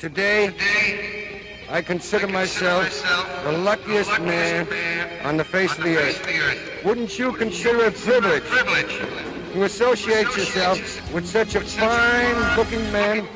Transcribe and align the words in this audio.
Today, 0.00 0.50
I 1.68 1.82
consider 1.82 2.26
myself 2.26 2.88
the 3.44 3.52
luckiest 3.52 4.18
man 4.22 4.66
on 5.24 5.36
the 5.36 5.44
face 5.44 5.76
of 5.76 5.84
the 5.84 5.98
earth. 5.98 6.82
Wouldn't 6.82 7.18
you 7.18 7.34
consider 7.34 7.84
it 7.84 7.96
privilege 7.96 8.42
privilege 8.44 8.98
to 9.52 9.64
associate 9.64 10.24
yourself 10.28 10.78
with 11.12 11.26
such 11.28 11.54
a 11.54 11.60
fine-looking 11.60 12.90
man? 12.90 13.28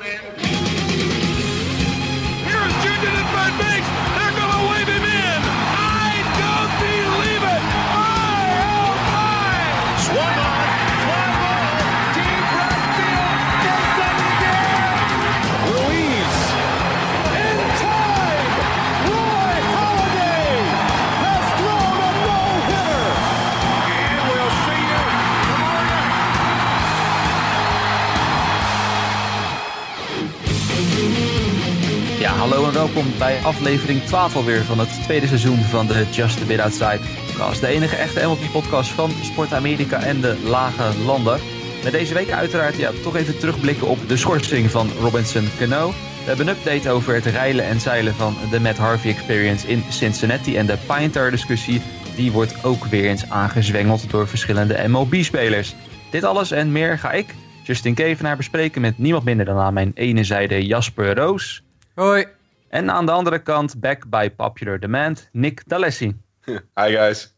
Welkom 32.85 33.19
bij 33.19 33.41
aflevering 33.43 34.03
12 34.03 34.37
alweer 34.37 34.63
van 34.63 34.79
het 34.79 35.03
tweede 35.03 35.27
seizoen 35.27 35.59
van 35.59 35.87
de 35.87 36.07
Just 36.11 36.43
a 36.43 36.45
Bit 36.45 36.59
Outside 36.59 37.01
podcast. 37.27 37.61
De 37.61 37.67
enige 37.67 37.97
echte 37.97 38.27
MLB-podcast 38.27 38.91
van 38.91 39.11
Sport 39.11 39.53
Amerika 39.53 40.03
en 40.03 40.21
de 40.21 40.41
lage 40.45 40.99
landen. 41.05 41.41
Met 41.83 41.93
deze 41.93 42.15
week 42.15 42.31
uiteraard 42.31 42.77
ja, 42.77 42.91
toch 43.03 43.17
even 43.17 43.39
terugblikken 43.39 43.87
op 43.87 44.09
de 44.09 44.17
schorsing 44.17 44.71
van 44.71 44.91
Robinson 45.01 45.49
Cano. 45.59 45.89
We 45.89 46.25
hebben 46.25 46.49
een 46.49 46.57
update 46.57 46.91
over 46.91 47.15
het 47.15 47.25
reilen 47.25 47.65
en 47.65 47.81
zeilen 47.81 48.15
van 48.15 48.37
de 48.51 48.61
Matt 48.61 48.79
Harvey 48.79 49.11
Experience 49.11 49.69
in 49.69 49.83
Cincinnati. 49.89 50.57
En 50.57 50.67
de 50.67 50.79
Pine 50.87 51.11
Tar 51.11 51.31
discussie, 51.31 51.83
die 52.17 52.33
wordt 52.33 52.65
ook 52.65 52.85
weer 52.85 53.05
eens 53.05 53.31
aangezwengeld 53.31 54.11
door 54.11 54.29
verschillende 54.29 54.89
MLB-spelers. 54.89 55.75
Dit 56.11 56.25
alles 56.25 56.51
en 56.51 56.73
meer 56.73 56.99
ga 56.99 57.13
ik, 57.13 57.35
Justin 57.63 57.95
Kevenaar, 57.95 58.37
bespreken 58.37 58.81
met 58.81 58.99
niemand 58.99 59.25
minder 59.25 59.47
dan 59.47 59.59
aan 59.59 59.75
mijn 59.75 59.93
ene 59.95 60.25
zijde 60.25 60.67
Jasper 60.67 61.15
Roos. 61.15 61.63
Hoi. 61.95 62.27
En 62.75 62.91
aan 62.91 63.07
de 63.07 63.13
andere 63.13 63.39
kant, 63.39 63.81
back 63.81 64.09
by 64.09 64.31
popular 64.31 64.81
demand, 64.81 65.29
Nick 65.33 65.63
D'Alessi. 65.67 66.17
Hi 66.81 66.91
guys. 66.93 67.35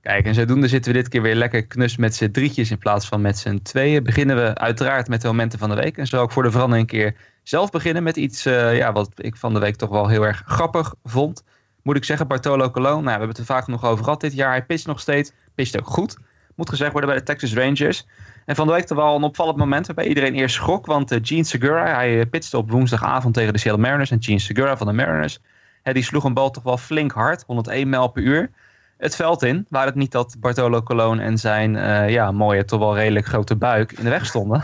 Kijk, 0.00 0.26
en 0.26 0.34
zodoende 0.34 0.68
zitten 0.68 0.92
we 0.92 0.98
dit 0.98 1.08
keer 1.08 1.22
weer 1.22 1.34
lekker 1.34 1.66
knus 1.66 1.96
met 1.96 2.14
z'n 2.14 2.30
drietjes 2.30 2.70
in 2.70 2.78
plaats 2.78 3.08
van 3.08 3.20
met 3.20 3.38
z'n 3.38 3.60
tweeën. 3.62 4.02
Beginnen 4.02 4.36
we 4.36 4.54
uiteraard 4.54 5.08
met 5.08 5.20
de 5.20 5.26
momenten 5.26 5.58
van 5.58 5.68
de 5.68 5.74
week. 5.74 5.96
En 5.96 6.06
zo 6.06 6.20
ook 6.20 6.32
voor 6.32 6.42
de 6.42 6.50
verandering 6.50 6.90
een 6.90 6.98
keer 6.98 7.16
zelf 7.42 7.70
beginnen 7.70 8.02
met 8.02 8.16
iets 8.16 8.46
eh, 8.46 8.76
ja, 8.76 8.92
wat 8.92 9.10
ik 9.14 9.36
van 9.36 9.54
de 9.54 9.60
week 9.60 9.76
toch 9.76 9.90
wel 9.90 10.08
heel 10.08 10.26
erg 10.26 10.42
grappig 10.46 10.94
vond. 11.04 11.42
Moet 11.82 11.96
ik 11.96 12.04
zeggen, 12.04 12.26
Bartolo 12.26 12.70
Colon, 12.70 12.92
nou, 12.92 13.04
we 13.04 13.10
hebben 13.10 13.28
het 13.28 13.38
er 13.38 13.44
vaak 13.44 13.66
nog 13.66 13.84
over 13.84 14.04
gehad 14.04 14.20
dit 14.20 14.32
jaar. 14.32 14.50
Hij 14.50 14.64
pitcht 14.64 14.86
nog 14.86 15.00
steeds, 15.00 15.32
pitcht 15.54 15.78
ook 15.78 15.86
goed. 15.86 16.18
Moet 16.54 16.68
gezegd 16.68 16.92
worden 16.92 17.10
bij 17.10 17.18
de 17.18 17.24
Texas 17.24 17.54
Rangers. 17.54 18.06
En 18.50 18.56
van 18.56 18.66
de 18.66 18.72
week 18.72 18.86
toch 18.86 18.98
wel 18.98 19.16
een 19.16 19.22
opvallend 19.22 19.56
moment 19.56 19.86
waarbij 19.86 20.06
iedereen 20.06 20.34
eerst 20.34 20.54
schrok. 20.54 20.86
Want 20.86 21.12
uh, 21.12 21.18
Gene 21.22 21.44
Segura, 21.44 21.94
hij 21.94 22.14
uh, 22.14 22.24
pitchte 22.30 22.56
op 22.56 22.70
woensdagavond 22.70 23.34
tegen 23.34 23.52
de 23.52 23.58
Seattle 23.58 23.82
Mariners. 23.82 24.10
En 24.10 24.22
Gene 24.22 24.38
Segura 24.38 24.76
van 24.76 24.86
de 24.86 24.92
Mariners, 24.92 25.40
hè, 25.82 25.92
die 25.92 26.02
sloeg 26.02 26.24
een 26.24 26.34
bal 26.34 26.50
toch 26.50 26.62
wel 26.62 26.76
flink 26.76 27.12
hard, 27.12 27.44
101 27.46 27.88
mijl 27.88 28.08
per 28.08 28.22
uur. 28.22 28.50
Het 28.96 29.16
veld 29.16 29.42
in, 29.42 29.66
waar 29.68 29.86
het 29.86 29.94
niet 29.94 30.12
dat 30.12 30.36
Bartolo 30.38 30.82
Colon 30.82 31.20
en 31.20 31.38
zijn 31.38 31.74
uh, 31.74 32.08
ja, 32.08 32.32
mooie, 32.32 32.64
toch 32.64 32.78
wel 32.78 32.96
redelijk 32.96 33.26
grote 33.26 33.56
buik 33.56 33.92
in 33.92 34.04
de 34.04 34.10
weg 34.10 34.26
stonden. 34.26 34.62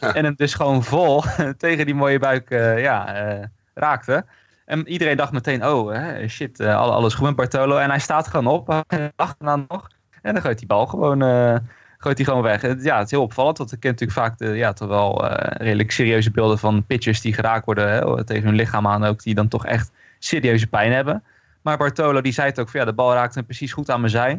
en 0.14 0.24
hem 0.24 0.34
dus 0.36 0.54
gewoon 0.54 0.84
vol 0.84 1.22
tegen 1.56 1.86
die 1.86 1.94
mooie 1.94 2.18
buik 2.18 2.50
uh, 2.50 2.82
ja, 2.82 3.28
uh, 3.38 3.44
raakte. 3.74 4.24
En 4.64 4.88
iedereen 4.88 5.16
dacht 5.16 5.32
meteen, 5.32 5.66
oh 5.66 5.92
hè, 5.92 6.28
shit, 6.28 6.60
alles 6.60 7.14
goed 7.14 7.26
met 7.26 7.36
Bartolo. 7.36 7.76
En 7.76 7.90
hij 7.90 7.98
staat 7.98 8.28
gewoon 8.28 8.46
op, 8.46 8.84
achteraan 9.16 9.64
nog. 9.68 9.88
En 10.22 10.32
dan 10.32 10.42
gooit 10.42 10.58
die 10.58 10.66
bal 10.66 10.86
gewoon 10.86 11.22
gooit 11.98 12.16
hij 12.16 12.26
gewoon 12.26 12.42
weg. 12.42 12.62
Ja, 12.62 12.96
het 12.96 13.04
is 13.04 13.10
heel 13.10 13.22
opvallend, 13.22 13.58
want 13.58 13.72
ik 13.72 13.80
ken 13.80 13.90
natuurlijk 13.90 14.18
vaak 14.18 14.38
de, 14.38 14.46
ja, 14.46 14.72
toch 14.72 14.88
wel 14.88 15.24
uh, 15.24 15.30
redelijk 15.40 15.90
serieuze 15.90 16.30
beelden 16.30 16.58
van 16.58 16.84
pitchers 16.86 17.20
die 17.20 17.32
geraakt 17.32 17.64
worden 17.64 17.90
hè, 17.90 18.24
tegen 18.24 18.44
hun 18.44 18.54
lichaam 18.54 18.86
aan 18.86 19.04
ook, 19.04 19.22
die 19.22 19.34
dan 19.34 19.48
toch 19.48 19.66
echt 19.66 19.90
serieuze 20.18 20.66
pijn 20.66 20.92
hebben. 20.92 21.22
Maar 21.62 21.76
Bartolo 21.76 22.20
die 22.20 22.32
zei 22.32 22.48
het 22.48 22.60
ook 22.60 22.68
van 22.68 22.80
ja, 22.80 22.86
de 22.86 22.92
bal 22.92 23.12
raakte 23.12 23.38
hem 23.38 23.46
precies 23.46 23.72
goed 23.72 23.90
aan 23.90 24.00
mijn 24.00 24.12
zij. 24.12 24.30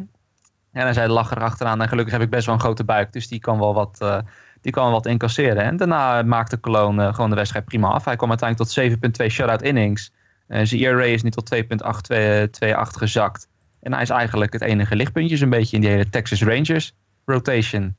En 0.72 0.82
hij 0.82 0.92
zei 0.92 1.06
de 1.06 1.12
lach 1.12 1.30
erachteraan 1.30 1.82
en 1.82 1.88
gelukkig 1.88 2.12
heb 2.12 2.22
ik 2.22 2.30
best 2.30 2.46
wel 2.46 2.54
een 2.54 2.60
grote 2.60 2.84
buik, 2.84 3.12
dus 3.12 3.28
die 3.28 3.40
kan 3.40 3.58
wel 3.58 3.74
wat, 3.74 3.98
uh, 4.02 4.18
die 4.60 4.72
kan 4.72 4.84
wel 4.84 4.92
wat 4.92 5.06
incasseren. 5.06 5.62
En 5.62 5.76
daarna 5.76 6.22
maakte 6.22 6.60
Cologne 6.60 7.06
uh, 7.06 7.14
gewoon 7.14 7.30
de 7.30 7.36
wedstrijd 7.36 7.64
prima 7.64 7.88
af. 7.88 8.04
Hij 8.04 8.16
kwam 8.16 8.28
uiteindelijk 8.28 8.70
tot 8.70 9.22
7,2 9.22 9.26
shutout 9.26 9.62
innings. 9.62 10.12
zijn 10.46 10.80
ERA 10.80 11.02
is 11.02 11.22
nu 11.22 11.30
tot 11.30 11.46
2,828 11.46 13.00
gezakt. 13.00 13.48
En 13.80 13.92
hij 13.92 14.02
is 14.02 14.10
eigenlijk 14.10 14.52
het 14.52 14.62
enige 14.62 14.96
lichtpuntje 14.96 15.36
zo'n 15.36 15.50
beetje 15.50 15.76
in 15.76 15.82
die 15.82 15.90
hele 15.90 16.08
Texas 16.08 16.42
Rangers 16.42 16.94
rotation. 17.24 17.96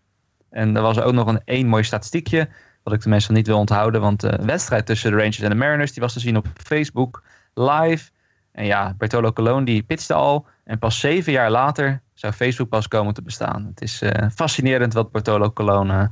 En 0.50 0.76
er 0.76 0.82
was 0.82 1.00
ook 1.00 1.14
nog 1.14 1.28
een 1.28 1.42
één 1.46 1.68
mooi 1.68 1.84
statistiekje, 1.84 2.50
wat 2.84 2.94
ik 2.94 3.02
de 3.02 3.10
mensen 3.10 3.34
niet 3.34 3.48
wil 3.48 3.58
onthouden, 3.58 4.02
want 4.02 4.20
de 4.20 4.40
wedstrijd 4.42 4.86
tussen 4.86 5.12
de 5.12 5.18
Rangers 5.18 5.40
en 5.40 5.50
de 5.50 5.56
Mariners, 5.56 5.92
die 5.92 6.02
was 6.02 6.14
te 6.14 6.20
zien 6.20 6.38
op 6.38 6.48
Facebook 6.54 7.24
live. 7.54 8.10
En 8.52 8.66
ja, 8.66 8.94
Bertolo 8.98 9.32
Colon 9.34 9.66
die 9.66 9.84
pitchte 9.84 10.14
al 10.14 10.48
en 10.64 10.80
pas 10.80 11.00
zeven 11.00 11.32
jaar 11.32 11.52
later 11.52 12.02
zou 12.14 12.34
Facebook 12.34 12.70
pas 12.70 12.88
komen 12.88 13.14
te 13.14 13.22
bestaan. 13.22 13.66
Het 13.66 13.82
is 13.82 14.02
uh, 14.02 14.12
fascinerend 14.36 14.94
wat 14.94 15.12
Bertolo 15.12 15.52
Colon 15.52 15.90
uh, 15.90 16.04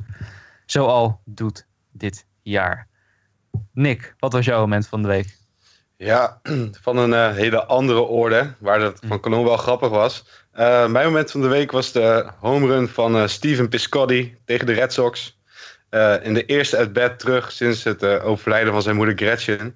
zo 0.65 0.85
al 0.85 1.21
doet 1.25 1.67
dit 1.91 2.25
jaar. 2.41 2.87
Nick, 3.71 4.15
wat 4.19 4.33
was 4.33 4.45
jouw 4.45 4.59
moment 4.59 4.87
van 4.87 5.01
de 5.01 5.07
week? 5.07 5.37
Ja, 5.95 6.39
van 6.85 6.97
een 6.97 7.11
uh, 7.11 7.35
hele 7.35 7.65
andere 7.65 7.99
orde, 7.99 8.53
waar 8.59 8.79
dat 8.79 8.99
van 9.07 9.19
Colon 9.19 9.43
wel 9.43 9.57
grappig 9.57 9.89
was. 9.89 10.38
Uh, 10.57 10.87
mijn 10.87 11.05
moment 11.05 11.31
van 11.31 11.41
de 11.41 11.47
week 11.47 11.71
was 11.71 11.91
de 11.91 12.29
home 12.39 12.67
run 12.67 12.87
van 12.87 13.15
uh, 13.15 13.27
Steven 13.27 13.69
Piscotty 13.69 14.35
tegen 14.45 14.65
de 14.65 14.73
Red 14.73 14.93
Sox. 14.93 15.39
Uh, 15.91 16.15
in 16.21 16.33
de 16.33 16.45
eerste 16.45 16.77
at-bat 16.77 17.19
terug 17.19 17.51
sinds 17.51 17.83
het 17.83 18.03
overlijden 18.03 18.73
van 18.73 18.81
zijn 18.81 18.95
moeder 18.95 19.17
Gretchen. 19.17 19.75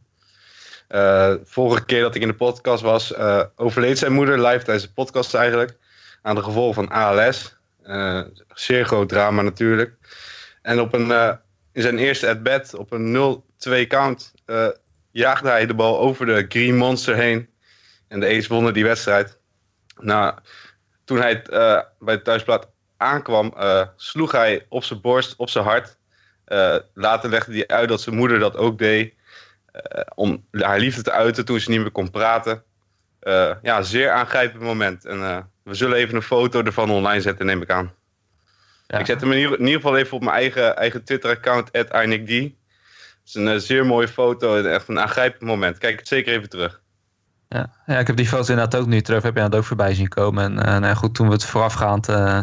vorige 1.44 1.86
keer 1.86 2.02
dat 2.02 2.16
ik 2.16 2.22
in 2.22 2.28
de 2.28 2.34
podcast 2.34 2.84
was, 2.84 3.14
overleed 3.56 3.98
zijn 3.98 4.14
moeder 4.14 4.48
live 4.48 4.64
tijdens 4.64 4.86
de 4.86 4.94
podcast 4.94 5.34
eigenlijk. 5.34 5.78
Aan 6.22 6.36
de 6.36 6.44
gevolgen 6.44 6.74
van 6.74 6.90
ALS. 6.90 7.56
zeer 8.54 8.86
groot 8.86 9.10
drama 9.10 9.42
natuurlijk. 9.42 9.94
En 10.62 10.80
op 10.80 10.94
een, 10.94 11.38
in 11.72 11.82
zijn 11.82 11.98
eerste 11.98 12.30
at-bat, 12.30 12.76
op 12.76 12.92
een 12.92 13.42
0-2 13.68 13.88
count, 13.88 14.34
jaagde 15.12 15.50
hij 15.50 15.66
de 15.66 15.74
bal 15.74 16.00
over 16.00 16.26
de 16.26 16.46
Green 16.50 16.76
Monster 16.76 17.16
heen. 17.16 17.50
En 18.08 18.20
de 18.20 18.38
A's 18.38 18.48
wonnen 18.48 18.74
die 18.74 18.84
wedstrijd. 18.84 19.38
Nou, 20.00 20.34
toen 21.06 21.18
hij 21.18 21.44
uh, 21.50 21.80
bij 22.00 22.16
de 22.16 22.22
thuisplaat 22.22 22.68
aankwam, 22.98 23.54
uh, 23.58 23.82
sloeg 23.96 24.32
hij 24.32 24.66
op 24.70 24.84
zijn 24.84 25.02
borst, 25.02 25.36
op 25.36 25.50
zijn 25.50 25.66
hart. 25.66 25.98
Uh, 26.48 26.76
later 26.94 27.30
legde 27.30 27.54
hij 27.54 27.68
uit 27.68 27.90
dat 27.90 28.02
zijn 28.02 28.16
moeder 28.16 28.40
dat 28.40 28.58
ook 28.58 28.78
deed. 28.78 29.14
om 30.16 30.46
haar 30.52 30.80
liefde 30.80 31.02
te 31.02 31.12
uiten 31.12 31.46
toen 31.46 31.60
ze 31.60 31.70
niet 31.70 31.80
meer 31.80 31.92
kon 31.92 32.12
praten. 32.12 32.64
ja, 33.62 33.82
zeer 33.82 34.12
aangrijpend 34.12 34.64
moment. 34.64 35.06
En 35.06 35.50
we 35.64 35.74
zullen 35.74 35.98
even 35.98 36.16
een 36.16 36.22
foto 36.22 36.64
ervan 36.64 36.92
online 36.92 37.22
zetten, 37.22 37.46
neem 37.46 37.62
ik 37.62 37.70
aan. 37.70 37.94
Ja. 38.88 39.00
Ik 39.00 39.06
zet 39.06 39.22
hem 39.22 39.32
in 39.32 39.38
ieder, 39.38 39.60
in 39.60 39.66
ieder, 39.66 39.82
geval 39.82 39.98
even 39.98 40.18
op 40.18 40.24
mijn 40.24 40.36
eigen, 40.36 40.76
eigen 40.76 41.04
Twitter-account, 41.04 41.70
@inicd. 41.72 42.30
Het 42.30 42.54
is 43.26 43.34
een 43.34 43.62
zeer 43.62 43.86
mooie 43.86 44.08
foto 44.08 44.58
en 44.58 44.72
echt 44.72 44.88
een 44.88 45.00
aangrijpend 45.00 45.42
moment. 45.42 45.78
Kijk 45.78 46.00
het 46.00 46.08
zeker 46.08 46.34
even 46.34 46.50
terug. 46.50 46.83
Ja. 47.54 47.70
ja, 47.86 48.00
ik 48.00 48.08
heb 48.08 48.16
die 48.16 48.28
foto 48.28 48.54
inderdaad 48.54 48.82
ook 48.82 48.88
nu 48.88 49.02
terug. 49.02 49.24
Heb 49.24 49.36
je 49.36 49.42
dat 49.42 49.56
ook 49.56 49.64
voorbij 49.64 49.94
zien 49.94 50.08
komen. 50.08 50.44
En 50.44 50.68
uh, 50.68 50.78
nou 50.78 50.96
goed, 50.96 51.16
toen 51.16 51.28
we 51.28 51.34
het 51.34 51.46
voorafgaand 51.46 52.10
uh, 52.10 52.40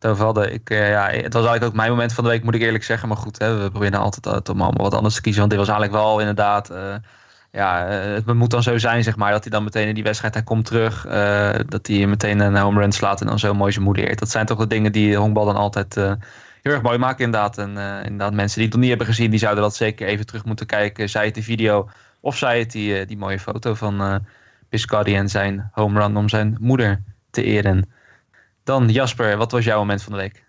over 0.00 0.24
hadden. 0.24 0.52
Ik, 0.52 0.70
uh, 0.70 0.90
ja, 0.90 1.06
het 1.06 1.32
was 1.32 1.46
eigenlijk 1.46 1.64
ook 1.64 1.74
mijn 1.74 1.90
moment 1.90 2.12
van 2.12 2.24
de 2.24 2.30
week, 2.30 2.44
moet 2.44 2.54
ik 2.54 2.60
eerlijk 2.60 2.84
zeggen. 2.84 3.08
Maar 3.08 3.16
goed, 3.16 3.38
hè, 3.38 3.62
we 3.62 3.70
proberen 3.70 3.98
altijd 3.98 4.48
om 4.48 4.60
allemaal 4.60 4.84
wat 4.84 4.94
anders 4.94 5.14
te 5.14 5.20
kiezen. 5.20 5.40
Want 5.40 5.52
dit 5.52 5.60
was 5.60 5.68
eigenlijk 5.68 6.02
wel 6.02 6.18
inderdaad... 6.18 6.72
ja, 7.50 7.86
het 7.86 8.34
moet 8.34 8.50
dan 8.50 8.62
zo 8.62 8.78
zijn, 8.78 9.02
zeg 9.02 9.16
maar, 9.16 9.32
dat 9.32 9.42
hij 9.42 9.50
dan 9.50 9.64
meteen 9.64 9.88
in 9.88 9.94
die 9.94 10.02
wedstrijd, 10.02 10.34
hij 10.34 10.42
komt 10.42 10.64
terug. 10.64 11.06
dat 11.68 11.86
hij 11.86 12.06
meteen 12.06 12.40
een 12.40 12.56
home 12.56 12.80
run 12.80 12.92
slaat 12.92 13.20
en 13.20 13.26
dan 13.26 13.38
zo 13.38 13.54
mooi 13.54 13.72
zijn 13.72 13.84
moeder. 13.84 14.16
Dat 14.16 14.30
zijn 14.30 14.46
toch 14.46 14.58
de 14.58 14.66
dingen 14.66 14.92
die 14.92 15.16
honkbal 15.16 15.44
dan 15.44 15.56
altijd 15.56 15.94
heel 15.94 16.72
erg 16.72 16.82
mooi 16.82 16.98
maken, 16.98 17.24
inderdaad. 17.24 17.58
En 17.58 17.68
inderdaad, 18.04 18.32
mensen 18.32 18.58
die 18.58 18.64
het 18.64 18.72
nog 18.72 18.80
niet 18.80 18.88
hebben 18.88 19.06
gezien, 19.06 19.30
die 19.30 19.38
zouden 19.38 19.62
dat 19.62 19.76
zeker 19.76 20.06
even 20.06 20.26
terug 20.26 20.44
moeten 20.44 20.66
kijken. 20.66 21.08
Zij 21.08 21.24
het 21.24 21.34
de 21.34 21.42
video 21.42 21.88
of 22.20 22.36
zij 22.36 22.58
het 22.58 22.72
die, 22.72 23.06
die 23.06 23.18
mooie 23.18 23.40
foto 23.40 23.74
van... 23.74 24.22
Piscardi 24.74 25.14
en 25.14 25.28
zijn 25.28 25.70
home 25.72 26.00
run 26.00 26.16
om 26.16 26.28
zijn 26.28 26.56
moeder 26.60 27.02
te 27.30 27.42
eren. 27.42 27.90
Dan 28.64 28.88
Jasper, 28.88 29.36
wat 29.36 29.52
was 29.52 29.64
jouw 29.64 29.78
moment 29.78 30.02
van 30.02 30.12
de 30.12 30.18
week? 30.18 30.44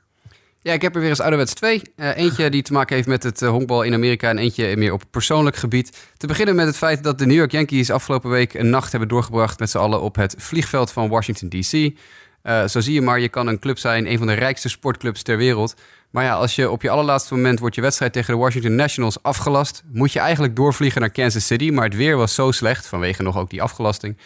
Ja, 0.60 0.74
ik 0.74 0.82
heb 0.82 0.96
er 0.96 1.02
weer 1.02 1.10
eens 1.10 1.20
ouderwets 1.20 1.54
twee. 1.54 1.82
Uh, 1.96 2.18
eentje 2.18 2.50
die 2.50 2.62
te 2.62 2.74
maken 2.74 2.96
heeft 2.96 3.08
met 3.08 3.24
het 3.24 3.42
uh, 3.42 3.50
honkbal 3.50 3.82
in 3.82 3.94
Amerika 3.94 4.30
en 4.30 4.38
eentje 4.38 4.78
meer 4.78 4.94
op 4.94 5.04
persoonlijk 5.12 5.56
gebied. 5.56 6.12
Te 6.18 6.28
beginnen 6.28 6.56
met 6.56 6.66
het 6.66 6.78
feit 6.78 7.04
dat 7.04 7.20
de 7.20 7.26
New 7.26 7.36
York 7.36 7.52
Yankees 7.52 7.92
afgelopen 7.92 8.30
week 8.30 8.54
een 8.54 8.70
nacht 8.70 8.92
hebben 8.92 9.10
doorgebracht 9.10 9.60
met 9.60 9.70
z'n 9.70 9.78
allen 9.78 10.02
op 10.02 10.16
het 10.16 10.36
vliegveld 10.38 10.92
van 10.92 11.10
Washington 11.10 11.50
D.C. 11.50 12.00
Eh, 12.42 12.68
zo 12.68 12.80
zie 12.80 12.94
je 12.94 13.02
maar, 13.02 13.20
je 13.20 13.30
kan 13.30 13.48
een 13.48 13.60
club 13.60 13.78
zijn, 13.78 14.12
een 14.12 14.18
van 14.18 14.28
de 14.28 14.34
rijkste 14.34 14.70
sportclubs 14.70 15.24
ter 15.24 15.38
wereld. 15.38 15.76
Maar 16.16 16.24
ja, 16.24 16.34
als 16.34 16.56
je 16.56 16.72
op 16.72 16.82
je 16.82 16.90
allerlaatste 16.90 17.34
moment 17.34 17.60
wordt 17.60 17.76
je 17.76 17.82
wedstrijd 17.82 18.14
tegen 18.14 18.34
de 18.34 18.40
Washington 18.40 18.76
Nationals 18.76 19.24
afgelast, 19.24 19.84
moet 19.92 20.12
je 20.12 20.20
eigenlijk 20.20 20.56
doorvliegen 20.56 21.02
naar 21.02 21.10
Kansas 21.10 21.46
City. 21.46 21.70
Maar 21.70 21.84
het 21.84 21.96
weer 21.96 22.18
was 22.18 22.34
zo 22.34 22.52
slecht, 22.52 22.88
vanwege 22.88 23.24
nog 23.24 23.38
ook 23.38 23.50
die 23.50 23.62
afgelasting, 23.62 24.18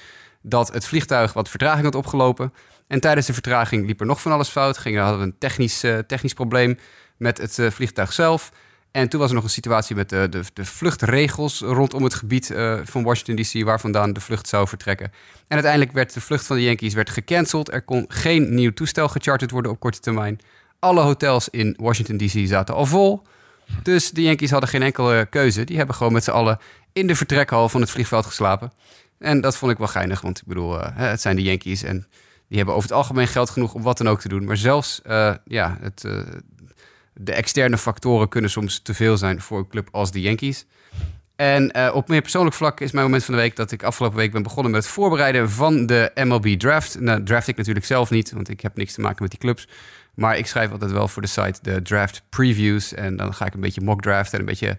dat 0.41 0.73
het 0.73 0.85
vliegtuig 0.85 1.33
wat 1.33 1.49
vertraging 1.49 1.83
had 1.83 1.95
opgelopen. 1.95 2.53
En 2.87 2.99
tijdens 2.99 3.27
de 3.27 3.33
vertraging 3.33 3.87
liep 3.87 3.99
er 3.99 4.05
nog 4.05 4.21
van 4.21 4.31
alles 4.31 4.49
fout. 4.49 4.77
Ging, 4.77 4.97
hadden 4.97 5.19
we 5.19 5.25
een 5.25 5.37
technisch, 5.37 5.83
eh, 5.83 5.97
technisch 5.97 6.33
probleem 6.33 6.79
met 7.17 7.37
het 7.37 7.59
eh, 7.59 7.69
vliegtuig 7.71 8.13
zelf. 8.13 8.51
En 8.91 9.09
toen 9.09 9.19
was 9.19 9.29
er 9.29 9.35
nog 9.35 9.43
een 9.43 9.49
situatie 9.49 9.95
met 9.95 10.09
de, 10.09 10.27
de, 10.29 10.41
de 10.53 10.65
vluchtregels 10.65 11.59
rondom 11.59 12.03
het 12.03 12.13
gebied 12.13 12.51
eh, 12.51 12.79
van 12.83 13.03
Washington 13.03 13.35
DC, 13.35 13.65
waar 13.65 13.79
vandaan 13.79 14.13
de 14.13 14.21
vlucht 14.21 14.47
zou 14.47 14.67
vertrekken. 14.67 15.11
En 15.47 15.53
uiteindelijk 15.53 15.91
werd 15.91 16.13
de 16.13 16.21
vlucht 16.21 16.45
van 16.45 16.55
de 16.55 16.63
Yankees 16.63 16.93
werd 16.93 17.09
gecanceld. 17.09 17.71
Er 17.71 17.81
kon 17.81 18.05
geen 18.07 18.53
nieuw 18.55 18.73
toestel 18.73 19.07
gecharterd 19.07 19.51
worden 19.51 19.71
op 19.71 19.79
korte 19.79 19.99
termijn. 19.99 20.39
Alle 20.79 21.01
hotels 21.01 21.49
in 21.49 21.75
Washington 21.77 22.17
DC 22.17 22.47
zaten 22.47 22.75
al 22.75 22.85
vol. 22.85 23.21
Dus 23.83 24.11
de 24.11 24.21
Yankees 24.21 24.51
hadden 24.51 24.69
geen 24.69 24.81
enkele 24.81 25.25
keuze. 25.25 25.63
Die 25.63 25.77
hebben 25.77 25.95
gewoon 25.95 26.13
met 26.13 26.23
z'n 26.23 26.31
allen 26.31 26.57
in 26.93 27.07
de 27.07 27.15
vertrekhal 27.15 27.69
van 27.69 27.81
het 27.81 27.89
vliegveld 27.89 28.25
geslapen. 28.25 28.71
En 29.19 29.41
dat 29.41 29.57
vond 29.57 29.71
ik 29.71 29.77
wel 29.77 29.87
geinig, 29.87 30.21
want 30.21 30.37
ik 30.37 30.47
bedoel, 30.47 30.75
uh, 30.75 30.87
het 30.93 31.21
zijn 31.21 31.35
de 31.35 31.41
Yankees 31.41 31.83
en 31.83 32.07
die 32.47 32.57
hebben 32.57 32.75
over 32.75 32.89
het 32.89 32.97
algemeen 32.97 33.27
geld 33.27 33.49
genoeg 33.49 33.73
om 33.73 33.81
wat 33.81 33.97
dan 33.97 34.09
ook 34.09 34.19
te 34.19 34.27
doen. 34.27 34.45
Maar 34.45 34.57
zelfs 34.57 35.01
uh, 35.07 35.33
ja, 35.45 35.77
het, 35.81 36.03
uh, 36.03 36.21
de 37.13 37.33
externe 37.33 37.77
factoren 37.77 38.29
kunnen 38.29 38.49
soms 38.49 38.79
te 38.79 38.93
veel 38.93 39.17
zijn 39.17 39.41
voor 39.41 39.57
een 39.57 39.67
club 39.67 39.87
als 39.91 40.11
de 40.11 40.21
Yankees. 40.21 40.65
En 41.35 41.93
op 41.93 42.07
meer 42.07 42.21
persoonlijk 42.21 42.55
vlak 42.55 42.79
is 42.79 42.91
mijn 42.91 43.05
moment 43.05 43.23
van 43.23 43.33
de 43.33 43.39
week 43.39 43.55
dat 43.55 43.71
ik 43.71 43.83
afgelopen 43.83 44.17
week 44.17 44.31
ben 44.31 44.43
begonnen 44.43 44.71
met 44.71 44.83
het 44.83 44.91
voorbereiden 44.91 45.49
van 45.49 45.85
de 45.85 46.11
MLB 46.15 46.59
draft. 46.59 46.99
Nou, 46.99 47.23
draft 47.23 47.47
ik 47.47 47.57
natuurlijk 47.57 47.85
zelf 47.85 48.09
niet, 48.09 48.31
want 48.31 48.49
ik 48.49 48.61
heb 48.61 48.77
niks 48.77 48.93
te 48.93 49.01
maken 49.01 49.21
met 49.21 49.31
die 49.31 49.39
clubs. 49.39 49.67
Maar 50.13 50.37
ik 50.37 50.47
schrijf 50.47 50.71
altijd 50.71 50.91
wel 50.91 51.07
voor 51.07 51.21
de 51.21 51.27
site 51.27 51.59
de 51.61 51.81
draft 51.81 52.23
previews. 52.29 52.93
En 52.93 53.15
dan 53.15 53.33
ga 53.33 53.45
ik 53.45 53.53
een 53.53 53.59
beetje 53.59 53.81
mock 53.81 54.01
draft 54.01 54.33
en 54.33 54.39
een 54.39 54.45
beetje 54.45 54.77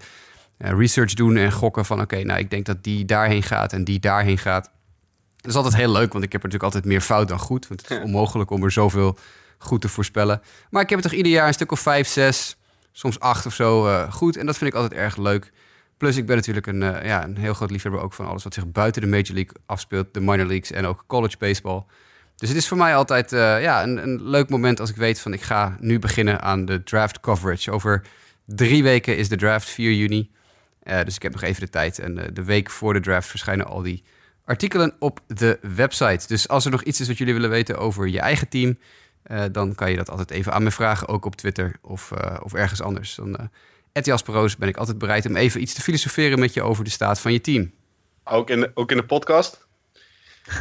uh, 0.59 0.71
research 0.71 1.15
doen 1.15 1.37
en 1.37 1.53
gokken 1.53 1.85
van 1.85 2.01
oké, 2.01 2.15
okay, 2.15 2.25
nou 2.25 2.39
ik 2.39 2.51
denk 2.51 2.67
dat 2.67 2.85
die 2.85 3.05
daarheen 3.05 3.43
gaat 3.43 3.73
en 3.73 3.85
die 3.85 4.01
daarheen 4.01 4.39
gaat. 4.39 4.71
Dat 5.37 5.51
is 5.51 5.57
altijd 5.57 5.77
heel 5.77 5.93
leuk, 5.93 6.13
want 6.13 6.25
ik 6.25 6.33
heb 6.33 6.43
er 6.43 6.49
natuurlijk 6.49 6.75
altijd 6.75 6.85
meer 6.85 7.01
fout 7.01 7.29
dan 7.29 7.39
goed. 7.39 7.69
Want 7.69 7.81
het 7.81 7.91
is 7.91 8.05
onmogelijk 8.05 8.51
om 8.51 8.65
er 8.65 8.73
zoveel 8.73 9.19
goed 9.59 9.81
te 9.81 9.89
voorspellen. 9.89 10.43
Maar 10.71 10.83
ik 10.83 10.89
heb 10.89 10.99
er 10.99 11.05
toch 11.05 11.15
ieder 11.15 11.33
jaar 11.33 11.47
een 11.47 11.55
stuk 11.55 11.73
of 11.73 11.81
vijf, 11.81 12.09
zes, 12.09 12.57
soms 12.93 13.21
acht 13.21 13.47
of 13.47 13.55
zo 13.55 13.87
uh, 13.87 14.13
goed. 14.13 14.37
En 14.37 14.47
dat 14.47 14.59
vind 14.59 14.71
ik 14.71 14.77
altijd 14.77 15.01
erg 15.01 15.17
leuk. 15.17 15.53
Plus 15.97 16.17
ik 16.17 16.27
ben 16.27 16.37
natuurlijk 16.37 16.67
een, 16.67 16.83
uh, 16.83 17.05
ja, 17.05 17.25
een 17.25 17.37
heel 17.37 17.55
groot 17.55 17.71
liefhebber 17.71 18.01
ook 18.01 18.13
van 18.13 18.27
alles 18.27 18.45
wat 18.45 18.55
zich 18.55 18.71
buiten 18.71 19.03
de 19.03 19.09
Major 19.09 19.35
League 19.35 19.53
afspeelt. 19.67 20.15
De 20.15 20.21
minor 20.21 20.47
leagues 20.47 20.71
en 20.71 20.87
ook 20.87 21.05
college 21.07 21.37
baseball. 21.39 21.85
Dus 22.41 22.49
het 22.49 22.59
is 22.59 22.69
voor 22.69 22.77
mij 22.77 22.97
altijd 22.97 23.33
uh, 23.33 23.63
ja, 23.63 23.83
een, 23.83 24.03
een, 24.03 24.23
leuk 24.23 24.49
moment 24.49 24.81
als 24.81 24.91
ik 24.91 24.97
weet 24.97 25.21
van 25.21 25.33
ik 25.33 25.43
ga 25.43 25.77
nu 25.81 25.99
beginnen 25.99 26.41
aan 26.41 26.65
de 26.65 26.83
draft 26.83 27.21
coverage. 27.21 27.71
Over 27.71 28.03
drie 28.45 28.83
weken 28.83 29.17
is 29.17 29.29
de 29.29 29.37
draft, 29.37 29.69
4 29.69 29.93
juni. 29.93 30.31
Uh, 30.85 31.03
dus 31.05 31.15
ik 31.15 31.23
heb 31.23 31.33
nog 31.33 31.43
even 31.43 31.61
de 31.61 31.69
tijd. 31.69 31.99
En 31.99 32.19
uh, 32.19 32.25
de 32.33 32.45
week 32.45 32.71
voor 32.71 32.93
de 32.93 33.01
draft 33.01 33.29
verschijnen 33.29 33.67
al 33.67 33.83
die 33.83 34.03
artikelen 34.45 34.95
op 34.99 35.21
de 35.27 35.59
website. 35.75 36.27
Dus 36.27 36.49
als 36.49 36.65
er 36.65 36.71
nog 36.71 36.83
iets 36.83 37.01
is 37.01 37.09
wat 37.09 37.19
jullie 37.19 37.35
willen 37.35 37.51
weten 37.51 37.79
over 37.79 38.09
je 38.09 38.21
eigen 38.21 38.49
team, 38.49 38.79
dan 39.53 39.75
kan 39.75 39.91
je 39.91 39.97
dat 39.97 40.11
altijd 40.11 40.31
even 40.31 40.53
aan 40.53 40.63
me 40.63 40.71
vragen, 40.71 41.09
ook 41.09 41.25
op 41.25 41.37
Twitter 41.37 41.77
of, 41.83 42.13
of 42.43 42.55
ergens 42.55 42.83
anders. 42.83 43.15
Dan, 43.15 43.51
Jasperoos 43.93 44.57
ben 44.57 44.69
ik 44.69 44.77
altijd 44.77 44.99
bereid 44.99 45.27
om 45.27 45.37
even 45.37 45.63
iets 45.63 45.75
te 45.75 45.81
filosoferen 45.81 46.39
met 46.39 46.55
je 46.55 46.63
over 46.63 46.85
de 46.85 46.91
staat 46.91 47.21
van 47.21 47.33
je 47.33 47.41
team. 47.41 47.73
Ook 48.25 48.51
in 48.51 48.61
de, 48.61 48.71
ook 48.75 48.91
in 48.91 48.97
de 48.97 49.07
podcast? 49.07 49.69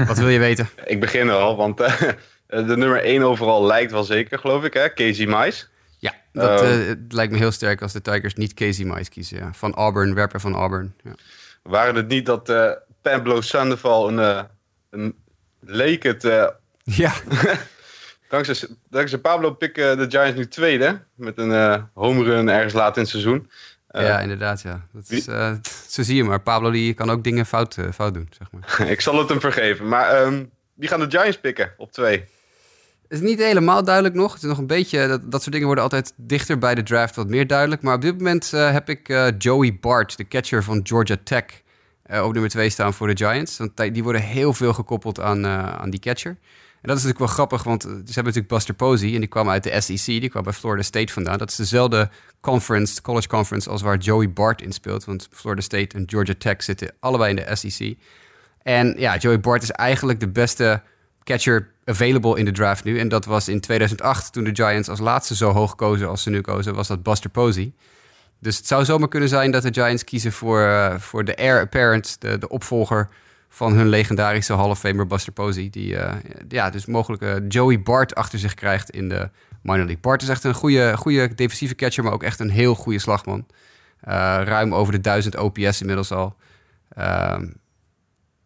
Wat 0.07 0.17
wil 0.17 0.27
je 0.27 0.39
weten? 0.39 0.69
ik 0.85 0.99
begin 0.99 1.29
al, 1.29 1.55
want 1.55 1.77
de 2.47 2.77
nummer 2.77 3.03
1 3.03 3.23
overal 3.23 3.65
lijkt 3.65 3.91
wel 3.91 4.03
zeker, 4.03 4.39
geloof 4.39 4.63
ik, 4.63 4.73
hè? 4.73 4.93
Casey 4.93 5.25
Mice. 5.25 5.65
Ja, 5.97 6.13
dat 6.31 6.63
uh, 6.63 6.91
lijkt 7.09 7.31
me 7.31 7.37
heel 7.37 7.51
sterk 7.51 7.81
als 7.81 7.93
de 7.93 8.01
Tigers 8.01 8.33
niet 8.33 8.53
Casey 8.53 8.85
Mice 8.85 9.09
kiezen. 9.09 9.37
Ja. 9.37 9.53
Van 9.53 9.73
Auburn, 9.73 10.13
werper 10.13 10.39
van 10.39 10.55
Auburn. 10.55 10.95
Ja. 11.03 11.11
Waren 11.63 11.95
het 11.95 12.07
niet 12.07 12.25
dat 12.25 12.49
uh, 12.49 12.71
Pablo 13.01 13.41
Sandoval 13.41 14.07
een, 14.07 14.47
een 14.89 15.15
leek 15.59 16.03
het... 16.03 16.23
ja. 16.83 17.13
dankzij, 18.29 18.67
dankzij 18.89 19.19
Pablo 19.19 19.51
pikken 19.51 19.97
de 19.97 20.05
Giants 20.09 20.37
nu 20.37 20.47
tweede. 20.47 21.01
Met 21.15 21.37
een 21.37 21.87
home 21.93 22.23
run 22.23 22.49
ergens 22.49 22.73
laat 22.73 22.95
in 22.95 23.01
het 23.01 23.11
seizoen. 23.11 23.49
Ja, 23.91 24.19
inderdaad. 24.19 24.61
Ja. 24.61 24.85
Dat 24.93 25.09
is, 25.09 25.27
uh, 25.27 25.51
zo 25.87 26.03
zie 26.03 26.15
je 26.15 26.23
maar. 26.23 26.41
Pablo 26.41 26.71
die 26.71 26.93
kan 26.93 27.09
ook 27.09 27.23
dingen 27.23 27.45
fout, 27.45 27.77
fout 27.93 28.13
doen, 28.13 28.29
zeg 28.37 28.47
maar. 28.51 28.89
Ik 28.91 29.01
zal 29.01 29.17
het 29.17 29.29
hem 29.29 29.39
vergeven. 29.39 29.87
Maar 29.87 30.21
um, 30.21 30.49
wie 30.73 30.89
gaan 30.89 30.99
de 30.99 31.09
Giants 31.09 31.39
pikken 31.39 31.73
op 31.77 31.91
twee? 31.91 32.25
Het 33.09 33.21
is 33.21 33.27
niet 33.27 33.39
helemaal 33.39 33.83
duidelijk 33.83 34.15
nog. 34.15 34.33
Het 34.33 34.41
is 34.41 34.47
nog 34.47 34.57
een 34.57 34.67
beetje, 34.67 35.07
dat, 35.07 35.31
dat 35.31 35.39
soort 35.39 35.51
dingen 35.51 35.65
worden 35.65 35.83
altijd 35.83 36.13
dichter 36.15 36.57
bij 36.57 36.75
de 36.75 36.83
draft 36.83 37.15
wat 37.15 37.27
meer 37.27 37.47
duidelijk. 37.47 37.81
Maar 37.81 37.95
op 37.95 38.01
dit 38.01 38.17
moment 38.17 38.51
uh, 38.53 38.71
heb 38.71 38.89
ik 38.89 39.09
uh, 39.09 39.27
Joey 39.37 39.77
Bart, 39.81 40.17
de 40.17 40.27
catcher 40.27 40.63
van 40.63 40.79
Georgia 40.83 41.17
Tech, 41.23 41.43
uh, 42.11 42.23
op 42.25 42.31
nummer 42.31 42.49
2 42.49 42.69
staan 42.69 42.93
voor 42.93 43.07
de 43.07 43.17
Giants. 43.17 43.57
Want 43.57 43.77
die 43.93 44.03
worden 44.03 44.21
heel 44.21 44.53
veel 44.53 44.73
gekoppeld 44.73 45.19
aan, 45.19 45.47
aan 45.47 45.89
die 45.89 45.99
catcher. 45.99 46.37
En 46.81 46.87
dat 46.87 46.97
is 46.97 47.03
natuurlijk 47.03 47.19
wel 47.19 47.45
grappig, 47.45 47.63
want 47.63 47.81
ze 47.81 47.89
hebben 47.89 48.23
natuurlijk 48.23 48.47
Buster 48.47 48.73
Posey 48.73 49.13
en 49.13 49.19
die 49.19 49.27
kwam 49.27 49.49
uit 49.49 49.63
de 49.63 49.81
SEC, 49.81 50.05
die 50.05 50.29
kwam 50.29 50.43
bij 50.43 50.53
Florida 50.53 50.83
State 50.83 51.13
vandaan. 51.13 51.37
Dat 51.37 51.49
is 51.49 51.55
dezelfde 51.55 52.09
conference, 52.41 53.01
college 53.01 53.27
conference, 53.27 53.69
als 53.69 53.81
waar 53.81 53.97
Joey 53.97 54.31
Bart 54.31 54.61
in 54.61 54.71
speelt. 54.71 55.05
Want 55.05 55.27
Florida 55.31 55.61
State 55.61 55.95
en 55.95 56.03
Georgia 56.05 56.33
Tech 56.37 56.63
zitten 56.63 56.93
allebei 56.99 57.29
in 57.29 57.35
de 57.35 57.55
SEC. 57.55 57.97
En 58.63 58.95
ja, 58.97 59.17
Joey 59.17 59.39
Bart 59.39 59.63
is 59.63 59.71
eigenlijk 59.71 60.19
de 60.19 60.27
beste 60.27 60.81
catcher 61.23 61.71
available 61.85 62.37
in 62.37 62.45
de 62.45 62.51
draft 62.51 62.83
nu. 62.83 62.99
En 62.99 63.07
dat 63.07 63.25
was 63.25 63.47
in 63.47 63.59
2008, 63.59 64.33
toen 64.33 64.43
de 64.43 64.55
Giants 64.55 64.89
als 64.89 64.99
laatste 64.99 65.35
zo 65.35 65.51
hoog 65.51 65.75
kozen 65.75 66.09
als 66.09 66.23
ze 66.23 66.29
nu 66.29 66.41
kozen, 66.41 66.75
was 66.75 66.87
dat 66.87 67.03
Buster 67.03 67.29
Posey. 67.29 67.73
Dus 68.39 68.57
het 68.57 68.67
zou 68.67 68.85
zomaar 68.85 69.07
kunnen 69.07 69.29
zijn 69.29 69.51
dat 69.51 69.63
de 69.63 69.73
Giants 69.73 70.03
kiezen 70.03 70.31
voor, 70.31 70.59
uh, 70.59 70.97
voor 70.97 71.25
de 71.25 71.33
heir 71.35 71.59
apparent, 71.59 72.21
de, 72.21 72.37
de 72.37 72.49
opvolger 72.49 73.09
van 73.49 73.73
hun 73.73 73.87
legendarische 73.87 74.53
Hall 74.53 74.69
of 74.69 74.79
Famer 74.79 75.07
Buster 75.07 75.33
Posey. 75.33 75.69
Die 75.69 75.93
uh, 75.93 76.13
ja, 76.47 76.69
dus 76.69 76.85
mogelijk 76.85 77.21
uh, 77.21 77.35
Joey 77.47 77.81
Bart 77.81 78.15
achter 78.15 78.39
zich 78.39 78.53
krijgt 78.53 78.89
in 78.89 79.09
de 79.09 79.29
minor 79.61 79.85
league. 79.85 80.01
Bart 80.01 80.21
is 80.21 80.29
echt 80.29 80.43
een 80.43 80.53
goede, 80.53 80.97
goede 80.97 81.35
defensieve 81.35 81.75
catcher, 81.75 82.03
maar 82.03 82.13
ook 82.13 82.23
echt 82.23 82.39
een 82.39 82.49
heel 82.49 82.75
goede 82.75 82.99
slagman. 82.99 83.45
Uh, 84.07 84.13
ruim 84.43 84.73
over 84.75 84.93
de 84.93 85.01
1000 85.01 85.37
OPS 85.37 85.81
inmiddels 85.81 86.11
al. 86.11 86.35
Ehm, 86.89 87.47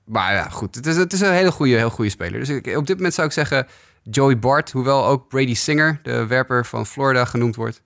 maar 0.05 0.33
ja, 0.33 0.49
goed. 0.49 0.75
Het 0.75 0.85
is, 0.85 0.95
het 0.95 1.13
is 1.13 1.21
een 1.21 1.31
hele 1.31 1.51
goede, 1.51 1.75
heel 1.75 1.89
goede 1.89 2.09
speler. 2.09 2.39
Dus 2.39 2.75
op 2.75 2.87
dit 2.87 2.95
moment 2.95 3.13
zou 3.13 3.27
ik 3.27 3.33
zeggen 3.33 3.67
Joey 4.03 4.39
Bart. 4.39 4.71
Hoewel 4.71 5.05
ook 5.05 5.27
Brady 5.27 5.53
Singer, 5.53 5.99
de 6.03 6.25
werper 6.25 6.65
van 6.65 6.85
Florida, 6.85 7.25
genoemd 7.25 7.55
wordt. 7.55 7.81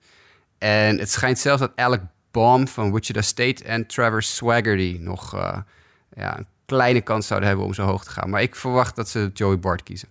En 0.58 0.98
het 0.98 1.10
schijnt 1.10 1.38
zelfs 1.38 1.60
dat 1.60 1.72
Alec 1.76 2.00
Baum 2.30 2.68
van 2.68 2.92
Wichita 2.92 3.22
State 3.22 3.64
en 3.64 3.86
Trevor 3.86 4.22
Swaggerty 4.22 4.98
nog 5.00 5.36
ja, 6.14 6.44
kleine 6.76 7.00
kans 7.00 7.26
zouden 7.26 7.48
hebben 7.48 7.66
om 7.66 7.74
zo 7.74 7.82
hoog 7.82 8.04
te 8.04 8.10
gaan. 8.10 8.30
Maar 8.30 8.42
ik 8.42 8.56
verwacht 8.56 8.96
dat 8.96 9.08
ze 9.08 9.30
Joey 9.34 9.58
Bart 9.58 9.82
kiezen. 9.82 10.08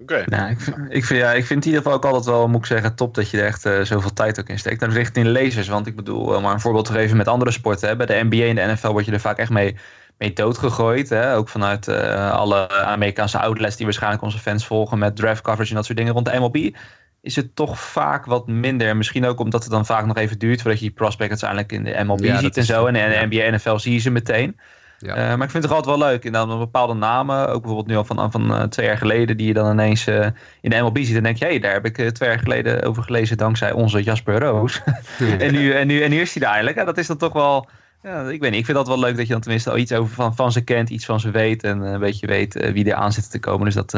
Oké. 0.00 0.12
Okay. 0.12 0.24
Nou, 0.38 0.50
ik, 0.50 0.58
ik, 0.88 1.04
vind, 1.04 1.20
ja, 1.20 1.32
ik 1.32 1.46
vind 1.46 1.64
in 1.64 1.70
ieder 1.70 1.82
geval 1.82 1.96
ook 1.96 2.04
altijd 2.04 2.24
wel, 2.24 2.48
moet 2.48 2.60
ik 2.60 2.66
zeggen, 2.66 2.94
top 2.94 3.14
dat 3.14 3.30
je 3.30 3.40
er 3.40 3.46
echt 3.46 3.66
uh, 3.66 3.80
zoveel 3.80 4.12
tijd 4.12 4.40
ook 4.40 4.48
in 4.48 4.58
steekt. 4.58 4.80
Dan 4.80 4.90
richting 4.90 5.26
lezers, 5.26 5.68
want 5.68 5.86
ik 5.86 5.96
bedoel, 5.96 6.34
uh, 6.34 6.42
maar 6.42 6.52
een 6.52 6.60
voorbeeld 6.60 6.84
te 6.84 6.92
geven 6.92 7.16
met 7.16 7.28
andere 7.28 7.50
sporten. 7.50 7.88
Hè. 7.88 7.96
Bij 7.96 8.06
de 8.06 8.26
NBA 8.30 8.44
en 8.44 8.54
de 8.54 8.72
NFL 8.72 8.90
word 8.90 9.04
je 9.04 9.12
er 9.12 9.20
vaak 9.20 9.38
echt 9.38 9.50
mee 9.50 9.76
mee 10.20 10.32
doodgegooid. 10.32 11.08
Hè? 11.08 11.34
Ook 11.34 11.48
vanuit 11.48 11.88
uh, 11.88 12.32
alle 12.32 12.70
Amerikaanse 12.70 13.38
outlets 13.38 13.76
die 13.76 13.84
waarschijnlijk 13.84 14.22
onze 14.22 14.38
fans 14.38 14.66
volgen 14.66 14.98
met 14.98 15.16
draft 15.16 15.42
coverage 15.42 15.70
en 15.70 15.76
dat 15.76 15.84
soort 15.84 15.98
dingen. 15.98 16.12
Rond 16.12 16.26
de 16.26 16.38
MLB 16.38 16.76
is 17.20 17.36
het 17.36 17.56
toch 17.56 17.80
vaak 17.80 18.24
wat 18.24 18.46
minder. 18.46 18.96
Misschien 18.96 19.24
ook 19.24 19.40
omdat 19.40 19.62
het 19.62 19.72
dan 19.72 19.86
vaak 19.86 20.06
nog 20.06 20.16
even 20.16 20.38
duurt 20.38 20.60
voordat 20.60 20.80
je 20.80 20.86
die 20.86 20.94
prospect 20.94 21.30
uiteindelijk 21.30 21.72
in 21.72 21.84
de 21.84 22.04
MLB 22.04 22.24
ja, 22.24 22.38
ziet 22.38 22.56
en 22.56 22.64
zo. 22.64 22.86
En 22.86 22.96
in 22.96 23.10
de 23.10 23.36
NBA 23.36 23.42
en 23.42 23.54
NFL 23.54 23.76
zie 23.76 23.92
je 23.92 23.98
ze 23.98 24.10
meteen. 24.10 24.60
Ja. 25.00 25.16
Uh, 25.16 25.36
maar 25.36 25.46
ik 25.46 25.50
vind 25.50 25.62
het 25.62 25.72
altijd 25.72 25.96
wel 25.98 26.08
leuk. 26.08 26.24
En 26.24 26.32
dan 26.32 26.58
bepaalde 26.58 26.94
namen, 26.94 27.48
ook 27.48 27.60
bijvoorbeeld 27.60 27.86
nu 27.86 27.96
al 27.96 28.04
van, 28.04 28.30
van 28.30 28.52
uh, 28.52 28.62
twee 28.62 28.86
jaar 28.86 28.98
geleden, 28.98 29.36
die 29.36 29.46
je 29.46 29.52
dan 29.52 29.70
ineens 29.70 30.06
uh, 30.06 30.26
in 30.60 30.70
de 30.70 30.80
MLB 30.80 30.98
ziet. 30.98 31.16
En 31.16 31.22
denk 31.22 31.36
je, 31.36 31.44
hé, 31.44 31.50
hey, 31.50 31.60
daar 31.60 31.72
heb 31.72 31.84
ik 31.84 31.94
twee 31.94 32.28
jaar 32.28 32.38
geleden 32.38 32.82
over 32.82 33.02
gelezen 33.02 33.36
dankzij 33.36 33.72
onze 33.72 34.02
Jasper 34.02 34.38
Roos. 34.38 34.82
en, 35.38 35.52
nu, 35.52 35.72
en, 35.72 35.86
nu, 35.86 36.02
en 36.02 36.10
nu 36.10 36.20
is 36.20 36.32
hij 36.32 36.42
daar 36.42 36.50
eigenlijk. 36.50 36.78
Ja, 36.78 36.84
dat 36.84 36.98
is 36.98 37.06
dan 37.06 37.16
toch 37.16 37.32
wel 37.32 37.68
ja, 38.02 38.28
ik 38.28 38.40
weet 38.40 38.50
niet. 38.50 38.60
Ik 38.60 38.64
vind 38.64 38.76
dat 38.76 38.88
wel 38.88 38.98
leuk 38.98 39.16
dat 39.16 39.26
je 39.26 39.32
dan 39.32 39.40
tenminste 39.40 39.70
al 39.70 39.76
iets 39.76 39.92
over 39.92 40.14
van, 40.14 40.34
van 40.34 40.52
ze 40.52 40.60
kent, 40.64 40.90
iets 40.90 41.04
van 41.04 41.20
ze 41.20 41.30
weet 41.30 41.62
en 41.62 41.80
een 41.80 42.00
beetje 42.00 42.26
weet 42.26 42.72
wie 42.72 42.84
er 42.84 42.94
aan 42.94 43.12
zit 43.12 43.30
te 43.30 43.38
komen. 43.38 43.64
Dus 43.64 43.74
dat, 43.74 43.94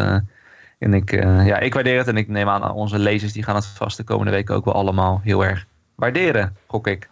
en 0.78 0.94
ik, 0.94 1.10
ja, 1.44 1.58
ik 1.58 1.74
waardeer 1.74 1.98
het 1.98 2.08
en 2.08 2.16
ik 2.16 2.28
neem 2.28 2.48
aan 2.48 2.72
onze 2.72 2.98
lezers 2.98 3.32
die 3.32 3.42
gaan 3.42 3.54
het 3.54 3.66
vast 3.66 3.96
de 3.96 4.04
komende 4.04 4.32
weken 4.32 4.54
ook 4.54 4.64
wel 4.64 4.74
allemaal 4.74 5.20
heel 5.24 5.44
erg 5.44 5.66
waarderen, 5.94 6.56
gok 6.66 6.86
ik. 6.86 7.08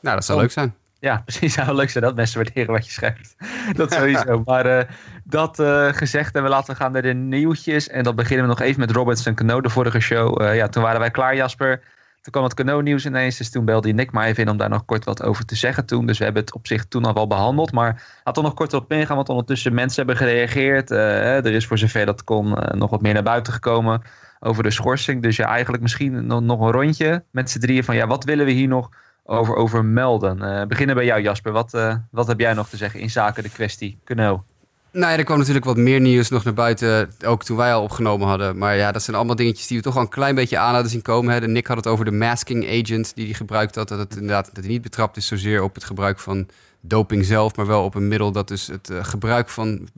Nou, 0.00 0.14
dat 0.14 0.24
zou 0.24 0.40
leuk 0.40 0.50
zijn. 0.50 0.74
Ja, 1.06 1.22
precies. 1.26 1.54
zou 1.54 1.74
leuk 1.74 1.90
zijn 1.90 2.04
dat 2.04 2.14
mensen 2.14 2.42
waarderen 2.42 2.72
wat 2.72 2.86
je 2.86 2.92
schrijft. 2.92 3.36
dat 3.76 3.92
sowieso. 3.92 4.42
maar 4.50 4.86
dat 5.24 5.62
gezegd 5.96 6.34
en 6.34 6.42
we 6.42 6.48
laten 6.48 6.76
gaan 6.76 6.92
naar 6.92 7.02
de 7.02 7.14
nieuwtjes. 7.14 7.88
En 7.88 8.02
dan 8.02 8.14
beginnen 8.14 8.46
we 8.46 8.50
nog 8.50 8.60
even 8.60 8.80
met 8.80 8.90
Robertson 8.90 9.34
Cano, 9.34 9.60
de 9.60 9.70
vorige 9.70 10.00
show. 10.00 10.54
ja, 10.54 10.68
toen 10.68 10.82
waren 10.82 11.00
wij 11.00 11.10
klaar, 11.10 11.36
Jasper 11.36 11.80
toen 12.20 12.34
kwam 12.34 12.44
het 12.44 12.54
Cano-nieuws 12.54 13.06
ineens. 13.06 13.36
Dus 13.36 13.50
toen 13.50 13.64
belde 13.64 13.92
Nick 13.92 14.12
maar 14.12 14.26
even 14.26 14.42
in 14.42 14.50
om 14.50 14.56
daar 14.56 14.68
nog 14.68 14.84
kort 14.84 15.04
wat 15.04 15.22
over 15.22 15.44
te 15.44 15.54
zeggen 15.54 15.86
toen. 15.86 16.06
Dus 16.06 16.18
we 16.18 16.24
hebben 16.24 16.42
het 16.42 16.54
op 16.54 16.66
zich 16.66 16.84
toen 16.84 17.04
al 17.04 17.14
wel 17.14 17.26
behandeld. 17.26 17.72
Maar 17.72 18.20
laten 18.24 18.42
we 18.42 18.48
nog 18.48 18.58
kort 18.58 18.74
op 18.74 18.92
ingaan, 18.92 19.16
want 19.16 19.28
ondertussen 19.28 19.74
mensen 19.74 19.96
hebben 19.96 20.16
gereageerd. 20.16 20.90
er 20.90 21.46
is 21.46 21.66
voor 21.66 21.78
zover 21.78 22.06
dat 22.06 22.24
kon 22.24 22.58
nog 22.70 22.90
wat 22.90 23.02
meer 23.02 23.14
naar 23.14 23.22
buiten 23.22 23.52
gekomen 23.52 24.02
over 24.40 24.62
de 24.62 24.70
schorsing. 24.70 25.22
Dus 25.22 25.36
ja, 25.36 25.46
eigenlijk 25.46 25.82
misschien 25.82 26.26
nog, 26.26 26.40
nog 26.40 26.60
een 26.60 26.70
rondje 26.70 27.24
met 27.30 27.50
z'n 27.50 27.58
drieën 27.58 27.84
van 27.84 27.96
ja, 27.96 28.06
wat 28.06 28.24
willen 28.24 28.46
we 28.46 28.52
hier 28.52 28.68
nog 28.68 28.90
over, 29.26 29.54
over 29.54 29.84
melden? 29.84 30.38
Uh, 30.42 30.62
beginnen 30.64 30.94
bij 30.94 31.04
jou 31.04 31.22
Jasper. 31.22 31.52
Wat, 31.52 31.74
uh, 31.74 31.94
wat 32.10 32.26
heb 32.26 32.40
jij 32.40 32.54
nog 32.54 32.68
te 32.68 32.76
zeggen 32.76 33.00
in 33.00 33.10
zaken 33.10 33.42
de 33.42 33.48
kwestie 33.48 33.98
Kano? 34.04 34.44
Nou 34.92 35.12
ja, 35.12 35.18
er 35.18 35.24
kwam 35.24 35.38
natuurlijk 35.38 35.64
wat 35.64 35.76
meer 35.76 36.00
nieuws 36.00 36.28
nog 36.28 36.44
naar 36.44 36.54
buiten, 36.54 37.10
ook 37.24 37.44
toen 37.44 37.56
wij 37.56 37.74
al 37.74 37.82
opgenomen 37.82 38.28
hadden. 38.28 38.58
Maar 38.58 38.76
ja, 38.76 38.92
dat 38.92 39.02
zijn 39.02 39.16
allemaal 39.16 39.36
dingetjes 39.36 39.66
die 39.66 39.76
we 39.76 39.82
toch 39.82 39.96
al 39.96 40.00
een 40.00 40.08
klein 40.08 40.34
beetje 40.34 40.58
aan 40.58 40.72
hadden 40.72 40.90
zien 40.90 41.02
komen. 41.02 41.32
Hè. 41.34 41.48
Nick 41.48 41.66
had 41.66 41.76
het 41.76 41.86
over 41.86 42.04
de 42.04 42.10
masking 42.10 42.68
agent 42.68 43.14
die 43.14 43.24
hij 43.24 43.34
gebruikt 43.34 43.74
had. 43.74 43.88
Dat 43.88 43.98
het 43.98 44.14
inderdaad 44.14 44.46
dat 44.54 44.64
hij 44.64 44.72
niet 44.72 44.82
betrapt 44.82 45.16
is 45.16 45.26
zozeer 45.26 45.62
op 45.62 45.74
het 45.74 45.84
gebruik 45.84 46.18
van 46.18 46.48
doping 46.88 47.24
zelf, 47.24 47.56
maar 47.56 47.66
wel 47.66 47.84
op 47.84 47.94
een 47.94 48.08
middel 48.08 48.32
dat 48.32 48.48
dus 48.48 48.66
het 48.66 48.90
uh, 48.90 49.04
gebruik 49.04 49.48
van 49.48 49.88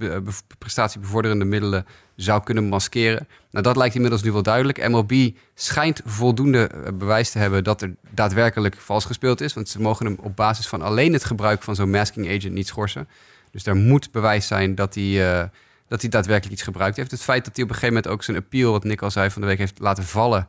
prestatiebevorderende 0.58 1.44
middelen 1.44 1.86
zou 2.16 2.42
kunnen 2.42 2.64
maskeren. 2.64 3.28
Nou, 3.50 3.64
dat 3.64 3.76
lijkt 3.76 3.94
inmiddels 3.94 4.22
nu 4.22 4.32
wel 4.32 4.42
duidelijk. 4.42 4.88
MLB 4.88 5.30
schijnt 5.54 6.00
voldoende 6.04 6.70
bewijs 6.94 7.30
te 7.30 7.38
hebben 7.38 7.64
dat 7.64 7.82
er 7.82 7.94
daadwerkelijk 8.10 8.76
vals 8.76 9.04
gespeeld 9.04 9.40
is. 9.40 9.54
Want 9.54 9.68
ze 9.68 9.80
mogen 9.80 10.06
hem 10.06 10.16
op 10.20 10.36
basis 10.36 10.68
van 10.68 10.82
alleen 10.82 11.12
het 11.12 11.24
gebruik 11.24 11.62
van 11.62 11.74
zo'n 11.74 11.90
masking 11.90 12.26
agent 12.26 12.52
niet 12.52 12.66
schorsen. 12.66 13.08
Dus 13.50 13.62
daar 13.62 13.76
moet 13.76 14.12
bewijs 14.12 14.46
zijn 14.46 14.74
dat 14.74 14.94
hij, 14.94 15.50
dat 15.88 16.00
hij 16.00 16.10
daadwerkelijk 16.10 16.54
iets 16.54 16.62
gebruikt 16.62 16.96
heeft. 16.96 17.10
Het 17.10 17.22
feit 17.22 17.44
dat 17.44 17.54
hij 17.54 17.64
op 17.64 17.70
een 17.70 17.76
gegeven 17.76 17.94
moment 17.94 18.12
ook 18.14 18.22
zijn 18.22 18.36
appeal, 18.36 18.72
wat 18.72 18.84
Nick 18.84 19.02
al 19.02 19.10
zei 19.10 19.30
van 19.30 19.40
de 19.40 19.48
week, 19.48 19.58
heeft 19.58 19.78
laten 19.78 20.04
vallen. 20.04 20.48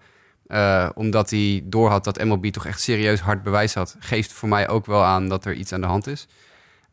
Uh, 0.52 0.90
omdat 0.94 1.30
hij 1.30 1.62
doorhad 1.64 2.04
dat 2.04 2.24
MLB 2.24 2.46
toch 2.46 2.66
echt 2.66 2.82
serieus 2.82 3.20
hard 3.20 3.44
bewijs 3.44 3.74
had, 3.74 3.96
geeft 4.00 4.34
voor 4.34 4.50
mij 4.50 4.70
ook 4.70 4.86
wel 4.86 5.04
aan 5.04 5.28
dat 5.28 5.46
er 5.46 5.54
iets 5.54 5.74
aan 5.74 5.82
de 5.82 5.88
hand 5.88 6.08
is. 6.08 6.28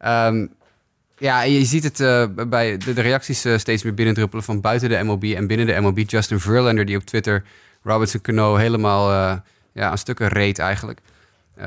Um, 0.07 0.53
ja, 1.19 1.43
je 1.43 1.65
ziet 1.65 1.85
het 1.85 2.01
uh, 2.01 2.27
bij 2.49 2.77
de, 2.77 2.93
reacties 2.93 3.47
uh, 3.47 3.59
steeds 3.59 3.83
meer 3.83 3.95
binnendruppelen 3.95 4.45
van 4.45 4.61
buiten 4.61 4.89
de 4.89 5.03
MLB 5.03 5.25
en 5.25 5.47
binnen 5.47 5.67
de 5.67 5.81
MLB. 5.81 6.11
Justin 6.11 6.41
Verlander 6.41 6.85
die 6.85 6.97
op 6.97 7.05
Twitter 7.05 7.45
Robinson 7.83 8.21
Cano 8.21 8.57
helemaal 8.57 9.41
ja, 9.73 9.91
aan 9.91 9.99
stukken 9.99 10.29
reed 10.29 10.59
eigenlijk. 10.59 11.01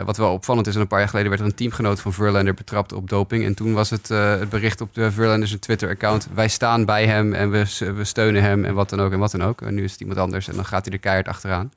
Wat 0.05 0.17
wel 0.17 0.34
opvallend 0.34 0.67
is, 0.67 0.75
een 0.75 0.88
paar 0.88 1.00
jaar 1.00 1.10
geleden 1.10 1.29
werd 1.29 1.41
er 1.41 1.48
een 1.48 1.55
teamgenoot 1.55 2.01
van 2.01 2.13
Verlander 2.13 2.53
betrapt 2.53 2.93
op 2.93 3.10
doping. 3.10 3.46
En 3.46 3.53
toen 3.53 3.74
was 3.74 3.89
het, 3.89 4.08
het 4.08 4.50
bericht 4.50 4.81
op 4.81 4.93
de 4.93 5.12
Verlander's 5.12 5.55
Twitter-account... 5.60 6.27
wij 6.34 6.48
staan 6.48 6.86
bij 6.86 7.05
hem 7.05 7.34
en 7.34 7.51
we, 7.51 7.93
we 7.96 8.03
steunen 8.03 8.41
hem 8.41 8.65
en 8.65 8.74
wat 8.74 8.89
dan 8.89 9.01
ook 9.01 9.12
en 9.12 9.19
wat 9.19 9.31
dan 9.31 9.43
ook. 9.43 9.62
En 9.62 9.74
nu 9.74 9.84
is 9.84 9.91
het 9.91 10.01
iemand 10.01 10.19
anders 10.19 10.48
en 10.48 10.55
dan 10.55 10.65
gaat 10.65 10.86
hij 10.86 10.93
er 10.93 11.00
keihard 11.00 11.27
achteraan. 11.27 11.74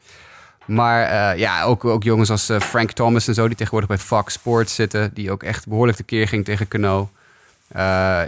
Maar 0.65 1.39
ja, 1.39 1.63
ook, 1.63 1.85
ook 1.85 2.03
jongens 2.03 2.31
als 2.31 2.51
Frank 2.59 2.93
Thomas 2.93 3.29
en 3.29 3.35
zo... 3.35 3.47
die 3.47 3.57
tegenwoordig 3.57 3.89
bij 3.89 3.99
Fox 3.99 4.33
Sports 4.33 4.75
zitten... 4.75 5.11
die 5.15 5.31
ook 5.31 5.43
echt 5.43 5.69
behoorlijk 5.69 5.97
tekeer 5.97 6.29
ging 6.29 6.45
tegen 6.45 6.69
Cano... 6.69 7.11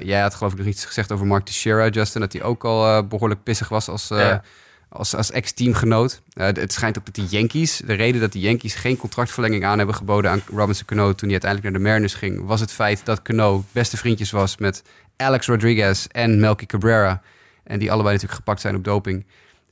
Jij 0.00 0.20
had 0.20 0.34
geloof 0.34 0.52
ik 0.52 0.58
nog 0.58 0.66
iets 0.66 0.84
gezegd 0.84 1.12
over 1.12 1.26
Mark 1.26 1.44
Teixeira, 1.44 1.88
Justin, 1.88 2.20
dat 2.20 2.32
hij 2.32 2.42
ook 2.42 2.64
al 2.64 3.06
behoorlijk 3.06 3.42
pissig 3.42 3.68
was 3.68 3.88
als, 3.88 4.10
als, 4.94 5.14
als 5.14 5.30
ex-teamgenoot. 5.30 6.20
het 6.34 6.72
schijnt 6.72 6.98
ook 6.98 7.04
dat 7.04 7.14
de 7.14 7.26
Yankees, 7.36 7.82
de 7.86 7.92
reden 7.92 8.20
dat 8.20 8.32
de 8.32 8.40
Yankees 8.40 8.74
geen 8.74 8.96
contractverlenging 8.96 9.64
aan 9.64 9.78
hebben 9.78 9.96
geboden 9.96 10.30
aan 10.30 10.42
Robinson 10.46 10.86
Cano 10.86 11.12
toen 11.12 11.28
hij 11.28 11.40
uiteindelijk 11.40 11.62
naar 11.62 11.82
de 11.82 11.88
Mariners 11.88 12.14
ging, 12.14 12.46
was 12.46 12.60
het 12.60 12.72
feit 12.72 13.00
dat 13.04 13.22
Cano 13.22 13.64
beste 13.72 13.96
vriendjes 13.96 14.30
was 14.30 14.56
met 14.56 14.82
Alex 15.16 15.46
Rodriguez 15.46 16.06
en 16.06 16.40
Melky 16.40 16.66
Cabrera. 16.66 17.22
En 17.64 17.78
die 17.78 17.90
allebei 17.90 18.14
natuurlijk 18.14 18.38
gepakt 18.38 18.60
zijn 18.60 18.76
op 18.76 18.84
doping. 18.84 19.26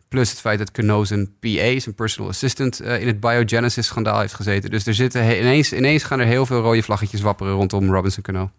Plus 0.08 0.30
het 0.30 0.40
feit 0.40 0.58
dat 0.58 0.70
Cano 0.70 1.04
zijn 1.04 1.34
PA, 1.40 1.78
zijn 1.78 1.94
personal 1.94 2.30
assistant, 2.30 2.80
in 2.80 3.06
het 3.06 3.20
biogenesis-schandaal 3.20 4.20
heeft 4.20 4.34
gezeten. 4.34 4.70
Dus 4.70 4.86
er 4.86 4.94
zitten 4.94 5.38
ineens, 5.38 5.72
ineens 5.72 6.02
gaan 6.02 6.20
er 6.20 6.26
heel 6.26 6.46
veel 6.46 6.60
rode 6.60 6.82
vlaggetjes 6.82 7.20
wapperen 7.20 7.52
rondom 7.52 7.92
Robinson 7.92 8.22
Cano. 8.22 8.50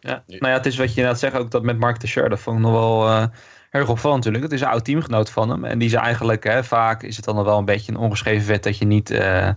Ja, 0.00 0.22
nou 0.26 0.46
ja, 0.46 0.52
het 0.52 0.66
is 0.66 0.76
wat 0.76 0.88
je 0.88 0.96
inderdaad 0.96 1.20
zegt, 1.20 1.34
ook 1.34 1.50
dat 1.50 1.62
met 1.62 1.78
Mark 1.78 1.96
Teixeira, 1.96 2.28
dat 2.28 2.40
vond 2.40 2.56
ik 2.56 2.62
nog 2.62 2.72
wel 2.72 3.08
uh, 3.08 3.26
erg 3.70 3.88
opvallend 3.88 4.24
natuurlijk. 4.24 4.52
Het 4.52 4.60
is 4.60 4.66
een 4.66 4.72
oud 4.72 4.84
teamgenoot 4.84 5.30
van 5.30 5.50
hem 5.50 5.64
en 5.64 5.78
die 5.78 5.88
is 5.88 5.94
eigenlijk, 5.94 6.44
hè, 6.44 6.64
vaak 6.64 7.02
is 7.02 7.16
het 7.16 7.24
dan 7.24 7.44
wel 7.44 7.58
een 7.58 7.64
beetje 7.64 7.92
een 7.92 7.98
ongeschreven 7.98 8.48
wet 8.48 8.62
dat 8.62 8.78
je 8.78 8.84
niet 8.84 9.10
uh, 9.10 9.48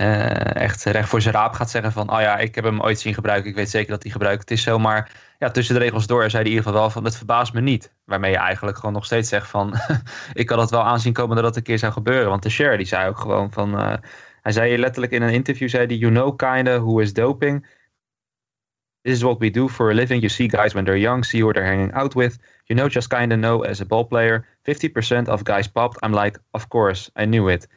uh, 0.00 0.54
echt 0.56 0.84
recht 0.84 1.08
voor 1.08 1.20
zijn 1.20 1.34
raap 1.34 1.52
gaat 1.52 1.70
zeggen 1.70 1.92
van, 1.92 2.12
oh 2.12 2.20
ja, 2.20 2.38
ik 2.38 2.54
heb 2.54 2.64
hem 2.64 2.80
ooit 2.80 3.00
zien 3.00 3.14
gebruiken, 3.14 3.50
ik 3.50 3.56
weet 3.56 3.70
zeker 3.70 3.90
dat 3.90 4.02
hij 4.02 4.12
gebruikt. 4.12 4.40
Het 4.40 4.50
is 4.50 4.62
zo, 4.62 4.78
maar 4.78 5.10
ja, 5.38 5.50
tussen 5.50 5.74
de 5.74 5.80
regels 5.80 6.06
door 6.06 6.20
zei 6.20 6.32
hij 6.32 6.40
in 6.40 6.48
ieder 6.48 6.62
geval 6.62 6.80
wel 6.80 6.90
van, 6.90 7.04
het 7.04 7.16
verbaast 7.16 7.52
me 7.52 7.60
niet. 7.60 7.92
Waarmee 8.04 8.30
je 8.30 8.36
eigenlijk 8.36 8.76
gewoon 8.76 8.94
nog 8.94 9.04
steeds 9.04 9.28
zegt 9.28 9.48
van, 9.48 9.74
ik 10.32 10.46
kan 10.46 10.58
het 10.58 10.70
wel 10.70 10.84
aanzien 10.84 11.12
komen 11.12 11.36
dat 11.36 11.44
dat 11.44 11.56
een 11.56 11.62
keer 11.62 11.78
zou 11.78 11.92
gebeuren. 11.92 12.28
Want 12.28 12.42
Teixeira 12.42 12.76
die 12.76 12.86
zei 12.86 13.08
ook 13.08 13.18
gewoon 13.18 13.52
van, 13.52 14.00
hij 14.42 14.52
zei 14.52 14.78
letterlijk 14.78 15.12
in 15.12 15.22
een 15.22 15.32
interview, 15.32 15.68
zei 15.68 15.86
die, 15.86 15.98
you 15.98 16.12
know 16.12 16.36
kinda 16.36 16.80
who 16.80 16.98
is 16.98 17.12
doping... 17.12 17.76
This 19.02 19.16
is 19.16 19.22
what 19.22 19.38
we 19.38 19.50
do 19.50 19.68
for 19.68 19.90
a 19.90 19.94
living. 19.94 20.20
You 20.20 20.28
see 20.28 20.48
guys 20.48 20.72
when 20.72 20.84
they're 20.84 20.98
young, 20.98 21.24
see 21.24 21.40
who 21.40 21.52
they're 21.52 21.66
hanging 21.66 21.94
out 21.94 22.14
with. 22.14 22.38
You 22.68 22.78
know, 22.78 22.88
just 22.88 23.08
kind 23.08 23.32
of 23.32 23.38
know 23.38 23.64
as 23.64 23.80
a 23.80 23.86
ball 23.86 24.04
player. 24.04 24.44
50% 24.62 25.28
of 25.28 25.40
guys 25.44 25.66
popped. 25.66 26.02
I'm 26.04 26.14
like, 26.14 26.38
of 26.50 26.68
course, 26.68 27.10
I 27.16 27.24
knew 27.24 27.48
it. 27.48 27.68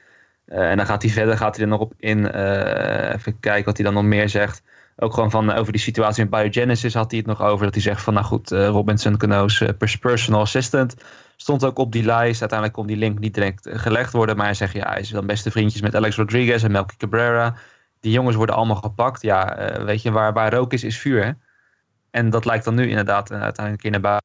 Uh, 0.48 0.69
en 0.69 0.77
dan 0.77 0.86
gaat 0.86 1.01
hij 1.01 1.12
verder, 1.12 1.38
gaat 1.38 1.55
hij 1.55 1.63
er 1.63 1.71
nog 1.71 1.79
op 1.79 1.93
in. 1.98 2.17
Uh, 2.17 3.13
even 3.13 3.39
kijken 3.39 3.65
wat 3.65 3.77
hij 3.77 3.86
dan 3.86 3.93
nog 3.93 4.03
meer 4.03 4.29
zegt. 4.29 4.63
Ook 4.98 5.13
gewoon 5.13 5.31
van 5.31 5.51
over 5.51 5.71
die 5.71 5.81
situatie 5.81 6.25
met 6.25 6.41
Biogenesis 6.41 6.93
had 6.93 7.12
hij 7.12 7.19
het 7.19 7.27
nog 7.27 7.41
over. 7.41 7.65
Dat 7.65 7.74
hij 7.74 7.83
zegt 7.83 8.01
van, 8.01 8.13
nou 8.13 8.25
goed, 8.25 8.50
Robinson 8.50 9.17
Cano's 9.17 9.63
personal 10.00 10.41
assistant 10.41 10.95
stond 11.36 11.65
ook 11.65 11.77
op 11.77 11.91
die 11.91 12.03
lijst. 12.03 12.39
Uiteindelijk 12.39 12.79
kon 12.79 12.88
die 12.88 12.98
link 12.98 13.19
niet 13.19 13.33
direct 13.33 13.69
gelegd 13.71 14.13
worden. 14.13 14.36
Maar 14.36 14.45
hij 14.45 14.53
zegt, 14.53 14.74
ja, 14.74 14.89
hij 14.89 15.00
is 15.00 15.10
dan 15.10 15.25
beste 15.25 15.51
vriendjes 15.51 15.81
met 15.81 15.95
Alex 15.95 16.15
Rodriguez 16.15 16.63
en 16.63 16.71
Melky 16.71 16.95
Cabrera 16.98 17.55
die 18.00 18.12
jongens 18.12 18.36
worden 18.36 18.55
allemaal 18.55 18.75
gepakt. 18.75 19.21
Ja, 19.21 19.57
weet 19.83 20.01
je, 20.01 20.12
waar, 20.12 20.33
waar 20.33 20.53
rook 20.53 20.74
is, 20.74 20.83
is 20.83 20.98
vuur. 20.98 21.24
Hè? 21.24 21.31
En 22.10 22.29
dat 22.29 22.45
lijkt 22.45 22.65
dan 22.65 22.75
nu 22.75 22.89
inderdaad 22.89 23.31
uiteindelijk 23.31 23.83
in 23.83 23.91
naar 23.91 24.21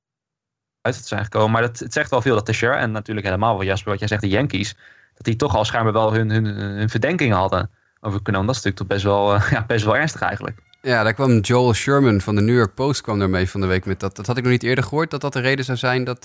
te 0.92 1.08
zijn 1.08 1.24
gekomen. 1.24 1.50
Maar 1.50 1.62
dat, 1.62 1.78
het 1.78 1.92
zegt 1.92 2.10
wel 2.10 2.22
veel 2.22 2.34
dat 2.34 2.44
Teixeira 2.44 2.76
en 2.76 2.90
natuurlijk 2.90 3.26
helemaal 3.26 3.56
wat 3.56 3.66
Jasper, 3.66 3.90
wat 3.90 3.98
jij 3.98 4.08
zegt, 4.08 4.20
de 4.20 4.28
Yankees, 4.28 4.74
dat 5.14 5.24
die 5.24 5.36
toch 5.36 5.56
al 5.56 5.64
schijnbaar 5.64 5.92
wel 5.92 6.14
hun, 6.14 6.30
hun, 6.30 6.44
hun 6.44 6.88
verdenkingen 6.88 7.36
hadden 7.36 7.70
over 8.00 8.22
Canon. 8.22 8.46
Dat 8.46 8.56
is 8.56 8.62
natuurlijk 8.62 8.76
toch 8.76 8.86
best 8.86 9.04
wel, 9.04 9.34
uh, 9.34 9.50
ja, 9.54 9.64
best 9.66 9.84
wel 9.84 9.96
ernstig 9.96 10.20
eigenlijk. 10.20 10.58
Ja, 10.82 11.02
daar 11.02 11.14
kwam 11.14 11.38
Joel 11.38 11.74
Sherman 11.74 12.20
van 12.20 12.34
de 12.34 12.40
New 12.40 12.56
York 12.56 12.74
Post 12.74 13.00
kwam 13.00 13.18
daarmee 13.18 13.50
van 13.50 13.60
de 13.60 13.66
week 13.66 13.84
met 13.84 14.00
dat. 14.00 14.16
Dat 14.16 14.26
had 14.26 14.36
ik 14.36 14.42
nog 14.42 14.52
niet 14.52 14.62
eerder 14.62 14.84
gehoord, 14.84 15.10
dat 15.10 15.20
dat 15.20 15.32
de 15.32 15.40
reden 15.40 15.64
zou 15.64 15.78
zijn 15.78 16.04
dat, 16.04 16.24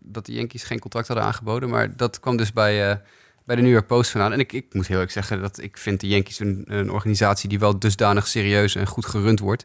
dat 0.00 0.26
de 0.26 0.32
Yankees 0.32 0.62
geen 0.62 0.78
contract 0.78 1.08
hadden 1.08 1.26
aangeboden. 1.26 1.68
Maar 1.68 1.96
dat 1.96 2.20
kwam 2.20 2.36
dus 2.36 2.52
bij 2.52 3.00
bij 3.44 3.56
de 3.56 3.62
New 3.62 3.72
York 3.72 3.86
Post 3.86 4.10
vandaan. 4.10 4.32
En 4.32 4.38
ik, 4.38 4.52
ik 4.52 4.74
moet 4.74 4.86
heel 4.86 5.00
erg 5.00 5.10
zeggen 5.10 5.40
dat 5.40 5.58
ik 5.58 5.76
vind 5.78 6.00
de 6.00 6.08
Yankees 6.08 6.38
een, 6.38 6.64
een 6.66 6.90
organisatie 6.90 7.48
die 7.48 7.58
wel 7.58 7.78
dusdanig 7.78 8.26
serieus 8.26 8.74
en 8.74 8.86
goed 8.86 9.06
gerund 9.06 9.38
wordt. 9.40 9.64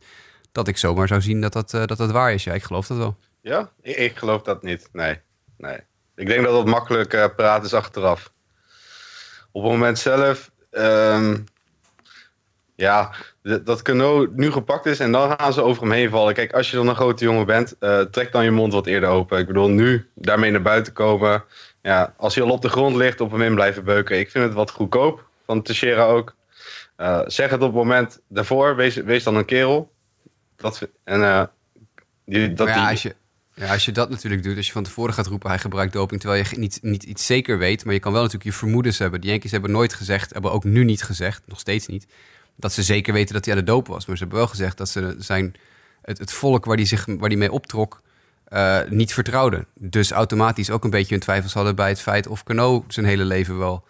Dat 0.51 0.67
ik 0.67 0.77
zomaar 0.77 1.07
zou 1.07 1.21
zien 1.21 1.41
dat 1.41 1.53
dat, 1.53 1.71
dat, 1.71 1.97
dat 1.97 2.11
waar 2.11 2.33
is. 2.33 2.43
Ja, 2.43 2.53
ik 2.53 2.63
geloof 2.63 2.87
dat 2.87 2.97
wel. 2.97 3.17
Ja, 3.47 3.71
ik, 3.81 3.95
ik 3.95 4.17
geloof 4.17 4.41
dat 4.41 4.63
niet. 4.63 4.89
Nee, 4.91 5.19
nee. 5.57 5.79
Ik 6.15 6.27
denk 6.27 6.43
dat 6.43 6.57
het 6.57 6.67
makkelijk 6.67 7.13
uh, 7.13 7.25
praten 7.35 7.65
is 7.65 7.73
achteraf. 7.73 8.31
Op 9.51 9.63
het 9.63 9.71
moment 9.71 9.99
zelf, 9.99 10.51
um, 10.71 11.43
ja, 12.75 13.13
dat 13.41 13.81
Cano 13.81 14.27
nu 14.31 14.51
gepakt 14.51 14.85
is 14.85 14.99
en 14.99 15.11
dan 15.11 15.35
gaan 15.37 15.53
ze 15.53 15.61
over 15.61 15.81
hem 15.81 15.91
heen 15.91 16.09
vallen. 16.09 16.33
Kijk, 16.33 16.53
als 16.53 16.69
je 16.71 16.75
dan 16.75 16.87
een 16.87 16.95
grote 16.95 17.23
jongen 17.23 17.45
bent, 17.45 17.75
uh, 17.79 18.01
trek 18.01 18.31
dan 18.31 18.43
je 18.43 18.51
mond 18.51 18.73
wat 18.73 18.85
eerder 18.85 19.09
open. 19.09 19.39
Ik 19.39 19.47
bedoel, 19.47 19.69
nu 19.69 20.09
daarmee 20.13 20.51
naar 20.51 20.61
buiten 20.61 20.93
komen 20.93 21.43
ja, 21.81 22.13
als 22.17 22.35
hij 22.35 22.43
al 22.43 22.51
op 22.51 22.61
de 22.61 22.69
grond 22.69 22.95
ligt, 22.95 23.21
op 23.21 23.31
hem 23.31 23.41
in 23.41 23.55
blijven 23.55 23.83
beuken. 23.83 24.19
Ik 24.19 24.31
vind 24.31 24.43
het 24.43 24.53
wat 24.53 24.71
goedkoop 24.71 25.23
van 25.45 25.61
Teixeira 25.61 26.05
ook. 26.05 26.35
Uh, 26.97 27.21
zeg 27.25 27.49
het 27.49 27.61
op 27.61 27.67
het 27.67 27.75
moment 27.75 28.21
daarvoor, 28.27 28.75
wees, 28.75 28.95
wees 28.95 29.23
dan 29.23 29.35
een 29.35 29.45
kerel. 29.45 29.91
Dat, 30.55 30.87
en, 31.03 31.19
uh, 31.19 31.43
die, 32.25 32.53
dat 32.53 32.67
ja, 32.67 32.89
als 32.89 33.01
je, 33.01 33.15
ja, 33.57 33.71
als 33.71 33.85
je 33.85 33.91
dat 33.91 34.09
natuurlijk 34.09 34.43
doet, 34.43 34.57
als 34.57 34.65
je 34.65 34.71
van 34.71 34.83
tevoren 34.83 35.13
gaat 35.13 35.27
roepen 35.27 35.49
hij 35.49 35.59
gebruikt 35.59 35.93
doping, 35.93 36.21
terwijl 36.21 36.43
je 36.43 36.57
niet, 36.57 36.79
niet 36.81 37.03
iets 37.03 37.25
zeker 37.25 37.57
weet, 37.57 37.85
maar 37.85 37.93
je 37.93 37.99
kan 37.99 38.11
wel 38.11 38.21
natuurlijk 38.21 38.49
je 38.49 38.57
vermoedens 38.57 38.97
hebben. 38.97 39.21
De 39.21 39.27
Yankees 39.27 39.51
hebben 39.51 39.71
nooit 39.71 39.93
gezegd, 39.93 40.33
hebben 40.33 40.51
ook 40.51 40.63
nu 40.63 40.83
niet 40.83 41.03
gezegd, 41.03 41.41
nog 41.45 41.59
steeds 41.59 41.87
niet, 41.87 42.07
dat 42.55 42.73
ze 42.73 42.83
zeker 42.83 43.13
weten 43.13 43.33
dat 43.33 43.45
hij 43.45 43.53
aan 43.53 43.59
de 43.59 43.65
dopen 43.65 43.93
was. 43.93 44.05
Maar 44.05 44.15
ze 44.15 44.21
hebben 44.21 44.39
wel 44.39 44.49
gezegd 44.49 44.77
dat 44.77 44.89
ze 44.89 45.15
zijn, 45.19 45.55
het, 46.01 46.17
het 46.17 46.33
volk 46.33 46.65
waar 46.65 46.75
hij 46.75 46.85
zich 46.85 47.05
waar 47.05 47.29
die 47.29 47.37
mee 47.37 47.51
optrok, 47.51 48.01
uh, 48.49 48.79
niet 48.89 49.13
vertrouwden. 49.13 49.65
Dus 49.73 50.11
automatisch 50.11 50.69
ook 50.69 50.83
een 50.83 50.89
beetje 50.89 51.13
hun 51.13 51.23
twijfels 51.23 51.53
hadden 51.53 51.75
bij 51.75 51.89
het 51.89 52.01
feit 52.01 52.27
of 52.27 52.43
Cano 52.43 52.85
zijn 52.87 53.05
hele 53.05 53.25
leven 53.25 53.57
wel 53.57 53.83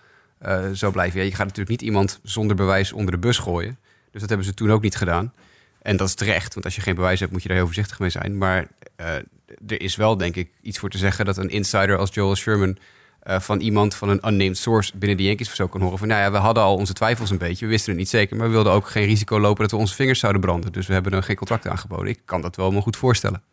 uh, 0.46 0.66
zou 0.72 0.92
blijven. 0.92 1.20
Ja, 1.20 1.26
je 1.26 1.32
gaat 1.32 1.48
natuurlijk 1.48 1.70
niet 1.70 1.82
iemand 1.82 2.20
zonder 2.24 2.56
bewijs 2.56 2.94
onder 2.94 3.12
de 3.12 3.18
bus 3.18 3.38
gooien. 3.38 3.78
Dus 4.12 4.20
dat 4.22 4.30
hebben 4.30 4.48
ze 4.48 4.54
toen 4.54 4.72
ook 4.72 4.82
niet 4.82 4.96
gedaan. 4.96 5.34
En 5.82 5.98
dat 5.98 6.08
is 6.08 6.14
terecht, 6.14 6.54
want 6.54 6.66
als 6.66 6.76
je 6.76 6.82
geen 6.82 6.96
bewijs 6.96 7.20
hebt, 7.20 7.32
moet 7.32 7.42
je 7.42 7.48
daar 7.48 7.58
heel 7.58 7.66
voorzichtig 7.66 8.00
mee 8.00 8.10
zijn. 8.10 8.38
Maar 8.38 8.68
uh, 9.02 9.16
er 9.68 9.82
is 9.82 9.96
wel, 9.96 10.18
denk 10.18 10.36
ik, 10.36 10.50
iets 10.62 10.80
voor 10.80 10.90
te 10.90 10.98
zeggen 10.98 11.26
dat 11.26 11.38
een 11.38 11.50
insider 11.50 11.98
als 11.98 12.14
Joel 12.14 12.36
Sherman 12.36 12.78
van 13.30 13.60
iemand 13.60 13.96
van 13.96 14.10
een 14.10 14.28
unnamed 14.28 14.58
source 14.58 14.98
binnen 14.98 15.18
de 15.18 15.24
Yankees 15.24 15.56
zo 15.56 15.68
kan 15.68 15.82
horen 15.82 15.98
van, 15.98 16.08
nou 16.08 16.22
ja, 16.22 16.32
we 16.32 16.38
hadden 16.38 16.64
al 16.64 16.76
onze 16.76 16.94
twijfels 16.94 17.30
een 17.30 17.38
beetje, 17.38 17.66
we 17.66 17.72
wisten 17.72 17.90
het 17.90 18.00
niet 18.00 18.10
zeker, 18.10 18.38
maar 18.38 18.48
we 18.48 18.54
wilden 18.54 18.74
ook 18.74 18.90
geen 18.90 19.06
risico 19.06 19.40
lopen 19.40 19.62
dat 19.62 19.72
we 19.72 19.78
onze 19.78 19.96
vingers 19.96 20.20
zouden 20.20 20.42
branden. 20.42 20.72
Dus 20.72 20.88
we 20.88 20.94
hebben 20.94 21.14
er 21.14 21.24
geen 21.24 21.36
contract 21.36 21.68
aangeboden. 21.68 22.08
Ik 22.08 22.20
kan 22.26 22.42
dat 22.42 22.56
wel 22.56 22.72
me 22.72 22.82
goed 22.82 22.98
voorstellen. 22.98 23.44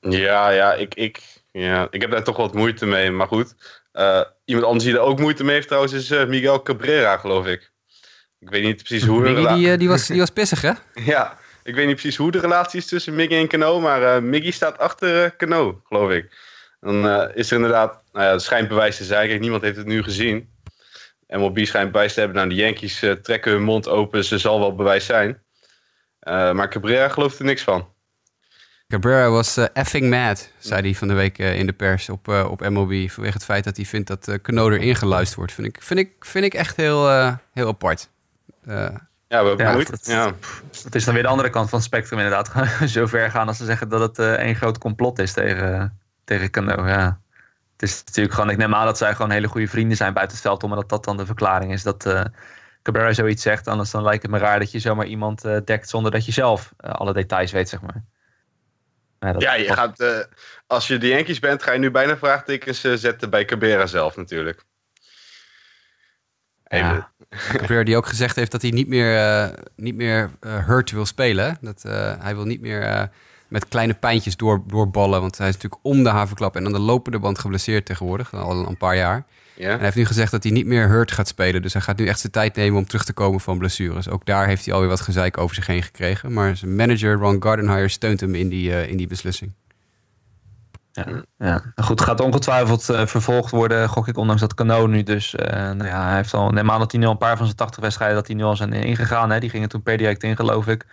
Ja, 0.00 0.50
ja, 0.50 0.74
ik, 0.74 0.94
ik, 0.94 1.22
ja, 1.52 1.88
ik 1.90 2.00
heb 2.00 2.10
daar 2.10 2.24
toch 2.24 2.36
wat 2.36 2.54
moeite 2.54 2.86
mee. 2.86 3.10
Maar 3.10 3.26
goed, 3.26 3.54
uh, 3.92 4.20
iemand 4.44 4.66
anders 4.66 4.84
die 4.84 4.94
er 4.94 5.00
ook 5.00 5.20
moeite 5.20 5.44
mee 5.44 5.54
heeft 5.54 5.66
trouwens 5.66 5.92
is 5.92 6.10
eh, 6.10 6.26
Miguel 6.26 6.62
Cabrera, 6.62 7.16
geloof 7.16 7.46
ik. 7.46 7.70
Ik 8.38 8.50
weet 8.50 8.62
niet 8.62 8.76
precies 8.76 9.04
hoe... 9.04 9.24
die, 9.24 9.70
eh, 9.70 9.78
die, 9.78 9.88
was, 9.88 10.06
die 10.06 10.18
was 10.26 10.30
pissig, 10.30 10.62
hè? 10.62 10.72
Ja, 10.94 11.38
ik 11.62 11.74
weet 11.74 11.86
niet 11.86 11.96
precies 11.96 12.16
hoe 12.16 12.30
de 12.30 12.40
relatie 12.40 12.78
is 12.78 12.86
tussen 12.86 13.14
Miggy 13.14 13.34
en 13.34 13.48
Cano, 13.48 13.80
maar 13.80 14.02
eh 14.02 14.22
Miggy 14.22 14.50
staat 14.50 14.78
achter 14.78 15.24
eh 15.24 15.30
Cano, 15.36 15.80
geloof 15.84 16.10
ik. 16.10 16.48
Dan 16.80 17.08
eh, 17.08 17.36
is 17.36 17.50
er 17.50 17.56
inderdaad, 17.56 18.02
nou 18.12 18.26
ja, 18.26 18.32
het 18.32 18.42
schijnt 18.42 18.68
bewijs 18.68 18.96
te 18.96 19.04
zijn. 19.04 19.40
Niemand 19.40 19.62
heeft 19.62 19.76
het 19.76 19.86
nu 19.86 20.02
gezien. 20.02 20.48
MLB 21.28 21.64
schijnt 21.64 21.92
bewijs 21.92 22.14
te 22.14 22.20
hebben. 22.20 22.38
Nou, 22.38 22.48
de 22.48 22.54
Yankees 22.54 23.02
eh, 23.02 23.12
trekken 23.12 23.52
hun 23.52 23.62
mond 23.62 23.88
open, 23.88 24.24
ze 24.24 24.38
zal 24.38 24.60
wel 24.60 24.74
bewijs 24.74 25.06
zijn. 25.06 25.42
Eh, 26.20 26.52
maar 26.52 26.68
Cabrera 26.68 27.08
gelooft 27.08 27.38
er 27.38 27.44
niks 27.44 27.62
van. 27.62 27.88
Cabrera 28.90 29.30
was 29.30 29.56
eh, 29.56 29.64
effing 29.72 30.10
mad, 30.10 30.52
zei 30.58 30.80
hij 30.80 30.94
van 30.94 31.08
de 31.08 31.14
week 31.14 31.38
eh, 31.38 31.58
in 31.58 31.66
de 31.66 31.72
pers 31.72 32.08
op, 32.08 32.28
eh, 32.28 32.50
op. 32.50 32.62
Vanwege 32.62 33.32
het 33.32 33.44
feit 33.44 33.64
dat 33.64 33.76
hij 33.76 33.84
vindt 33.84 34.08
dat 34.08 34.28
uh, 34.28 34.34
Cano 34.34 34.70
erin 34.70 34.96
geluisterd 34.96 35.36
wordt. 35.36 35.52
Vind 35.52 35.66
ik, 35.66 35.82
vind 35.82 36.00
ik, 36.00 36.12
vind 36.18 36.44
ik 36.44 36.54
echt 36.54 36.76
heel, 36.76 37.08
eh, 37.08 37.36
heel 37.52 37.68
apart. 37.68 38.10
Ja, 39.30 39.42
we 39.42 39.48
hebben 39.48 39.66
Ja, 39.66 39.72
moeite. 39.72 39.90
dat- 39.90 40.06
Ja. 40.06 40.32
Het 40.84 40.94
is 40.94 41.04
dan 41.04 41.14
weer 41.14 41.22
de 41.22 41.28
andere 41.28 41.50
kant 41.50 41.68
van 41.68 41.78
het 41.78 41.86
spectrum 41.88 42.18
inderdaad. 42.18 42.50
Zo 42.90 43.06
ver 43.06 43.30
gaan 43.30 43.48
als 43.48 43.56
ze 43.56 43.64
zeggen 43.64 43.88
dat 43.88 44.00
het 44.00 44.18
eh 44.18 44.32
één 44.32 44.54
groot 44.56 44.78
complot 44.78 45.18
is 45.18 45.32
tegen, 45.32 46.00
tegen 46.24 46.50
Cano. 46.50 46.86
Ja. 46.86 47.20
Het 47.72 47.82
is 47.88 48.02
natuurlijk 48.04 48.34
gewoon, 48.34 48.50
ik 48.50 48.56
neem 48.56 48.74
aan 48.74 48.84
dat 48.84 48.98
zij 48.98 49.14
gewoon 49.14 49.30
hele 49.30 49.48
goede 49.48 49.68
vrienden 49.68 49.96
zijn 49.96 50.12
buiten 50.12 50.36
het 50.36 50.46
veld. 50.46 50.62
Omdat 50.62 50.78
dat, 50.80 50.88
dat 50.88 51.04
dan 51.04 51.16
de 51.16 51.26
verklaring 51.26 51.72
is 51.72 51.82
dat 51.82 52.06
eh 52.06 52.24
Cabrera 52.82 53.12
zoiets 53.12 53.42
zegt. 53.42 53.66
Anders 53.68 53.90
dan 53.90 54.02
lijkt 54.02 54.22
het 54.22 54.30
me 54.30 54.38
raar 54.38 54.58
dat 54.58 54.70
je 54.70 54.78
zomaar 54.78 55.06
iemand 55.06 55.44
eh, 55.44 55.56
dekt 55.64 55.88
zonder 55.88 56.10
dat 56.12 56.24
je 56.24 56.32
zelf 56.32 56.72
alle 56.76 57.12
details 57.12 57.52
weet, 57.52 57.68
zeg 57.68 57.80
maar. 57.80 58.04
Dat- 59.32 59.42
Ja, 59.42 59.54
je 59.54 59.72
gaat, 59.72 60.26
als 60.66 60.86
je 60.86 60.98
de 60.98 61.08
Yankees 61.08 61.38
bent, 61.38 61.62
ga 61.62 61.72
je 61.72 61.78
nu 61.78 61.90
bijna 61.90 62.16
vraagtekens 62.16 62.80
zetten 62.80 63.30
bij 63.30 63.44
Cabrera 63.44 63.86
zelf 63.86 64.16
natuurlijk. 64.16 64.64
Even, 66.64 66.86
Ja. 66.86 67.10
Cabrera 67.30 67.84
die 67.84 67.96
ook 67.96 68.06
gezegd 68.06 68.36
heeft 68.36 68.50
dat 68.50 68.62
hij 68.62 68.70
niet 68.70 68.88
meer, 68.88 69.16
eh, 69.16 69.48
niet 69.76 69.94
meer 69.94 70.30
eh, 70.40 70.66
hurt 70.66 70.90
wil 70.90 71.06
spelen. 71.06 71.58
Dat, 71.60 71.84
eh, 71.84 72.12
hij 72.18 72.34
wil 72.34 72.44
niet 72.44 72.60
meer 72.60 73.10
met 73.48 73.68
kleine 73.68 73.94
pijntjes 73.94 74.36
door, 74.36 74.62
doorballen. 74.66 75.20
Want 75.20 75.38
hij 75.38 75.48
is 75.48 75.54
natuurlijk 75.54 75.84
om 75.84 76.02
de 76.02 76.08
havenklap 76.08 76.56
en 76.56 76.66
aan 76.66 76.72
de 76.72 76.78
lopende 76.78 77.18
band 77.18 77.38
geblesseerd 77.38 77.86
tegenwoordig. 77.86 78.34
Al 78.34 78.68
een 78.68 78.76
paar 78.76 78.96
jaar. 78.96 79.24
ja? 79.54 79.64
En 79.64 79.74
hij 79.74 79.84
heeft 79.84 79.96
nu 79.96 80.04
gezegd 80.04 80.30
dat 80.30 80.42
hij 80.42 80.52
niet 80.52 80.66
meer 80.66 80.88
hurt 80.88 81.12
gaat 81.12 81.28
spelen. 81.28 81.62
Dus 81.62 81.72
hij 81.72 81.82
gaat 81.82 81.98
nu 81.98 82.06
echt 82.06 82.20
zijn 82.20 82.32
tijd 82.32 82.56
nemen 82.56 82.78
om 82.78 82.86
terug 82.86 83.04
te 83.04 83.12
komen 83.12 83.40
van 83.40 83.58
blessures. 83.58 84.08
Ook 84.08 84.26
daar 84.26 84.46
heeft 84.46 84.64
hij 84.64 84.74
alweer 84.74 84.88
wat 84.88 85.00
gezeik 85.00 85.38
over 85.38 85.54
zich 85.54 85.66
heen 85.66 85.82
gekregen. 85.82 86.32
Maar 86.32 86.56
zijn 86.56 86.76
manager 86.76 87.14
Ron 87.14 87.42
Gardenhire 87.42 87.88
steunt 87.88 88.20
hem 88.20 88.34
in 88.34 88.48
die, 88.48 88.88
in 88.88 88.96
die 88.96 89.06
beslissing. 89.06 89.52
Ja. 90.92 91.04
Nou 91.36 91.60
goed, 91.74 92.00
gaat 92.00 92.20
ongetwijfeld 92.20 92.88
eh, 92.88 93.06
vervolgd 93.06 93.50
worden, 93.50 93.88
gok 93.88 94.08
ik, 94.08 94.16
ondanks 94.16 94.40
dat 94.40 94.54
Cano 94.54 94.86
nu 94.86 95.02
dus, 95.02 95.34
eh, 95.34 95.52
nou 95.52 95.84
ja, 95.84 96.06
hij 96.06 96.16
heeft 96.16 96.34
al, 96.34 96.56
een 96.56 97.18
paar 97.18 97.36
van 97.36 97.46
zijn 97.46 97.56
80 97.56 97.82
wedstrijden, 97.82 98.16
dat 98.16 98.26
hij 98.26 98.36
nu 98.36 98.42
al 98.42 98.56
zijn 98.56 98.72
ingegaan, 98.72 99.30
hè. 99.30 99.40
die 99.40 99.50
gingen 99.50 99.68
toen 99.68 99.82
per 99.82 99.96
direct 99.96 100.22
in, 100.22 100.36
geloof 100.36 100.66
ik. 100.66 100.86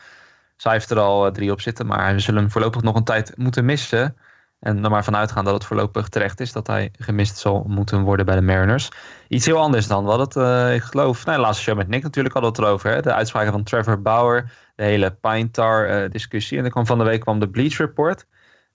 Zij 0.58 0.72
heeft 0.72 0.90
er 0.90 1.00
al 1.00 1.26
eh, 1.26 1.32
drie 1.32 1.52
op 1.52 1.62
zitten, 1.62 1.86
maar 1.86 2.14
we 2.14 2.20
zullen 2.20 2.42
hem 2.42 2.52
voorlopig 2.52 2.82
nog 2.82 2.96
een 2.96 3.04
tijd 3.04 3.38
moeten 3.38 3.66
missen. 3.66 4.16
En 4.60 4.84
er 4.84 4.90
maar 4.90 5.04
vanuit 5.04 5.32
gaan 5.32 5.46
dat 5.46 5.54
het 5.54 5.66
voorlopig 5.66 6.10
terecht 6.10 6.40
is 6.40 6.52
dat 6.52 6.68
hij 6.68 6.92
gemist 7.00 7.38
zal 7.38 7.64
moeten 7.68 8.02
worden 8.02 8.26
bij 8.26 8.36
de 8.36 8.42
Mariners. 8.42 8.90
Iets 9.28 9.46
heel 9.46 9.60
anders 9.60 9.88
dan 9.88 10.04
wat 10.04 10.20
het, 10.20 10.36
ik 10.76 10.82
geloof, 10.84 11.26
nou, 11.26 11.38
de 11.38 11.44
laatste 11.44 11.64
show 11.64 11.78
met 11.78 11.88
Nick 11.88 12.04
natuurlijk 12.04 12.34
hadden 12.34 12.54
we 12.54 12.58
het 12.58 12.68
erover. 12.68 12.92
Hè? 12.92 13.02
De 13.02 13.14
uitspraken 13.14 13.52
van 13.52 13.64
Trevor 13.64 14.02
Bauer, 14.02 14.52
de 14.78 14.84
hele 14.84 15.12
Pine 15.12 15.52
Tar 15.52 15.86
eh, 15.86 16.12
discussie. 16.12 16.58
En 16.58 16.64
er 16.64 16.72
kwam 16.72 16.86
van 16.86 16.98
de 16.98 17.04
week 17.04 17.22
kwam 17.22 17.40
de 17.40 17.50
Bleach 17.50 17.78
Report. 17.78 18.26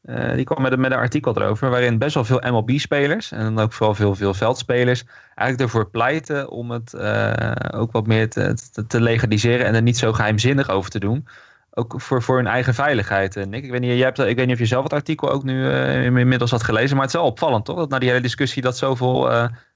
Eh, 0.02 0.35
die 0.35 0.44
kwam 0.44 0.62
met, 0.62 0.73
een- 0.73 0.92
artikel 0.92 1.37
erover 1.37 1.71
waarin 1.71 1.99
best 1.99 2.14
wel 2.14 2.25
veel 2.25 2.42
MLB-spelers 2.50 3.32
en 3.32 3.54
dan 3.54 3.64
ook 3.64 3.73
vooral 3.73 3.94
veel, 3.94 4.14
veel 4.14 4.35
veldspelers 4.35 5.04
eigenlijk 5.35 5.61
ervoor 5.61 5.90
pleiten 5.90 6.50
om 6.50 6.71
het 6.71 6.94
eh, 6.94 7.80
ook 7.80 7.92
wat 7.92 8.06
meer 8.06 8.30
te, 8.30 8.56
te, 8.87 9.00
legaliseren 9.00 9.66
en 9.66 9.75
er 9.75 9.82
niet 9.82 9.99
zo 9.99 10.12
geheimzinnig 10.12 10.68
over 10.68 10.90
te 10.90 10.99
doen. 10.99 11.26
Ook 11.71 12.00
voor, 12.00 12.23
voor 12.23 12.37
hun 12.37 12.47
eigen 12.47 12.75
veiligheid. 12.75 13.37
Eh, 13.37 13.47
Nick, 13.47 13.64
ik 13.64 13.71
weet, 13.71 13.80
niet, 13.80 13.90
jij 13.90 13.99
hebt, 13.99 14.18
ik 14.18 14.37
weet 14.37 14.47
niet 14.47 14.54
of 14.54 14.61
je 14.61 14.66
zelf 14.66 14.82
het 14.82 14.92
artikel 14.92 15.30
ook 15.30 15.44
nu 15.44 15.71
inmiddels 16.18 16.50
had 16.50 16.62
gelezen, 16.62 16.97
maar 16.97 17.04
het 17.04 17.14
is 17.14 17.21
wel 17.21 17.30
opvallend 17.30 17.64
toch? 17.64 17.76
Dat 17.76 17.88
na 17.88 17.99
die 17.99 18.09
hele 18.09 18.21
discussie 18.21 18.62
dat 18.62 18.76
zoveel 18.76 19.28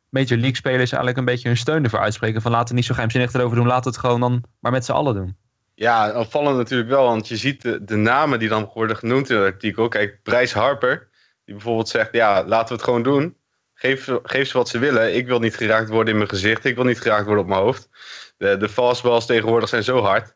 Major 0.08 0.38
League 0.38 0.56
spelers 0.56 0.90
eigenlijk 0.90 1.16
een 1.16 1.24
beetje 1.24 1.48
hun 1.48 1.56
steun 1.56 1.84
ervoor 1.84 2.00
uitspreken 2.00 2.42
van 2.42 2.50
laten 2.50 2.68
we 2.68 2.74
niet 2.74 2.84
zo 2.84 2.92
geheimzinnig 2.92 3.32
erover 3.32 3.56
doen, 3.56 3.66
laten 3.66 3.84
we 3.84 3.88
het 3.88 3.98
gewoon 3.98 4.20
dan 4.20 4.42
maar 4.60 4.72
met 4.72 4.84
z'n 4.84 4.92
allen 4.92 5.14
doen. 5.14 5.36
Ja, 5.78 6.12
opvallend 6.20 6.56
natuurlijk 6.56 6.90
wel, 6.90 7.04
want 7.04 7.28
je 7.28 7.36
ziet 7.36 7.62
de, 7.62 7.84
de 7.84 7.96
namen 7.96 8.38
die 8.38 8.48
dan 8.48 8.70
worden 8.74 8.96
genoemd 8.96 9.30
in 9.30 9.36
het 9.36 9.52
artikel. 9.52 9.88
Kijk, 9.88 10.18
Bryce 10.22 10.58
Harper, 10.58 11.08
die 11.44 11.54
bijvoorbeeld 11.54 11.88
zegt, 11.88 12.08
ja, 12.12 12.44
laten 12.44 12.68
we 12.68 12.74
het 12.74 12.82
gewoon 12.82 13.02
doen. 13.02 13.36
Geef, 13.74 14.04
ze- 14.04 14.20
geef 14.22 14.48
ze 14.48 14.56
wat 14.56 14.68
ze 14.68 14.78
willen. 14.78 15.14
Ik 15.16 15.26
wil 15.26 15.38
niet 15.38 15.56
geraakt 15.56 15.88
worden 15.88 16.10
in 16.12 16.16
mijn 16.16 16.28
gezicht. 16.30 16.64
Ik 16.64 16.74
wil 16.74 16.84
niet 16.84 17.00
geraakt 17.00 17.24
worden 17.24 17.42
op 17.42 17.48
mijn 17.50 17.60
hoofd. 17.60 17.88
De, 18.36 18.56
de 18.56 18.68
fastballs 18.68 19.26
tegenwoordig 19.26 19.68
zijn 19.68 19.82
zo 19.82 20.00
hard. 20.02 20.34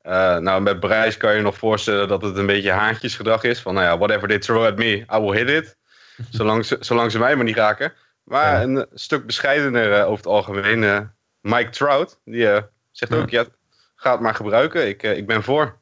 Eh, 0.00 0.36
nou, 0.36 0.62
met 0.62 0.80
Bryce 0.80 1.18
kan 1.18 1.34
je 1.34 1.42
nog 1.42 1.56
voorstellen 1.58 2.08
dat 2.08 2.22
het 2.22 2.36
een 2.36 2.46
beetje 2.46 2.70
haantjesgedrag 2.70 3.42
is. 3.42 3.60
Van, 3.60 3.74
nou 3.74 3.86
ja, 3.86 3.98
whatever 3.98 4.28
they 4.28 4.38
throw 4.38 4.64
at 4.64 4.76
me, 4.76 4.86
I 5.14 5.18
will 5.20 5.36
hit 5.44 5.48
it. 5.48 5.76
zolang, 6.30 6.64
ze, 6.66 6.76
zolang 6.80 7.10
ze 7.10 7.18
mij 7.18 7.36
maar 7.36 7.44
niet 7.44 7.56
raken. 7.56 7.92
Maar 8.24 8.52
Ja. 8.52 8.62
een 8.62 8.86
stuk 8.94 9.26
bescheidener 9.26 9.92
eh, 9.92 10.00
over 10.04 10.16
het 10.16 10.26
algemeen. 10.26 10.84
eh, 10.84 11.00
Mike 11.40 11.70
Trout, 11.70 12.20
die 12.24 12.46
zegt 12.90 13.12
Ja. 13.12 13.18
ook, 13.18 13.30
ja, 13.30 13.44
ga 14.02 14.12
het 14.12 14.20
maar 14.20 14.34
gebruiken. 14.34 14.88
Ik, 14.88 15.02
eh, 15.02 15.16
ik 15.16 15.26
ben 15.26 15.42
voor. 15.42 15.80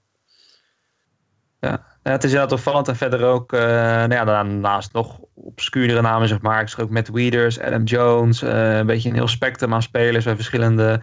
Ja, 1.60 1.84
het 2.02 2.24
is 2.24 2.30
inderdaad 2.30 2.58
opvallend. 2.58 2.88
En 2.88 2.96
verder 2.96 3.24
ook, 3.24 3.52
eh, 3.52 3.60
nou 3.60 4.12
ja, 4.12 4.24
daarnaast 4.24 4.92
nog 4.92 5.20
obscuurdere 5.34 6.00
namen, 6.00 6.28
zeg 6.28 6.40
maar. 6.40 6.60
Ik 6.60 6.68
zag 6.68 6.80
ook 6.80 6.90
Matt 6.90 7.08
Weeders, 7.08 7.60
Adam 7.60 7.84
Jones. 7.84 8.42
eh, 8.42 8.76
een 8.76 8.86
beetje 8.86 9.08
een 9.08 9.14
heel 9.14 9.28
spectrum 9.28 9.74
aan 9.74 9.82
spelers 9.82 10.24
bij 10.24 10.34
verschillende 10.34 11.02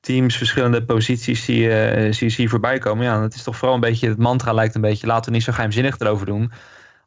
teams, 0.00 0.36
verschillende 0.36 0.84
posities 0.84 1.44
die 1.44 1.70
eh, 1.70 2.12
zie 2.12 2.30
je 2.30 2.36
hier 2.36 2.48
voorbij 2.48 2.78
komen. 2.78 3.04
Ja, 3.04 3.22
het 3.22 3.34
is 3.34 3.42
toch 3.42 3.56
vooral 3.56 3.74
een 3.74 3.80
beetje, 3.80 4.08
het 4.08 4.18
mantra 4.18 4.52
lijkt 4.52 4.74
een 4.74 4.80
beetje, 4.80 5.06
laten 5.06 5.24
we 5.24 5.36
niet 5.36 5.44
zo 5.44 5.52
geheimzinnig 5.52 5.98
erover 5.98 6.26
doen. 6.26 6.52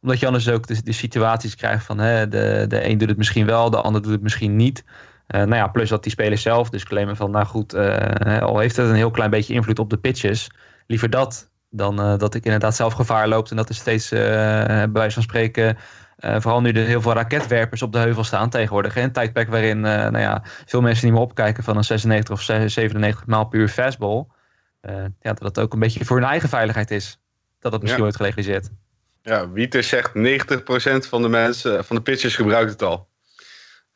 Omdat 0.01 0.19
je 0.19 0.25
anders 0.25 0.49
ook 0.49 0.67
de, 0.67 0.83
de 0.83 0.91
situaties 0.91 1.55
krijgt 1.55 1.85
van, 1.85 1.97
hè, 1.97 2.27
de, 2.27 2.65
de 2.67 2.87
een 2.87 2.97
doet 2.97 3.09
het 3.09 3.17
misschien 3.17 3.45
wel, 3.45 3.69
de 3.69 3.81
ander 3.81 4.01
doet 4.01 4.11
het 4.11 4.21
misschien 4.21 4.55
niet. 4.55 4.83
Eh, 5.31 5.39
nou 5.39 5.55
ja, 5.55 5.67
plus 5.67 5.89
dat 5.89 6.03
die 6.03 6.11
spelers 6.11 6.41
zelf 6.41 6.69
dus 6.69 6.83
claimen 6.83 7.15
van, 7.15 7.31
nou 7.31 7.45
goed, 7.45 7.73
eh, 7.73 8.41
al 8.41 8.59
heeft 8.59 8.75
het 8.75 8.87
een 8.89 8.95
heel 8.95 9.11
klein 9.11 9.29
beetje 9.29 9.53
invloed 9.53 9.79
op 9.79 9.89
de 9.89 9.97
pitches, 9.97 10.51
liever 10.87 11.09
dat 11.09 11.49
dan 11.69 11.99
eh, 12.01 12.17
dat 12.17 12.35
ik 12.35 12.43
inderdaad 12.45 12.75
zelf 12.75 12.93
gevaar 12.93 13.27
loop. 13.27 13.49
En 13.49 13.55
dat 13.55 13.69
er 13.69 13.75
steeds, 13.75 14.09
bij 14.09 14.89
wijze 14.93 15.13
van 15.13 15.23
spreken, 15.23 15.77
vooral 16.17 16.61
nu 16.61 16.71
er 16.71 16.85
heel 16.85 17.01
veel 17.01 17.13
raketwerpers 17.13 17.81
op 17.81 17.91
de 17.91 17.97
heuvel 17.99 18.23
staan 18.23 18.49
tegenwoordig. 18.49 18.93
hè. 18.93 19.01
Een 19.01 19.11
tijdperk 19.11 19.49
waarin 19.49 19.79
nou 19.79 20.19
ja, 20.19 20.41
veel 20.65 20.81
mensen 20.81 21.05
niet 21.05 21.13
meer 21.13 21.23
opkijken 21.23 21.63
van 21.63 21.77
een 21.77 21.83
96 21.83 22.33
of 22.35 22.41
97 22.41 23.25
maal 23.25 23.45
puur 23.45 23.67
fastball. 23.67 24.25
Eh, 24.81 24.95
ja, 25.19 25.33
dat 25.33 25.41
het 25.43 25.59
ook 25.59 25.73
een 25.73 25.79
beetje 25.79 26.05
voor 26.05 26.17
hun 26.17 26.25
eigen 26.25 26.49
veiligheid 26.49 26.91
is. 26.91 27.19
Dat 27.59 27.71
het 27.71 27.81
misschien 27.81 28.03
Ja. 28.03 28.09
wordt 28.09 28.21
gelegaliseerd. 28.21 28.69
Ja, 29.21 29.49
Wieter 29.49 29.83
zegt 29.83 30.13
90% 30.13 31.07
van 31.07 31.21
de 31.21 31.27
mensen, 31.29 31.85
van 31.85 31.95
de 31.95 32.01
pitchers 32.01 32.35
gebruikt 32.35 32.71
het 32.71 32.81
al. 32.81 33.07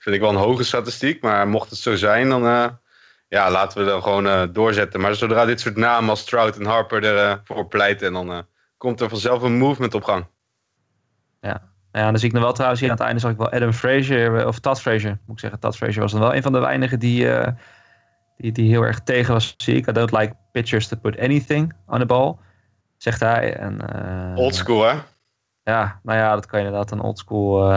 Vind 0.06 0.16
ik 0.16 0.22
wel 0.22 0.32
een 0.32 0.48
hoge 0.48 0.64
statistiek, 0.64 1.22
maar 1.22 1.48
mocht 1.48 1.70
het 1.70 1.80
zo 1.80 1.96
zijn, 1.96 2.30
dan 2.30 2.46
eh, 2.46 2.68
ja, 3.28 3.52
laten 3.52 3.80
we 3.80 3.90
dan 3.90 4.04
gewoon 4.04 4.28
eh, 4.28 4.44
doorzetten. 4.52 5.00
Maar 5.00 5.16
zodra 5.16 5.46
dit 5.46 5.60
soort 5.60 5.76
namen 5.76 6.10
als 6.10 6.26
Trout 6.26 6.58
en 6.58 6.66
Harper 6.66 7.04
ervoor 7.04 7.56
voor 7.56 7.68
pleiten, 7.68 8.14
dan 8.14 8.32
eh, 8.32 8.40
komt 8.78 9.02
er 9.02 9.10
vanzelf 9.10 9.42
een 9.42 9.58
movement 9.58 9.94
op 9.94 10.04
gang. 10.04 10.26
Ja, 11.96 12.12
dan 12.12 12.18
zie 12.18 12.28
ik 12.28 12.34
nog 12.34 12.44
wel 12.44 12.54
trouwens 12.54 12.82
hier 12.82 12.90
aan 12.90 12.96
het 12.96 13.06
einde 13.06 13.22
zag 13.22 13.32
ik 13.32 13.38
wel 13.38 13.52
Adam 13.52 13.72
Frazier, 13.72 14.40
eh, 14.40 14.48
of 14.48 14.60
Tad 14.60 14.82
Frazier, 14.82 15.20
moet 15.26 15.36
ik 15.36 15.40
zeggen. 15.40 15.60
Tad 15.60 15.78
Frazier 15.78 16.02
was 16.02 16.12
dan 16.12 16.22
wel 16.22 16.36
een 16.36 16.42
van 16.42 16.52
de 16.52 16.60
weinigen 16.60 17.00
die, 17.00 17.32
eh, 17.32 17.54
die, 18.38 18.52
die 18.52 18.70
heel 18.70 18.82
erg 18.82 19.00
tegen 19.00 19.34
was, 19.34 19.54
zie 19.58 19.76
ik. 19.76 19.88
I 19.88 19.92
don't 19.92 20.12
like 20.12 20.36
pitchers 20.52 20.88
to 20.88 20.98
put 20.98 21.20
anything 21.20 21.74
on 21.88 22.00
the 22.00 22.06
ball, 22.06 22.36
zegt 22.98 23.20
hij. 23.20 23.58
En, 23.58 23.94
eh, 23.94 24.38
Old 24.44 24.56
school, 24.56 24.84
hè? 24.84 24.96
Ja, 25.64 26.00
nou 26.04 26.20
ja, 26.20 26.34
dat 26.34 26.46
kan 26.46 26.60
je 26.60 26.66
inderdaad 26.66 26.92
een 26.92 27.02
oldschool 27.02 27.72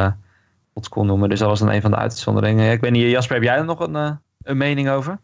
oldschool 0.79 1.05
noemen. 1.05 1.29
Dus 1.29 1.39
dat 1.39 1.49
was 1.49 1.59
dan 1.59 1.71
een 1.71 1.81
van 1.81 1.91
de 1.91 1.97
uitzonderingen. 1.97 2.73
Ik 2.73 2.81
weet 2.81 2.91
niet, 2.91 3.11
Jasper, 3.11 3.35
heb 3.35 3.45
jij 3.45 3.57
er 3.57 3.65
nog 3.65 3.81
een, 3.81 3.95
uh, 3.95 4.11
een 4.43 4.57
mening 4.57 4.89
over? 4.89 5.19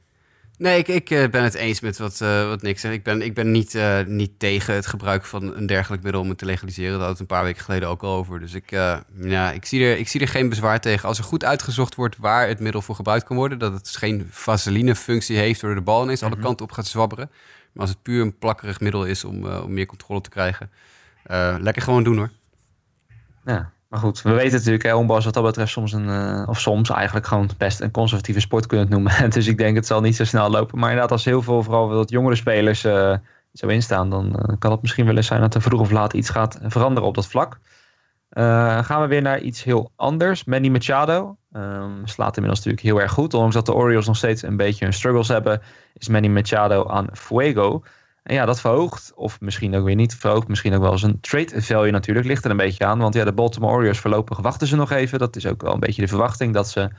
Nee, 0.59 0.79
ik, 0.79 0.89
ik 0.89 1.11
uh, 1.11 1.29
ben 1.29 1.43
het 1.43 1.55
eens 1.55 1.81
met 1.81 1.99
wat, 1.99 2.21
uh, 2.23 2.49
wat 2.49 2.63
Nick 2.63 2.79
zegt. 2.79 2.95
Ik 2.95 3.03
ben, 3.03 3.23
ik 3.23 3.35
ben 3.35 3.51
niet, 3.51 3.75
uh, 3.75 4.01
niet 4.07 4.39
tegen 4.39 4.75
het 4.75 4.87
gebruik 4.87 5.25
van 5.25 5.57
een 5.57 5.67
dergelijk 5.67 6.03
middel 6.03 6.21
om 6.21 6.29
het 6.29 6.39
te 6.39 6.45
legaliseren. 6.45 6.99
Daar 6.99 7.07
hadden 7.07 7.17
we 7.17 7.23
het 7.23 7.31
een 7.31 7.37
paar 7.37 7.47
weken 7.47 7.65
geleden 7.65 7.89
ook 7.89 8.03
al 8.03 8.17
over. 8.17 8.41
Dus 8.41 8.55
ik, 8.55 8.71
ja, 9.21 9.53
ik, 9.53 9.65
zie 9.65 9.85
er, 9.85 9.99
ik 9.99 10.09
zie 10.09 10.21
er 10.21 10.29
geen 10.29 10.49
bezwaar 10.49 10.81
tegen. 10.81 11.09
Als 11.09 11.19
er 11.19 11.25
goed 11.25 11.45
uitgezocht 11.45 11.95
wordt 11.95 12.17
waar 12.17 12.49
het 12.49 12.61
middel 12.61 12.83
voor 12.83 12.95
gebruikt 12.95 13.25
kan 13.25 13.37
worden, 13.37 13.59
dat 13.59 13.73
het 13.73 13.85
dus 13.85 13.97
geen 13.97 14.27
vaseline-functie 14.31 15.37
heeft, 15.37 15.61
waardoor 15.61 15.81
de 15.81 15.87
bal 15.87 16.03
ineens 16.03 16.21
mm 16.21 16.27
-hmm. 16.27 16.37
alle 16.37 16.47
kanten 16.47 16.67
op 16.67 16.73
gaat 16.73 16.87
zwabberen. 16.87 17.31
Maar 17.73 17.83
als 17.83 17.91
het 17.91 18.03
puur 18.03 18.23
een 18.23 18.39
plakkerig 18.39 18.81
middel 18.81 19.05
is 19.05 19.25
om, 19.25 19.47
om 19.47 19.73
meer 19.73 19.87
controle 19.87 20.21
te 20.21 20.31
krijgen, 20.31 20.71
lekker 21.61 21.83
gewoon 21.83 22.05
doen 22.05 22.17
hoor. 22.17 22.31
Ja, 23.45 23.73
maar 23.89 24.01
goed, 24.01 24.23
we 24.23 24.33
weten 24.33 24.53
natuurlijk, 24.53 24.83
hè, 24.83 25.17
is 25.17 25.25
wat 25.25 25.35
dat 25.35 25.45
betreft 25.45 25.73
soms 25.73 25.93
een, 25.93 26.09
uh, 26.09 26.49
of 26.49 26.61
soms 26.61 26.91
eigenlijk 26.91 27.27
gewoon 27.27 27.51
best 27.59 27.81
een 27.81 27.91
conservatieve 27.91 28.41
sport 28.41 28.67
kunnen 28.67 28.91
noemen. 28.91 29.31
dus 29.31 29.47
ik 29.47 29.59
denk 29.59 29.77
het 29.77 29.87
zal 29.87 30.01
niet 30.01 30.17
zo 30.17 30.25
snel 30.25 30.51
lopen. 30.51 30.79
Maar 30.79 30.89
inderdaad, 30.89 31.13
als 31.13 31.25
heel 31.25 31.43
veel, 31.43 31.63
vooral 31.63 31.89
wat 31.89 32.11
jongere 32.11 32.35
spelers 32.35 32.85
uh, 32.85 33.17
zo 33.53 33.67
instaan, 33.67 34.11
dan 34.11 34.27
uh, 34.27 34.55
kan 34.59 34.71
het 34.71 34.83
misschien 34.83 35.07
wel 35.07 35.17
eens 35.17 35.27
zijn 35.27 35.41
dat 35.41 35.55
er 35.55 35.63
vroeg 35.63 35.81
of 35.81 35.91
laat 35.91 36.13
iets 36.13 36.31
gaat 36.31 36.59
veranderen 36.63 37.09
op 37.09 37.15
dat 37.15 37.27
vlak. 37.27 37.59
Gaan 38.81 39.01
we 39.01 39.07
weer 39.07 39.23
naar 39.23 39.41
iets 39.41 39.65
heel 39.65 39.93
anders. 39.97 40.45
Manny 40.45 40.69
Machado 40.69 41.37
um, 41.57 42.07
slaat 42.07 42.37
inmiddels 42.37 42.65
natuurlijk 42.65 42.83
heel 42.83 43.01
erg 43.01 43.13
goed. 43.13 43.35
Ondanks 43.35 43.55
dat 43.55 43.67
de 43.67 43.75
Orioles 43.75 44.07
nog 44.07 44.17
steeds 44.17 44.43
een 44.43 44.57
beetje 44.57 44.85
hun 44.85 44.95
struggles 44.95 45.29
hebben, 45.29 45.63
is 45.95 46.09
Manny 46.09 46.29
Machado 46.29 46.87
aan 46.87 47.09
fuego. 47.13 47.83
En 48.25 48.35
ja, 48.35 48.45
dat 48.45 48.61
verhoogt, 48.61 49.13
of 49.15 49.41
misschien 49.41 49.77
ook 49.77 49.85
weer 49.85 49.95
niet, 49.95 50.15
verhoogt 50.15 50.49
misschien 50.49 50.75
ook 50.75 50.83
wel 50.83 51.03
een 51.03 51.21
trade 51.21 51.63
value 51.63 51.91
natuurlijk. 51.91 52.27
Ligt 52.27 52.45
er 52.45 52.51
een 52.51 52.57
beetje 52.57 52.85
aan, 52.85 52.99
want 52.99 53.15
ja, 53.15 53.25
de 53.25 53.33
Baltimore 53.33 53.73
Orioles 53.75 53.99
voorlopig 53.99 54.39
wachten 54.39 54.67
ze 54.67 54.77
nog 54.77 54.91
even. 54.91 55.19
Dat 55.19 55.37
is 55.37 55.47
ook 55.47 55.63
wel 55.63 55.73
een 55.73 55.81
beetje 55.81 56.03
de 56.03 56.09
verwachting 56.09 56.55
dat 56.55 56.69
ze 56.69 56.91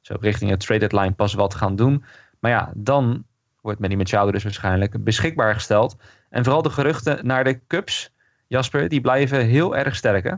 zo 0.00 0.16
richting 0.20 0.50
het 0.50 0.60
trade 0.60 0.88
deadline 0.88 1.12
pas 1.12 1.34
wat 1.34 1.54
gaan 1.54 1.76
doen. 1.76 2.04
Maar 2.38 2.50
ja, 2.50 2.72
dan 2.74 3.24
wordt 3.60 3.80
Manny 3.80 3.96
Machado 3.96 4.30
dus 4.30 4.42
waarschijnlijk 4.42 5.04
beschikbaar 5.04 5.54
gesteld. 5.54 5.96
En 6.30 6.44
vooral 6.44 6.62
de 6.62 6.70
geruchten 6.70 7.26
naar 7.26 7.44
de 7.44 7.60
Cubs, 7.66 8.14
Jasper, 8.46 8.88
die 8.88 9.00
blijven 9.00 9.46
heel 9.46 9.76
erg 9.76 9.96
sterk 9.96 10.24
hè? 10.24 10.34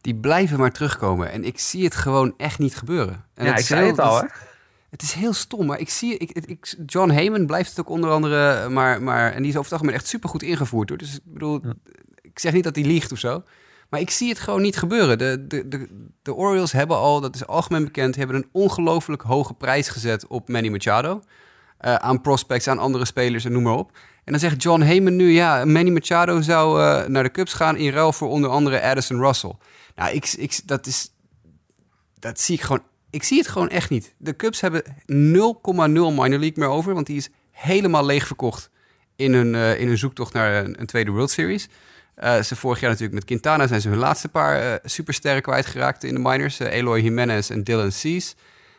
Die 0.00 0.14
blijven 0.14 0.58
maar 0.58 0.72
terugkomen. 0.72 1.30
En 1.30 1.44
ik 1.44 1.58
zie 1.58 1.84
het 1.84 1.94
gewoon 1.94 2.34
echt 2.36 2.58
niet 2.58 2.76
gebeuren. 2.76 3.24
En 3.34 3.46
ja, 3.46 3.56
ik 3.56 3.64
zei 3.64 3.86
het 3.86 3.98
al 3.98 4.20
hè? 4.20 4.26
Het 4.94 5.02
is 5.02 5.12
heel 5.12 5.32
stom, 5.32 5.66
maar 5.66 5.78
ik 5.80 5.88
zie... 5.88 6.16
Ik, 6.16 6.30
ik, 6.30 6.76
John 6.86 7.10
Heyman 7.10 7.46
blijft 7.46 7.70
het 7.70 7.80
ook 7.80 7.88
onder 7.88 8.10
andere... 8.10 8.68
Maar, 8.68 9.02
maar, 9.02 9.32
en 9.32 9.42
die 9.42 9.50
is 9.50 9.56
over 9.56 9.62
het 9.62 9.72
algemeen 9.72 9.94
echt 9.94 10.06
supergoed 10.06 10.42
ingevoerd. 10.42 10.88
Hoor. 10.88 10.98
Dus 10.98 11.14
ik 11.14 11.20
bedoel, 11.24 11.60
ik 12.22 12.38
zeg 12.38 12.52
niet 12.52 12.64
dat 12.64 12.74
hij 12.74 12.84
liegt 12.84 13.12
of 13.12 13.18
zo. 13.18 13.42
Maar 13.90 14.00
ik 14.00 14.10
zie 14.10 14.28
het 14.28 14.38
gewoon 14.38 14.62
niet 14.62 14.76
gebeuren. 14.76 15.18
De, 15.18 15.46
de, 15.46 15.68
de, 15.68 16.08
de 16.22 16.34
Orioles 16.34 16.72
hebben 16.72 16.96
al, 16.96 17.20
dat 17.20 17.34
is 17.34 17.46
algemeen 17.46 17.84
bekend... 17.84 18.16
hebben 18.16 18.36
een 18.36 18.48
ongelooflijk 18.52 19.22
hoge 19.22 19.54
prijs 19.54 19.88
gezet 19.88 20.26
op 20.26 20.48
Manny 20.48 20.68
Machado. 20.68 21.22
Uh, 21.80 21.94
aan 21.94 22.20
prospects, 22.20 22.68
aan 22.68 22.78
andere 22.78 23.04
spelers 23.04 23.44
en 23.44 23.52
noem 23.52 23.62
maar 23.62 23.76
op. 23.76 23.90
En 24.24 24.32
dan 24.32 24.40
zegt 24.40 24.62
John 24.62 24.80
Heyman 24.80 25.16
nu... 25.16 25.30
ja, 25.30 25.64
Manny 25.64 25.90
Machado 25.90 26.40
zou 26.40 26.80
uh, 26.80 27.06
naar 27.06 27.22
de 27.22 27.30
Cubs 27.30 27.52
gaan... 27.52 27.76
in 27.76 27.92
ruil 27.92 28.12
voor 28.12 28.28
onder 28.28 28.50
andere 28.50 28.82
Addison 28.82 29.20
Russell. 29.20 29.56
Nou, 29.94 30.14
ik, 30.14 30.32
ik, 30.32 30.60
dat, 30.64 30.86
is, 30.86 31.10
dat 32.18 32.40
zie 32.40 32.54
ik 32.54 32.62
gewoon 32.62 32.82
ik 33.14 33.22
zie 33.22 33.38
het 33.38 33.48
gewoon 33.48 33.68
echt 33.68 33.90
niet. 33.90 34.14
De 34.16 34.36
Cubs 34.36 34.60
hebben 34.60 34.82
0,0 34.84 34.92
minor 35.06 36.28
league 36.28 36.52
meer 36.54 36.68
over, 36.68 36.94
want 36.94 37.06
die 37.06 37.16
is 37.16 37.28
helemaal 37.50 38.04
leeg 38.06 38.26
verkocht 38.26 38.70
in 39.16 39.34
hun, 39.34 39.54
uh, 39.54 39.80
in 39.80 39.86
hun 39.86 39.98
zoektocht 39.98 40.32
naar 40.32 40.64
een, 40.64 40.80
een 40.80 40.86
tweede 40.86 41.10
World 41.10 41.30
Series. 41.30 41.68
Uh, 42.22 42.42
ze 42.42 42.56
vorig 42.56 42.80
jaar 42.80 42.90
natuurlijk 42.90 43.16
met 43.18 43.24
Quintana 43.24 43.66
zijn 43.66 43.80
ze 43.80 43.88
hun 43.88 43.98
laatste 43.98 44.28
paar 44.28 44.62
uh, 44.62 44.74
supersterren 44.84 45.42
kwijtgeraakt 45.42 46.04
in 46.04 46.14
de 46.14 46.20
minors. 46.20 46.58
Eloy 46.58 47.00
Jimenez 47.00 47.50
en 47.50 47.64
Dylan 47.64 47.92
Cease. 47.92 48.34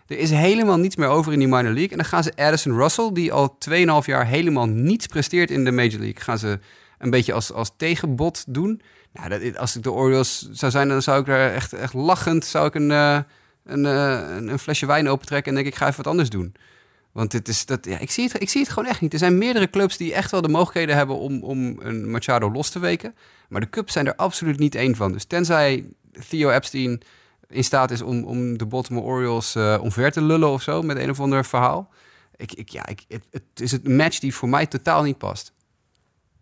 Er 0.07 0.17
is 0.17 0.29
helemaal 0.29 0.77
niets 0.77 0.95
meer 0.95 1.07
over 1.07 1.33
in 1.33 1.39
die 1.39 1.47
minor 1.47 1.71
league. 1.71 1.89
En 1.89 1.97
dan 1.97 2.05
gaan 2.05 2.23
ze 2.23 2.35
Addison 2.35 2.77
Russell, 2.77 3.09
die 3.13 3.33
al 3.33 3.57
2,5 3.69 3.75
jaar 4.05 4.25
helemaal 4.27 4.67
niets 4.67 5.07
presteert 5.07 5.51
in 5.51 5.63
de 5.65 5.71
Major 5.71 5.99
League, 5.99 6.21
gaan 6.21 6.37
ze 6.37 6.59
een 6.97 7.09
beetje 7.09 7.33
als, 7.33 7.51
als 7.51 7.71
tegenbod 7.77 8.43
doen. 8.47 8.81
Nou, 9.13 9.29
dat, 9.29 9.57
als 9.57 9.75
ik 9.75 9.83
de 9.83 9.91
Orioles 9.91 10.49
zou 10.51 10.71
zijn, 10.71 10.87
dan 10.87 11.01
zou 11.01 11.19
ik 11.19 11.25
daar 11.25 11.53
echt, 11.53 11.73
echt 11.73 11.93
lachend 11.93 12.45
zou 12.45 12.67
ik 12.67 12.75
een 12.75 13.25
een, 13.65 13.83
uh, 13.83 14.35
een, 14.35 14.59
flesje 14.59 14.85
wijn 14.85 15.09
opentrekken 15.09 15.49
en 15.49 15.57
denk 15.63 15.73
ik 15.73 15.79
ga 15.79 15.85
even 15.85 15.97
wat 15.97 16.07
anders 16.07 16.29
doen. 16.29 16.55
Want 17.11 17.31
dit 17.31 17.47
is, 17.47 17.65
dat, 17.65 17.85
ja, 17.85 17.97
ik, 17.97 18.11
zie 18.11 18.23
het, 18.23 18.41
ik 18.41 18.49
zie 18.49 18.61
het 18.61 18.69
gewoon 18.69 18.89
echt 18.89 19.01
niet. 19.01 19.13
Er 19.13 19.19
zijn 19.19 19.37
meerdere 19.37 19.69
clubs 19.69 19.97
die 19.97 20.13
echt 20.13 20.31
wel 20.31 20.41
de 20.41 20.47
mogelijkheden 20.47 20.95
hebben 20.95 21.17
om, 21.17 21.43
om 21.43 21.75
een 21.79 22.11
Machado 22.11 22.51
los 22.51 22.69
te 22.69 22.79
weken. 22.79 23.15
Maar 23.49 23.61
de 23.61 23.69
Cubs 23.69 23.93
zijn 23.93 24.07
er 24.07 24.15
absoluut 24.15 24.59
niet 24.59 24.75
één 24.75 24.95
van. 24.95 25.11
Dus 25.11 25.25
tenzij 25.25 25.85
Theo 26.29 26.49
Epstein 26.49 27.01
in 27.49 27.63
staat 27.63 27.91
is 27.91 28.01
om, 28.01 28.23
om 28.23 28.57
de 28.57 28.65
Baltimore 28.65 29.05
Orioles 29.05 29.55
uh, 29.55 29.79
omver 29.81 30.11
te 30.11 30.21
lullen 30.21 30.49
of 30.49 30.61
zo 30.61 30.81
met 30.81 30.97
een 30.97 31.09
of 31.09 31.19
ander 31.19 31.45
verhaal. 31.45 31.89
Ik, 32.35 32.53
ik, 32.53 32.69
ja, 32.69 32.87
ik, 32.87 33.05
het, 33.07 33.25
het 33.31 33.61
is 33.61 33.71
een 33.71 33.95
match 33.95 34.19
die 34.19 34.35
voor 34.35 34.49
mij 34.49 34.65
totaal 34.65 35.03
niet 35.03 35.17
past. 35.17 35.53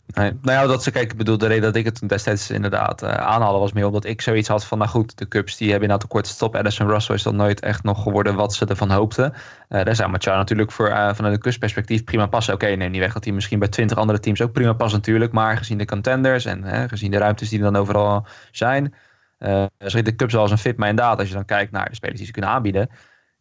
Nou 0.06 0.36
ja, 0.44 0.68
dat 0.68 0.84
ze, 0.84 0.92
kijk, 0.92 1.12
ik 1.12 1.18
bedoel, 1.18 1.38
de 1.38 1.48
reden 1.48 1.64
dat 1.64 1.76
ik 1.76 1.86
het 1.86 2.10
destijds 2.10 2.50
inderdaad 2.50 3.04
uh, 3.04 3.40
was 3.40 3.74
meer 3.74 3.86
omdat 3.86 4.06
ik 4.06 4.22
zoiets 4.22 4.48
had 4.48 4.66
van, 4.66 4.78
nou 4.78 4.90
goed, 4.90 5.18
de 5.18 5.28
Cubs 5.28 5.58
die 5.58 5.72
hebben 5.72 5.90
inderdaad 5.90 6.04
een 6.04 6.16
korte 6.16 6.30
stop. 6.30 6.56
Addison 6.56 6.88
Russell 6.88 7.16
is 7.16 7.24
dan 7.24 7.36
nooit 7.36 7.60
echt 7.60 7.84
nog 7.84 8.04
geworden 8.04 8.36
wat 8.36 8.54
ze 8.54 8.66
ervan 8.66 8.92
hoopten. 8.92 9.34
Uh, 9.34 9.84
daar 9.84 9.96
zou 9.96 10.10
Machado 10.10 10.38
natuurlijk 10.38 10.72
voor, 10.72 10.90
uh, 10.90 11.14
vanuit 11.14 11.34
een 11.34 11.40
kustperspectief 11.40 12.04
prima 12.04 12.26
passen. 12.26 12.54
Oké, 12.54 12.66
neem 12.68 12.92
niet 12.92 13.00
weg 13.00 13.14
dat 13.14 13.24
hij 13.24 13.34
misschien 13.34 13.60
bij 13.60 13.68
twintig 13.68 13.98
andere 13.98 14.20
teams 14.20 14.42
ook 14.42 14.52
prima 14.52 14.74
past 14.74 14.94
natuurlijk. 14.94 15.32
Maar 15.32 15.58
gezien 15.58 15.78
de 15.78 15.86
contenders 15.86 16.46
en 16.46 16.90
gezien 16.90 17.12
de 17.12 17.18
ruimtes 17.18 17.50
die 17.50 17.58
er 17.60 17.72
dan 17.72 17.82
overal 17.82 18.26
zijn, 18.52 18.94
uh, 19.40 19.66
de 19.78 20.16
Cubs 20.16 20.34
wel 20.34 20.42
als 20.42 20.52
een 20.52 20.58
fit. 20.58 20.78
Maar 20.78 20.90
inderdaad, 20.90 21.20
als 21.20 21.28
je 21.28 21.34
dan 21.34 21.46
kijkt 21.46 21.72
naar 21.72 21.90
de 21.90 21.96
spelers 21.96 22.18
die 22.18 22.28
ze 22.28 22.34
kunnen 22.34 22.52
aanbieden, 22.52 22.90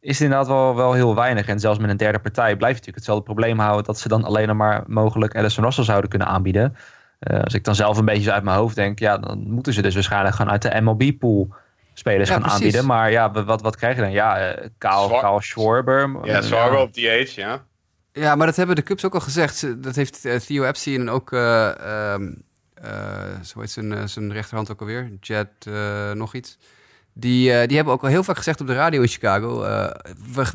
is 0.03 0.13
het 0.19 0.21
inderdaad 0.21 0.47
wel, 0.47 0.77
wel 0.77 0.93
heel 0.93 1.15
weinig. 1.15 1.47
En 1.47 1.61
zelfs 1.61 1.79
met 1.79 1.91
een 1.91 1.97
derde 1.97 2.19
partij 2.19 2.57
blijft 2.57 2.73
natuurlijk 2.79 2.97
hetzelfde 2.97 3.25
probleem 3.25 3.59
houden 3.59 3.85
dat 3.85 3.99
ze 3.99 4.09
dan 4.09 4.25
alleen 4.25 4.47
nog 4.49 4.57
maar 4.57 4.83
mogelijk 4.87 5.37
Addison 5.37 5.65
Russell 5.65 5.85
zouden 5.85 6.11
kunnen 6.11 6.29
aanbieden. 6.29 6.77
Uh, 7.31 7.41
als 7.43 7.55
ik 7.55 7.65
dan 7.65 7.75
zelf 7.75 7.97
een 7.99 8.05
beetje 8.05 8.33
uit 8.33 8.43
mijn 8.45 8.57
hoofd 8.57 8.75
denk, 8.75 8.99
ja, 8.99 9.19
dan 9.19 9.39
moeten 9.49 9.73
ze 9.73 9.83
dus 9.83 9.95
waarschijnlijk 9.95 10.35
gaan 10.35 10.51
uit 10.51 10.63
de 10.63 10.81
MLB-pool 10.81 11.55
spelers 11.95 12.29
Ja, 12.29 12.35
gaan 12.35 12.43
precies. 12.43 12.59
aanbieden. 12.61 12.87
Maar 12.87 13.11
ja, 13.11 13.31
wat, 13.45 13.63
wat 13.63 13.77
krijg 13.77 13.97
je 13.97 14.03
dan? 14.03 14.11
Ja, 14.13 14.53
uh, 14.59 14.67
Kaal, 14.79 15.07
Zwar- 15.09 15.21
Kaal 15.21 15.41
Schwarber. 15.41 16.11
Ja, 16.25 16.37
Uh, 16.37 16.43
Zwarber 16.43 16.79
op 16.79 16.95
die 16.95 17.11
age, 17.11 17.41
ja. 17.41 17.65
Ja, 18.13 18.35
maar 18.35 18.47
dat 18.47 18.57
hebben 18.57 18.77
de 18.77 18.83
Cubs 18.83 19.05
ook 19.05 19.15
al 19.15 19.21
gezegd. 19.21 19.57
Ze- 19.57 19.81
Dat 19.81 19.95
heeft 19.95 20.25
eh, 20.25 20.37
Theo 20.37 20.65
Epstein 20.65 21.01
en 21.01 21.11
ook, 21.11 21.33
eh, 21.33 21.69
ehm, 22.13 22.33
eh, 22.75 22.91
zo 23.43 23.61
heet 23.61 23.71
zijn, 23.71 23.93
eh, 23.93 24.05
zijn 24.05 24.33
rechterhand 24.33 24.71
ook 24.71 24.81
alweer, 24.81 25.11
Jet 25.21 25.49
eh, 25.59 26.13
nog 26.13 26.35
iets. 26.35 26.59
Die, 27.15 27.53
eh, 27.53 27.67
die 27.67 27.77
hebben 27.77 27.95
ook 27.95 28.03
al 28.03 28.09
heel 28.09 28.25
vaak 28.25 28.37
gezegd 28.37 28.61
op 28.61 28.67
de 28.67 28.75
radio 28.75 29.01
in 29.01 29.09
Chicago, 29.09 29.63
eh, 29.63 29.91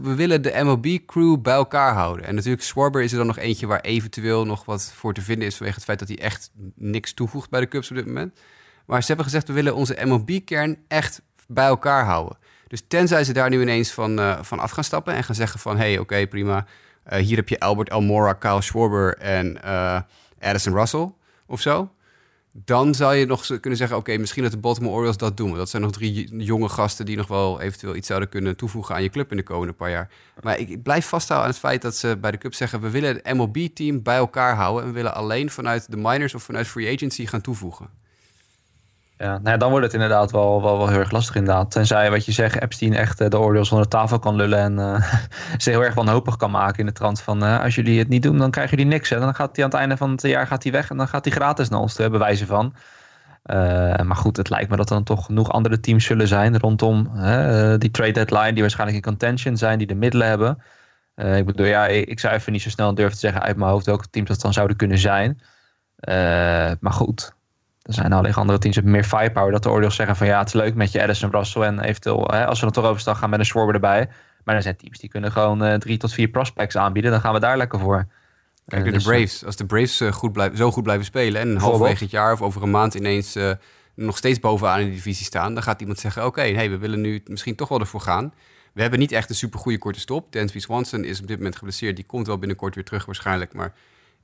we, 0.01 0.15
willen 0.15 0.41
de 0.41 0.53
MLB-crew 0.63 1.41
bij 1.41 1.53
elkaar 1.53 1.93
houden. 1.93 2.25
En 2.25 2.35
natuurlijk, 2.35 2.63
Schwarber 2.63 3.01
is 3.01 3.11
er 3.11 3.17
dan 3.17 3.27
nog 3.27 3.37
eentje 3.37 3.67
waar 3.67 3.81
eventueel 3.81 4.45
nog 4.45 4.65
wat 4.65 4.93
voor 4.95 5.13
te 5.13 5.21
vinden 5.21 5.47
is 5.47 5.55
vanwege 5.55 5.75
het 5.75 5.85
feit 5.85 5.99
dat 5.99 6.07
hij 6.07 6.19
echt 6.19 6.51
niks 6.75 7.13
toevoegt 7.13 7.49
bij 7.49 7.59
de 7.59 7.67
Cubs 7.67 7.89
op 7.89 7.95
dit 7.95 8.05
moment. 8.05 8.39
Maar 8.85 9.01
ze 9.01 9.07
hebben 9.07 9.25
gezegd, 9.25 9.47
we 9.47 9.53
willen 9.53 9.75
onze 9.75 9.97
MLB-kern 10.03 10.77
echt 10.87 11.21
bij 11.47 11.65
elkaar 11.65 12.05
houden. 12.05 12.37
Dus 12.67 12.83
tenzij 12.87 13.23
ze 13.23 13.33
daar 13.33 13.49
nu 13.49 13.61
ineens 13.61 13.91
van, 13.91 14.19
eh, 14.19 14.41
van 14.41 14.59
af 14.59 14.71
gaan 14.71 14.83
stappen 14.83 15.13
en 15.13 15.23
gaan 15.23 15.35
zeggen 15.35 15.59
van... 15.59 15.77
hé, 15.77 15.91
hey, 15.91 15.99
oké, 15.99 16.27
prima, 16.27 16.65
hier 17.09 17.35
heb 17.35 17.49
je 17.49 17.59
Albert 17.59 17.89
Elmora, 17.89 18.33
Kyle 18.33 18.61
Schwarber 18.61 19.17
en 19.17 19.61
Addison 20.39 20.73
Russell 20.73 21.11
of 21.45 21.61
zo. 21.61 21.89
Dan 22.65 22.95
zou 22.95 23.15
je 23.15 23.25
nog 23.25 23.45
kunnen 23.45 23.77
zeggen, 23.77 23.97
oké, 23.97 24.17
misschien 24.17 24.43
dat 24.43 24.51
de 24.51 24.57
Baltimore 24.57 24.95
Orioles 24.95 25.17
dat 25.17 25.37
doen. 25.37 25.55
Dat 25.55 25.69
zijn 25.69 25.81
nog 25.81 25.91
drie 25.91 26.43
jonge 26.43 26.69
gasten 26.69 27.05
die 27.05 27.17
nog 27.17 27.27
wel 27.27 27.61
eventueel 27.61 27.95
iets 27.95 28.07
zouden 28.07 28.29
kunnen 28.29 28.55
toevoegen 28.55 28.95
aan 28.95 29.03
je 29.03 29.09
club 29.09 29.31
in 29.31 29.37
de 29.37 29.43
komende 29.43 29.73
paar 29.73 29.89
jaar. 29.89 30.09
Maar 30.41 30.59
ik, 30.59 30.83
blijf 30.83 31.05
vasthouden 31.05 31.47
aan 31.47 31.53
het 31.53 31.63
feit 31.63 31.81
dat 31.81 31.95
ze 31.95 32.17
bij 32.21 32.31
de 32.31 32.37
Cubs 32.37 32.57
zeggen, 32.57 32.81
we 32.81 32.89
willen 32.89 33.15
het 33.15 33.33
MLB-team 33.33 34.03
bij 34.03 34.17
elkaar 34.17 34.55
houden. 34.55 34.81
En 34.81 34.87
we 34.87 34.95
willen 34.95 35.15
alleen 35.15 35.49
vanuit 35.49 35.91
de 35.91 35.97
minors 35.97 36.35
of 36.35 36.43
vanuit 36.43 36.67
free 36.67 36.93
agency 36.93 37.25
gaan 37.25 37.41
toevoegen. 37.41 37.89
Ja, 39.17 39.37
nou 39.37 39.57
dan 39.57 39.69
wordt 39.69 39.85
het 39.85 39.93
inderdaad 39.93 40.31
wel, 40.31 40.61
wel, 40.61 40.77
wel 40.77 40.87
heel 40.87 40.99
erg 40.99 41.11
lastig 41.11 41.35
inderdaad. 41.35 41.71
Tenzij 41.71 42.11
wat 42.11 42.25
je 42.25 42.31
zegt, 42.31 42.61
Epstein 42.61 42.93
echt 42.93 43.21
eh, 43.21 43.29
de 43.29 43.39
Orioles 43.39 43.71
onder 43.71 43.89
de 43.89 43.95
tafel 43.95 44.19
kan 44.19 44.35
lullen 44.35 44.59
en 44.59 44.79
eh, 44.79 45.13
ze 45.63 45.69
heel 45.69 45.83
erg 45.83 45.93
wanhopig 45.93 46.35
kan 46.35 46.51
maken 46.51 46.79
in 46.79 46.85
de 46.85 46.91
trant 46.91 47.21
van 47.21 47.43
eh, 47.43 47.63
als 47.63 47.75
jullie 47.75 47.99
het 47.99 48.07
niet 48.07 48.23
doen, 48.23 48.37
dan 48.37 48.51
krijgen 48.51 48.77
jullie 48.77 48.91
niks. 48.91 49.09
Hè. 49.09 49.19
Dan 49.19 49.35
gaat 49.35 49.55
hij 49.55 49.65
aan 49.65 49.71
het 49.71 49.79
einde 49.79 49.97
van 49.97 50.11
het 50.11 50.21
jaar 50.21 50.47
gaat 50.47 50.63
hij 50.63 50.71
weg 50.71 50.89
en 50.89 50.97
dan 50.97 51.07
gaat 51.07 51.25
hij 51.25 51.33
gratis 51.33 51.69
naar 51.69 51.79
ons 51.79 51.93
te 51.93 52.09
bewijzen 52.09 52.47
van. 52.47 52.73
Maar 54.03 54.15
goed, 54.15 54.37
het 54.37 54.49
lijkt 54.49 54.69
me 54.69 54.75
dat 54.75 54.89
er 54.89 54.95
dan 54.95 55.03
toch 55.03 55.25
genoeg 55.25 55.51
andere 55.51 55.79
teams 55.79 56.05
zullen 56.05 56.27
zijn 56.27 56.59
rondom 56.59 57.03
die 57.77 57.91
trade 57.91 58.11
deadline, 58.11 58.53
die 58.53 58.61
waarschijnlijk 58.61 58.97
in 58.97 59.11
contention 59.11 59.57
zijn, 59.57 59.77
die 59.77 59.87
de 59.87 59.95
middelen 59.95 60.27
hebben. 60.27 60.61
Ik 61.15 61.45
bedoel, 61.45 61.65
ja, 61.65 61.87
ik, 61.87 62.07
ik 62.07 62.19
zou 62.19 62.33
even 62.33 62.51
niet 62.51 62.61
zo 62.61 62.69
snel 62.69 62.93
durven 62.93 63.13
te 63.13 63.19
zeggen 63.19 63.41
uit 63.41 63.57
mijn 63.57 63.71
hoofd 63.71 63.85
welke 63.85 64.09
teams 64.09 64.27
dat 64.27 64.41
dan 64.41 64.53
zouden 64.53 64.77
kunnen 64.77 64.97
zijn. 64.97 65.41
Maar 66.79 66.93
goed, 66.93 67.36
er 67.87 67.93
zijn 67.93 68.13
alleen 68.13 68.33
andere 68.33 68.57
teams 68.57 68.75
met 68.75 68.85
meer 68.85 69.03
firepower. 69.03 69.51
Dat 69.51 69.63
de 69.63 69.69
Orioles 69.69 69.95
zeggen 69.95 70.15
van 70.15 70.27
ja, 70.27 70.39
het 70.39 70.47
is 70.47 70.53
leuk 70.53 70.75
met 70.75 70.91
je 70.91 71.01
Addison 71.01 71.31
Russell. 71.31 71.61
En 71.61 71.79
eventueel, 71.79 72.27
hè, 72.31 72.45
als 72.45 72.59
we 72.59 72.65
dan 72.65 72.73
toch 72.73 72.85
overstag 72.85 73.19
gaan 73.19 73.29
met 73.29 73.39
een 73.39 73.45
Schwarber 73.45 73.73
erbij. 73.73 74.09
Maar 74.43 74.55
er 74.55 74.61
zijn 74.61 74.75
teams 74.75 74.99
die 74.99 75.09
kunnen 75.09 75.31
gewoon 75.31 75.63
eh, 75.63 75.73
drie 75.73 75.97
tot 75.97 76.13
vier 76.13 76.27
prospects 76.27 76.77
aanbieden. 76.77 77.11
Dan 77.11 77.21
gaan 77.21 77.33
we 77.33 77.39
daar 77.39 77.57
lekker 77.57 77.79
voor. 77.79 78.07
Kijk 78.67 78.85
Eh, 78.85 78.91
de 78.91 78.97
dus, 78.97 79.03
Braves. 79.03 79.45
Als 79.45 79.55
de 79.55 79.65
Braves 79.65 80.01
eh, 80.01 80.11
goed 80.11 80.31
blijven, 80.33 80.57
zo 80.57 80.71
goed 80.71 80.83
blijven 80.83 81.05
spelen 81.05 81.41
en 81.41 81.57
halverwege 81.57 82.03
het 82.03 82.11
jaar 82.11 82.33
of 82.33 82.41
over 82.41 82.63
een 82.63 82.71
maand 82.71 82.93
ineens 82.93 83.35
eh, 83.35 83.51
nog 83.95 84.17
steeds 84.17 84.39
bovenaan 84.39 84.79
in 84.79 84.85
de 84.85 84.93
divisie 84.93 85.25
staan, 85.25 85.53
dan 85.53 85.63
gaat 85.63 85.81
iemand 85.81 85.99
zeggen: 85.99 86.25
Oké, 86.25 86.41
hey, 86.41 86.69
we 86.69 86.77
willen 86.77 87.01
nu 87.01 87.21
misschien 87.25 87.55
toch 87.55 87.69
wel 87.69 87.79
ervoor 87.79 88.01
gaan. 88.01 88.33
We 88.73 88.81
hebben 88.81 88.99
niet 88.99 89.11
echt 89.11 89.29
een 89.29 89.35
super 89.35 89.59
goede 89.59 89.77
korte 89.77 89.99
stop. 89.99 90.31
Dansby 90.31 90.59
Swanson 90.59 91.03
is 91.03 91.21
op 91.21 91.27
dit 91.27 91.37
moment 91.37 91.55
geblesseerd. 91.55 91.95
Die 91.95 92.05
komt 92.05 92.27
wel 92.27 92.37
binnenkort 92.37 92.75
weer 92.75 92.83
terug 92.83 93.05
waarschijnlijk. 93.05 93.53
Maar 93.53 93.73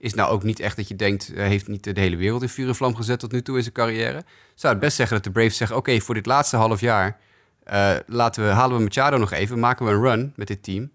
is 0.03 0.13
nou 0.13 0.31
ook 0.31 0.43
niet 0.43 0.59
echt 0.59 0.75
dat 0.75 0.87
je 0.87 0.95
denkt... 0.95 1.31
hij 1.33 1.47
heeft 1.47 1.67
niet 1.67 1.83
de 1.95 1.99
hele 1.99 2.15
wereld 2.15 2.41
in 2.41 2.49
vuur 2.49 2.67
en 2.67 2.75
vlam 2.75 2.95
gezet 2.95 3.19
tot 3.19 3.31
nu 3.31 3.41
toe 3.41 3.55
in 3.55 3.61
zijn 3.61 3.73
carrière. 3.73 4.23
Zou 4.55 4.73
het 4.73 4.81
best 4.81 4.95
zeggen 4.95 5.15
dat 5.15 5.25
de 5.25 5.31
Braves 5.31 5.57
zeggen... 5.57 5.77
oké, 5.77 5.99
voor 5.99 6.13
dit 6.15 6.25
laatste 6.25 6.57
half 6.57 6.79
jaar 6.79 7.17
eh, 7.63 7.95
laten 8.07 8.43
we, 8.43 8.49
halen 8.49 8.77
we 8.77 8.83
Machado 8.83 9.17
nog 9.17 9.31
even... 9.31 9.59
maken 9.59 9.85
we 9.85 9.91
een 9.91 10.01
run 10.01 10.33
met 10.35 10.47
dit 10.47 10.63
team. 10.63 10.91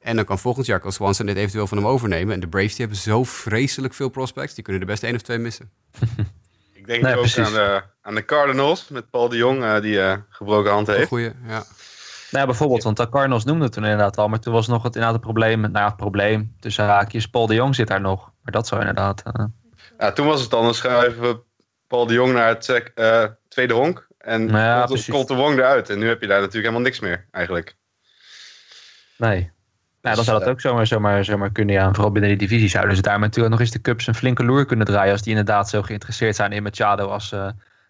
En 0.00 0.16
dan 0.16 0.24
kan 0.24 0.38
volgend 0.38 0.66
jaar 0.66 0.80
kan 0.80 0.92
Swanson 0.92 1.26
dit 1.26 1.36
eventueel 1.36 1.66
van 1.66 1.78
hem 1.78 1.86
overnemen. 1.86 2.34
En 2.34 2.40
de 2.40 2.48
Braves 2.48 2.70
die 2.74 2.80
hebben 2.86 3.02
zo 3.02 3.24
vreselijk 3.24 3.94
veel 3.94 4.08
prospects... 4.08 4.54
die 4.54 4.64
kunnen 4.64 4.82
er 4.82 4.88
best 4.88 5.02
één 5.02 5.14
of 5.14 5.22
twee 5.22 5.38
missen. 5.38 5.70
Ik 6.72 6.86
denk 6.86 7.02
Nee, 7.02 7.12
ook 7.14 7.20
precies. 7.20 7.46
aan 7.46 7.52
de, 7.52 7.82
aan 8.02 8.14
de 8.14 8.24
Cardinals 8.24 8.88
met 8.88 9.10
Paul 9.10 9.28
de 9.28 9.36
Jong, 9.36 9.62
eh, 9.62 9.80
die 9.80 10.00
eh, 10.00 10.16
gebroken 10.28 10.72
hand 10.72 10.86
heeft. 10.86 11.08
Goeie, 11.08 11.32
ja. 11.46 11.64
Nou 12.34 12.46
ja, 12.46 12.52
bijvoorbeeld, 12.52 12.82
want 12.82 12.96
de 12.96 13.08
Cardinals 13.08 13.44
noemden 13.44 13.64
het 13.64 13.72
toen 13.72 13.82
inderdaad 13.82 14.18
al. 14.18 14.28
Maar 14.28 14.38
toen 14.40 14.52
was 14.52 14.66
nog 14.66 14.82
het 14.82 14.94
inderdaad 14.94 15.12
het 15.12 15.22
probleem. 15.22 15.60
Nou 15.60 15.72
ja, 15.72 15.86
het 15.86 15.96
probleem 15.96 16.54
tussen 16.60 16.84
haakjes. 16.84 17.26
Paul 17.26 17.46
de 17.46 17.54
Jong 17.54 17.74
zit 17.74 17.88
daar 17.88 18.00
nog. 18.00 18.30
Maar 18.42 18.52
dat 18.52 18.66
zou 18.66 18.80
inderdaad... 18.80 19.22
eh, 19.32 19.44
Ja, 19.98 20.12
toen 20.12 20.26
was 20.26 20.40
het 20.40 20.50
dan, 20.50 20.64
dan 20.64 20.74
schuiven 20.74 21.22
we 21.22 21.40
Paul 21.86 22.06
de 22.06 22.14
Jong 22.14 22.32
naar 22.32 22.48
het 22.48 22.92
eh, 22.94 23.24
tweede 23.48 23.74
honk. 23.74 24.06
En 24.18 24.48
ja, 24.48 24.86
komt 25.10 25.28
de 25.28 25.34
Wong 25.34 25.58
eruit. 25.58 25.90
En 25.90 25.98
nu 25.98 26.08
heb 26.08 26.20
je 26.20 26.26
daar 26.26 26.38
natuurlijk 26.38 26.64
helemaal 26.64 26.86
niks 26.86 27.00
meer, 27.00 27.26
eigenlijk. 27.30 27.76
Nee. 29.16 29.40
Nou, 29.40 29.50
dan 30.00 30.14
Dus, 30.14 30.24
zou 30.24 30.38
dat 30.38 30.46
eh, 30.46 30.52
ook 30.52 30.60
zomaar, 30.60 30.86
zomaar, 30.86 31.24
zomaar 31.24 31.52
kunnen, 31.52 31.74
ja. 31.74 31.86
En 31.86 31.94
Vooral 31.94 32.12
binnen 32.12 32.30
die 32.30 32.48
divisie 32.48 32.68
zouden 32.68 32.96
ze 32.96 33.02
daar 33.02 33.18
natuurlijk 33.18 33.50
nog 33.50 33.60
eens 33.60 33.70
de 33.70 33.80
Cubs 33.80 34.06
een 34.06 34.14
flinke 34.14 34.44
loer 34.44 34.64
kunnen 34.64 34.86
draaien. 34.86 35.12
Als 35.12 35.22
die 35.22 35.30
inderdaad 35.30 35.68
zo 35.68 35.82
geïnteresseerd 35.82 36.36
zijn 36.36 36.52
in 36.52 36.62
Machado 36.62 37.08
als 37.08 37.34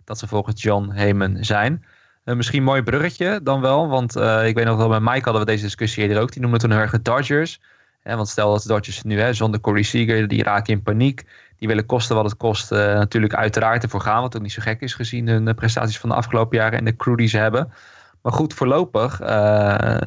dat 0.04 0.18
ze 0.18 0.26
volgens 0.26 0.62
John 0.62 0.90
Heyman 0.90 1.36
zijn. 1.40 1.84
Misschien 2.24 2.58
een 2.58 2.64
mooi 2.64 2.82
bruggetje 2.82 3.40
dan 3.42 3.60
wel. 3.60 3.88
Want 3.88 4.16
eh, 4.16 4.46
ik 4.46 4.54
weet 4.54 4.64
nog 4.64 4.76
wel, 4.76 4.88
met 4.88 5.00
Mike 5.00 5.24
hadden 5.24 5.40
we 5.40 5.46
deze 5.46 5.62
discussie 5.62 6.02
eerder 6.02 6.22
ook. 6.22 6.32
Die 6.32 6.42
noemde 6.42 6.58
toen 6.58 6.70
heel 6.70 6.80
erg 6.80 6.90
de 6.90 7.02
Dodgers. 7.02 7.60
Hè, 8.02 8.16
want 8.16 8.28
stel 8.28 8.52
dat 8.52 8.62
de 8.62 8.68
Dodgers 8.68 9.02
nu 9.02 9.20
hè, 9.20 9.32
zonder 9.32 9.60
Corey 9.60 9.82
Seager, 9.82 10.28
die 10.28 10.42
raken 10.42 10.72
in 10.72 10.82
paniek. 10.82 11.24
Die 11.58 11.68
willen 11.68 11.86
kosten 11.86 12.16
wat 12.16 12.24
het 12.24 12.36
kost 12.36 12.72
eh, 12.72 12.78
natuurlijk 12.78 13.34
uiteraard 13.34 13.82
ervoor 13.82 14.00
gaan. 14.00 14.22
Wat 14.22 14.36
ook 14.36 14.42
niet 14.42 14.52
zo 14.52 14.62
gek 14.62 14.80
is 14.80 14.94
gezien 14.94 15.28
hun 15.28 15.48
eh, 15.48 15.54
prestaties 15.54 15.98
van 15.98 16.08
de 16.08 16.14
afgelopen 16.14 16.58
jaren 16.58 16.78
en 16.78 16.84
de 16.84 16.96
crew 16.96 17.16
die 17.16 17.28
ze 17.28 17.38
hebben. 17.38 17.72
Maar 18.22 18.32
goed, 18.32 18.54
voorlopig 18.54 19.18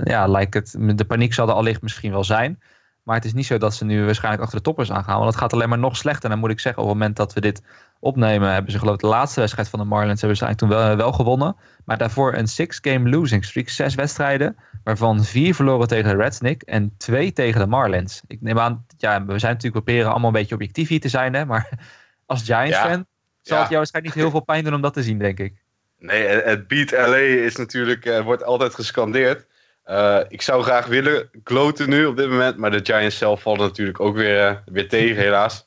ja, 0.03 0.27
lijkt 0.27 0.53
het, 0.53 0.75
de 0.95 1.05
paniek 1.05 1.33
zal 1.33 1.47
er 1.47 1.53
allicht 1.53 1.81
misschien 1.81 2.11
wel 2.11 2.23
zijn. 2.23 2.59
Maar 3.07 3.15
het 3.15 3.25
is 3.25 3.33
niet 3.33 3.45
zo 3.45 3.57
dat 3.57 3.75
ze 3.75 3.85
nu 3.85 4.05
waarschijnlijk 4.05 4.43
achter 4.43 4.57
de 4.57 4.63
toppers 4.63 4.91
aangaan. 4.91 5.15
Want 5.17 5.29
het 5.29 5.37
gaat 5.41 5.53
alleen 5.53 5.69
maar 5.69 5.77
nog 5.77 5.97
slechter. 5.97 6.23
En 6.23 6.29
dan 6.29 6.39
moet 6.39 6.49
ik 6.49 6.59
zeggen, 6.59 6.81
op 6.81 6.87
het 6.87 6.97
moment 6.97 7.15
dat 7.15 7.33
we 7.33 7.41
dit 7.41 7.61
opnemen, 7.99 8.51
hebben 8.53 8.71
ze 8.71 8.79
geloof 8.79 8.93
ik 8.93 8.99
de 9.01 9.07
laatste 9.07 9.39
wedstrijd 9.39 9.69
van 9.69 9.79
de 9.79 9.85
Marlins 9.85 10.19
hebben 10.21 10.37
ze 10.37 10.45
eigenlijk 10.45 10.73
toen 10.73 10.87
wel, 10.87 10.97
wel 10.97 11.11
gewonnen. 11.11 11.55
Maar 11.85 11.97
daarvoor 11.97 12.33
een 12.33 12.47
six-game 12.47 13.09
losing 13.09 13.45
streak. 13.45 13.69
Zes 13.69 13.95
wedstrijden, 13.95 14.55
waarvan 14.83 15.23
vier 15.23 15.55
verloren 15.55 15.87
tegen 15.87 16.17
de 16.17 16.23
Reds, 16.23 16.39
Nick. 16.39 16.61
En 16.61 16.93
twee 16.97 17.33
tegen 17.33 17.59
de 17.59 17.67
Marlins. 17.67 18.21
Ik 18.27 18.41
neem 18.41 18.59
aan, 18.59 18.85
ja, 18.97 19.25
we 19.25 19.39
zijn 19.39 19.53
natuurlijk 19.53 19.85
proberen 19.85 20.11
allemaal 20.11 20.27
een 20.29 20.39
beetje 20.39 20.55
objectief 20.55 20.87
hier 20.87 20.99
te 21.01 21.09
zijn. 21.09 21.33
Hè? 21.33 21.45
Maar 21.45 21.69
als 22.25 22.43
Giants-fan 22.43 23.05
zal 23.41 23.55
Ja. 23.55 23.59
het 23.59 23.69
jou 23.69 23.77
waarschijnlijk 23.77 24.15
niet 24.15 24.23
heel 24.23 24.31
veel 24.31 24.43
pijn 24.45 24.63
doen 24.63 24.73
om 24.73 24.81
dat 24.81 24.93
te 24.93 25.03
zien, 25.03 25.17
denk 25.17 25.39
ik. 25.39 25.63
Nee, 25.99 26.27
het 26.27 26.43
het 26.43 26.67
Beat 26.67 26.91
LA 26.91 27.15
is 27.17 27.55
natuurlijk, 27.55 28.05
eh, 28.05 28.21
wordt 28.23 28.43
altijd 28.43 28.73
gescandeerd. 28.73 29.45
Eh, 29.87 30.19
ik 30.27 30.41
zou 30.41 30.63
graag 30.63 30.85
willen 30.85 31.29
gloten 31.43 31.89
nu 31.89 32.05
op 32.05 32.17
dit 32.17 32.29
moment, 32.29 32.57
maar 32.57 32.71
de 32.71 32.79
Giants 32.83 33.17
zelf 33.17 33.41
vallen 33.41 33.59
natuurlijk 33.59 33.99
ook 33.99 34.15
weer, 34.15 34.47
eh, 34.47 34.55
weer 34.65 34.89
tegen, 34.89 35.15
helaas. 35.15 35.63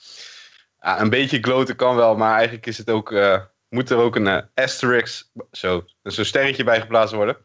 Ja, 0.81 1.01
een 1.01 1.11
beetje 1.11 1.39
gloten 1.41 1.77
kan 1.77 1.97
wel, 1.97 2.17
maar 2.17 2.35
eigenlijk 2.35 2.67
is 2.67 2.79
het 2.79 2.91
ook, 2.91 3.13
eh, 3.13 3.41
moet 3.69 3.91
er 3.91 3.97
ook 3.97 4.17
een 4.17 4.45
asterisk, 4.55 5.27
zo, 5.53 5.85
zo'n 6.03 6.25
sterretje 6.25 6.65
bij 6.65 6.81
geplaatst 6.81 7.15
worden. 7.15 7.37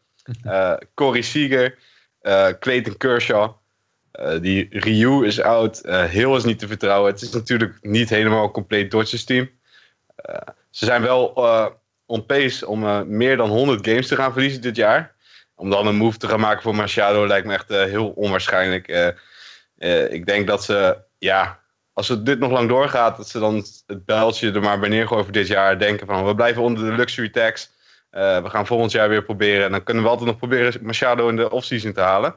Corey 0.94 1.22
Seager, 1.22 1.78
Clayton 2.60 2.96
Kershaw, 2.96 3.52
die 4.40 4.66
Ryu 4.70 5.26
is 5.26 5.40
oud, 5.40 5.82
Hill 6.10 6.34
is 6.34 6.44
niet 6.44 6.58
te 6.58 6.66
vertrouwen. 6.66 7.12
Het 7.12 7.22
is 7.22 7.30
natuurlijk 7.30 7.78
niet 7.80 8.08
helemaal 8.08 8.44
een 8.44 8.50
compleet 8.50 8.90
Dodgers 8.90 9.24
team. 9.24 9.50
Ze 10.70 10.84
zijn 10.84 11.02
wel 11.02 11.32
on 12.06 12.26
pace 12.26 12.66
om 12.66 13.04
meer 13.16 13.36
dan 13.36 13.48
100 13.48 13.86
games 13.86 14.08
te 14.08 14.16
gaan 14.16 14.32
verliezen 14.32 14.60
dit 14.60 14.76
jaar. 14.76 15.15
Om 15.56 15.70
dan 15.70 15.86
een 15.86 15.96
move 15.96 16.18
te 16.18 16.28
gaan 16.28 16.40
maken 16.40 16.62
voor 16.62 16.74
Machado 16.74 17.26
lijkt 17.26 17.46
me 17.46 17.52
echt 17.54 17.70
eh, 17.70 17.82
heel 17.82 18.08
onwaarschijnlijk. 18.08 18.88
Eh, 18.88 19.08
eh, 19.76 20.12
ik 20.12 20.26
denk 20.26 20.46
dat 20.46 20.64
ze, 20.64 20.98
ja, 21.18 21.60
als 21.92 22.08
het 22.08 22.26
dit 22.26 22.38
nog 22.38 22.50
lang 22.50 22.68
doorgaat, 22.68 23.16
dat 23.16 23.28
ze 23.28 23.38
dan 23.38 23.64
het 23.86 24.04
bijltje 24.04 24.52
er 24.52 24.60
maar 24.60 24.78
bij 24.78 24.88
neergooien 24.88 25.24
voor 25.24 25.32
dit 25.32 25.46
jaar. 25.46 25.78
Denken 25.78 26.06
van, 26.06 26.26
we 26.26 26.34
blijven 26.34 26.62
onder 26.62 26.84
de 26.84 26.96
luxury 26.96 27.28
tax. 27.28 27.74
We 28.10 28.44
gaan 28.44 28.66
volgend 28.66 28.92
jaar 28.92 29.08
weer 29.08 29.22
proberen. 29.22 29.64
En 29.64 29.70
dan 29.70 29.82
kunnen 29.82 30.02
we 30.02 30.08
altijd 30.08 30.28
nog 30.28 30.38
proberen 30.38 30.84
Machado 30.84 31.28
in 31.28 31.36
de 31.36 31.50
offseason 31.50 31.92
te 31.92 32.00
halen. 32.00 32.34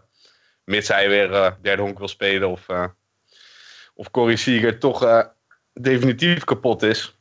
Mits 0.63 0.88
hij 0.88 1.10
weer 1.10 1.58
derde 1.62 1.82
honk 1.82 1.97
wil 1.97 2.08
spelen 2.08 2.49
of, 2.49 2.69
eh 2.69 2.86
of 3.93 4.12
Corey 4.12 4.36
Seager 4.36 4.79
toch 4.79 5.29
definitief 5.73 6.43
kapot 6.43 6.84
is. 6.84 7.17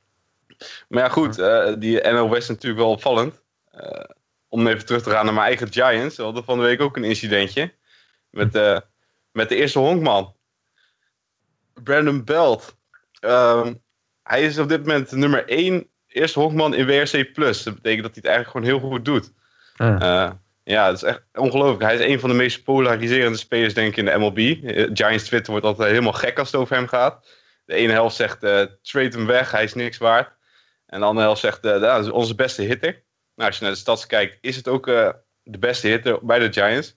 Maar 0.89 1.03
ja, 1.03 1.09
goed, 1.09 1.37
die 1.81 2.01
NL 2.01 2.31
West 2.31 2.43
is 2.43 2.49
natuurlijk 2.49 2.83
wel 2.83 2.91
opvallend. 2.91 3.43
Om 4.49 4.67
even 4.67 4.87
terug 4.87 5.03
te 5.03 5.11
gaan 5.11 5.25
naar 5.25 5.35
mijn 5.35 5.47
eigen 5.47 5.73
Giants. 5.73 6.17
We 6.17 6.23
hadden 6.23 6.45
van 6.45 6.59
de 6.59 6.65
week 6.65 6.81
ook 6.81 6.97
een 6.97 7.05
incidentje. 7.05 7.75
Met, 8.31 8.55
eh, 8.55 8.79
met 9.33 9.49
de 9.49 9.55
eerste 9.55 9.79
honkman. 9.79 10.35
Brandon 11.83 12.25
Belt. 12.25 12.77
Ehm, 13.21 13.75
hij 14.23 14.43
is 14.43 14.59
op 14.59 14.69
dit 14.69 14.81
moment 14.81 15.11
nummer 15.11 15.43
1 15.47 15.89
eerste 16.09 16.41
honkman 16.41 16.75
in 16.75 16.87
WRC+. 16.87 17.35
Dat 17.35 17.75
betekent 17.75 17.83
dat 17.83 18.15
hij 18.15 18.23
het 18.23 18.25
eigenlijk 18.25 18.51
gewoon 18.51 18.67
heel 18.67 18.81
goed 18.81 19.05
doet. 19.05 19.33
Ja. 19.77 19.99
Eh, 20.01 20.33
ja, 20.65 20.87
dat 20.87 20.97
is 20.97 21.03
echt 21.03 21.23
ongelooflijk. 21.35 21.83
Hij 21.83 21.95
is 21.95 22.13
een 22.13 22.21
van 22.21 22.31
de 22.31 22.37
meest 22.37 22.65
polariserende 22.65 23.39
spelers, 23.39 23.75
denk 23.75 23.89
ik, 23.89 23.97
in 23.97 24.05
de 24.05 24.19
MLB. 24.19 24.39
Eh, 24.39 24.91
Giants 24.93 25.25
Twitter 25.25 25.51
wordt 25.51 25.67
altijd 25.67 25.91
helemaal 25.91 26.13
gek 26.13 26.39
als 26.39 26.53
het 26.53 26.61
over 26.61 26.77
hem 26.77 26.89
gaat. 26.89 27.27
De 27.65 27.75
ene 27.75 27.93
helft 27.93 28.17
zegt, 28.17 28.43
eh 28.43 28.65
trade 28.83 29.17
hem 29.17 29.27
weg, 29.27 29.51
hij 29.51 29.65
is 29.65 29.75
niks 29.75 29.99
waard. 29.99 30.37
En 30.87 31.01
de 31.01 31.07
andere 31.07 31.27
helft 31.27 31.41
zegt, 31.41 31.65
eh, 31.65 31.81
dat 31.81 32.05
is 32.05 32.11
onze 32.11 32.35
beste 32.35 32.63
hitter. 32.63 33.03
Nou, 33.39 33.51
als 33.51 33.59
je 33.59 33.65
naar 33.65 33.75
de 33.75 33.81
stats 33.81 34.07
kijkt, 34.07 34.39
is 34.41 34.57
het 34.57 34.69
ook 34.69 34.87
eh, 34.87 35.11
de 35.43 35.59
beste 35.59 35.89
hitter 35.89 36.25
bij 36.25 36.39
de 36.39 36.53
Giants. 36.53 36.97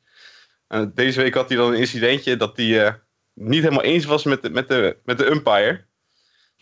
Deze 0.94 1.22
week 1.22 1.34
had 1.34 1.50
hij 1.50 1.58
dan 1.58 1.72
een 1.72 1.80
incidentje 1.80 2.38
dat 2.38 2.58
hij 2.58 2.86
eh, 2.86 2.94
niet 3.34 3.64
helemaal 3.64 3.84
eens 3.84 4.06
was 4.06 4.24
met 4.24 4.42
de, 4.42 4.50
met 4.50 4.68
de, 4.68 4.98
met 5.04 5.18
de 5.18 5.26
umpire. 5.26 5.86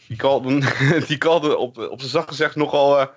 Die 0.07 0.17
callde, 0.17 0.59
die 1.07 1.17
callde 1.17 1.57
op, 1.57 1.77
op 1.77 1.99
zijn 1.99 2.11
zacht 2.11 2.27
gezegd 2.27 2.55
nogal, 2.55 2.99
eh, 2.99 3.07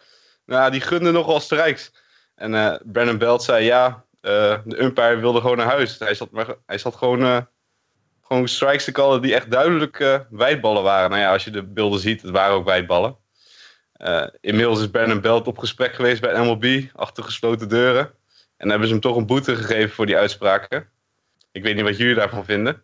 nou, 0.47 0.71
die 0.71 0.81
gunde 0.81 1.11
nogal 1.11 1.41
strijks. 1.41 1.93
En 2.35 2.81
Brandon 2.85 3.19
Belt 3.19 3.43
zei 3.43 3.65
ja, 3.65 4.05
de 4.21 4.83
umpire 4.83 5.17
wilde 5.17 5.41
gewoon 5.41 5.57
naar 5.57 5.67
huis. 5.67 5.99
Hij 5.99 6.15
zat, 6.15 6.31
maar, 6.31 6.55
hij 6.67 6.79
zat 6.79 6.97
gewoon, 6.97 7.49
gewoon 8.23 8.49
strikes 8.49 8.85
te 8.85 8.93
callen 8.93 9.23
die 9.23 9.35
echt 9.35 9.51
duidelijk 9.51 10.25
wijdballen 10.31 10.83
waren. 10.83 11.11
Nou 11.11 11.23
ja, 11.23 11.33
als 11.33 11.45
je 11.45 11.51
de 11.51 11.63
beelden 11.63 12.01
ziet, 12.01 12.23
het 12.23 12.31
waren 12.31 12.55
ook 12.55 12.65
wijdballen. 12.65 13.21
Eh, 14.03 14.27
inmiddels 14.41 14.81
is 14.81 14.91
Brandon 14.91 15.21
Belt 15.21 15.47
op 15.47 15.59
gesprek 15.59 15.95
geweest 15.95 16.21
bij 16.21 16.41
MLB, 16.41 16.83
achter 16.95 17.25
gesloten 17.25 17.69
deuren. 17.69 18.11
En 18.57 18.69
hebben 18.69 18.87
ze 18.87 18.93
hem 18.93 19.03
toch 19.03 19.17
een 19.17 19.27
boete 19.27 19.57
gegeven 19.57 19.91
voor 19.91 20.07
die 20.07 20.17
uitspraken. 20.17 20.89
Ik 21.53 21.63
weet 21.63 21.75
niet 21.75 21.85
wat 21.85 21.97
jullie 21.97 22.15
daarvan 22.15 22.45
vinden. 22.45 22.83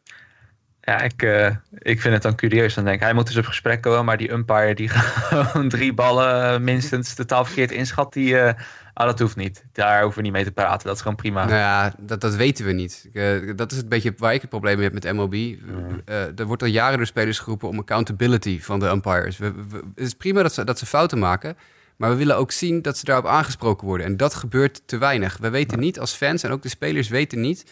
Ja, 0.89 1.01
ik, 1.01 1.23
eh, 1.23 1.47
ik 1.79 2.01
vind 2.01 2.15
het 2.15 2.23
dan 2.23 2.35
curieus. 2.35 2.75
Dan 2.75 2.85
denk 2.85 2.97
ik, 2.97 3.03
hij 3.03 3.13
moet 3.15 3.27
dus 3.27 3.37
op 3.37 3.47
gesprek 3.47 3.81
komen, 3.81 4.05
maar 4.05 4.17
die 4.17 4.31
umpire 4.33 4.75
die 4.75 4.89
gewoon 4.93 5.69
drie 5.69 5.93
ballen 5.95 6.65
minstens 6.65 7.15
totaal 7.15 7.45
verkeerd 7.45 7.71
inschat, 7.71 8.13
die, 8.13 8.39
eh, 8.39 8.55
ah, 8.95 9.07
dat 9.07 9.19
hoeft 9.19 9.37
niet. 9.37 9.65
Daar 9.73 10.01
hoeven 10.03 10.17
we 10.19 10.25
niet 10.25 10.33
mee 10.37 10.45
te 10.45 10.51
praten. 10.53 10.87
Dat 10.87 10.97
is 10.97 11.03
gewoon 11.03 11.17
prima. 11.17 11.45
Nou 11.45 11.57
ja, 11.57 11.95
dat, 11.99 12.21
dat 12.21 12.35
weten 12.35 12.65
we 12.65 12.73
niet. 12.73 13.09
Eh, 13.13 13.33
dat 13.57 13.71
is 13.73 13.77
het 13.77 13.89
beetje 13.89 14.15
waar 14.17 14.35
ik 14.35 14.41
het 14.41 14.51
probleem 14.51 14.81
heb 14.81 14.93
met 14.93 15.13
MLB. 15.13 15.35
Eh, 15.35 16.39
er 16.39 16.47
wordt 16.47 16.63
al 16.63 16.69
jaren 16.69 16.97
door 16.97 17.07
spelers 17.07 17.39
geroepen 17.39 17.69
om 17.69 17.79
accountability 17.79 18.61
van 18.61 18.79
de 18.81 18.89
umpires. 18.91 19.39
We, 19.39 19.53
we- 19.53 19.83
het 19.95 20.07
is 20.07 20.15
prima 20.15 20.43
dat 20.43 20.55
ze, 20.55 20.65
dat 20.65 20.79
ze 20.79 20.87
fouten 20.87 21.19
maken, 21.19 21.57
maar 21.97 22.11
we 22.11 22.17
willen 22.17 22.37
ook 22.37 22.53
zien 22.53 22.83
dat 22.83 22.99
ze 22.99 23.05
daarop 23.05 23.27
aangesproken 23.27 23.87
worden. 23.87 24.07
En 24.07 24.17
dat 24.17 24.35
gebeurt 24.35 24.83
te 24.87 24.99
weinig. 24.99 25.37
We 25.41 25.51
weten 25.51 25.79
niet 25.79 26.01
als 26.01 26.13
fans 26.15 26.43
en 26.43 26.51
ook 26.51 26.63
de 26.63 26.69
spelers 26.69 27.09
weten 27.09 27.41
niet 27.41 27.65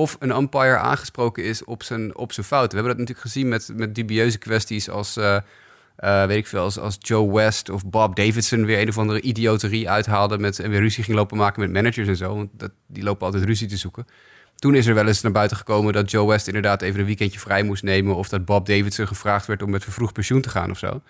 of 0.00 0.16
een 0.18 0.36
umpire 0.36 0.76
aangesproken 0.76 1.44
is 1.44 1.64
op 1.64 1.82
zijn, 1.82 2.16
op 2.16 2.32
zijn 2.32 2.46
fouten. 2.46 2.70
We 2.70 2.76
hebben 2.76 2.96
dat 2.96 3.06
natuurlijk 3.06 3.34
gezien 3.34 3.48
met, 3.48 3.70
met 3.74 3.94
dubieuze 3.94 4.38
kwesties 4.38 4.90
als... 4.90 5.16
eh, 5.16 5.36
eh, 5.96 6.26
weet 6.26 6.36
ik 6.36 6.46
veel, 6.46 6.62
als, 6.62 6.78
als 6.78 6.96
Joe 6.98 7.32
West 7.32 7.70
of 7.70 7.86
Bob 7.86 8.16
Davidson 8.16 8.64
weer 8.64 8.80
een 8.80 8.88
of 8.88 8.98
andere 8.98 9.20
idioterie 9.20 9.90
uithaalde 9.90 10.38
met, 10.38 10.58
en 10.58 10.70
weer 10.70 10.80
ruzie 10.80 11.04
ging 11.04 11.16
lopen 11.16 11.36
maken 11.36 11.60
met 11.60 11.72
managers 11.72 12.08
en 12.08 12.16
zo. 12.16 12.34
Want 12.34 12.48
dat, 12.52 12.70
die 12.86 13.02
lopen 13.02 13.26
altijd 13.26 13.44
ruzie 13.44 13.68
te 13.68 13.76
zoeken. 13.76 14.06
Toen 14.56 14.74
is 14.74 14.86
er 14.86 14.94
wel 14.94 15.06
eens 15.06 15.20
naar 15.20 15.32
buiten 15.32 15.56
gekomen 15.56 15.92
dat 15.92 16.10
Joe 16.10 16.28
West 16.28 16.46
inderdaad 16.46 16.82
even 16.82 17.00
een 17.00 17.06
weekendje 17.06 17.38
vrij 17.38 17.62
moest 17.62 17.82
nemen. 17.82 18.16
Of 18.16 18.28
dat 18.28 18.44
Bob 18.44 18.66
Davidson 18.66 19.06
gevraagd 19.06 19.46
werd 19.46 19.62
om 19.62 19.70
met 19.70 19.82
vervroegd 19.82 20.12
pensioen 20.12 20.40
te 20.40 20.50
gaan 20.50 20.70
of 20.70 20.78
zo. 20.78 21.02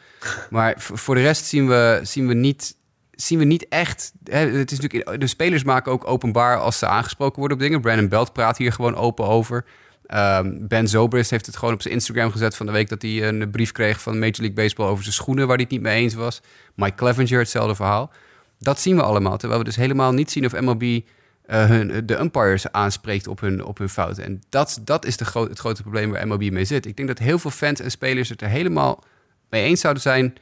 Maar 0.51 0.75
voor 0.79 1.15
de 1.15 1.21
rest 1.21 1.45
zien 1.45 1.69
we, 1.69 2.01
zien 2.03 2.27
we, 2.27 2.35
niet, 2.35 2.77
zien 3.23 3.39
we 3.39 3.45
niet 3.45 3.69
echt. 3.69 4.13
Hè, 4.25 4.39
het 4.39 4.71
is 4.71 4.81
natuurlijk, 4.81 5.21
de 5.21 5.27
spelers 5.27 5.65
maken 5.65 5.93
ook 5.93 6.07
openbaar 6.07 6.59
als 6.59 6.79
ze 6.79 6.87
aangesproken 6.87 7.39
worden 7.39 7.57
op 7.57 7.63
dingen. 7.63 7.81
Brandon 7.81 8.09
Belt 8.09 8.33
praat 8.33 8.59
hier 8.59 8.73
gewoon 8.73 8.97
open 8.97 9.27
over. 9.27 9.65
Ehm, 10.07 10.53
ben 10.61 10.89
Zobrist 10.89 11.31
heeft 11.31 11.47
het 11.47 11.57
gewoon 11.57 11.75
op 11.75 11.83
zijn 11.83 11.95
Instagram 11.95 12.31
gezet 12.31 12.57
van 12.57 12.67
de 12.67 12.73
week 12.73 12.89
dat 12.89 13.03
hij 13.03 13.29
een 13.29 13.51
brief 13.51 13.73
kreeg 13.73 14.01
van 14.01 14.19
Major 14.19 14.37
League 14.37 14.53
Baseball 14.53 14.87
over 14.87 15.03
zijn 15.03 15.15
schoenen 15.15 15.47
waar 15.47 15.57
hij 15.57 15.65
het 15.65 15.73
niet 15.73 15.83
mee 15.83 16.03
eens 16.03 16.15
was. 16.15 16.41
Mike 16.75 16.95
Clevenger, 16.95 17.39
hetzelfde 17.39 17.75
verhaal. 17.75 18.11
Dat 18.59 18.81
zien 18.81 18.97
we 18.97 19.03
allemaal, 19.03 19.37
terwijl 19.37 19.61
we 19.61 19.67
dus 19.67 19.77
helemaal 19.77 20.13
niet 20.13 20.31
zien 20.31 20.45
of 20.45 20.61
MLB 20.61 21.01
eh, 21.47 21.67
hun, 21.67 22.07
de 22.07 22.21
umpires 22.21 22.73
aanspreekt 22.73 23.27
op 23.27 23.41
hun, 23.41 23.65
op 23.65 23.79
hun 23.79 23.89
fouten. 23.89 24.25
En 24.25 24.43
dat, 24.49 24.81
dat 24.85 25.05
is 25.05 25.17
de 25.17 25.25
gro- 25.25 25.49
het 25.49 25.59
grote 25.59 25.83
probleem 25.83 26.11
waar 26.11 26.27
MLB 26.27 26.51
mee 26.51 26.65
zit. 26.65 26.87
Ik 26.87 26.97
denk 26.97 27.09
dat 27.09 27.19
heel 27.19 27.39
veel 27.39 27.51
fans 27.51 27.81
en 27.81 27.91
spelers 27.91 28.29
het 28.29 28.43
er 28.43 28.49
helemaal 28.49 29.05
mee 29.51 29.65
eens 29.65 29.81
zouden 29.81 30.03
zijn 30.03 30.35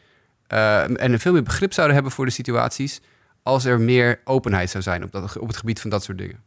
eh, 0.48 1.02
en 1.02 1.20
veel 1.20 1.32
meer 1.32 1.42
begrip 1.42 1.72
zouden 1.72 1.94
hebben 1.94 2.12
voor 2.12 2.24
de 2.24 2.30
situaties 2.30 3.00
als 3.42 3.64
er 3.64 3.80
meer 3.80 4.20
openheid 4.24 4.70
zou 4.70 4.82
zijn 4.82 5.04
op, 5.04 5.12
dat, 5.12 5.38
op 5.38 5.46
het 5.46 5.56
gebied 5.56 5.80
van 5.80 5.90
dat 5.90 6.04
soort 6.04 6.18
dingen. 6.18 6.42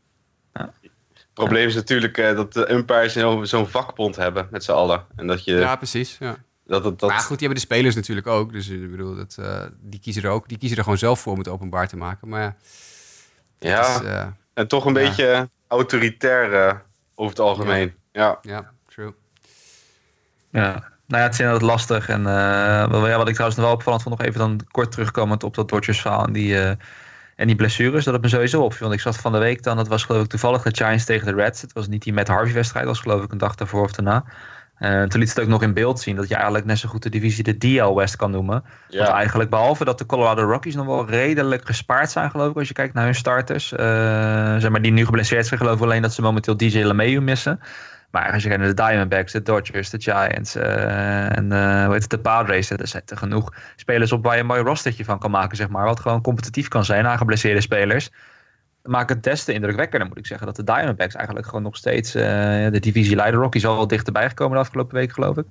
Het 0.53 1.49
probleem 1.49 1.67
is 1.67 1.75
natuurlijk 1.75 2.17
eh, 2.17 2.35
dat 2.35 2.53
de 2.53 2.71
umpires 2.71 3.13
zo'n 3.49 3.67
vakbond 3.67 4.15
hebben 4.15 4.47
met 4.51 4.63
z'n 4.63 4.71
allen. 4.71 5.05
En 5.15 5.27
dat 5.27 5.43
je... 5.43 5.55
Ja, 5.55 5.75
precies. 5.75 6.17
Ja. 6.19 6.35
dat, 6.65 6.83
dat, 6.83 6.99
dat, 6.99 7.09
Maar 7.09 7.19
goed, 7.19 7.39
die 7.39 7.47
hebben 7.47 7.67
de 7.67 7.73
spelers 7.73 7.95
natuurlijk 7.95 8.27
ook. 8.27 8.51
Dus 8.51 8.67
ik 8.67 8.91
bedoel, 8.91 9.15
dat, 9.15 9.37
eh, 9.39 9.63
die, 9.79 9.99
kiezen 9.99 10.23
er 10.23 10.29
ook, 10.29 10.49
die 10.49 10.57
kiezen 10.57 10.77
er 10.77 10.83
gewoon 10.83 10.97
zelf 10.97 11.19
voor 11.19 11.31
om 11.31 11.37
het 11.37 11.47
openbaar 11.47 11.87
te 11.87 11.97
maken. 11.97 12.27
Maar 12.27 12.41
ja, 12.41 12.55
ja, 13.59 13.95
is, 13.95 14.01
eh, 14.01 14.27
en 14.53 14.67
toch 14.67 14.85
een 14.85 14.93
ja. 14.93 15.07
beetje 15.07 15.49
autoritair 15.67 16.53
eh, 16.53 16.75
over 17.15 17.31
het 17.31 17.45
algemeen. 17.45 17.93
Ja. 18.11 18.39
ja, 18.41 18.71
true. 18.87 19.13
Ja. 20.51 20.90
Nou 21.11 21.23
ja, 21.23 21.29
het 21.29 21.33
is 21.33 21.45
inderdaad 21.45 21.69
lastig. 21.69 22.09
En 22.09 22.25
eh, 22.25 22.33
ja, 22.89 23.17
wat 23.17 23.27
ik 23.27 23.33
trouwens 23.33 23.55
nog 23.55 23.65
wel 23.65 23.75
opvallend 23.75 24.03
vond, 24.03 24.17
nog 24.17 24.27
even 24.27 24.39
dan 24.39 24.59
kort 24.71 24.91
terugkomend 24.91 25.43
op 25.43 25.55
dat 25.55 25.69
Dodgers 25.69 26.01
verhaal. 26.01 26.25
En 26.25 26.33
die, 26.33 26.59
eh, 26.59 26.75
En 27.35 27.47
die 27.47 27.55
blessures, 27.55 28.03
dat 28.03 28.13
het 28.13 28.23
me 28.23 28.29
sowieso 28.29 28.61
opviel. 28.61 28.87
Want 28.87 28.93
ik 28.93 29.01
zat 29.01 29.17
van 29.17 29.31
de 29.31 29.37
week 29.37 29.63
dan, 29.63 29.77
dat 29.77 29.87
was 29.87 30.03
geloof 30.03 30.23
ik 30.23 30.29
toevallig 30.29 30.61
de 30.61 30.75
Giants 30.75 31.05
tegen 31.05 31.27
de 31.27 31.33
Reds. 31.33 31.61
Het 31.61 31.73
was 31.73 31.87
niet 31.87 32.03
die 32.03 32.13
met 32.13 32.27
Harvey 32.27 32.53
wedstrijd, 32.53 32.85
dat 32.85 32.93
was 32.93 33.03
geloof 33.03 33.23
ik 33.23 33.31
een 33.31 33.37
dag 33.37 33.55
daarvoor 33.55 33.83
of 33.83 33.91
daarna. 33.91 34.23
Uh, 34.79 35.03
toen 35.03 35.19
liet 35.19 35.29
het 35.29 35.39
ook 35.39 35.47
nog 35.47 35.61
in 35.61 35.73
beeld 35.73 35.99
zien 35.99 36.15
dat 36.15 36.27
je 36.27 36.35
eigenlijk 36.35 36.65
net 36.65 36.77
zo 36.77 36.89
goed 36.89 37.03
de 37.03 37.09
divisie 37.09 37.43
de 37.43 37.57
DL 37.57 37.93
West 37.93 38.15
kan 38.15 38.31
noemen. 38.31 38.63
Ja. 38.87 38.97
Want 38.97 39.09
eigenlijk 39.09 39.49
behalve 39.49 39.85
dat 39.85 39.97
de 39.97 40.05
Colorado 40.05 40.43
Rockies 40.43 40.75
nog 40.75 40.85
wel 40.85 41.09
redelijk 41.09 41.65
gespaard 41.65 42.11
zijn 42.11 42.29
geloof 42.29 42.49
ik 42.49 42.57
als 42.57 42.67
je 42.67 42.73
kijkt 42.73 42.93
naar 42.93 43.03
hun 43.03 43.15
starters. 43.15 43.67
Zeg 43.67 44.69
maar 44.69 44.81
die 44.81 44.91
nu 44.91 45.05
geblesseerd 45.05 45.45
zijn 45.45 45.59
geloof 45.59 45.75
ik 45.75 45.81
alleen 45.81 46.01
dat 46.01 46.13
ze 46.13 46.21
momenteel 46.21 46.57
DJ 46.57 46.79
LeMayu 46.79 47.21
missen. 47.21 47.59
Maar 48.11 48.31
als 48.31 48.43
je 48.43 48.47
kijkt 48.47 48.63
naar 48.63 48.75
de 48.75 48.83
Diamondbacks, 48.83 49.31
de 49.31 49.41
Dodgers, 49.41 49.89
de 49.89 50.01
Giants 50.01 50.55
uh, 50.55 51.37
en 51.37 51.45
uh, 51.51 51.85
hoe 51.85 51.93
heet 51.93 52.09
de 52.09 52.19
Padres. 52.19 52.69
Er 52.69 52.87
zitten 52.87 53.17
genoeg 53.17 53.53
spelers 53.75 54.11
op 54.11 54.23
waar 54.23 54.33
je 54.33 54.39
een 54.39 54.45
mooi 54.45 54.61
rostertje 54.61 55.05
van 55.05 55.19
kan 55.19 55.31
maken, 55.31 55.57
zeg 55.57 55.69
maar. 55.69 55.85
Wat 55.85 55.99
gewoon 55.99 56.21
competitief 56.21 56.67
kan 56.67 56.85
zijn 56.85 57.07
aan 57.07 57.17
geblesseerde 57.17 57.61
spelers. 57.61 58.11
Maakt 58.83 59.09
het 59.09 59.23
des 59.23 59.43
te 59.43 59.53
indrukwekkender, 59.53 60.07
moet 60.07 60.17
ik 60.17 60.25
zeggen. 60.25 60.47
Dat 60.47 60.55
de 60.55 60.63
Diamondbacks 60.63 61.15
eigenlijk 61.15 61.45
gewoon 61.45 61.63
nog 61.63 61.75
steeds 61.75 62.15
uh, 62.15 62.23
de 62.71 62.79
divisie 62.79 63.15
leiden. 63.15 63.39
Rockies 63.39 63.65
al 63.65 63.75
wel 63.75 63.87
dichterbij 63.87 64.29
gekomen 64.29 64.53
de 64.53 64.63
afgelopen 64.63 64.95
week, 64.95 65.11
geloof 65.11 65.37
ik. 65.37 65.45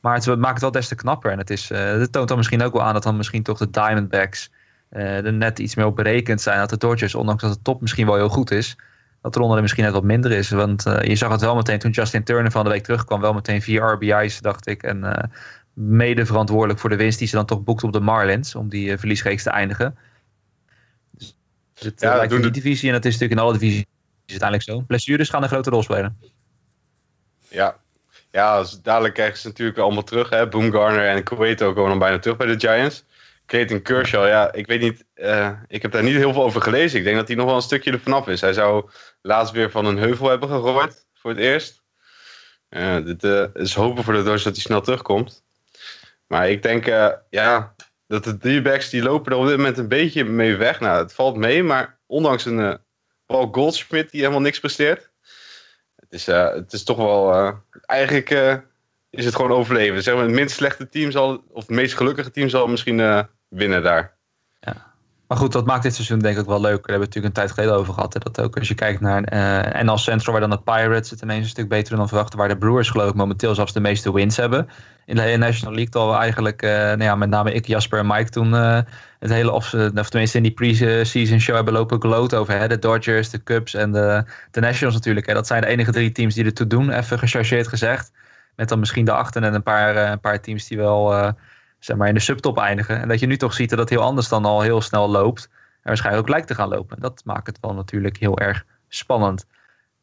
Maar 0.00 0.14
het 0.14 0.38
maakt 0.38 0.52
het 0.52 0.60
wel 0.60 0.70
des 0.70 0.88
te 0.88 0.94
knapper. 0.94 1.30
En 1.30 1.38
het, 1.38 1.50
is, 1.50 1.68
het 1.68 2.12
toont 2.12 2.28
dan 2.28 2.36
misschien 2.36 2.62
ook 2.62 2.72
wel 2.72 2.82
aan 2.82 2.92
dat 2.92 3.02
dan 3.02 3.16
misschien 3.16 3.42
toch 3.42 3.58
de 3.58 3.70
Diamondbacks 3.70 4.50
er 4.90 5.32
net 5.32 5.58
iets 5.58 5.74
meer 5.74 5.86
op 5.86 5.96
berekend 5.96 6.40
zijn. 6.40 6.58
Dat 6.58 6.70
de 6.70 6.76
Dodgers, 6.76 7.14
ondanks 7.14 7.42
dat 7.42 7.52
de 7.52 7.62
top 7.62 7.80
misschien 7.80 8.06
wel 8.06 8.14
heel 8.14 8.28
goed 8.28 8.50
is 8.50 8.76
dat 9.32 9.54
de 9.54 9.60
misschien 9.60 9.84
net 9.84 9.92
wat 9.92 10.02
minder 10.02 10.32
is. 10.32 10.50
Want 10.50 10.86
uh, 10.86 11.02
je 11.02 11.16
zag 11.16 11.30
het 11.30 11.40
wel 11.40 11.56
meteen 11.56 11.78
toen 11.78 11.90
Justin 11.90 12.24
Turner 12.24 12.50
van 12.50 12.64
de 12.64 12.70
week 12.70 12.84
terugkwam. 12.84 13.20
Wel 13.20 13.32
meteen 13.32 13.62
vier 13.62 13.82
RBI's, 13.82 14.40
dacht 14.40 14.66
ik. 14.66 14.82
En 14.82 15.04
uh, 15.04 15.12
mede 15.72 16.26
verantwoordelijk 16.26 16.78
voor 16.78 16.90
de 16.90 16.96
winst 16.96 17.18
die 17.18 17.28
ze 17.28 17.36
dan 17.36 17.46
toch 17.46 17.62
boekt 17.62 17.82
op 17.82 17.92
de 17.92 18.00
Marlins. 18.00 18.54
Om 18.54 18.68
die 18.68 18.90
uh, 18.90 18.98
verliesreeks 18.98 19.42
te 19.42 19.50
eindigen. 19.50 19.98
Dus 21.18 21.36
het 21.78 22.00
ja, 22.00 22.16
lijkt 22.16 22.32
in 22.32 22.42
die 22.42 22.50
divisie. 22.50 22.88
En 22.88 22.94
het 22.94 23.04
is 23.04 23.12
natuurlijk 23.12 23.40
in 23.40 23.46
alle 23.46 23.58
divisies 23.58 23.86
uiteindelijk 24.26 24.70
zo. 24.70 24.80
Blessures 24.80 25.28
gaan 25.28 25.42
een 25.42 25.48
grote 25.48 25.70
rol 25.70 25.82
spelen. 25.82 26.18
Ja, 27.48 27.76
ja 28.30 28.60
dus 28.60 28.80
dadelijk 28.82 29.14
krijgen 29.14 29.38
ze 29.38 29.48
natuurlijk 29.48 29.78
allemaal 29.78 30.04
terug. 30.04 30.30
Hè? 30.30 30.48
Boomgarner 30.48 31.08
en 31.08 31.22
Cueto 31.22 31.72
komen 31.72 31.90
dan 31.90 31.98
bijna 31.98 32.18
terug 32.18 32.36
bij 32.36 32.46
de 32.46 32.58
Giants. 32.58 33.04
Clayton 33.48 33.82
Kershaw, 33.82 34.26
ja, 34.26 34.52
ik 34.52 34.66
weet 34.66 34.80
niet. 34.80 35.04
Uh, 35.14 35.50
ik 35.66 35.82
heb 35.82 35.92
daar 35.92 36.02
niet 36.02 36.14
heel 36.14 36.32
veel 36.32 36.42
over 36.42 36.62
gelezen. 36.62 36.98
Ik 36.98 37.04
denk 37.04 37.16
dat 37.16 37.26
hij 37.28 37.36
nog 37.36 37.46
wel 37.46 37.54
een 37.54 37.62
stukje 37.62 37.92
er 37.92 38.00
vanaf 38.00 38.28
is. 38.28 38.40
Hij 38.40 38.52
zou 38.52 38.90
laatst 39.22 39.52
weer 39.52 39.70
van 39.70 39.86
een 39.86 39.98
heuvel 39.98 40.28
hebben 40.28 40.48
gegooid 40.48 41.06
voor 41.14 41.30
het 41.30 41.40
eerst. 41.40 41.82
Uh, 42.70 42.96
is 43.54 43.74
hopen 43.74 44.04
voor 44.04 44.12
de 44.12 44.22
Dodgers 44.22 44.42
dat 44.42 44.54
hij 44.54 44.62
snel 44.62 44.80
terugkomt. 44.80 45.44
Maar 46.26 46.50
ik 46.50 46.62
denk, 46.62 46.84
ja, 47.30 47.74
dat 48.06 48.24
de 48.24 48.38
D-backs 48.38 48.90
die 48.90 49.02
lopen 49.02 49.32
er 49.32 49.38
op 49.38 49.46
dit 49.46 49.56
moment 49.56 49.78
een 49.78 49.88
beetje 49.88 50.24
mee 50.24 50.56
weg. 50.56 50.80
Nou, 50.80 51.02
het 51.02 51.14
valt 51.14 51.36
mee, 51.36 51.62
maar 51.62 51.98
ondanks 52.06 52.44
een 52.44 52.78
Paul 53.26 53.48
Goldschmidt 53.52 54.10
die 54.10 54.20
helemaal 54.20 54.42
niks 54.42 54.60
presteert. 54.60 55.10
Het 55.96 56.12
is, 56.12 56.26
het 56.26 56.72
is 56.72 56.84
toch 56.84 56.96
wel, 56.96 57.54
eigenlijk 57.86 58.30
is 59.10 59.24
het 59.24 59.34
gewoon 59.34 59.52
overleven. 59.52 60.02
Zeg 60.02 60.14
maar, 60.14 60.24
het 60.24 60.32
minst 60.32 60.56
slechte 60.56 60.88
team 60.88 61.10
zal, 61.10 61.44
of 61.48 61.66
het 61.66 61.76
meest 61.76 61.94
gelukkige 61.94 62.30
team 62.30 62.48
zal 62.48 62.66
misschien 62.66 63.28
winnen 63.48 63.82
daar. 63.82 64.16
Ja. 64.60 64.88
Maar 65.28 65.38
goed, 65.38 65.52
dat 65.52 65.66
maakt 65.66 65.82
dit 65.82 65.94
seizoen 65.94 66.18
denk 66.18 66.38
ik 66.38 66.46
wel 66.46 66.60
leuk. 66.60 66.86
Daar 66.86 66.90
hebben 66.90 66.98
we 66.98 67.04
natuurlijk 67.04 67.34
een 67.34 67.42
tijd 67.42 67.52
geleden 67.52 67.74
over 67.74 67.94
gehad. 67.94 68.12
Dat 68.12 68.40
ook 68.40 68.58
als 68.58 68.68
je 68.68 68.74
kijkt 68.74 69.00
naar 69.00 69.32
uh, 69.32 69.82
NL 69.82 69.98
Central, 69.98 70.32
waar 70.32 70.48
dan 70.48 70.58
de 70.58 70.72
Pirates 70.72 71.10
het 71.10 71.22
ineens 71.22 71.42
een 71.42 71.50
stuk 71.50 71.68
beter 71.68 71.96
dan 71.96 72.08
verwachten. 72.08 72.38
Waar 72.38 72.48
de 72.48 72.58
Brewers 72.58 72.90
geloof 72.90 73.08
ik 73.08 73.14
momenteel 73.14 73.54
zelfs 73.54 73.72
de 73.72 73.80
meeste 73.80 74.12
wins 74.12 74.36
hebben. 74.36 74.68
In 75.06 75.16
de 75.16 75.22
hele 75.22 75.36
National 75.36 75.74
League 75.74 76.02
al 76.02 76.20
eigenlijk, 76.20 76.62
uh, 76.62 76.70
nou 76.70 77.02
ja, 77.02 77.14
met 77.14 77.28
name 77.28 77.52
ik, 77.52 77.66
Jasper 77.66 77.98
en 77.98 78.06
Mike 78.06 78.30
toen 78.30 78.54
uh, 78.54 78.80
het 79.18 79.30
hele, 79.30 79.50
of, 79.50 79.74
of 79.74 80.08
tenminste 80.08 80.36
in 80.36 80.42
die 80.42 80.52
pre-season 80.52 81.40
show 81.40 81.54
hebben 81.54 81.74
lopen 81.74 82.00
gloat 82.00 82.34
over. 82.34 82.58
Hè? 82.58 82.68
De 82.68 82.78
Dodgers, 82.78 83.30
de 83.30 83.42
Cubs 83.42 83.74
en 83.74 83.92
de, 83.92 84.24
de 84.50 84.60
Nationals 84.60 84.94
natuurlijk. 84.94 85.26
Hè? 85.26 85.34
Dat 85.34 85.46
zijn 85.46 85.60
de 85.60 85.66
enige 85.66 85.92
drie 85.92 86.12
teams 86.12 86.34
die 86.34 86.44
er 86.44 86.54
toe 86.54 86.66
doen, 86.66 86.90
even 86.90 87.18
gechargeerd 87.18 87.68
gezegd. 87.68 88.12
Met 88.56 88.68
dan 88.68 88.78
misschien 88.78 89.04
de 89.04 89.12
achter 89.12 89.42
en 89.42 89.54
een 89.54 89.62
paar, 89.62 89.96
een 89.96 90.20
paar 90.20 90.40
teams 90.40 90.66
die 90.66 90.78
wel 90.78 91.34
zeg 91.78 91.96
maar, 91.96 92.08
in 92.08 92.14
de 92.14 92.20
subtop 92.20 92.58
eindigen. 92.58 93.00
En 93.00 93.08
dat 93.08 93.20
je 93.20 93.26
nu 93.26 93.36
toch 93.36 93.52
ziet 93.52 93.70
dat 93.70 93.78
het 93.78 93.90
heel 93.90 94.02
anders 94.02 94.28
dan 94.28 94.44
al 94.44 94.60
heel 94.60 94.80
snel 94.80 95.10
loopt. 95.10 95.48
En 95.52 95.80
waarschijnlijk 95.82 96.24
ook 96.24 96.32
lijkt 96.32 96.46
te 96.46 96.54
gaan 96.54 96.68
lopen. 96.68 97.00
Dat 97.00 97.22
maakt 97.24 97.46
het 97.46 97.58
wel 97.60 97.74
natuurlijk 97.74 98.16
heel 98.16 98.38
erg 98.38 98.64
spannend. 98.88 99.46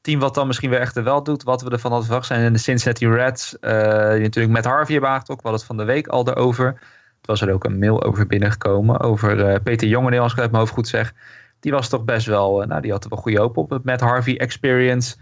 Team 0.01 0.19
wat 0.19 0.35
dan 0.35 0.47
misschien 0.47 0.69
weer 0.69 0.79
echt 0.79 1.01
wel 1.01 1.23
doet, 1.23 1.43
wat 1.43 1.61
we 1.61 1.69
ervan 1.69 1.91
hadden 1.91 2.07
verwacht, 2.07 2.27
zijn 2.27 2.45
in 2.45 2.53
de 2.53 2.59
Cincinnati 2.59 3.09
Reds. 3.09 3.57
Uh, 3.61 3.71
die 4.11 4.21
natuurlijk 4.21 4.53
met 4.53 4.65
Harvey 4.65 4.93
hebben 4.93 5.09
aangetrokken. 5.09 5.47
We 5.47 5.53
het 5.53 5.63
van 5.63 5.77
de 5.77 5.83
week 5.83 6.07
al 6.07 6.27
erover. 6.27 6.65
Het 7.17 7.25
was 7.25 7.41
er 7.41 7.53
ook 7.53 7.63
een 7.63 7.79
mail 7.79 8.03
over 8.03 8.27
binnengekomen. 8.27 8.99
Over 8.99 9.49
uh, 9.49 9.55
Peter 9.63 9.87
Jongeneel, 9.87 10.21
als 10.21 10.31
ik 10.31 10.37
het 10.37 10.51
mijn 10.51 10.61
hoofd 10.61 10.73
goed 10.73 10.87
zeg. 10.87 11.13
Die 11.59 11.71
was 11.71 11.89
toch 11.89 12.03
best 12.03 12.25
wel, 12.25 12.61
uh, 12.61 12.67
nou 12.67 12.81
die 12.81 12.91
had 12.91 13.03
er 13.03 13.09
wel 13.09 13.19
goede 13.19 13.39
hoop 13.39 13.57
op. 13.57 13.69
Het 13.69 13.83
met 13.83 14.01
Harvey 14.01 14.37
experience 14.37 15.15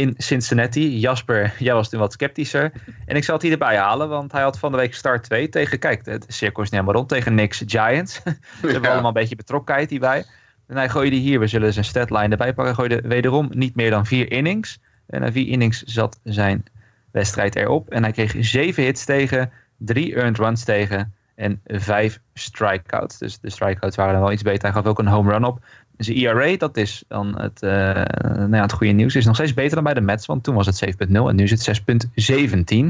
in 0.00 0.14
Cincinnati. 0.16 0.98
Jasper, 0.98 1.54
jij 1.58 1.74
was 1.74 1.88
toen 1.88 2.00
wat 2.00 2.12
sceptischer. 2.12 2.72
En 3.06 3.16
ik 3.16 3.24
zal 3.24 3.34
het 3.34 3.42
hier 3.42 3.52
erbij 3.52 3.76
halen, 3.76 4.08
want 4.08 4.32
hij 4.32 4.42
had 4.42 4.58
van 4.58 4.70
de 4.70 4.76
week 4.76 4.94
start 4.94 5.22
2 5.22 5.48
tegen, 5.48 5.78
kijk, 5.78 6.04
de 6.04 6.20
cirkel 6.26 6.62
is 6.62 6.70
niet 6.70 6.80
helemaal 6.80 6.94
rond, 6.94 7.08
tegen 7.08 7.32
Knicks 7.32 7.62
Giants. 7.66 8.14
Ze 8.60 8.66
hebben 8.66 8.90
allemaal 8.90 9.08
een 9.08 9.12
beetje 9.12 9.36
betrokkenheid 9.36 9.90
hierbij. 9.90 10.24
En 10.66 10.76
hij 10.76 10.88
gooide 10.88 11.16
hier, 11.16 11.40
we 11.40 11.46
zullen 11.46 11.72
zijn 11.72 11.84
statline 11.84 12.28
erbij 12.28 12.54
pakken, 12.54 12.74
gooide 12.74 13.00
wederom 13.04 13.48
niet 13.54 13.74
meer 13.74 13.90
dan 13.90 14.06
vier 14.06 14.32
innings. 14.32 14.78
En 15.06 15.20
na 15.20 15.32
vier 15.32 15.48
innings 15.48 15.82
zat 15.82 16.20
zijn 16.24 16.64
wedstrijd 17.12 17.56
erop. 17.56 17.90
En 17.90 18.02
hij 18.02 18.12
kreeg 18.12 18.34
zeven 18.38 18.82
hits 18.82 19.04
tegen, 19.04 19.50
drie 19.76 20.14
earned 20.14 20.38
runs 20.38 20.64
tegen 20.64 21.14
en 21.34 21.60
vijf 21.66 22.20
strikeouts. 22.34 23.18
Dus 23.18 23.40
de 23.40 23.50
strikeouts 23.50 23.96
waren 23.96 24.12
dan 24.12 24.22
wel 24.22 24.32
iets 24.32 24.42
beter. 24.42 24.62
Hij 24.62 24.72
gaf 24.72 24.86
ook 24.86 24.98
een 24.98 25.06
home 25.06 25.30
run 25.30 25.44
op. 25.44 25.64
Zijn 26.00 26.16
ERA, 26.16 26.56
dat 26.56 26.76
is 26.76 27.04
dan 27.08 27.40
het, 27.40 27.62
uh, 27.62 27.70
nou 27.70 28.56
ja, 28.56 28.62
het 28.62 28.72
goede 28.72 28.92
nieuws, 28.92 29.14
is 29.14 29.24
nog 29.24 29.34
steeds 29.34 29.54
beter 29.54 29.74
dan 29.74 29.84
bij 29.84 29.94
de 29.94 30.00
Mets. 30.00 30.26
Want 30.26 30.44
toen 30.44 30.54
was 30.54 30.66
het 30.66 30.84
7.0 30.84 31.28
en 31.28 31.36
nu 31.36 31.44
is 31.44 31.50
het 31.50 31.80
6.17. 31.80 31.94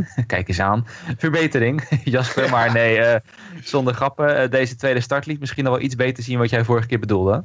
Kijk 0.27 0.49
eens 0.49 0.61
aan. 0.61 0.87
Verbetering, 1.17 1.83
Jasper. 2.05 2.51
Maar 2.51 2.73
nee, 2.73 2.99
uh, 2.99 3.15
zonder 3.63 3.95
grappen. 3.95 4.43
Uh, 4.43 4.51
deze 4.51 4.77
tweede 4.77 5.01
start 5.01 5.27
liet 5.27 5.41
misschien 5.41 5.65
nog 5.65 5.73
wel 5.73 5.83
iets 5.83 5.95
beter 5.95 6.23
zien 6.23 6.39
wat 6.39 6.51
jij 6.51 6.65
vorige 6.65 6.87
keer 6.87 6.99
bedoelde. 6.99 7.45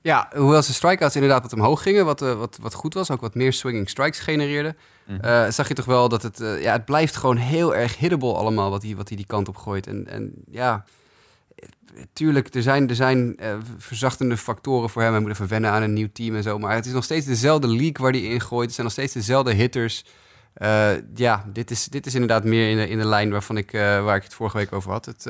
Ja, 0.00 0.28
hoewel 0.36 0.62
zijn 0.62 0.74
strikeouts 0.74 1.14
inderdaad 1.14 1.42
wat 1.42 1.52
omhoog 1.52 1.82
gingen, 1.82 2.04
wat, 2.04 2.20
wat, 2.20 2.58
wat 2.60 2.74
goed 2.74 2.94
was, 2.94 3.10
ook 3.10 3.20
wat 3.20 3.34
meer 3.34 3.52
swinging 3.52 3.88
strikes 3.88 4.18
genereerde, 4.18 4.74
mm 5.06 5.18
-hmm. 5.20 5.52
zag 5.52 5.68
je 5.68 5.74
toch 5.74 5.84
wel 5.84 6.08
dat 6.08 6.22
het, 6.22 6.38
ja, 6.60 6.72
het 6.72 6.84
blijft 6.84 7.16
gewoon 7.16 7.36
heel 7.36 7.74
erg 7.74 7.98
hittable 7.98 8.32
allemaal 8.32 8.70
wat 8.70 8.82
hij 8.82 8.96
wat 8.96 9.08
die 9.08 9.26
kant 9.26 9.48
op 9.48 9.56
gooit. 9.56 9.86
En, 9.86 10.06
en 10.08 10.32
ja, 10.50 10.84
tuurlijk, 12.12 12.54
er 12.54 12.62
zijn, 12.62 12.88
er 12.88 12.94
zijn 12.94 13.36
uh, 13.40 13.56
verzachtende 13.78 14.36
factoren 14.36 14.90
voor 14.90 15.02
hem. 15.02 15.12
Hij 15.12 15.20
moet 15.20 15.30
even 15.30 15.48
wennen 15.48 15.70
aan 15.70 15.82
een 15.82 15.92
nieuw 15.92 16.08
team 16.12 16.36
en 16.36 16.42
zo. 16.42 16.58
Maar 16.58 16.74
het 16.74 16.86
is 16.86 16.92
nog 16.92 17.04
steeds 17.04 17.26
dezelfde 17.26 17.68
league 17.68 17.96
waar 17.98 18.10
hij 18.10 18.20
in 18.20 18.40
gooit. 18.40 18.64
Het 18.64 18.74
zijn 18.74 18.86
nog 18.86 18.94
steeds 18.94 19.12
dezelfde 19.12 19.52
hitters. 19.52 20.04
Uh, 20.56 20.90
ja, 21.14 21.44
dit 21.52 21.70
is, 21.70 21.84
dit 21.84 22.06
is 22.06 22.14
inderdaad 22.14 22.44
meer 22.44 22.70
in 22.70 22.76
de, 22.76 22.88
in 22.88 22.98
de 22.98 23.06
lijn 23.06 23.30
waarvan 23.30 23.56
ik, 23.56 23.72
uh, 23.72 23.80
waar 23.80 24.16
ik 24.16 24.22
het 24.22 24.34
vorige 24.34 24.56
week 24.56 24.72
over 24.72 24.90
had. 24.90 25.04
Het, 25.04 25.24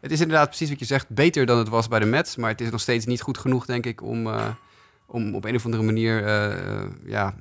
het 0.00 0.10
is 0.10 0.20
inderdaad 0.20 0.48
precies 0.48 0.68
wat 0.68 0.78
je 0.78 0.84
zegt, 0.84 1.08
beter 1.08 1.46
dan 1.46 1.58
het 1.58 1.68
was 1.68 1.88
bij 1.88 1.98
de 1.98 2.06
Mets. 2.06 2.36
Maar 2.36 2.50
het 2.50 2.60
is 2.60 2.70
nog 2.70 2.80
steeds 2.80 3.06
niet 3.06 3.20
goed 3.20 3.38
genoeg, 3.38 3.66
denk 3.66 3.86
ik, 3.86 4.02
om, 4.02 4.28
om 5.06 5.34
op 5.34 5.44
een 5.44 5.54
of 5.54 5.64
andere 5.64 5.82
manier 5.82 6.26
ja, 7.04 7.34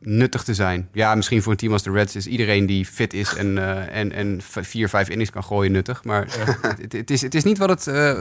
nuttig 0.00 0.42
te 0.42 0.54
zijn. 0.54 0.88
Ja, 0.92 1.14
misschien 1.14 1.42
voor 1.42 1.52
een 1.52 1.58
team 1.58 1.72
als 1.72 1.82
de 1.82 1.90
Reds 1.90 2.16
is 2.16 2.26
iedereen 2.26 2.66
die 2.66 2.84
fit 2.84 3.14
is 3.14 3.34
en, 3.34 3.56
uh, 3.56 3.96
en, 3.96 4.12
en 4.12 4.38
vier, 4.42 4.88
vijf 4.88 5.08
innings 5.08 5.30
kan 5.30 5.44
gooien 5.44 5.72
nuttig. 5.72 6.04
Maar 6.04 6.26
het, 6.80 6.92
het, 6.92 7.10
is, 7.10 7.22
het 7.22 7.34
is 7.34 7.44
niet 7.44 7.58
wat 7.58 7.68
het, 7.68 7.86
uh, 7.86 8.18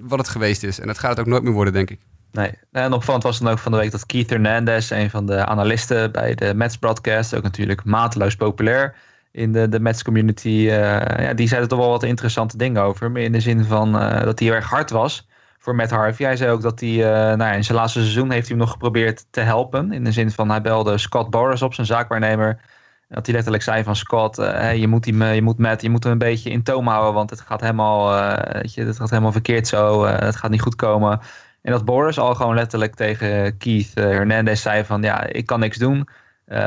wat 0.00 0.18
het 0.18 0.28
geweest 0.28 0.62
is. 0.62 0.80
En 0.80 0.86
dat 0.86 0.98
gaat 0.98 1.10
het 1.10 1.20
ook 1.20 1.26
nooit 1.26 1.42
meer 1.42 1.52
worden, 1.52 1.72
denk 1.72 1.90
ik. 1.90 2.00
Nee, 2.32 2.50
en 2.72 2.92
opvallend 2.92 3.22
was 3.22 3.38
dan 3.38 3.52
ook 3.52 3.58
van 3.58 3.72
de 3.72 3.78
week 3.78 3.90
dat 3.90 4.06
Keith 4.06 4.30
Hernandez, 4.30 4.90
een 4.90 5.10
van 5.10 5.26
de 5.26 5.46
analisten 5.46 6.12
bij 6.12 6.34
de 6.34 6.54
Mets 6.54 6.76
broadcast, 6.76 7.34
ook 7.34 7.42
natuurlijk 7.42 7.84
mateloos 7.84 8.36
populair 8.36 8.94
in 9.32 9.52
de, 9.52 9.68
de 9.68 9.80
Mets 9.80 10.02
community, 10.02 10.48
uh, 10.48 10.68
ja, 10.68 11.34
die 11.34 11.48
zei 11.48 11.62
er 11.62 11.68
toch 11.68 11.78
wel 11.78 11.88
wat 11.88 12.02
interessante 12.02 12.56
dingen 12.56 12.82
over. 12.82 13.10
Maar 13.10 13.22
in 13.22 13.32
de 13.32 13.40
zin 13.40 13.64
van 13.64 13.92
dat 13.92 14.38
hij 14.38 14.48
heel 14.48 14.56
erg 14.56 14.68
hard 14.68 14.90
was 14.90 15.26
voor 15.66 15.74
Matt 15.74 15.90
Harvey. 15.90 16.26
Hij 16.26 16.36
zei 16.36 16.50
ook 16.50 16.62
dat 16.62 16.80
hij 16.80 16.88
uh, 16.88 17.06
nou 17.06 17.38
ja, 17.38 17.52
in 17.52 17.64
zijn 17.64 17.78
laatste 17.78 18.00
seizoen 18.00 18.30
heeft 18.30 18.48
hij 18.48 18.56
hem 18.56 18.64
nog 18.64 18.70
geprobeerd 18.70 19.26
te 19.30 19.40
helpen. 19.40 19.92
In 19.92 20.04
de 20.04 20.12
zin 20.12 20.30
van 20.30 20.50
hij 20.50 20.60
belde 20.60 20.98
Scott 20.98 21.30
Boris 21.30 21.62
op, 21.62 21.74
zijn 21.74 21.86
zaakwaarnemer. 21.86 22.60
Dat 23.08 23.26
hij 23.26 23.34
letterlijk 23.34 23.62
zei 23.62 23.82
van 23.82 23.96
Scott, 23.96 24.38
uh, 24.38 24.76
je, 24.76 24.86
moet 24.86 25.04
hem, 25.04 25.22
je 25.22 25.42
moet 25.42 25.58
Matt, 25.58 25.82
je 25.82 25.90
moet 25.90 26.02
hem 26.02 26.12
een 26.12 26.18
beetje 26.18 26.50
in 26.50 26.62
toom 26.62 26.86
houden. 26.86 27.14
Want 27.14 27.30
het 27.30 27.40
gaat 27.40 27.60
helemaal, 27.60 28.14
uh, 28.14 28.52
weet 28.52 28.74
je, 28.74 28.84
het 28.84 28.96
gaat 28.96 29.10
helemaal 29.10 29.32
verkeerd 29.32 29.66
zo. 29.66 30.04
het 30.04 30.36
gaat 30.36 30.50
niet 30.50 30.60
goed 30.60 30.76
komen. 30.76 31.20
En 31.62 31.72
dat 31.72 31.84
Boris 31.84 32.18
al 32.18 32.34
gewoon 32.34 32.54
letterlijk 32.54 32.94
tegen 32.94 33.56
Keith 33.56 33.94
Hernandez 33.94 34.62
zei 34.62 34.84
van 34.84 35.02
ja, 35.02 35.26
ik 35.26 35.46
kan 35.46 35.60
niks 35.60 35.78
doen. 35.78 36.08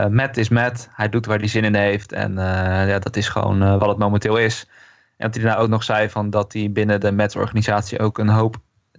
Matt 0.10 0.38
is 0.38 0.50
Matt. 0.50 0.90
Hij 0.92 1.10
doet 1.10 1.26
waar 1.26 1.40
hij 1.40 1.48
zin 1.48 1.64
in 1.64 1.76
heeft. 1.76 2.12
En 2.12 2.34
ja, 2.88 3.00
dat 3.00 3.16
is 3.16 3.28
gewoon 3.30 3.78
wat 3.78 3.90
het 3.90 3.98
momenteel 3.98 4.38
is. 4.38 4.66
En 5.18 5.26
dat 5.26 5.36
hij 5.36 5.44
daarna 5.44 5.62
ook 5.62 5.70
nog 5.70 5.84
zei 5.84 6.10
van 6.10 6.30
dat 6.30 6.54
hij 6.54 6.72
binnen 6.72 7.00
de 7.00 7.12
Mets 7.12 7.36
organisatie 7.36 8.00
ook 8.00 8.18
een 8.18 8.30
hoop 8.30 8.58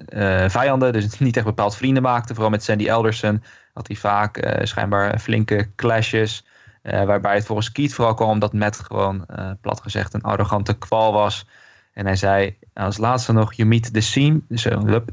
uh, 0.09 0.49
vijanden, 0.49 0.93
dus 0.93 1.19
niet 1.19 1.37
echt 1.37 1.47
bepaald 1.47 1.77
vrienden 1.77 2.03
maakte. 2.03 2.33
Vooral 2.33 2.51
met 2.51 2.63
Sandy 2.63 2.89
Elderson 2.89 3.43
had 3.73 3.87
hij 3.87 3.97
vaak 3.97 4.45
uh, 4.45 4.65
schijnbaar 4.65 5.19
flinke 5.19 5.71
clashes. 5.77 6.45
Uh, 6.83 7.05
waarbij 7.05 7.35
het 7.35 7.47
volgens 7.47 7.73
Keith 7.73 7.95
vooral 7.95 8.15
kwam 8.15 8.29
omdat 8.29 8.53
Matt 8.53 8.81
gewoon, 8.81 9.27
plat 9.61 9.81
gezegd, 9.81 10.15
een 10.15 10.23
arrogante 10.23 10.79
kwal 10.79 11.13
was. 11.13 11.47
En 11.93 12.07
hij 12.07 12.17
zei 12.17 12.57
als 12.75 12.99
laatste 12.99 13.33
nog: 13.33 13.53
You 13.53 13.69
meet 13.69 13.95
the 13.95 14.01
same, 14.01 14.41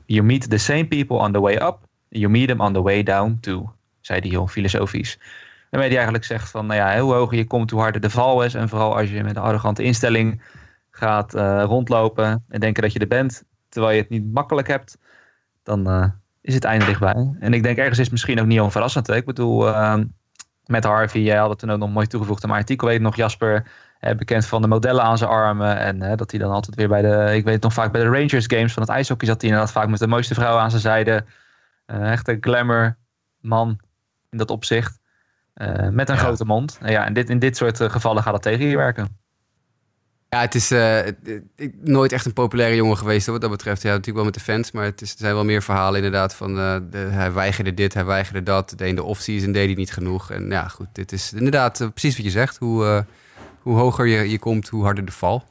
you 0.06 0.24
meet 0.24 0.50
the 0.50 0.58
same 0.58 0.88
people 0.88 1.18
on 1.18 1.32
the 1.32 1.40
way 1.40 1.56
up. 1.56 1.78
You 2.10 2.32
meet 2.32 2.48
them 2.48 2.62
on 2.62 2.74
the 2.74 2.82
way 2.82 3.04
down 3.04 3.38
too. 3.42 3.70
Zei 4.02 4.20
hij 4.20 4.30
heel 4.30 4.48
filosofisch. 4.48 5.20
Waarmee 5.70 5.90
hij 5.90 5.98
eigenlijk 5.98 6.26
zegt 6.26 6.52
van, 6.52 6.66
nou 6.66 6.80
ja, 6.80 7.00
hoe 7.00 7.14
hoger 7.14 7.38
je 7.38 7.48
komt, 7.48 7.72
hoe 7.72 7.82
harder 7.82 8.02
de 8.02 8.10
val 8.10 8.44
is. 8.44 8.54
En 8.54 8.70
vooral 8.70 8.98
als 8.98 9.10
je 9.10 9.24
met 9.24 9.36
een 9.36 9.42
arrogante 9.42 9.84
instelling 9.84 10.42
gaat 10.92 11.34
rondlopen 11.64 12.46
en 12.50 12.60
denken 12.60 12.84
dat 12.84 12.94
je 12.94 13.00
er 13.00 13.08
bent, 13.08 13.44
terwijl 13.70 13.96
je 13.96 14.02
het 14.02 14.10
niet 14.10 14.34
makkelijk 14.34 14.68
hebt, 14.68 14.98
dan 15.64 15.90
uh, 15.90 16.06
is 16.42 16.54
het 16.54 16.64
einde 16.64 16.86
dichtbij. 16.86 17.36
En 17.40 17.54
ik 17.54 17.64
denk 17.64 17.78
ergens 17.78 17.98
is 17.98 18.04
het 18.04 18.12
misschien 18.12 18.40
ook 18.40 18.46
niet 18.46 18.60
onverrassend. 18.60 19.08
Hè? 19.08 19.16
Ik 19.16 19.26
bedoel, 19.26 19.68
uh, 19.68 19.98
met 20.66 20.84
Harvey, 20.84 21.22
jij 21.22 21.38
had 21.38 21.50
het 21.50 21.60
toen 21.60 21.72
ook 21.72 21.80
nog 21.80 21.92
mooi 21.92 22.08
toegevoegd 22.08 22.44
aan 22.44 22.50
mijn 22.50 22.62
artikel, 22.62 22.88
weet 22.88 23.02
nog 23.02 23.16
Jasper, 23.16 23.72
bekend 24.00 24.46
van 24.46 24.62
de 24.62 24.68
modellen 24.68 25.04
aan 25.04 25.18
zijn 25.18 25.30
armen. 25.30 25.78
En 25.78 26.18
dat 26.18 26.32
hij 26.32 26.40
dan 26.40 26.52
altijd 26.52 26.76
weer 26.76 26.88
bij 26.88 27.02
de, 27.02 27.36
ik 27.36 27.44
weet 27.44 27.54
het 27.54 27.64
nog 27.64 27.74
vaak 27.74 27.92
bij 27.92 28.02
de 28.02 28.10
Rangers 28.10 28.46
games 28.48 28.74
van 28.74 28.82
het 28.82 28.92
ijshockey 28.92 29.28
zat 29.28 29.42
hij 29.42 29.50
inderdaad 29.50 29.74
vaak 29.74 29.88
met 29.88 30.00
de 30.00 30.08
mooiste 30.08 30.34
vrouw 30.34 30.58
aan 30.58 30.70
zijn 30.70 30.82
zijde. 30.82 31.26
echt 31.86 32.28
een 32.28 32.38
glamour 32.42 32.98
man 33.40 33.80
in 34.30 34.38
dat 34.38 34.52
opzicht. 34.52 35.00
Uh, 35.56 35.90
met 35.90 36.10
een 36.10 36.16
ja. 36.16 36.22
grote 36.22 36.46
mond. 36.46 36.78
ja, 36.86 37.06
en 37.06 37.14
dit, 37.14 37.30
in 37.30 37.40
dit 37.40 37.58
soort 37.58 37.82
gevallen 37.82 38.24
gaat 38.24 38.34
dat 38.34 38.42
tegen 38.42 38.66
je 38.66 38.78
werken. 38.78 39.18
Ja, 40.30 40.40
het 40.40 40.56
is 40.56 40.72
uh, 40.72 41.00
nooit 41.82 42.12
echt 42.12 42.26
een 42.26 42.34
populaire 42.34 42.76
jongen 42.76 42.98
geweest 42.98 43.28
wat 43.28 43.42
dat 43.42 43.50
betreft. 43.50 43.82
Ja, 43.82 43.88
natuurlijk 43.90 44.16
wel 44.16 44.26
met 44.26 44.34
de 44.34 44.40
fans, 44.40 44.72
maar 44.72 44.84
het 44.84 45.02
is, 45.02 45.12
er 45.12 45.18
zijn 45.18 45.34
wel 45.34 45.46
meer 45.46 45.64
verhalen 45.64 45.96
inderdaad 45.96 46.36
van 46.36 46.58
uh, 46.58 46.78
de, 46.90 46.98
hij 46.98 47.34
weigerde 47.34 47.74
dit, 47.74 47.94
hij 47.94 48.06
weigerde 48.06 48.44
dat. 48.44 48.74
De 48.78 48.88
in 48.88 48.96
de 48.96 49.04
off-season 49.04 49.52
deed 49.52 49.66
hij 49.66 49.76
niet 49.76 49.92
genoeg. 49.92 50.32
En 50.32 50.50
ja, 50.50 50.68
goed, 50.68 50.88
dit 50.92 51.12
is 51.12 51.34
inderdaad 51.34 51.80
uh, 51.80 51.88
precies 51.90 52.16
wat 52.16 52.26
je 52.26 52.32
zegt. 52.32 52.58
Hoe, 52.58 53.06
hoe 53.62 53.78
hoger 53.78 54.06
je, 54.06 54.30
je 54.30 54.40
komt, 54.40 54.68
hoe 54.70 54.84
harder 54.84 55.06
de 55.06 55.12
val. 55.12 55.44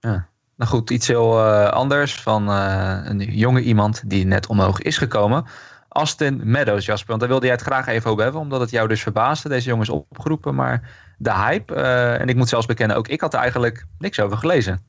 Ja. 0.00 0.28
Nou 0.56 0.70
goed, 0.70 0.90
iets 0.90 1.06
heel 1.06 1.42
anders 1.70 2.20
van 2.20 2.48
een 2.48 3.18
jonge 3.18 3.60
iemand 3.62 4.02
die 4.06 4.26
net 4.26 4.46
omhoog 4.46 4.80
is 4.80 4.98
gekomen. 4.98 5.44
Austin 5.88 6.40
Meadows, 6.44 6.86
Jasper. 6.86 7.08
Want 7.08 7.20
daar 7.20 7.28
wilde 7.28 7.46
jij 7.46 7.54
het 7.54 7.64
graag 7.64 7.86
even 7.86 8.10
over 8.10 8.22
hebben, 8.22 8.40
omdat 8.40 8.60
het 8.60 8.70
jou 8.70 8.88
dus 8.88 9.02
verbaasde. 9.02 9.48
Deze 9.48 9.68
jongen 9.68 9.82
is 9.82 9.88
opgeroepen, 9.88 10.54
maar 10.54 10.90
de 11.22 11.34
hype. 11.34 11.74
Uh, 11.74 12.20
en 12.20 12.28
ik 12.28 12.36
moet 12.36 12.48
zelfs 12.48 12.66
bekennen, 12.66 12.96
ook 12.96 13.08
ik 13.08 13.20
had 13.20 13.34
er 13.34 13.40
eigenlijk 13.40 13.84
niks 13.98 14.20
over 14.20 14.36
gelezen. 14.36 14.84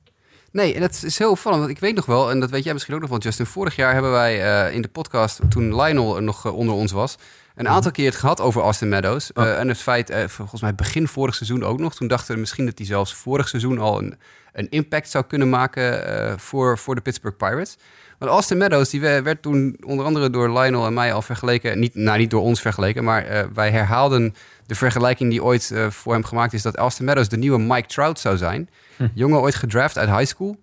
Nee, 0.52 0.74
en 0.74 0.82
dat 0.82 1.04
is 1.04 1.18
heel 1.18 1.32
opvallend. 1.32 1.62
Want 1.62 1.76
ik 1.76 1.80
weet 1.80 1.96
nog 1.96 2.06
wel, 2.06 2.32
en 2.32 2.40
dat 2.40 2.50
weet 2.50 2.64
jij 2.64 2.74
misschien 2.74 2.96
ook 2.96 3.02
nog 3.02 3.10
wel, 3.10 3.20
Justin. 3.20 3.46
Vorig 3.46 3.76
jaar 3.76 3.94
hebben 3.94 4.12
wij 4.12 4.68
uh, 4.68 4.76
in 4.76 4.82
de 4.82 4.88
podcast, 4.88 5.40
toen 5.50 5.76
Lionel 5.76 6.16
er 6.16 6.24
nog 6.24 6.46
uh, 6.46 6.58
onder 6.58 6.76
ons 6.76 6.92
was, 6.92 7.16
een 7.56 7.68
aantal 7.68 7.92
keer 7.92 8.06
het 8.06 8.16
gehad 8.16 8.42
over 8.42 8.62
Austin 8.62 8.90
Meadows. 8.90 9.34
Oh. 9.34 9.60
en 9.60 9.68
het 9.68 9.78
feit, 9.78 10.14
volgens 10.28 10.62
mij 10.62 10.76
begin 10.76 11.08
vorig 11.08 11.36
seizoen 11.36 11.64
ook 11.64 11.80
nog. 11.80 11.96
Toen 11.96 12.08
dachten 12.08 12.34
we 12.34 12.40
misschien 12.40 12.66
dat 12.66 12.78
hij 12.78 12.88
zelfs 12.88 13.14
vorig 13.14 13.48
seizoen 13.48 13.80
al 13.80 14.02
een, 14.02 14.18
een 14.54 14.70
impact 14.70 15.10
zou 15.10 15.26
kunnen 15.26 15.50
maken 15.50 16.40
voor, 16.40 16.78
voor 16.78 16.96
de 16.96 17.02
Pittsburgh 17.02 17.38
Pirates. 17.38 17.78
Want 18.22 18.34
Austin 18.34 18.58
Meadows, 18.58 18.90
die 18.90 19.02
werd 19.02 19.42
toen 19.42 19.78
onder 19.86 20.06
andere 20.06 20.30
door 20.30 20.60
Lionel 20.60 20.86
en 20.86 20.94
mij 20.94 21.14
al 21.14 21.22
vergeleken. 21.22 21.80
Niet, 21.80 21.96
nou, 21.96 22.18
niet 22.18 22.30
door 22.30 22.42
ons 22.42 22.62
vergeleken, 22.62 23.04
maar 23.04 23.32
uh, 23.32 23.44
wij 23.54 23.72
herhaalden 23.72 24.36
de 24.66 24.76
vergelijking 24.76 25.30
die 25.30 25.44
ooit 25.44 25.70
uh, 25.74 25.90
voor 25.90 26.14
hem 26.14 26.24
gemaakt 26.24 26.54
is... 26.54 26.62
dat 26.62 26.76
Austin 26.76 27.06
Meadows 27.06 27.30
de 27.30 27.38
nieuwe 27.38 27.60
Mike 27.60 27.88
Trout 27.88 28.20
zou 28.20 28.38
zijn. 28.38 28.70
Hm. 28.98 29.08
Jongen 29.14 29.40
ooit 29.40 29.56
gedraft 29.56 29.98
uit 29.98 30.10
high 30.10 30.26
school. 30.26 30.58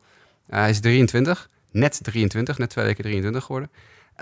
Uh, 0.51 0.59
hij 0.59 0.71
is 0.71 0.81
23, 0.81 1.49
net 1.71 1.99
23, 2.03 2.59
net 2.59 2.71
twee 2.71 2.85
weken 2.85 3.05
23 3.05 3.45
geworden. 3.45 3.71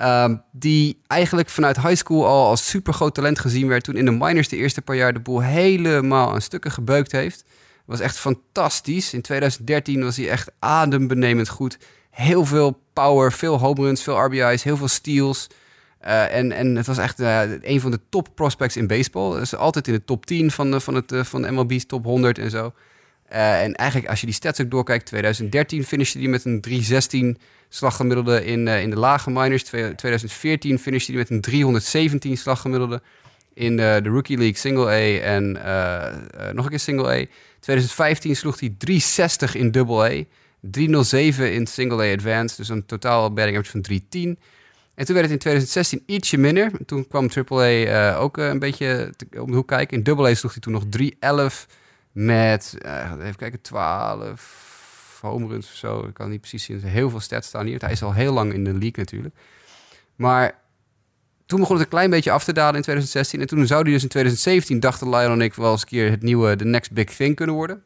Uh, 0.01 0.30
die 0.53 1.01
eigenlijk 1.07 1.49
vanuit 1.49 1.80
high 1.80 1.97
school 1.97 2.26
al 2.26 2.47
als 2.47 2.68
super 2.68 2.93
groot 2.93 3.14
talent 3.14 3.39
gezien 3.39 3.68
werd. 3.68 3.84
Toen 3.84 3.97
in 3.97 4.05
de 4.05 4.11
minors 4.11 4.49
de 4.49 4.57
eerste 4.57 4.82
paar 4.82 4.97
jaar 4.97 5.12
de 5.12 5.20
boel 5.20 5.43
helemaal 5.43 6.32
aan 6.32 6.41
stukken 6.41 6.70
gebeukt 6.70 7.12
heeft. 7.12 7.45
Was 7.84 8.01
echt 8.01 8.18
fantastisch. 8.18 9.14
In 9.14 9.22
2013 9.22 10.03
was 10.03 10.16
hij 10.16 10.28
echt 10.28 10.51
adembenemend 10.59 11.49
goed 11.49 11.78
heel 12.11 12.45
veel 12.45 12.84
power, 13.03 13.32
veel 13.32 13.59
home 13.59 13.80
runs, 13.80 14.03
veel 14.03 14.24
RBI's, 14.24 14.62
heel 14.62 14.76
veel 14.76 14.88
steals. 14.88 15.47
Uh, 16.05 16.34
en, 16.34 16.53
en 16.53 16.76
het 16.76 16.86
was 16.86 16.99
echt 16.99 17.20
uh, 17.20 17.40
een 17.62 17.80
van 17.80 17.90
de 17.90 18.01
top 18.09 18.28
prospects 18.34 18.76
in 18.76 18.86
baseball. 18.86 19.38
Dus 19.38 19.57
altijd 19.57 19.88
in 19.88 19.94
de 19.94 20.05
top 20.05 20.26
10 20.26 20.51
van, 20.51 20.70
de, 20.70 20.80
van, 20.80 20.94
het, 20.94 21.12
uh, 21.12 21.24
van 21.24 21.55
MLB's 21.55 21.86
top 21.86 22.05
100 22.05 22.38
en 22.38 22.51
zo. 22.51 22.72
en 23.28 23.74
eigenlijk 23.74 24.11
als 24.11 24.20
je 24.20 24.26
die 24.26 24.34
stats 24.34 24.61
ook 24.61 24.70
doorkijkt, 24.70 25.07
2013 25.07 25.84
finishte 25.84 26.18
hij 26.18 26.28
met 26.28 26.44
een 26.44 26.61
316 26.61 27.38
slaggemiddelde 27.68 28.44
in, 28.44 28.68
in 28.68 28.90
de 28.90 28.99
lage 28.99 29.30
minors. 29.30 29.62
2014 29.62 30.78
finishte 30.78 31.11
hij 31.11 31.20
met 31.20 31.30
een 31.30 31.40
317 31.40 32.36
slaggemiddelde 32.36 33.03
in 33.55 33.76
de, 33.76 34.01
de 34.03 34.09
Rookie 34.09 34.36
League 34.36 34.57
Single 34.57 34.86
A 34.86 35.20
en 35.20 35.53
nog 36.55 36.64
een 36.64 36.70
keer 36.70 36.80
Single 36.80 37.09
A. 37.09 37.24
2015 37.61 38.36
sloeg 38.36 38.61
hij 38.61 38.74
360 38.78 39.55
in 39.55 39.70
Double 39.70 40.20
A. 40.20 40.24
307 40.70 41.52
in 41.52 41.66
Single 41.66 42.08
A 42.08 42.12
Advance, 42.12 42.56
dus 42.56 42.68
een 42.68 42.86
totaal 42.86 43.32
batting 43.32 43.56
average 43.56 43.70
van 43.70 43.82
310. 43.82 44.38
En 44.94 45.04
toen 45.04 45.14
werd 45.14 45.26
het 45.26 45.34
in 45.34 45.38
2016 45.38 46.02
ietsje 46.06 46.36
minder. 46.36 46.70
Toen 46.86 47.08
kwam 47.08 47.28
AAA 47.48 48.12
uh, 48.12 48.20
ook 48.20 48.38
uh, 48.38 48.48
een 48.48 48.58
beetje 48.58 49.12
om 49.38 49.46
de 49.46 49.56
hoek 49.56 49.68
kijken. 49.68 49.96
In 49.96 50.02
Double 50.02 50.30
A 50.30 50.34
sloeg 50.34 50.52
hij 50.52 50.60
toen 50.60 50.72
nog 50.72 50.84
311 50.88 51.66
met, 52.12 52.78
uh, 52.84 53.12
even 53.20 53.36
kijken, 53.36 53.60
12 53.60 55.18
home 55.20 55.46
runs 55.46 55.66
of 55.66 55.74
zo. 55.74 56.00
Ik 56.00 56.14
kan 56.14 56.30
niet 56.30 56.40
precies 56.40 56.64
zien. 56.64 56.82
Heel 56.82 57.10
veel 57.10 57.20
stats 57.20 57.48
staan 57.48 57.66
hier. 57.66 57.80
Hij 57.80 57.92
is 57.92 58.02
al 58.02 58.14
heel 58.14 58.32
lang 58.32 58.52
in 58.52 58.64
de 58.64 58.70
league 58.70 58.92
natuurlijk. 58.96 59.34
Maar 60.14 60.58
toen 61.46 61.60
begon 61.60 61.76
het 61.76 61.84
een 61.84 61.90
klein 61.90 62.10
beetje 62.10 62.30
af 62.30 62.44
te 62.44 62.52
dalen 62.52 62.74
in 62.74 62.82
2016. 62.82 63.40
En 63.40 63.46
toen 63.46 63.66
zou 63.66 63.82
hij 63.82 63.92
dus 63.92 64.02
in 64.02 64.08
2017, 64.08 64.80
dachten 64.80 65.08
Lionel 65.08 65.32
en 65.32 65.40
ik 65.40 65.54
wel 65.54 65.72
eens 65.72 65.80
een 65.80 65.88
keer 65.88 66.10
het 66.10 66.22
nieuwe, 66.22 66.56
de 66.56 66.64
next 66.64 66.92
big 66.92 67.14
thing 67.14 67.36
kunnen 67.36 67.54
worden. 67.54 67.82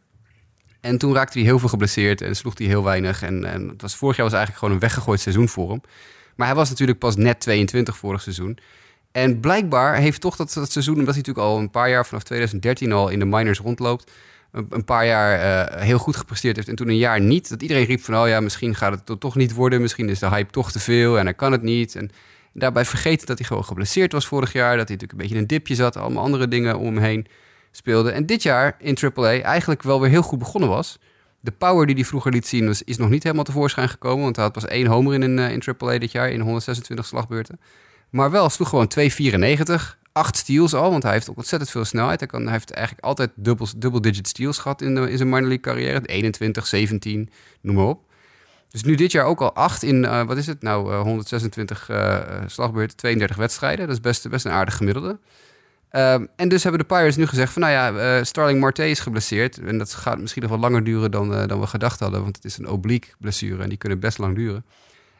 En 0.80 0.98
toen 0.98 1.14
raakte 1.14 1.38
hij 1.38 1.46
heel 1.46 1.58
veel 1.58 1.68
geblesseerd 1.68 2.20
en 2.20 2.36
sloeg 2.36 2.58
hij 2.58 2.66
heel 2.66 2.84
weinig. 2.84 3.22
En, 3.22 3.44
en 3.44 3.68
het 3.68 3.82
was, 3.82 3.96
vorig 3.96 4.16
jaar 4.16 4.24
was 4.24 4.34
eigenlijk 4.34 4.64
gewoon 4.64 4.74
een 4.74 4.88
weggegooid 4.88 5.20
seizoen 5.20 5.48
voor 5.48 5.70
hem. 5.70 5.80
Maar 6.36 6.46
hij 6.46 6.56
was 6.56 6.68
natuurlijk 6.68 6.98
pas 6.98 7.16
net 7.16 7.40
22 7.40 7.96
vorig 7.96 8.22
seizoen. 8.22 8.58
En 9.12 9.40
blijkbaar 9.40 9.96
heeft 9.96 10.20
toch 10.20 10.36
dat, 10.36 10.52
dat 10.52 10.72
seizoen, 10.72 10.98
omdat 10.98 11.14
hij 11.14 11.22
natuurlijk 11.26 11.46
al 11.46 11.58
een 11.58 11.70
paar 11.70 11.90
jaar 11.90 12.06
vanaf 12.06 12.22
2013 12.22 12.92
al 12.92 13.08
in 13.08 13.18
de 13.18 13.24
minors 13.24 13.58
rondloopt, 13.58 14.10
een, 14.52 14.84
paar 14.84 15.06
jaar 15.06 15.38
uh, 15.74 15.82
heel 15.82 15.98
goed 15.98 16.16
gepresteerd 16.16 16.56
heeft 16.56 16.68
en 16.68 16.74
toen 16.74 16.88
een 16.88 16.96
jaar 16.96 17.20
niet. 17.20 17.48
Dat 17.48 17.62
iedereen 17.62 17.84
riep 17.84 18.00
van, 18.00 18.16
oh 18.16 18.28
ja, 18.28 18.40
misschien 18.40 18.74
gaat 18.74 19.00
het 19.06 19.20
toch 19.20 19.36
niet 19.36 19.54
worden. 19.54 19.80
Misschien 19.80 20.08
is 20.08 20.18
de 20.18 20.28
hype 20.28 20.50
toch 20.50 20.72
te 20.72 20.78
veel 20.78 21.18
en 21.18 21.24
hij 21.24 21.34
kan 21.34 21.52
het 21.52 21.62
niet. 21.62 21.94
En 21.96 22.10
daarbij 22.52 22.84
vergeten 22.84 23.26
dat 23.26 23.38
hij 23.38 23.46
gewoon 23.46 23.64
geblesseerd 23.64 24.12
was 24.12 24.26
vorig 24.26 24.52
jaar. 24.52 24.76
Dat 24.76 24.88
hij 24.88 24.96
natuurlijk 24.96 25.12
een 25.12 25.18
beetje 25.18 25.34
in 25.34 25.40
een 25.40 25.46
dipje 25.46 25.74
zat. 25.74 25.96
Allemaal 25.96 26.24
andere 26.24 26.48
dingen 26.48 26.78
om 26.78 26.84
hem 26.84 26.98
heen 26.98 27.26
speelde. 27.70 28.10
En 28.10 28.26
dit 28.26 28.42
jaar 28.42 28.76
in 28.78 28.98
AAA 29.14 29.40
eigenlijk 29.40 29.82
wel 29.82 30.00
weer 30.00 30.10
heel 30.10 30.22
goed 30.22 30.38
begonnen 30.38 30.68
was. 30.68 30.98
De 31.40 31.50
power 31.50 31.86
die 31.86 31.94
hij 31.94 32.04
vroeger 32.04 32.32
liet 32.32 32.46
zien 32.46 32.74
is 32.84 32.96
nog 32.96 33.08
niet 33.08 33.22
helemaal 33.22 33.44
tevoorschijn 33.44 33.88
gekomen. 33.88 34.22
Want 34.22 34.36
hij 34.36 34.44
had 34.44 34.54
pas 34.54 34.66
één 34.66 34.86
homer 34.86 35.14
in, 35.14 35.22
in, 35.22 35.38
uh, 35.38 35.50
in 35.50 35.62
AAA 35.78 35.98
dit 35.98 36.12
jaar 36.12 36.30
in 36.30 36.40
126 36.40 37.06
slagbeurten. 37.06 37.60
Maar 38.10 38.30
wel 38.30 38.48
sloeg 38.48 38.68
gewoon 38.68 38.90
2,94. 38.98 39.98
Acht 40.12 40.36
steals 40.36 40.74
al, 40.74 40.90
want 40.90 41.02
hij 41.02 41.12
heeft 41.12 41.30
ook 41.30 41.36
ontzettend 41.36 41.70
veel 41.70 41.84
snelheid. 41.84 42.20
Hij, 42.20 42.28
kan, 42.28 42.48
heeft 42.48 42.70
eigenlijk 42.70 43.04
altijd 43.04 43.30
double, 43.36 44.00
digit 44.00 44.28
steals 44.28 44.58
gehad 44.58 44.82
in, 44.82 44.94
de, 44.94 45.10
in 45.10 45.16
zijn 45.16 45.28
minor 45.28 45.48
league 45.48 45.60
carrière. 45.60 46.06
21, 46.06 46.66
17, 46.66 47.30
noem 47.60 47.74
maar 47.74 47.84
op. 47.84 48.08
Dus 48.70 48.82
nu 48.82 48.94
dit 48.94 49.12
jaar 49.12 49.24
ook 49.24 49.40
al 49.40 49.54
acht 49.54 49.82
in, 49.82 50.04
uh, 50.04 50.22
wat 50.22 50.36
is 50.36 50.46
het 50.46 50.62
nou, 50.62 50.92
uh, 50.92 51.00
126 51.00 51.88
uh, 51.90 52.18
slagbeurten, 52.46 52.96
32 52.96 53.36
wedstrijden. 53.36 53.86
Dat 53.86 53.96
is 53.96 54.02
best, 54.02 54.28
best 54.28 54.44
een 54.44 54.52
aardig 54.52 54.76
gemiddelde. 54.76 55.18
Um, 55.92 56.28
en 56.36 56.48
dus 56.48 56.62
hebben 56.62 56.80
de 56.80 56.86
Pirates 56.86 57.16
nu 57.16 57.26
gezegd 57.26 57.52
van, 57.52 57.62
nou 57.62 57.74
ja, 57.74 58.18
uh, 58.18 58.24
Starling 58.24 58.60
Marte 58.60 58.88
is 58.88 59.00
geblesseerd. 59.00 59.58
En 59.58 59.78
dat 59.78 59.94
gaat 59.94 60.18
misschien 60.18 60.42
nog 60.42 60.50
wel 60.50 60.60
langer 60.60 60.84
duren 60.84 61.10
dan, 61.10 61.32
uh, 61.32 61.46
dan 61.46 61.60
we 61.60 61.66
gedacht 61.66 62.00
hadden. 62.00 62.22
Want 62.22 62.36
het 62.36 62.44
is 62.44 62.58
een 62.58 62.68
oblique 62.68 63.10
blessure 63.18 63.62
en 63.62 63.68
die 63.68 63.78
kunnen 63.78 64.00
best 64.00 64.18
lang 64.18 64.34
duren. 64.36 64.64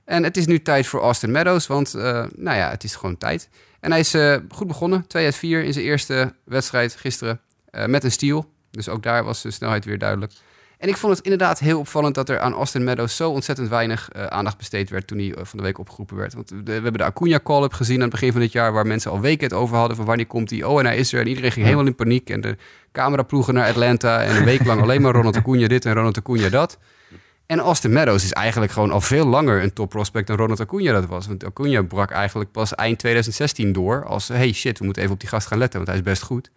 En 0.05 0.25
het 0.25 0.37
is 0.37 0.47
nu 0.47 0.63
tijd 0.63 0.87
voor 0.87 1.01
Austin 1.01 1.31
Meadows, 1.31 1.67
want 1.67 1.95
uh, 1.95 2.03
nou 2.37 2.57
ja, 2.57 2.71
het 2.71 2.85
is 2.85 2.95
gewoon 2.95 3.19
tijd. 3.19 3.49
En 3.81 3.91
hij 3.91 4.01
is 4.01 4.17
goed 4.49 4.67
begonnen, 4.67 5.07
2 5.07 5.25
uit 5.25 5.37
4 5.37 5.65
in 5.65 5.73
zijn 5.73 5.85
eerste 5.85 6.35
wedstrijd 6.45 6.97
gisteren. 6.97 7.41
met 7.87 8.05
een 8.05 8.11
steal, 8.11 8.51
dus 8.71 8.89
ook 8.89 9.03
daar 9.03 9.25
was 9.25 9.43
de 9.43 9.51
snelheid 9.51 9.85
weer 9.85 9.99
duidelijk. 9.99 10.33
En 10.81 10.89
ik 10.89 10.97
vond 10.97 11.17
het 11.17 11.25
inderdaad 11.25 11.59
heel 11.59 11.79
opvallend 11.79 12.15
dat 12.15 12.29
er 12.29 12.39
aan 12.39 12.53
Austin 12.53 12.85
Meadows 12.85 13.17
zo 13.17 13.31
ontzettend 13.31 13.69
weinig 13.69 14.09
uh, 14.17 14.27
aandacht 14.27 14.57
besteed 14.57 14.91
werd 14.91 15.07
toen 15.07 15.19
hij 15.19 15.27
uh, 15.27 15.35
van 15.43 15.59
de 15.59 15.65
week 15.65 15.79
opgeroepen 15.79 16.17
werd. 16.17 16.35
Want 16.35 16.53
we 16.65 16.73
hebben 16.73 16.93
de 16.93 17.05
Acuna 17.05 17.41
call-up 17.41 17.73
gezien 17.73 17.97
aan 17.97 18.03
het 18.03 18.11
begin 18.11 18.33
van 18.33 18.41
dit 18.41 18.53
jaar, 18.53 18.73
waar 18.73 18.87
mensen 18.87 19.11
al 19.11 19.21
weken 19.21 19.45
het 19.45 19.53
over 19.53 19.77
hadden 19.77 19.97
van 19.97 20.07
wanneer 20.07 20.27
komt 20.27 20.51
hij. 20.51 20.63
Oh, 20.63 20.79
en 20.79 20.87
hij 20.87 20.97
is 20.97 21.13
er. 21.13 21.21
En 21.21 21.27
iedereen 21.27 21.53
ging 21.53 21.65
helemaal 21.65 21.87
in 21.87 21.95
paniek. 21.95 22.31
En 22.31 22.41
de 22.41 22.57
cameraploegen 22.93 23.55
naar 23.55 23.69
Atlanta. 23.69 24.23
En 24.23 24.37
een 24.37 24.45
week 24.45 24.65
lang 24.65 24.83
alleen 24.83 25.03
maar 25.03 25.13
Ronald 25.13 25.37
Acuna 25.37 25.69
dit 25.69 25.85
en 25.85 25.95
Ronald 25.95 26.19
Acuna 26.19 26.49
dat. 26.49 26.79
En 27.47 27.59
Austin 27.59 27.93
Meadows 27.93 28.25
is 28.25 28.33
eigenlijk 28.33 28.73
gewoon 28.73 28.91
al 28.91 29.01
veel 29.01 29.27
langer 29.27 29.63
een 29.63 29.73
top 29.73 29.89
prospect 29.89 30.27
dan 30.27 30.37
Ronald 30.37 30.61
Acuna 30.61 30.93
dat 30.93 31.07
was. 31.07 31.27
Want 31.27 31.45
Acuna 31.45 31.83
brak 31.83 32.11
eigenlijk 32.11 32.53
pas 32.53 32.75
eind 32.75 32.99
2016 32.99 33.73
door 33.73 34.05
als, 34.05 34.29
hey 34.29 34.53
shit, 34.53 34.79
we 34.79 34.85
moeten 34.85 35.03
even 35.03 35.15
op 35.15 35.21
die 35.21 35.29
gast 35.29 35.47
gaan 35.47 35.59
letten, 35.59 35.77
want 35.77 35.91
hij 35.91 35.99
is 35.99 36.05
best 36.05 36.23
goed. 36.23 36.51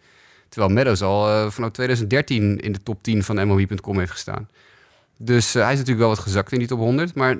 Terwijl 0.54 0.74
Meadows 0.74 1.02
al 1.02 1.28
uh, 1.28 1.50
vanaf 1.50 1.70
2013 1.70 2.60
in 2.60 2.72
de 2.72 2.82
top 2.82 3.02
10 3.02 3.22
van 3.22 3.46
MLB.com 3.46 3.98
heeft 3.98 4.10
gestaan. 4.10 4.48
Dus 5.18 5.56
uh, 5.56 5.62
hij 5.62 5.72
is 5.72 5.78
natuurlijk 5.78 6.06
wel 6.06 6.14
wat 6.14 6.24
gezakt 6.24 6.52
in 6.52 6.58
die 6.58 6.68
top 6.68 6.78
100. 6.78 7.14
Maar 7.14 7.38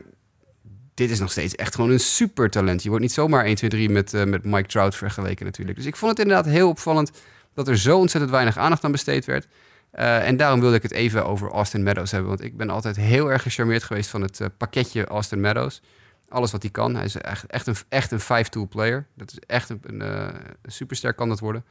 dit 0.94 1.10
is 1.10 1.18
nog 1.18 1.30
steeds 1.30 1.54
echt 1.54 1.74
gewoon 1.74 1.90
een 1.90 2.00
super 2.00 2.50
talent. 2.50 2.82
Je 2.82 2.88
wordt 2.88 3.04
niet 3.04 3.12
zomaar 3.12 3.44
1, 3.44 3.54
2, 3.54 3.70
3 3.70 3.88
met, 3.88 4.14
uh, 4.14 4.24
met 4.24 4.44
Mike 4.44 4.68
Trout 4.68 4.96
vergeleken 4.96 5.44
natuurlijk. 5.44 5.76
Dus 5.76 5.86
ik 5.86 5.96
vond 5.96 6.10
het 6.10 6.20
inderdaad 6.20 6.52
heel 6.52 6.68
opvallend 6.68 7.10
dat 7.54 7.68
er 7.68 7.78
zo 7.78 7.98
ontzettend 7.98 8.32
weinig 8.32 8.56
aandacht 8.56 8.84
aan 8.84 8.92
besteed 8.92 9.24
werd. 9.24 9.46
En 9.90 10.36
daarom 10.36 10.60
wilde 10.60 10.76
ik 10.76 10.82
het 10.82 10.92
even 10.92 11.26
over 11.26 11.50
Austin 11.50 11.82
Meadows 11.82 12.10
hebben. 12.10 12.28
Want 12.28 12.42
ik 12.42 12.56
ben 12.56 12.70
altijd 12.70 12.96
heel 12.96 13.30
erg 13.30 13.42
gecharmeerd 13.42 13.82
geweest 13.82 14.10
van 14.10 14.22
het 14.22 14.40
pakketje 14.56 15.06
Austin 15.06 15.40
Meadows. 15.40 15.82
Alles 16.28 16.52
wat 16.52 16.62
hij 16.62 16.70
kan. 16.70 16.94
Hij 16.94 17.04
is 17.04 17.16
echt, 17.16 17.46
echt 17.46 17.66
een, 17.66 17.76
echt 17.88 18.10
een 18.10 18.20
five-tool 18.20 18.68
player. 18.68 19.06
Dat 19.16 19.30
is 19.32 19.38
echt 19.46 19.68
een, 19.68 19.80
een, 19.82 20.00
een 20.00 20.72
superster 20.72 21.14
kan 21.14 21.28
dat 21.28 21.40
worden. 21.40 21.64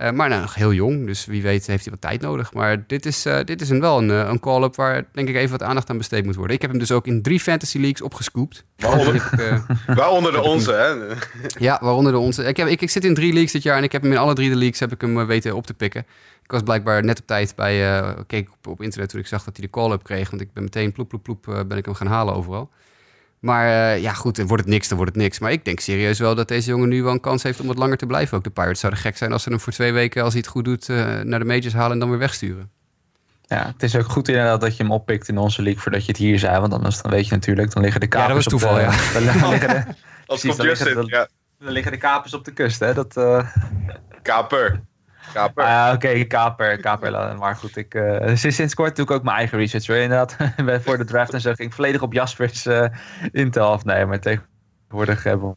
Uh, 0.00 0.10
maar 0.10 0.28
nou, 0.28 0.40
nog 0.40 0.54
heel 0.54 0.72
jong, 0.72 1.06
dus 1.06 1.24
wie 1.24 1.42
weet 1.42 1.66
heeft 1.66 1.84
hij 1.84 1.92
wat 1.92 2.00
tijd 2.00 2.20
nodig. 2.20 2.52
Maar 2.52 2.86
dit 2.86 3.06
is, 3.06 3.26
uh, 3.26 3.38
dit 3.44 3.60
is 3.60 3.70
een, 3.70 3.80
wel 3.80 3.98
een, 3.98 4.08
uh, 4.08 4.28
een 4.28 4.40
call-up 4.40 4.76
waar 4.76 5.04
denk 5.12 5.28
ik 5.28 5.34
even 5.34 5.50
wat 5.50 5.62
aandacht 5.62 5.90
aan 5.90 5.98
besteed 5.98 6.24
moet 6.24 6.34
worden. 6.34 6.56
Ik 6.56 6.62
heb 6.62 6.70
hem 6.70 6.80
dus 6.80 6.92
ook 6.92 7.06
in 7.06 7.22
drie 7.22 7.40
fantasy 7.40 7.78
leagues 7.78 8.02
opgescoopt. 8.02 8.64
Waaronder, 8.76 9.14
ik, 9.14 9.22
waaronder 9.96 10.32
de 10.32 10.40
onze, 10.40 10.72
hè? 10.72 11.14
ja, 11.58 11.78
waaronder 11.80 12.12
de 12.12 12.18
onze. 12.18 12.44
Ik, 12.44 12.56
heb, 12.56 12.68
ik, 12.68 12.80
ik, 12.80 12.90
zit 12.90 13.04
in 13.04 13.14
drie 13.14 13.32
leagues 13.32 13.52
dit 13.52 13.62
jaar 13.62 13.76
en 13.76 13.82
ik 13.82 13.92
heb 13.92 14.02
hem 14.02 14.12
in 14.12 14.18
alle 14.18 14.34
drie 14.34 14.48
de 14.48 14.56
leagues 14.56 14.80
heb 14.80 14.92
ik 14.92 15.00
hem 15.00 15.26
weten 15.26 15.54
op 15.54 15.66
te 15.66 15.74
pikken. 15.74 16.06
Ik 16.42 16.50
was 16.50 16.62
blijkbaar 16.62 17.04
net 17.04 17.20
op 17.20 17.26
tijd 17.26 17.54
bij, 17.54 18.04
keek 18.26 18.48
op, 18.52 18.66
op 18.66 18.82
internet 18.82 19.08
toen 19.08 19.20
ik 19.20 19.26
zag 19.26 19.44
dat 19.44 19.56
hij 19.56 19.66
de 19.66 19.72
call-up 19.72 20.02
kreeg. 20.02 20.30
Want 20.30 20.42
ik 20.42 20.52
ben 20.52 20.62
meteen 20.62 20.92
ploep, 20.92 21.08
ploep, 21.08 21.22
ploep 21.22 21.64
ben 21.68 21.76
ik 21.76 21.84
hem 21.84 21.94
gaan 21.94 22.06
halen 22.06 22.34
overal. 22.34 22.70
Maar 23.46 23.66
uh, 23.66 24.02
ja, 24.02 24.12
goed, 24.12 24.36
wordt 24.36 24.62
het 24.62 24.72
niks, 24.72 24.88
dan 24.88 24.96
wordt 24.96 25.14
het 25.14 25.22
niks. 25.22 25.38
Maar 25.38 25.52
ik 25.52 25.64
denk 25.64 25.80
serieus 25.80 26.18
wel 26.18 26.34
dat 26.34 26.48
deze 26.48 26.70
jongen 26.70 26.88
nu 26.88 27.02
wel 27.02 27.12
een 27.12 27.20
kans 27.20 27.42
heeft 27.42 27.60
om 27.60 27.66
wat 27.66 27.78
langer 27.78 27.96
te 27.96 28.06
blijven. 28.06 28.36
Ook 28.36 28.44
de 28.44 28.50
Pirates 28.50 28.80
zouden 28.80 29.00
gek 29.00 29.16
zijn 29.16 29.32
als 29.32 29.42
ze 29.42 29.48
hem 29.48 29.60
voor 29.60 29.72
twee 29.72 29.92
weken, 29.92 30.22
als 30.22 30.32
hij 30.32 30.42
het 30.42 30.50
goed 30.50 30.64
doet, 30.64 30.88
uh, 30.88 31.20
naar 31.20 31.38
de 31.38 31.44
majors 31.44 31.72
halen 31.72 31.92
en 31.92 31.98
dan 31.98 32.08
weer 32.08 32.18
wegsturen. 32.18 32.70
Ja, 33.42 33.66
het 33.66 33.82
is 33.82 33.96
ook 33.96 34.04
goed 34.04 34.28
inderdaad 34.28 34.60
dat 34.60 34.76
je 34.76 34.82
hem 34.82 34.92
oppikt 34.92 35.28
in 35.28 35.38
onze 35.38 35.62
league 35.62 35.82
voordat 35.82 36.00
je 36.00 36.06
het 36.06 36.16
hier 36.16 36.38
zei. 36.38 36.60
Want 36.60 36.72
anders 36.72 37.02
dan 37.02 37.10
weet 37.10 37.28
je 37.28 37.34
natuurlijk, 37.34 37.72
dan 37.72 37.82
liggen 37.82 38.00
de 38.00 38.06
kapers 38.06 38.44
ja, 38.44 38.50
dat 38.50 38.60
was 38.60 38.60
toeval, 38.60 38.84
op 38.84 39.12
de, 39.12 39.24
ja. 39.24 39.32
Dan, 39.32 39.40
dan 39.40 39.50
liggen 39.50 39.68
de, 39.68 39.84
als 40.26 40.40
precies, 40.40 40.56
dan 40.56 40.66
liggen, 40.66 40.94
de, 40.94 41.06
ja. 41.06 41.28
dan 41.58 41.72
liggen 41.72 41.92
de 41.92 41.98
kapers 41.98 42.34
op 42.34 42.44
de 42.44 42.52
kust, 42.52 42.80
hè. 42.80 42.94
Dat, 42.94 43.16
uh... 43.16 43.50
Kaper. 44.22 44.80
Kaper. 45.32 45.64
Ah, 45.64 45.92
Oké, 45.94 46.06
okay, 46.06 46.26
kaper, 46.26 46.80
kaper. 46.80 47.38
Maar 47.38 47.56
goed, 47.56 47.76
ik, 47.76 47.94
uh, 47.94 48.26
sinds, 48.34 48.56
sinds 48.56 48.74
kort 48.74 48.96
doe 48.96 49.04
ik 49.04 49.10
ook 49.10 49.22
mijn 49.22 49.36
eigen 49.36 49.58
research. 49.58 49.86
Hoor. 49.86 49.96
Inderdaad, 49.96 50.36
voor 50.84 50.98
de 50.98 51.04
draft 51.04 51.32
en 51.32 51.40
zo 51.40 51.52
ging 51.52 51.68
ik 51.68 51.74
volledig 51.74 52.02
op 52.02 52.12
Jaspers 52.12 52.66
uh, 52.66 52.86
intel 53.32 53.70
afnemen. 53.70 54.08
Maar 54.08 54.20
tegenwoordig 54.20 55.22
hebben 55.22 55.48
we 55.48 55.54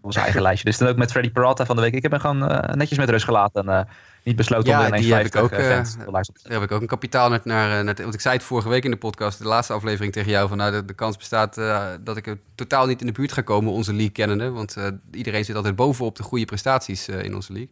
ons 0.00 0.16
eigen 0.16 0.42
lijstje. 0.48 0.64
Dus 0.64 0.78
dan 0.78 0.88
ook 0.88 0.96
met 0.96 1.10
Freddy 1.10 1.30
Peralta 1.30 1.66
van 1.66 1.76
de 1.76 1.82
week. 1.82 1.94
Ik 1.94 2.02
heb 2.02 2.10
hem 2.10 2.20
gewoon 2.20 2.52
uh, 2.52 2.58
netjes 2.58 2.98
met 2.98 3.10
rust 3.10 3.24
gelaten. 3.24 3.68
En 3.68 3.88
niet 4.24 4.36
besloten 4.36 4.68
ja, 4.68 4.76
om 4.76 4.82
er 4.82 4.88
ineens 4.88 5.04
die 5.04 5.14
heb 5.14 5.26
ik 5.26 5.36
ook, 5.36 5.52
uh, 5.52 5.58
Daar 5.58 6.24
heb 6.42 6.62
ik 6.62 6.72
ook 6.72 6.80
een 6.80 6.86
kapitaal 6.86 7.30
net 7.30 7.44
naar, 7.44 7.84
naar... 7.84 7.94
Want 7.94 8.14
ik 8.14 8.20
zei 8.20 8.34
het 8.34 8.44
vorige 8.44 8.68
week 8.68 8.84
in 8.84 8.90
de 8.90 8.96
podcast, 8.96 9.38
de 9.38 9.44
laatste 9.44 9.72
aflevering 9.72 10.12
tegen 10.12 10.30
jou... 10.30 10.48
van 10.48 10.56
nou, 10.56 10.72
de, 10.72 10.84
de 10.84 10.94
kans 10.94 11.16
bestaat 11.16 11.58
uh, 11.58 11.86
dat 12.00 12.16
ik 12.16 12.26
er 12.26 12.38
totaal 12.54 12.86
niet 12.86 13.00
in 13.00 13.06
de 13.06 13.12
buurt 13.12 13.32
ga 13.32 13.40
komen, 13.40 13.72
onze 13.72 13.92
league 13.92 14.12
kennende. 14.12 14.50
Want 14.50 14.76
uh, 14.76 14.86
iedereen 15.12 15.44
zit 15.44 15.56
altijd 15.56 15.76
bovenop 15.76 16.16
de 16.16 16.22
goede 16.22 16.44
prestaties 16.44 17.08
in 17.08 17.34
onze 17.34 17.52
league. 17.52 17.70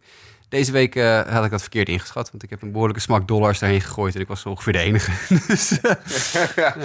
Deze 0.51 0.71
week 0.71 0.95
uh, 0.95 1.21
had 1.21 1.45
ik 1.45 1.51
dat 1.51 1.61
verkeerd 1.61 1.89
ingeschat. 1.89 2.31
Want 2.31 2.43
ik 2.43 2.49
heb 2.49 2.61
een 2.61 2.71
behoorlijke 2.71 3.01
smak 3.01 3.27
dollars 3.27 3.59
daarheen 3.59 3.81
gegooid. 3.81 4.15
En 4.15 4.21
ik 4.21 4.27
was 4.27 4.45
ongeveer 4.45 4.73
de 4.73 4.79
enige. 4.79 5.11
dus, 5.47 5.71
uh, 5.71 5.81
ja. 6.55 6.75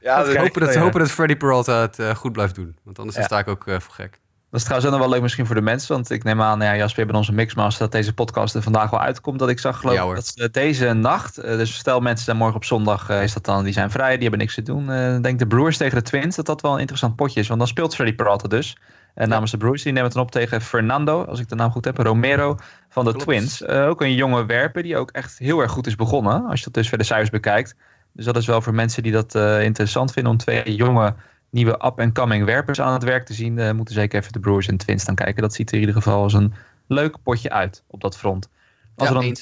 ja 0.00 0.24
dus 0.24 0.36
hopen, 0.36 0.60
dat, 0.60 0.74
hopen 0.74 1.00
dat 1.00 1.10
Freddy 1.10 1.36
Peralta 1.36 1.80
het 1.80 1.98
uh, 1.98 2.14
goed 2.14 2.32
blijft 2.32 2.54
doen. 2.54 2.76
Want 2.82 2.98
anders 2.98 3.16
ja. 3.16 3.22
sta 3.22 3.38
ik 3.38 3.48
ook 3.48 3.64
voor 3.64 3.94
gek. 3.94 4.20
Dat 4.54 4.62
is 4.62 4.68
trouwens 4.68 4.92
ook 4.92 4.98
nog 4.98 5.08
wel 5.08 5.14
leuk 5.16 5.24
misschien 5.24 5.46
voor 5.46 5.54
de 5.54 5.60
mensen. 5.60 5.94
Want 5.94 6.10
ik 6.10 6.24
neem 6.24 6.42
aan, 6.42 6.60
ja, 6.60 6.76
Jasper, 6.76 7.06
bij 7.06 7.16
onze 7.16 7.32
Mixmaster... 7.32 7.82
dat 7.82 7.92
deze 7.92 8.14
podcast 8.14 8.54
er 8.54 8.62
vandaag 8.62 8.90
wel 8.90 9.00
uitkomt. 9.00 9.38
Dat 9.38 9.48
ik 9.48 9.58
zag 9.58 9.78
geloof 9.78 9.94
ja, 9.94 10.14
dat 10.14 10.26
ze 10.26 10.50
deze 10.50 10.92
nacht... 10.92 11.42
dus 11.42 11.74
stel 11.74 12.00
mensen 12.00 12.24
zijn 12.24 12.36
morgen 12.36 12.56
op 12.56 12.64
zondag... 12.64 13.08
is 13.10 13.32
dat 13.32 13.44
dan, 13.44 13.64
die 13.64 13.72
zijn 13.72 13.90
vrij, 13.90 14.12
die 14.12 14.20
hebben 14.20 14.38
niks 14.38 14.54
te 14.54 14.62
doen. 14.62 14.92
Ik 15.16 15.22
denk 15.22 15.38
de 15.38 15.46
Brewers 15.46 15.76
tegen 15.76 15.98
de 15.98 16.02
Twins... 16.02 16.36
dat 16.36 16.46
dat 16.46 16.60
wel 16.60 16.72
een 16.72 16.78
interessant 16.78 17.16
potje 17.16 17.40
is. 17.40 17.46
Want 17.46 17.58
dan 17.58 17.68
speelt 17.68 17.94
Freddy 17.94 18.14
Peralta 18.14 18.48
dus... 18.48 18.76
En 19.14 19.28
namens 19.28 19.50
de 19.50 19.56
Brewers, 19.56 19.82
die 19.82 19.92
nemen 19.92 20.08
het 20.08 20.16
dan 20.16 20.24
op 20.24 20.30
tegen 20.30 20.60
Fernando, 20.60 21.24
als 21.24 21.40
ik 21.40 21.48
de 21.48 21.54
naam 21.54 21.70
goed 21.70 21.84
heb, 21.84 21.98
Romero 21.98 22.56
van 22.88 23.04
de 23.04 23.10
Klopt. 23.10 23.26
Twins. 23.26 23.62
Uh, 23.62 23.88
ook 23.88 24.00
een 24.00 24.14
jonge 24.14 24.46
werper 24.46 24.82
die 24.82 24.96
ook 24.96 25.10
echt 25.10 25.38
heel 25.38 25.60
erg 25.60 25.70
goed 25.70 25.86
is 25.86 25.96
begonnen, 25.96 26.46
als 26.46 26.58
je 26.58 26.64
dat 26.64 26.74
dus 26.74 26.88
verder 26.88 27.06
cijfers 27.06 27.30
bekijkt. 27.30 27.74
Dus 28.12 28.24
dat 28.24 28.36
is 28.36 28.46
wel 28.46 28.60
voor 28.60 28.74
mensen 28.74 29.02
die 29.02 29.12
dat 29.12 29.34
uh, 29.34 29.62
interessant 29.62 30.12
vinden 30.12 30.32
om 30.32 30.38
twee 30.38 30.74
jonge, 30.74 31.14
nieuwe 31.54 31.72
up-and-coming 31.72 32.44
werpers 32.44 32.80
aan 32.80 32.92
het 32.92 33.02
werk 33.02 33.24
te 33.26 33.34
zien. 33.34 33.58
Uh, 33.58 33.70
moeten 33.70 33.94
zeker 33.94 34.20
even 34.20 34.32
de 34.32 34.40
Brewers 34.40 34.68
en 34.68 34.76
Twins 34.76 35.04
dan 35.04 35.14
kijken. 35.14 35.42
Dat 35.42 35.54
ziet 35.54 35.68
er 35.68 35.74
in 35.74 35.80
ieder 35.80 35.94
geval 35.94 36.22
als 36.22 36.32
een 36.32 36.54
leuk 36.86 37.16
potje 37.22 37.50
uit 37.50 37.84
op 37.86 38.00
dat 38.00 38.16
front. 38.16 38.48
Als, 38.96 39.08
ja, 39.08 39.14
we 39.14 39.34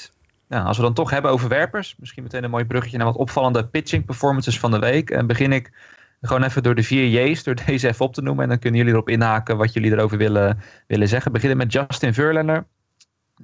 dan, 0.48 0.64
als 0.64 0.76
we 0.76 0.82
dan 0.82 0.94
toch 0.94 1.10
hebben 1.10 1.30
over 1.30 1.48
werpers, 1.48 1.96
misschien 1.98 2.22
meteen 2.22 2.44
een 2.44 2.50
mooi 2.50 2.64
bruggetje 2.64 2.96
naar 2.96 3.06
wat 3.06 3.16
opvallende 3.16 3.66
pitching 3.66 4.04
performances 4.04 4.58
van 4.58 4.70
de 4.70 4.78
week. 4.78 5.10
En 5.10 5.26
begin 5.26 5.52
ik 5.52 5.72
gewoon 6.20 6.42
even 6.42 6.62
door 6.62 6.74
de 6.74 6.82
vier 6.82 7.28
J's, 7.28 7.42
door 7.42 7.54
deze 7.66 7.88
even 7.88 8.06
op 8.06 8.14
te 8.14 8.22
noemen. 8.22 8.42
En 8.42 8.48
dan 8.48 8.58
kunnen 8.58 8.78
jullie 8.78 8.94
erop 8.94 9.08
inhaken 9.08 9.56
wat 9.56 9.72
jullie 9.72 9.92
erover 9.92 10.18
willen, 10.18 10.58
willen 10.86 11.08
zeggen. 11.08 11.32
Beginnen 11.32 11.58
met 11.58 11.72
Justin 11.72 12.14
Verlander. 12.14 12.66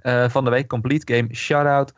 Uh, 0.03 0.29
van 0.29 0.45
de 0.45 0.51
week 0.51 0.67
complete 0.67 1.15
game 1.15 1.35
shutout 1.35 1.95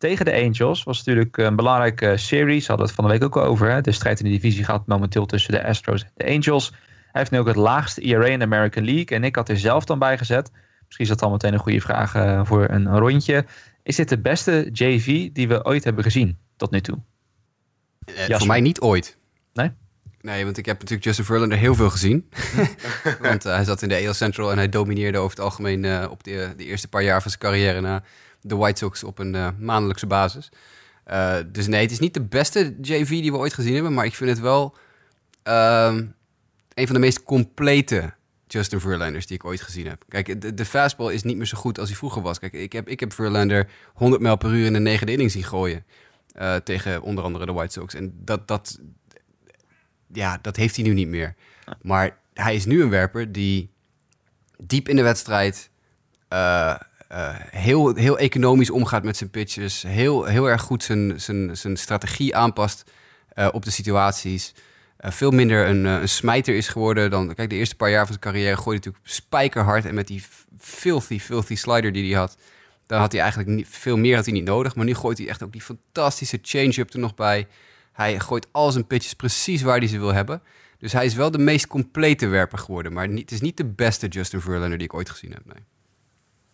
tegen 0.00 0.24
de 0.24 0.34
Angels. 0.34 0.82
Was 0.82 0.98
natuurlijk 0.98 1.36
een 1.36 1.56
belangrijke 1.56 2.16
series. 2.16 2.66
Hadden 2.66 2.86
we 2.86 2.92
het 2.92 3.00
van 3.00 3.04
de 3.04 3.18
week 3.18 3.24
ook 3.24 3.36
al 3.36 3.48
over. 3.50 3.70
Hè? 3.70 3.80
De 3.80 3.92
strijd 3.92 4.20
in 4.20 4.24
de 4.24 4.30
divisie 4.30 4.64
gaat 4.64 4.86
momenteel 4.86 5.26
tussen 5.26 5.52
de 5.52 5.64
Astros 5.64 6.02
en 6.02 6.10
de 6.14 6.32
Angels. 6.32 6.70
Hij 6.70 7.20
heeft 7.20 7.30
nu 7.30 7.38
ook 7.38 7.46
het 7.46 7.56
laagste 7.56 8.00
ERA 8.00 8.26
in 8.26 8.38
de 8.38 8.44
American 8.44 8.84
League. 8.84 9.16
En 9.16 9.24
ik 9.24 9.36
had 9.36 9.48
er 9.48 9.58
zelf 9.58 9.84
dan 9.84 9.98
bij 9.98 10.18
gezet. 10.18 10.50
Misschien 10.86 11.04
is 11.04 11.08
dat 11.08 11.18
dan 11.18 11.30
meteen 11.30 11.52
een 11.52 11.58
goede 11.58 11.80
vraag 11.80 12.14
uh, 12.14 12.40
voor 12.44 12.68
een 12.68 12.98
rondje. 12.98 13.44
Is 13.82 13.96
dit 13.96 14.08
de 14.08 14.18
beste 14.18 14.68
JV 14.72 15.30
die 15.32 15.48
we 15.48 15.64
ooit 15.64 15.84
hebben 15.84 16.04
gezien 16.04 16.38
tot 16.56 16.70
nu 16.70 16.80
toe? 16.80 16.98
Uh, 18.06 18.38
voor 18.38 18.46
mij 18.46 18.60
niet 18.60 18.80
ooit. 18.80 19.16
Nee? 19.52 19.70
Nee, 20.20 20.44
want 20.44 20.58
ik 20.58 20.66
heb 20.66 20.78
natuurlijk 20.78 21.04
Justin 21.04 21.24
Verlander 21.24 21.58
heel 21.58 21.74
veel 21.74 21.90
gezien. 21.90 22.30
want 23.20 23.46
uh, 23.46 23.54
hij 23.54 23.64
zat 23.64 23.82
in 23.82 23.88
de 23.88 24.06
AL 24.06 24.14
Central 24.14 24.50
en 24.50 24.56
hij 24.56 24.68
domineerde 24.68 25.18
over 25.18 25.30
het 25.30 25.44
algemeen 25.44 25.84
uh, 25.84 26.06
op 26.10 26.24
de, 26.24 26.52
de, 26.56 26.64
eerste 26.64 26.88
paar 26.88 27.02
jaar 27.02 27.22
van 27.22 27.30
zijn 27.30 27.42
carrière 27.42 27.80
na 27.80 28.02
de 28.40 28.56
White 28.56 28.78
Sox 28.78 29.04
op 29.04 29.18
een 29.18 29.34
uh, 29.34 29.48
maandelijkse 29.58 30.06
basis. 30.06 30.50
dus 31.46 31.66
nee, 31.66 31.82
het 31.82 31.90
is 31.90 31.98
niet 31.98 32.14
de 32.14 32.22
beste 32.22 32.76
JV 32.80 33.08
die 33.08 33.32
we 33.32 33.38
ooit 33.38 33.54
gezien 33.54 33.74
hebben, 33.74 33.94
maar 33.94 34.04
ik 34.04 34.14
vind 34.14 34.30
het 34.30 34.40
wel 34.40 34.76
ehm, 35.42 35.96
een 36.74 36.86
van 36.86 36.94
de 36.94 37.00
meest 37.00 37.22
complete 37.22 38.12
Justin 38.46 38.80
Verlanders 38.80 39.26
die 39.26 39.36
ik 39.36 39.44
ooit 39.44 39.60
gezien 39.60 39.86
heb. 39.86 40.04
Kijk, 40.08 40.40
de, 40.40 40.54
de, 40.54 40.64
fastball 40.64 41.12
is 41.12 41.22
niet 41.22 41.36
meer 41.36 41.46
zo 41.46 41.58
goed 41.58 41.78
als 41.78 41.88
hij 41.88 41.96
vroeger 41.96 42.22
was. 42.22 42.38
Kijk, 42.38 42.52
ik 42.52 42.72
heb, 42.72 42.88
ik 42.88 43.00
heb 43.00 43.12
Verlander 43.12 43.68
100 43.94 44.22
mijl 44.22 44.36
per 44.36 44.50
uur 44.50 44.66
in 44.66 44.72
de 44.72 44.78
negende 44.78 45.12
inning 45.12 45.30
zien 45.30 45.44
gooien. 45.44 45.84
tegen 46.64 47.02
onder 47.02 47.24
andere 47.24 47.46
de 47.46 47.52
White 47.52 47.72
Sox. 47.72 47.94
En 47.94 48.12
dat, 48.24 48.48
dat, 48.48 48.80
ja, 50.12 50.38
dat 50.42 50.56
heeft 50.56 50.76
hij 50.76 50.84
nu 50.84 50.92
niet 50.92 51.08
meer. 51.08 51.34
Maar 51.82 52.18
hij 52.34 52.54
is 52.54 52.64
nu 52.64 52.82
een 52.82 52.90
werper 52.90 53.32
die 53.32 53.70
diep 54.58 54.88
in 54.88 54.96
de 54.96 55.02
wedstrijd 55.02 55.70
uh, 57.12 57.28
heel, 57.50 57.94
heel 57.94 58.18
economisch 58.18 58.70
omgaat 58.70 59.02
met 59.02 59.16
zijn 59.16 59.30
pitches. 59.30 59.82
Heel, 59.82 60.24
heel 60.24 60.48
erg 60.48 60.62
goed 60.62 60.82
zijn, 60.82 61.20
zijn, 61.20 61.56
zijn 61.56 61.76
strategie 61.76 62.36
aanpast 62.36 62.90
uh, 63.34 63.48
op 63.52 63.64
de 63.64 63.70
situaties. 63.70 64.54
veel 64.98 65.30
minder 65.30 65.68
een, 65.68 65.84
een 65.84 66.08
smijter 66.08 66.54
is 66.56 66.68
geworden 66.68 67.10
dan... 67.10 67.34
Kijk, 67.34 67.50
de 67.50 67.56
eerste 67.56 67.76
paar 67.76 67.90
jaar 67.90 68.06
van 68.06 68.16
zijn 68.18 68.32
carrière 68.32 68.56
gooide 68.56 68.70
hij 68.70 68.92
natuurlijk 68.92 69.04
spijkerhard. 69.06 69.84
En 69.84 69.94
met 69.94 70.06
die 70.06 70.22
filthy, 70.58 71.18
filthy 71.18 71.56
slider 71.56 71.92
die 71.92 72.10
hij 72.10 72.20
had... 72.20 72.36
Dan 72.86 73.00
had 73.00 73.12
hij 73.12 73.20
eigenlijk 73.20 73.50
niet, 73.50 73.66
veel 73.70 73.96
meer 73.96 74.16
had 74.16 74.24
hij 74.24 74.34
niet 74.34 74.44
nodig. 74.44 74.74
Maar 74.74 74.84
nu 74.84 74.94
gooit 74.94 75.18
hij 75.18 75.28
echt 75.28 75.42
ook 75.42 75.52
die 75.52 75.62
fantastische 75.62 76.38
change-up 76.42 76.92
er 76.92 76.98
nog 76.98 77.14
bij... 77.14 77.46
Hij 77.92 78.20
gooit 78.20 78.48
al 78.50 78.72
zijn 78.72 78.86
pitches 78.86 79.14
precies 79.14 79.62
waar 79.62 79.78
hij 79.78 79.86
ze 79.86 79.98
wil 79.98 80.12
hebben. 80.12 80.42
Dus 80.78 80.92
hij 80.92 81.04
is 81.04 81.14
wel 81.14 81.30
de 81.30 81.38
meest 81.38 81.66
complete 81.66 82.26
werper 82.26 82.58
geworden. 82.58 82.92
Maar 82.92 83.08
het 83.08 83.30
is 83.30 83.40
niet 83.40 83.56
de 83.56 83.64
beste 83.64 84.08
Justin 84.08 84.40
Verlander 84.40 84.78
die 84.78 84.86
ik 84.86 84.94
ooit 84.94 85.10
gezien 85.10 85.32
heb. 85.32 85.42
Nee. 85.44 85.64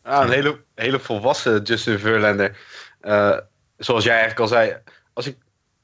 Ah, 0.07 0.25
een 0.25 0.33
hele, 0.33 0.61
hele 0.75 0.99
volwassen 0.99 1.63
Justin 1.63 1.99
Verlander. 1.99 2.57
Uh, 3.03 3.39
zoals 3.79 4.05
jij 4.05 4.13
eigenlijk 4.13 4.41
al 4.41 4.49
zei. 4.49 4.77
Als 5.13 5.27
ik, 5.27 5.37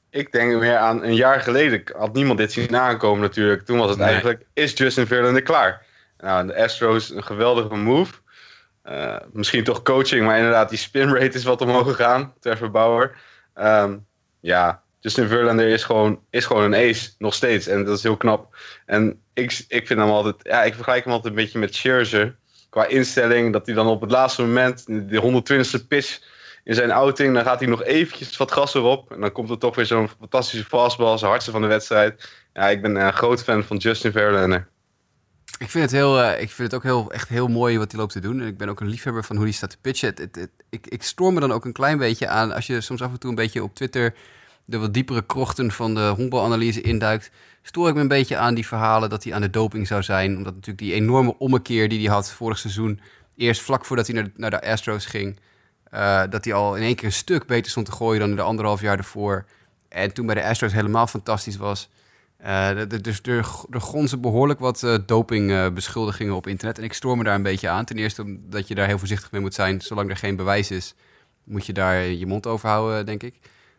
ik 0.09 0.31
denk 0.31 0.59
meer 0.59 0.77
aan 0.77 1.03
een 1.03 1.15
jaar 1.15 1.41
geleden. 1.41 1.83
Had 1.97 2.13
niemand 2.13 2.37
dit 2.37 2.51
zien 2.51 2.77
aankomen 2.77 3.21
natuurlijk. 3.21 3.65
Toen 3.65 3.77
was 3.77 3.89
het 3.89 3.97
Nee. 3.97 4.07
eigenlijk, 4.07 4.45
is 4.53 4.73
Justin 4.73 5.07
Verlander 5.07 5.41
klaar? 5.41 5.85
Nou, 6.17 6.47
de 6.47 6.55
Astros, 6.55 7.09
een 7.09 7.23
geweldige 7.23 7.75
move. 7.75 8.13
Uh, 8.89 9.15
misschien 9.31 9.63
toch 9.63 9.81
coaching, 9.81 10.25
maar 10.25 10.37
inderdaad, 10.37 10.69
die 10.69 10.77
spin 10.77 11.13
rate 11.13 11.37
is 11.37 11.43
wat 11.43 11.61
omhoog 11.61 11.87
gegaan. 11.87 12.33
Trevor 12.39 12.71
Bauer. 12.71 13.15
Um, 13.55 14.05
ja, 14.39 14.81
Justin 14.99 15.27
Verlander 15.27 15.67
is 15.67 15.83
gewoon, 15.83 16.19
is 16.29 16.45
gewoon 16.45 16.63
een 16.63 16.89
ace, 16.89 17.09
nog 17.17 17.33
steeds. 17.33 17.67
En 17.67 17.85
dat 17.85 17.97
is 17.97 18.03
heel 18.03 18.17
knap. 18.17 18.55
En 18.85 19.21
ik, 19.33 19.65
ik 19.67 19.87
vind 19.87 19.99
hem 19.99 20.09
altijd, 20.09 20.35
ja, 20.41 20.63
ik 20.63 20.73
vergelijk 20.73 21.03
hem 21.03 21.13
altijd 21.13 21.33
een 21.33 21.39
beetje 21.43 21.59
met 21.59 21.75
Scherzer. 21.75 22.35
Qua 22.73 22.87
instelling, 22.87 23.53
dat 23.53 23.65
hij 23.65 23.75
dan 23.75 23.87
op 23.87 24.01
het 24.01 24.11
laatste 24.11 24.41
moment, 24.41 24.85
de 24.85 25.21
120ste 25.21 25.87
pitch 25.87 26.19
in 26.63 26.75
zijn 26.75 26.91
outing, 26.91 27.33
dan 27.33 27.43
gaat 27.43 27.59
hij 27.59 27.69
nog 27.69 27.83
eventjes 27.83 28.37
wat 28.37 28.51
gas 28.51 28.73
erop. 28.73 29.11
En 29.11 29.19
dan 29.19 29.31
komt 29.31 29.49
er 29.49 29.57
toch 29.57 29.75
weer 29.75 29.85
zo'n 29.85 30.09
fantastische 30.19 30.65
fastball, 30.65 31.17
zijn 31.17 31.29
hardste 31.29 31.51
van 31.51 31.61
de 31.61 31.67
wedstrijd. 31.67 32.29
Ja, 32.53 32.69
ik 32.69 32.81
ben 32.81 32.95
een 32.95 33.13
groot 33.13 33.43
fan 33.43 33.63
van 33.63 33.77
Justin 33.77 34.11
Verlander. 34.11 34.67
Ik 35.57 35.69
vind 35.69 35.83
het, 35.83 35.91
heel, 35.91 36.21
uh, 36.21 36.41
ik 36.41 36.49
vind 36.49 36.71
het 36.71 36.73
ook 36.73 36.83
heel, 36.83 37.11
echt 37.11 37.29
heel 37.29 37.47
mooi 37.47 37.77
wat 37.77 37.91
hij 37.91 37.99
loopt 37.99 38.13
te 38.13 38.19
doen. 38.19 38.41
En 38.41 38.47
ik 38.47 38.57
ben 38.57 38.69
ook 38.69 38.79
een 38.79 38.87
liefhebber 38.87 39.23
van 39.23 39.35
hoe 39.35 39.45
hij 39.45 39.53
staat 39.53 39.69
te 39.69 39.77
pitchen. 39.81 40.13
Het, 40.15 40.49
ik, 40.69 40.87
ik 40.87 41.03
stoor 41.03 41.33
me 41.33 41.39
dan 41.39 41.51
ook 41.51 41.65
een 41.65 41.73
klein 41.73 41.97
beetje 41.97 42.27
aan, 42.27 42.51
als 42.51 42.67
je 42.67 42.81
soms 42.81 43.01
af 43.01 43.11
en 43.11 43.19
toe 43.19 43.29
een 43.29 43.35
beetje 43.35 43.63
op 43.63 43.75
Twitter 43.75 44.13
de 44.65 44.77
wat 44.77 44.93
diepere 44.93 45.25
krochten 45.25 45.71
van 45.71 45.95
de 45.95 46.07
honkbalanalyse 46.07 46.81
induikt, 46.81 47.31
stoor 47.63 47.87
ik 47.87 47.95
me 47.95 48.01
een 48.01 48.07
beetje 48.07 48.37
aan 48.37 48.53
die 48.53 48.67
verhalen 48.67 49.09
dat 49.09 49.23
hij 49.23 49.33
aan 49.33 49.41
de 49.41 49.49
doping 49.49 49.87
zou 49.87 50.03
zijn. 50.03 50.37
Omdat 50.37 50.53
natuurlijk 50.53 50.83
die 50.83 50.93
enorme 50.93 51.37
ommekeer 51.37 51.89
die 51.89 52.05
hij 52.05 52.13
had 52.13 52.31
vorig 52.31 52.57
seizoen, 52.57 52.99
eerst 53.35 53.61
vlak 53.61 53.85
voordat 53.85 54.07
hij 54.07 54.15
naar 54.15 54.23
de, 54.23 54.31
naar 54.35 54.49
de 54.49 54.61
Astros 54.61 55.05
ging, 55.05 55.39
Eh, 55.93 56.23
dat 56.29 56.45
hij 56.45 56.53
al 56.53 56.75
in 56.75 56.83
één 56.83 56.95
keer 56.95 57.05
een 57.05 57.11
stuk 57.11 57.45
beter 57.45 57.71
stond 57.71 57.85
te 57.85 57.91
gooien 57.91 58.19
dan 58.19 58.35
de 58.35 58.41
anderhalf 58.41 58.81
jaar 58.81 58.97
ervoor. 58.97 59.45
En 59.89 60.13
toen 60.13 60.25
bij 60.25 60.35
de 60.35 60.45
Astros 60.45 60.73
helemaal 60.73 61.07
fantastisch 61.07 61.57
was. 61.57 61.89
Uh, 62.45 62.69
dus 63.01 63.19
er, 63.21 63.47
er 63.69 63.81
gonzen 63.81 64.21
behoorlijk 64.21 64.59
wat 64.59 64.81
uh, 64.81 64.97
dopingbeschuldigingen 65.05 66.35
op 66.35 66.47
internet. 66.47 66.77
En 66.77 66.83
ik 66.83 66.93
stoor 66.93 67.17
me 67.17 67.23
daar 67.23 67.35
een 67.35 67.43
beetje 67.43 67.69
aan. 67.69 67.85
Ten 67.85 67.97
eerste 67.97 68.21
omdat 68.21 68.67
je 68.67 68.75
daar 68.75 68.87
heel 68.87 68.97
voorzichtig 68.97 69.31
mee 69.31 69.41
moet 69.41 69.53
zijn. 69.53 69.81
Zolang 69.81 70.09
er 70.09 70.17
geen 70.17 70.35
bewijs 70.35 70.71
is, 70.71 70.95
moet 71.43 71.65
je 71.65 71.73
daar 71.73 72.05
je 72.05 72.25
mond 72.25 72.47
over 72.47 72.69
houden, 72.69 73.05
denk 73.05 73.23
ik. 73.23 73.35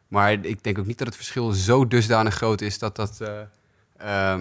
Maar 0.08 0.32
ik 0.32 0.62
denk 0.62 0.78
ook 0.78 0.86
niet 0.86 0.98
dat 0.98 1.06
het 1.06 1.16
verschil 1.16 1.52
zo 1.52 1.86
dusdanig 1.86 2.34
groot 2.34 2.60
is 2.60 2.78
dat 2.78 2.96
dat... 2.96 3.20
Uh, 4.02 4.40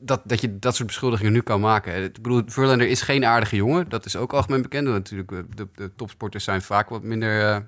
dat, 0.00 0.20
dat 0.24 0.40
je 0.40 0.58
dat 0.58 0.74
soort 0.74 0.86
beschuldigingen 0.86 1.32
nu 1.32 1.40
kan 1.40 1.60
maken. 1.60 2.04
Ik 2.04 2.22
bedoel, 2.22 2.42
Verlander 2.46 2.88
is 2.88 3.02
geen 3.02 3.24
aardige 3.24 3.56
jongen. 3.56 3.88
Dat 3.88 4.06
is 4.06 4.16
ook 4.16 4.32
algemeen 4.32 4.62
bekend. 4.62 4.88
Natuurlijk, 4.88 5.30
de, 5.56 5.68
de 5.74 5.94
topsporters 5.94 6.44
zijn 6.44 6.62
vaak 6.62 6.88
wat 6.88 7.02
minder... 7.02 7.62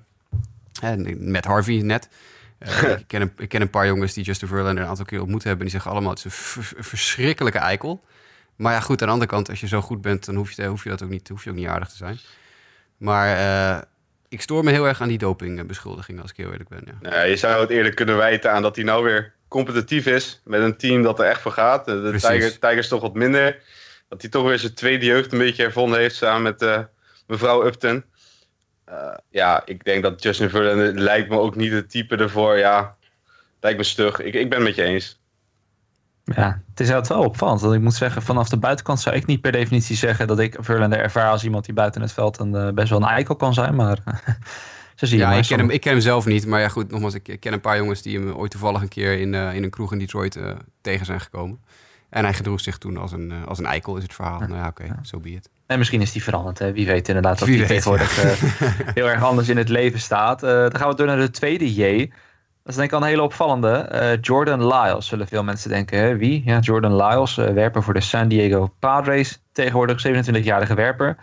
Uh, 0.81 1.15
met 1.17 1.45
Harvey 1.45 1.81
net. 1.81 2.09
Uh, 2.59 2.89
ik, 2.99 3.07
ken 3.07 3.21
een, 3.21 3.31
ik 3.37 3.49
ken 3.49 3.61
een 3.61 3.69
paar 3.69 3.87
jongens 3.87 4.13
die 4.13 4.23
Justin 4.23 4.47
Verlander 4.47 4.83
een 4.83 4.89
aantal 4.89 5.05
keer 5.05 5.21
ontmoet 5.21 5.43
hebben. 5.43 5.61
Die 5.61 5.71
zeggen 5.71 5.91
allemaal, 5.91 6.09
het 6.09 6.25
is 6.25 6.55
een 6.55 6.83
verschrikkelijke 6.83 7.59
eikel. 7.59 8.03
Maar 8.55 8.73
ja, 8.73 8.79
goed, 8.79 9.01
aan 9.01 9.07
de 9.07 9.13
andere 9.13 9.31
kant, 9.31 9.49
als 9.49 9.59
je 9.59 9.67
zo 9.67 9.81
goed 9.81 10.01
bent... 10.01 10.25
dan 10.25 10.35
hoef 10.35 10.51
je, 10.51 10.65
hoef 10.65 10.83
je 10.83 10.89
dat 10.89 11.03
ook 11.03 11.09
niet, 11.09 11.27
hoef 11.27 11.43
je 11.43 11.49
ook 11.49 11.55
niet 11.55 11.67
aardig 11.67 11.89
te 11.89 11.95
zijn. 11.95 12.19
Maar 12.97 13.37
uh, 13.37 13.81
ik 14.31 14.41
stoor 14.41 14.63
me 14.63 14.71
heel 14.71 14.87
erg 14.87 15.01
aan 15.01 15.07
die 15.07 15.17
dopingbeschuldigingen, 15.17 16.21
als 16.21 16.31
ik 16.31 16.37
heel 16.37 16.51
eerlijk 16.51 16.69
ben. 16.69 16.83
Ja. 16.85 17.09
Nou, 17.09 17.27
je 17.27 17.35
zou 17.35 17.61
het 17.61 17.69
eerlijk 17.69 17.95
kunnen 17.95 18.17
wijten 18.17 18.51
aan 18.51 18.61
dat 18.61 18.75
hij 18.75 18.85
nou 18.85 19.03
weer 19.03 19.33
competitief 19.47 20.05
is 20.05 20.41
met 20.43 20.61
een 20.61 20.77
team 20.77 21.03
dat 21.03 21.19
er 21.19 21.25
echt 21.25 21.41
voor 21.41 21.51
gaat. 21.51 21.85
De 21.85 22.11
Tiger, 22.11 22.59
Tigers 22.59 22.87
toch 22.87 23.01
wat 23.01 23.13
minder. 23.13 23.59
Dat 24.09 24.21
hij 24.21 24.29
toch 24.29 24.43
weer 24.43 24.59
zijn 24.59 24.73
tweede 24.73 25.05
jeugd 25.05 25.31
een 25.31 25.37
beetje 25.37 25.63
hervonden 25.63 25.99
heeft 25.99 26.15
samen 26.15 26.41
met 26.41 26.61
uh, 26.61 26.79
mevrouw 27.27 27.65
Upton. 27.65 28.03
Uh, 28.89 29.13
ja, 29.29 29.61
ik 29.65 29.83
denk 29.83 30.03
dat 30.03 30.23
Justin 30.23 30.49
Verlander 30.49 30.93
lijkt 30.93 31.29
me 31.29 31.37
ook 31.37 31.55
niet 31.55 31.71
het 31.71 31.89
type 31.89 32.15
ervoor. 32.15 32.57
Ja, 32.57 32.95
lijkt 33.59 33.77
me 33.77 33.83
stug. 33.83 34.19
Ik, 34.19 34.33
ik 34.33 34.49
ben 34.49 34.57
het 34.59 34.67
met 34.67 34.75
je 34.75 34.83
eens. 34.83 35.20
Ja, 36.23 36.61
het 36.69 36.79
is 36.79 37.07
wel 37.07 37.23
opvallend. 37.23 37.61
Want 37.61 37.73
ik 37.73 37.81
moet 37.81 37.93
zeggen, 37.93 38.21
vanaf 38.21 38.49
de 38.49 38.57
buitenkant 38.57 38.99
zou 38.99 39.15
ik 39.15 39.25
niet 39.25 39.41
per 39.41 39.51
definitie 39.51 39.95
zeggen 39.95 40.27
dat 40.27 40.39
ik 40.39 40.57
Verlander 40.59 40.99
ervaar 40.99 41.29
als 41.29 41.43
iemand 41.43 41.65
die 41.65 41.73
buiten 41.73 42.01
het 42.01 42.11
veld 42.11 42.39
een, 42.39 42.53
uh, 42.53 42.69
best 42.69 42.89
wel 42.89 43.01
een 43.01 43.07
eikel 43.07 43.35
kan 43.35 43.53
zijn. 43.53 43.75
Maar 43.75 43.97
zo 44.95 45.05
zie 45.05 45.17
je 45.17 45.23
ja, 45.23 45.33
ik 45.33 45.43
ken, 45.43 45.59
hem, 45.59 45.69
ik 45.69 45.81
ken 45.81 45.91
hem 45.91 46.01
zelf 46.01 46.25
niet. 46.25 46.45
Maar 46.45 46.59
ja, 46.59 46.67
goed, 46.67 46.91
nogmaals, 46.91 47.13
ik 47.13 47.37
ken 47.39 47.53
een 47.53 47.61
paar 47.61 47.77
jongens 47.77 48.01
die 48.01 48.19
hem 48.19 48.31
ooit 48.31 48.51
toevallig 48.51 48.81
een 48.81 48.87
keer 48.87 49.19
in, 49.19 49.33
uh, 49.33 49.55
in 49.55 49.63
een 49.63 49.69
kroeg 49.69 49.91
in 49.91 49.99
Detroit 49.99 50.35
uh, 50.35 50.51
tegen 50.81 51.05
zijn 51.05 51.21
gekomen. 51.21 51.59
En 52.09 52.23
hij 52.23 52.33
gedroeg 52.33 52.59
zich 52.59 52.77
toen 52.77 52.97
als 52.97 53.11
een, 53.11 53.33
als 53.45 53.59
een 53.59 53.65
eikel, 53.65 53.97
is 53.97 54.03
het 54.03 54.13
verhaal. 54.13 54.39
Ja. 54.39 54.47
Nou 54.47 54.59
ja, 54.59 54.67
oké, 54.67 54.85
zo 54.85 54.99
so 55.01 55.19
be 55.19 55.29
it. 55.29 55.49
En 55.65 55.77
misschien 55.77 56.01
is 56.01 56.11
die 56.11 56.23
veranderd. 56.23 56.59
Hè? 56.59 56.73
Wie 56.73 56.85
weet 56.85 57.07
inderdaad 57.07 57.39
dat 57.39 57.47
hij 57.47 57.65
tegenwoordig 57.65 58.41
heel 58.93 59.09
erg 59.09 59.23
anders 59.23 59.49
in 59.49 59.57
het 59.57 59.69
leven 59.69 59.99
staat. 59.99 60.39
Dan 60.39 60.75
gaan 60.75 60.89
we 60.89 60.95
door 60.95 61.07
naar 61.07 61.17
de 61.17 61.29
tweede 61.29 61.73
J. 61.73 62.11
Dat 62.63 62.71
is 62.71 62.75
denk 62.75 62.89
ik 62.89 62.95
al 62.95 63.01
een 63.01 63.07
hele 63.07 63.21
opvallende. 63.21 63.89
Uh, 63.93 64.21
Jordan 64.21 64.67
Lyles, 64.67 65.07
zullen 65.07 65.27
veel 65.27 65.43
mensen 65.43 65.69
denken. 65.69 65.99
Hè? 65.99 66.17
Wie? 66.17 66.41
Ja, 66.45 66.59
Jordan 66.59 66.95
Lyles, 66.95 67.35
werper 67.35 67.83
voor 67.83 67.93
de 67.93 68.01
San 68.01 68.27
Diego 68.27 68.73
Padres. 68.79 69.41
Tegenwoordig 69.51 70.07
27-jarige 70.07 70.73
werper. 70.73 71.17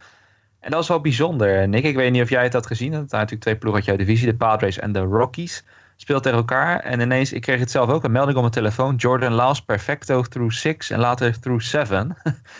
En 0.60 0.70
dat 0.70 0.82
is 0.82 0.88
wel 0.88 1.00
bijzonder, 1.00 1.68
Nick. 1.68 1.84
Ik 1.84 1.96
weet 1.96 2.12
niet 2.12 2.22
of 2.22 2.30
jij 2.30 2.42
het 2.42 2.52
had 2.52 2.66
gezien. 2.66 2.90
Dat 2.90 2.98
zijn 2.98 3.10
natuurlijk 3.10 3.40
twee 3.40 3.56
ploegen 3.56 3.80
uit 3.80 3.88
jouw 3.88 4.06
divisie. 4.06 4.30
De 4.30 4.36
Padres 4.36 4.78
en 4.78 4.92
de 4.92 5.00
Rockies 5.00 5.64
speelt 5.96 6.22
tegen 6.22 6.38
elkaar. 6.38 6.80
En 6.80 7.00
ineens, 7.00 7.32
ik 7.32 7.40
kreeg 7.40 7.60
het 7.60 7.70
zelf 7.70 7.90
ook, 7.90 8.04
een 8.04 8.12
melding 8.12 8.36
op 8.36 8.42
mijn 8.42 8.54
telefoon. 8.54 8.94
Jordan 8.94 9.32
Laws 9.32 9.62
perfecto 9.62 10.22
through 10.22 10.54
six 10.54 10.90
en 10.90 10.98
later 10.98 11.40
through 11.40 11.64
seven. 11.64 12.16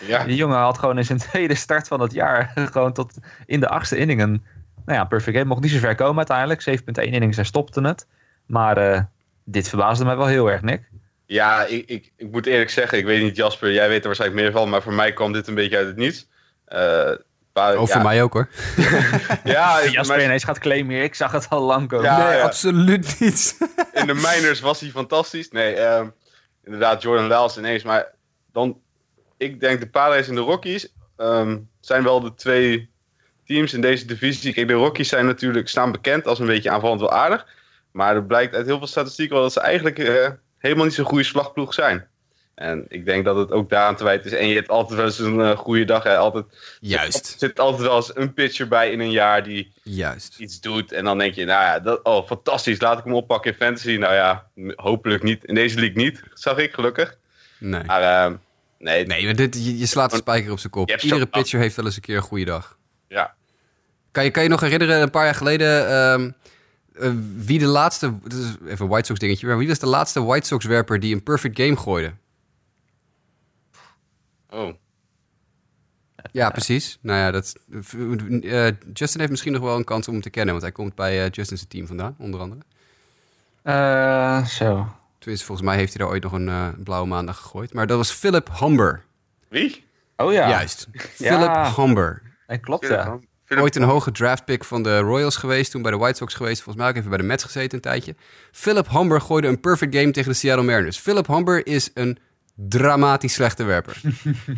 Ja. 0.07 0.24
Die 0.26 0.37
jongen 0.37 0.59
had 0.59 0.79
gewoon 0.79 0.99
in 0.99 1.05
zijn 1.05 1.18
tweede 1.18 1.55
start 1.55 1.89
van 1.89 2.01
het 2.01 2.12
jaar 2.12 2.53
gewoon 2.72 2.93
tot 2.93 3.18
in 3.47 3.61
de 3.61 3.68
achtste 3.68 3.97
inningen. 3.97 4.45
Nou 4.85 4.99
ja, 4.99 5.05
perfect 5.05 5.37
game. 5.37 5.49
Mocht 5.49 5.62
niet 5.62 5.70
zo 5.70 5.79
ver 5.79 5.95
komen 5.95 6.16
uiteindelijk. 6.16 6.81
7.1 7.05 7.12
innings, 7.12 7.37
hij 7.37 7.45
stopte 7.45 7.81
het. 7.81 8.07
Maar 8.49 8.93
uh, 8.93 9.01
dit 9.45 9.69
verbaasde 9.69 10.05
mij 10.05 10.17
wel 10.17 10.27
heel 10.27 10.51
erg, 10.51 10.63
Nick. 10.63 10.83
Ja, 11.27 11.65
ik, 11.65 11.89
ik, 11.89 12.13
ik 12.17 12.31
moet 12.31 12.47
eerlijk 12.47 12.71
zeggen, 12.71 12.99
ik 12.99 13.05
weet 13.05 13.23
niet 13.23 13.37
Jasper, 13.37 13.73
jij 13.73 13.89
weet 13.89 14.01
er 14.01 14.07
waarschijnlijk 14.07 14.43
meer 14.43 14.53
van. 14.53 14.69
Maar 14.69 14.83
voor 14.83 14.93
mij 14.93 15.13
kwam 15.13 15.33
dit 15.33 15.47
een 15.47 15.55
beetje 15.55 15.77
uit 15.77 15.87
het 15.87 15.97
niets. 15.97 16.29
Uh, 16.69 17.11
Oh, 17.59 17.87
voor 17.87 18.03
mij 18.03 18.23
ook 18.23 18.33
hoor. 18.33 18.49
ja, 19.45 19.85
Jasper 19.85 20.17
mij... 20.17 20.25
ineens 20.25 20.45
gaat 20.45 20.59
claimen. 20.59 21.03
Ik 21.03 21.15
zag 21.15 21.33
het 21.33 21.47
al 21.49 21.63
lang 21.63 21.89
komen. 21.89 22.05
Ja, 22.05 22.29
nee, 22.29 22.37
ja. 22.37 22.43
absoluut 22.43 23.21
niet. 23.21 23.57
In 23.93 24.07
de 24.07 24.15
miners 24.15 24.61
was 24.61 24.81
hij 24.81 24.91
fantastisch. 24.91 25.51
Nee, 25.51 25.81
um, 25.81 26.13
inderdaad, 26.65 27.03
Jordan 27.03 27.27
Lyles 27.27 27.59
ineens. 27.59 27.83
Maar 27.83 28.07
dan, 28.53 28.81
ik 29.37 29.61
denk 29.61 29.81
de 29.81 29.89
Padres 29.89 30.29
en 30.29 30.35
de 30.35 30.41
Rockies 30.41 30.93
um, 31.17 31.69
zijn 31.81 32.03
wel 32.03 32.21
de 32.21 32.35
twee 32.35 32.91
teams 33.47 33.73
in 33.73 33.81
deze 33.81 34.05
divisie. 34.05 34.53
Kijk, 34.53 34.69
de 34.69 34.75
Rockies 34.75 35.09
zijn 35.09 35.27
natuurlijk, 35.27 35.69
staan 35.69 35.93
bekend 35.93 36.27
als 36.27 36.39
een 36.39 36.47
beetje 36.47 36.71
aanvallend 36.71 37.01
wel 37.01 37.13
aardig. 37.13 37.47
Maar 37.93 38.14
er 38.14 38.24
blijkt 38.24 38.55
uit 38.55 38.66
heel 38.66 38.78
veel 38.78 38.86
statistieken 38.86 39.34
wel 39.34 39.45
dat 39.45 39.53
ze 39.53 39.61
eigenlijk 39.61 39.99
uh, 39.99 40.28
helemaal 40.59 40.84
niet 40.84 40.95
zo'n 40.95 41.05
goede 41.05 41.24
slagploeg 41.24 41.74
zijn. 41.74 42.07
En 42.55 42.84
ik 42.89 43.05
denk 43.05 43.24
dat 43.24 43.36
het 43.36 43.53
ook 43.53 43.70
daaraan 43.70 43.97
te 43.97 44.05
wijten 44.05 44.30
is. 44.30 44.39
En 44.39 44.49
je 44.49 44.55
hebt 44.55 44.68
altijd 44.68 44.97
wel 44.99 45.07
eens 45.07 45.18
een 45.18 45.39
uh, 45.39 45.57
goede 45.57 45.84
dag. 45.84 46.03
Hè. 46.03 46.16
Altijd, 46.16 46.45
Juist. 46.80 47.32
Er 47.32 47.39
zit 47.39 47.61
altijd 47.61 47.82
wel 47.82 47.97
eens 47.97 48.16
een 48.16 48.34
pitcher 48.34 48.68
bij 48.68 48.91
in 48.91 49.01
een 49.01 49.11
jaar 49.11 49.43
die 49.43 49.72
Juist. 49.82 50.39
iets 50.39 50.61
doet. 50.61 50.93
En 50.93 51.05
dan 51.05 51.18
denk 51.18 51.34
je, 51.34 51.45
nou 51.45 51.62
ja, 51.62 51.78
dat, 51.78 52.03
oh, 52.03 52.26
fantastisch. 52.26 52.80
Laat 52.80 52.99
ik 52.99 53.05
hem 53.05 53.14
oppakken 53.14 53.51
in 53.51 53.57
fantasy. 53.57 53.97
Nou 53.97 54.14
ja, 54.14 54.47
hopelijk 54.74 55.22
niet. 55.22 55.45
In 55.45 55.55
deze 55.55 55.78
league 55.78 55.97
niet, 55.97 56.22
zag 56.34 56.59
ik 56.59 56.72
gelukkig. 56.74 57.18
Nee. 57.59 57.84
Maar 57.84 58.30
uh, 58.30 58.36
nee. 58.78 59.07
Nee, 59.07 59.34
dit, 59.34 59.64
je, 59.64 59.78
je 59.78 59.86
slaat 59.86 60.11
de 60.11 60.16
spijker 60.16 60.53
op 60.53 60.59
zijn 60.59 60.72
kop. 60.72 60.91
Iedere 60.91 61.26
pitcher 61.26 61.61
heeft 61.61 61.76
wel 61.76 61.84
eens 61.84 61.97
een 61.97 62.03
keer 62.03 62.16
een 62.16 62.22
goede 62.22 62.45
dag. 62.45 62.76
Ja. 63.09 63.34
Kan 64.11 64.24
je, 64.24 64.30
kan 64.30 64.43
je 64.43 64.49
nog 64.49 64.61
herinneren, 64.61 65.03
een 65.03 65.11
paar 65.11 65.24
jaar 65.24 65.34
geleden... 65.34 65.95
Um, 65.95 66.34
uh, 67.01 67.13
wie 67.37 67.59
de 67.59 67.67
laatste... 67.67 68.19
Dit 68.23 68.33
is 68.33 68.57
even 68.67 68.85
een 68.85 68.91
White 68.91 69.07
Sox 69.07 69.19
dingetje. 69.19 69.47
Maar 69.47 69.59
wie 69.59 69.69
was 69.69 69.79
de 69.79 69.87
laatste 69.87 70.25
White 70.25 70.47
Sox 70.47 70.65
werper 70.65 71.01
die 71.01 71.15
een 71.15 71.23
perfect 71.23 71.61
game 71.61 71.77
gooide? 71.77 72.13
Oh. 74.51 74.75
Ja, 76.33 76.51
precies. 76.51 76.99
Nou 77.01 77.19
ja, 77.19 77.31
dat, 77.31 77.55
uh, 77.95 78.67
Justin 78.93 79.21
heeft 79.21 79.31
misschien 79.31 79.53
nog 79.53 79.63
wel 79.63 79.77
een 79.77 79.85
kans 79.85 80.07
om 80.07 80.13
hem 80.13 80.23
te 80.23 80.31
kennen, 80.31 80.51
want 80.51 80.63
hij 80.63 80.73
komt 80.73 80.95
bij 80.95 81.25
uh, 81.25 81.31
Justin's 81.31 81.65
team 81.69 81.87
vandaan, 81.87 82.15
onder 82.19 82.41
andere. 82.41 82.61
Uh, 83.65 84.47
zo. 84.47 84.97
Tenminste, 85.19 85.47
volgens 85.47 85.67
mij 85.69 85.77
heeft 85.77 85.93
hij 85.93 86.03
daar 86.03 86.13
ooit 86.13 86.23
nog 86.23 86.33
een 86.33 86.49
uh, 86.49 86.69
blauwe 86.85 87.09
maandag 87.09 87.37
gegooid. 87.37 87.73
Maar 87.73 87.87
dat 87.87 87.97
was 87.97 88.11
Philip 88.11 88.51
Humber. 88.59 89.05
Wie? 89.49 89.85
Oh 90.17 90.33
ja. 90.33 90.49
Juist. 90.49 90.89
Philip 90.93 91.77
Humber. 91.77 92.23
Hij 92.47 92.59
klopt, 92.59 92.89
ja. 92.89 93.19
Ooit 93.57 93.77
een 93.77 93.83
hoge 93.83 94.13
draftpick 94.13 94.65
van 94.65 94.83
de 94.83 94.99
Royals 94.99 95.37
geweest, 95.37 95.71
toen 95.71 95.83
bij 95.83 95.91
de 95.91 95.97
White 95.97 96.17
Sox 96.17 96.35
geweest. 96.35 96.63
Volgens 96.63 96.77
mij 96.77 96.93
ook 96.93 96.99
even 96.99 97.09
bij 97.09 97.19
de 97.19 97.25
Mets 97.25 97.45
gezeten 97.45 97.75
een 97.75 97.81
tijdje. 97.81 98.15
Philip 98.53 98.89
Humber 98.91 99.21
gooide 99.21 99.49
een 99.49 99.61
perfect 99.61 99.95
game 99.95 100.11
tegen 100.11 100.31
de 100.31 100.37
Seattle 100.37 100.65
Mariners. 100.65 100.99
Philip 100.99 101.27
Humber 101.27 101.67
is 101.67 101.91
een 101.95 102.19
dramatisch 102.55 103.33
slechte 103.33 103.65
werper. 103.65 104.01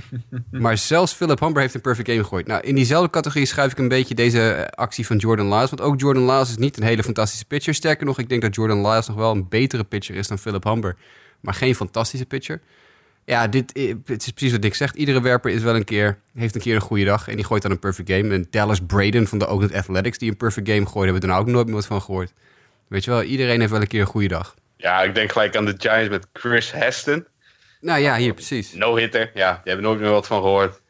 maar 0.50 0.78
zelfs 0.78 1.12
Philip 1.12 1.40
Humber 1.40 1.62
heeft 1.62 1.74
een 1.74 1.80
perfect 1.80 2.08
game 2.08 2.22
gegooid. 2.22 2.46
Nou, 2.46 2.62
in 2.62 2.74
diezelfde 2.74 3.10
categorie 3.10 3.46
schuif 3.46 3.72
ik 3.72 3.78
een 3.78 3.88
beetje 3.88 4.14
deze 4.14 4.70
actie 4.74 5.06
van 5.06 5.16
Jordan 5.16 5.48
Lyles. 5.48 5.70
Want 5.70 5.82
ook 5.82 6.00
Jordan 6.00 6.26
Lyles 6.26 6.50
is 6.50 6.56
niet 6.56 6.76
een 6.76 6.82
hele 6.82 7.02
fantastische 7.02 7.44
pitcher. 7.44 7.74
Sterker 7.74 8.06
nog, 8.06 8.18
ik 8.18 8.28
denk 8.28 8.42
dat 8.42 8.54
Jordan 8.54 8.86
Lyles 8.86 9.06
nog 9.06 9.16
wel 9.16 9.30
een 9.30 9.48
betere 9.48 9.84
pitcher 9.84 10.14
is 10.14 10.28
dan 10.28 10.38
Philip 10.38 10.64
Humber. 10.64 10.96
Maar 11.40 11.54
geen 11.54 11.74
fantastische 11.74 12.26
pitcher. 12.26 12.60
Ja, 13.30 13.48
dit 13.48 13.72
het 14.04 14.26
is 14.26 14.30
precies 14.30 14.52
wat 14.52 14.62
Dick 14.62 14.74
zegt. 14.74 14.96
Iedere 14.96 15.20
werper 15.20 15.50
is 15.50 15.62
wel 15.62 15.74
een 15.74 15.84
keer, 15.84 16.18
heeft 16.34 16.54
een 16.54 16.60
keer 16.60 16.74
een 16.74 16.80
goede 16.80 17.04
dag. 17.04 17.28
En 17.28 17.36
die 17.36 17.44
gooit 17.44 17.62
dan 17.62 17.70
een 17.70 17.78
perfect 17.78 18.10
game. 18.10 18.34
En 18.34 18.46
Dallas 18.50 18.80
Braden 18.86 19.26
van 19.26 19.38
de 19.38 19.46
Oakland 19.46 19.74
Athletics, 19.74 20.18
die 20.18 20.30
een 20.30 20.36
perfect 20.36 20.68
game 20.68 20.86
gooide, 20.86 21.12
hebben 21.12 21.14
we 21.14 21.26
er 21.26 21.32
nou 21.32 21.40
ook 21.40 21.52
nooit 21.52 21.66
meer 21.66 21.74
wat 21.74 21.86
van 21.86 22.02
gehoord. 22.02 22.32
Weet 22.88 23.04
je 23.04 23.10
wel, 23.10 23.22
iedereen 23.22 23.60
heeft 23.60 23.72
wel 23.72 23.80
een 23.80 23.86
keer 23.86 24.00
een 24.00 24.06
goede 24.06 24.28
dag. 24.28 24.54
Ja, 24.76 25.02
ik 25.02 25.14
denk 25.14 25.32
gelijk 25.32 25.56
aan 25.56 25.64
de 25.64 25.74
Giants 25.78 26.08
met 26.08 26.26
Chris 26.32 26.72
Heston. 26.72 27.26
Nou 27.80 28.00
ja, 28.00 28.16
hier 28.16 28.34
precies. 28.34 28.72
No-hitter, 28.72 29.30
ja, 29.34 29.52
die 29.52 29.60
hebben 29.64 29.84
nooit 29.84 30.00
meer 30.00 30.10
wat 30.10 30.26
van 30.26 30.40
gehoord. 30.40 30.80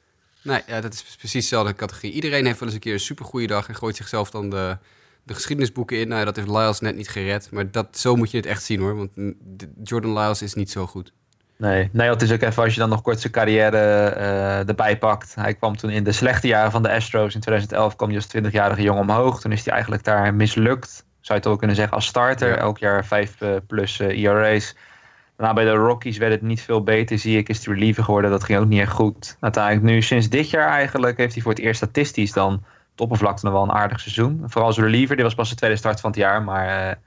Nee, 0.42 0.62
ja, 0.66 0.80
dat 0.80 0.92
is 0.92 1.02
precies 1.18 1.42
dezelfde 1.42 1.74
categorie. 1.74 2.12
Iedereen 2.12 2.46
heeft 2.46 2.58
wel 2.58 2.68
eens 2.68 2.76
een 2.76 2.82
keer 2.82 2.92
een 2.92 3.00
supergoeie 3.00 3.46
dag 3.46 3.68
en 3.68 3.74
gooit 3.74 3.96
zichzelf 3.96 4.30
dan 4.30 4.50
de, 4.50 4.78
de 5.22 5.34
geschiedenisboeken 5.34 5.98
in. 5.98 6.08
Nou 6.08 6.18
ja, 6.18 6.24
dat 6.24 6.36
heeft 6.36 6.48
Lyles 6.48 6.80
net 6.80 6.96
niet 6.96 7.08
gered. 7.08 7.50
Maar 7.50 7.70
dat, 7.70 7.98
zo 7.98 8.16
moet 8.16 8.30
je 8.30 8.36
het 8.36 8.46
echt 8.46 8.62
zien 8.62 8.80
hoor, 8.80 8.96
want 8.96 9.10
Jordan 9.82 10.12
Lyles 10.12 10.42
is 10.42 10.54
niet 10.54 10.70
zo 10.70 10.86
goed. 10.86 11.12
Nee, 11.60 11.88
nee, 11.92 12.10
het 12.10 12.22
is 12.22 12.32
ook 12.32 12.40
even 12.40 12.62
als 12.62 12.74
je 12.74 12.80
dan 12.80 12.88
nog 12.88 13.02
kort 13.02 13.20
zijn 13.20 13.32
carrière 13.32 14.14
uh, 14.16 14.68
erbij 14.68 14.98
pakt. 14.98 15.34
Hij 15.34 15.54
kwam 15.54 15.76
toen 15.76 15.90
in 15.90 16.04
de 16.04 16.12
slechte 16.12 16.46
jaren 16.46 16.70
van 16.70 16.82
de 16.82 16.90
Astros. 16.90 17.34
In 17.34 17.40
2011 17.40 17.96
kwam 17.96 18.08
hij 18.08 18.16
als 18.16 18.36
20-jarige 18.36 18.82
jongen 18.82 19.02
omhoog. 19.02 19.40
Toen 19.40 19.52
is 19.52 19.64
hij 19.64 19.72
eigenlijk 19.72 20.04
daar 20.04 20.34
mislukt. 20.34 21.04
Zou 21.20 21.38
je 21.38 21.44
het 21.44 21.46
ook 21.46 21.58
kunnen 21.58 21.76
zeggen 21.76 21.94
als 21.94 22.06
starter. 22.06 22.48
Ja. 22.48 22.56
Elk 22.56 22.78
jaar 22.78 23.04
5 23.04 23.40
uh, 23.40 23.56
plus 23.66 24.00
uh, 24.00 24.24
ERA's. 24.24 24.76
Daarna 25.36 25.54
bij 25.54 25.64
de 25.64 25.70
Rockies 25.70 26.18
werd 26.18 26.32
het 26.32 26.42
niet 26.42 26.60
veel 26.60 26.82
beter, 26.82 27.18
zie 27.18 27.38
ik. 27.38 27.48
Is 27.48 27.64
hij 27.64 27.74
reliever 27.74 28.04
geworden, 28.04 28.30
dat 28.30 28.44
ging 28.44 28.58
ook 28.58 28.68
niet 28.68 28.80
echt 28.80 28.92
goed. 28.92 29.36
Uiteindelijk 29.40 29.84
nu, 29.84 30.02
sinds 30.02 30.28
dit 30.28 30.50
jaar 30.50 30.68
eigenlijk, 30.68 31.16
heeft 31.16 31.34
hij 31.34 31.42
voor 31.42 31.52
het 31.52 31.60
eerst 31.60 31.76
statistisch 31.76 32.32
dan 32.32 32.52
het 32.90 33.00
oppervlakte 33.00 33.44
nog 33.44 33.54
wel 33.54 33.62
een 33.62 33.72
aardig 33.72 34.00
seizoen. 34.00 34.42
Vooral 34.46 34.66
als 34.66 34.78
reliever, 34.78 35.16
dit 35.16 35.24
was 35.24 35.34
pas 35.34 35.48
de 35.48 35.54
tweede 35.54 35.76
start 35.76 36.00
van 36.00 36.10
het 36.10 36.18
jaar. 36.18 36.42
Maar 36.42 36.98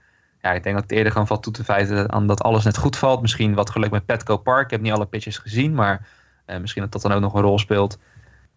ja, 0.43 0.51
ik 0.51 0.63
denk 0.63 0.75
dat 0.75 0.83
het 0.83 0.91
eerder 0.91 1.11
gewoon 1.11 1.27
valt 1.27 1.43
toe 1.43 1.53
te 1.53 1.63
feiten 1.63 2.11
aan 2.11 2.27
dat 2.27 2.41
alles 2.41 2.63
net 2.63 2.77
goed 2.77 2.97
valt. 2.97 3.21
Misschien 3.21 3.53
wat 3.53 3.69
geluk 3.69 3.91
met 3.91 4.05
Petco 4.05 4.37
Park. 4.37 4.63
Ik 4.63 4.71
heb 4.71 4.81
niet 4.81 4.91
alle 4.91 5.05
pitches 5.05 5.37
gezien, 5.37 5.73
maar 5.73 6.07
uh, 6.47 6.57
misschien 6.57 6.81
dat 6.81 6.91
dat 6.91 7.01
dan 7.01 7.11
ook 7.11 7.21
nog 7.21 7.33
een 7.33 7.41
rol 7.41 7.59
speelt. 7.59 7.99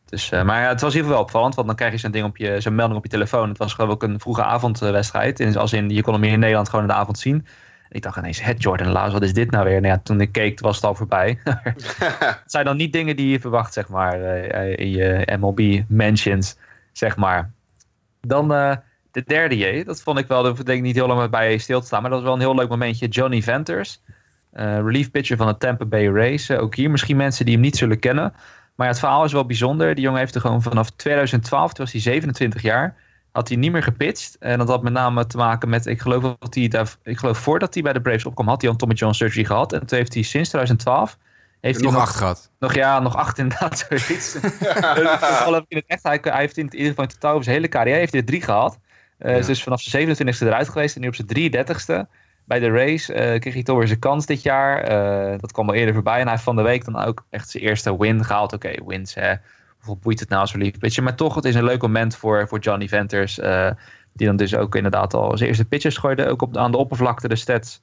Dus, 0.04 0.32
uh, 0.32 0.42
maar 0.42 0.62
ja, 0.62 0.68
het 0.68 0.80
was 0.80 0.90
in 0.90 0.96
ieder 0.96 1.10
geval 1.10 1.24
opvallend, 1.24 1.54
want 1.54 1.66
dan 1.66 1.76
krijg 1.76 1.92
je 1.92 1.98
zo'n 1.98 2.10
ding 2.10 2.24
op 2.24 2.36
je, 2.36 2.60
zo'n 2.60 2.74
melding 2.74 2.98
op 2.98 3.04
je 3.04 3.10
telefoon. 3.10 3.48
Het 3.48 3.58
was 3.58 3.74
geloof 3.74 3.94
ik 3.94 4.02
een 4.02 4.20
vroege 4.20 4.44
avondwedstrijd. 4.44 5.40
En 5.40 5.56
als 5.56 5.72
in, 5.72 5.90
je 5.90 6.02
kon 6.02 6.12
hem 6.12 6.22
hier 6.22 6.32
in 6.32 6.38
Nederland 6.38 6.68
gewoon 6.68 6.84
in 6.84 6.90
de 6.90 6.96
avond 6.96 7.18
zien. 7.18 7.46
Ik 7.88 8.02
dacht 8.02 8.16
ineens, 8.16 8.42
het 8.42 8.62
Jordan 8.62 8.92
Laas, 8.92 9.12
wat 9.12 9.22
is 9.22 9.32
dit 9.32 9.50
nou 9.50 9.64
weer? 9.64 9.80
Nou 9.80 9.92
ja, 9.94 10.00
toen 10.02 10.20
ik 10.20 10.32
keek, 10.32 10.60
was 10.60 10.76
het 10.76 10.84
al 10.84 10.94
voorbij. 10.94 11.38
het 11.44 12.42
zijn 12.46 12.64
dan 12.64 12.76
niet 12.76 12.92
dingen 12.92 13.16
die 13.16 13.28
je 13.28 13.40
verwacht, 13.40 13.72
zeg 13.72 13.88
maar, 13.88 14.20
uh, 14.20 14.76
in 14.76 14.90
je 14.90 15.36
MLB 15.40 15.82
mentions, 15.88 16.56
zeg 16.92 17.16
maar. 17.16 17.50
Dan 18.20 18.78
de 19.16 19.22
derde 19.26 19.56
J, 19.56 19.84
dat 19.84 20.02
vond 20.02 20.18
ik 20.18 20.26
wel, 20.26 20.42
daar 20.42 20.54
denk 20.54 20.68
ik 20.78 20.82
niet 20.82 20.94
heel 20.94 21.06
lang 21.06 21.30
bij 21.30 21.58
stil 21.58 21.80
te 21.80 21.86
staan, 21.86 22.02
maar 22.02 22.10
dat 22.10 22.18
was 22.18 22.28
wel 22.28 22.36
een 22.36 22.44
heel 22.46 22.54
leuk 22.54 22.68
momentje. 22.68 23.08
Johnny 23.08 23.42
Venters, 23.42 24.00
uh, 24.54 24.78
relief 24.78 25.10
pitcher 25.10 25.36
van 25.36 25.46
de 25.46 25.56
Tampa 25.56 25.84
Bay 25.84 26.08
Rays. 26.08 26.50
ook 26.50 26.74
hier 26.74 26.90
misschien 26.90 27.16
mensen 27.16 27.44
die 27.44 27.54
hem 27.54 27.62
niet 27.62 27.76
zullen 27.76 27.98
kennen. 27.98 28.32
Maar 28.74 28.86
ja, 28.86 28.92
het 28.92 28.98
verhaal 28.98 29.24
is 29.24 29.32
wel 29.32 29.46
bijzonder. 29.46 29.94
Die 29.94 30.04
jongen 30.04 30.18
heeft 30.18 30.34
er 30.34 30.40
gewoon 30.40 30.62
vanaf 30.62 30.90
2012, 30.90 31.72
toen 31.72 31.84
was 31.84 31.92
hij 31.92 32.02
27 32.02 32.62
jaar, 32.62 32.96
had 33.32 33.48
hij 33.48 33.56
niet 33.56 33.72
meer 33.72 33.82
gepitcht. 33.82 34.36
En 34.38 34.58
dat 34.58 34.68
had 34.68 34.82
met 34.82 34.92
name 34.92 35.26
te 35.26 35.36
maken 35.36 35.68
met, 35.68 35.86
ik 35.86 36.00
geloof, 36.00 36.22
dat 36.38 36.54
hij 36.54 36.68
daar, 36.68 36.96
ik 37.02 37.18
geloof 37.18 37.38
voordat 37.38 37.74
hij 37.74 37.82
bij 37.82 37.92
de 37.92 38.00
Braves 38.00 38.24
opkwam, 38.24 38.48
had 38.48 38.60
hij 38.60 38.70
al 38.70 38.76
Tommy 38.76 38.94
John 38.94 39.12
surgery 39.12 39.44
gehad. 39.44 39.72
En 39.72 39.86
toen 39.86 39.98
heeft 39.98 40.14
hij 40.14 40.22
sinds 40.22 40.48
2012 40.48 41.18
heeft 41.60 41.82
nog 41.82 41.92
hij 41.92 42.00
acht 42.00 42.16
gehad. 42.16 42.50
Nog 42.58 42.74
ja, 42.74 43.00
nog 43.00 43.16
acht 43.16 43.38
inderdaad, 43.42 43.86
zoiets. 43.88 44.34
in 45.68 45.76
het 45.76 45.84
echt, 45.86 46.02
hij, 46.02 46.18
hij 46.22 46.40
heeft 46.40 46.56
in, 46.56 46.72
ieder 46.72 46.88
geval 46.88 47.04
in 47.04 47.10
totaal 47.10 47.32
over 47.32 47.44
zijn 47.44 47.56
hele 47.56 47.68
carrière 47.68 47.98
heeft 47.98 48.12
hij 48.12 48.20
er 48.20 48.26
drie 48.26 48.42
gehad. 48.42 48.78
Uh, 49.18 49.40
ja. 49.40 49.46
Dus 49.46 49.62
vanaf 49.62 49.80
zijn 49.80 50.16
27e 50.16 50.38
eruit 50.40 50.68
geweest 50.68 50.94
en 50.94 51.00
nu 51.00 51.08
op 51.08 51.14
zijn 51.14 51.28
33ste 51.28 52.08
bij 52.44 52.58
de 52.58 52.70
race 52.70 53.12
uh, 53.12 53.40
kreeg 53.40 53.54
hij 53.54 53.62
toch 53.62 53.78
weer 53.78 53.86
zijn 53.86 53.98
kans 53.98 54.26
dit 54.26 54.42
jaar. 54.42 54.90
Uh, 55.32 55.38
dat 55.38 55.52
kwam 55.52 55.68
al 55.68 55.74
eerder 55.74 55.94
voorbij. 55.94 56.16
En 56.16 56.22
hij 56.22 56.30
heeft 56.30 56.42
van 56.42 56.56
de 56.56 56.62
week 56.62 56.84
dan 56.84 56.96
ook 56.96 57.26
echt 57.30 57.48
zijn 57.48 57.62
eerste 57.62 57.98
win 57.98 58.24
gehaald. 58.24 58.52
Oké, 58.52 58.66
okay, 58.68 58.86
wins 58.86 59.14
hè. 59.14 59.34
Hoeveel 59.76 59.98
boeit 60.02 60.20
het 60.20 60.28
nou 60.28 60.40
als 60.40 60.52
relief 60.52 60.78
pitcher? 60.78 61.02
Maar 61.02 61.16
toch, 61.16 61.34
het 61.34 61.44
is 61.44 61.54
een 61.54 61.64
leuk 61.64 61.82
moment 61.82 62.16
voor, 62.16 62.48
voor 62.48 62.58
Johnny 62.58 62.88
Venters. 62.88 63.34
Die 64.12 64.26
dan 64.26 64.36
dus 64.36 64.54
ook 64.54 64.74
inderdaad 64.74 65.14
al 65.14 65.36
zijn 65.36 65.48
eerste 65.48 65.64
pitches 65.64 65.96
gooide. 65.96 66.28
Ook 66.28 66.42
op, 66.42 66.56
aan 66.56 66.70
de 66.70 66.76
oppervlakte, 66.76 67.28
de 67.28 67.36
stats. 67.36 67.82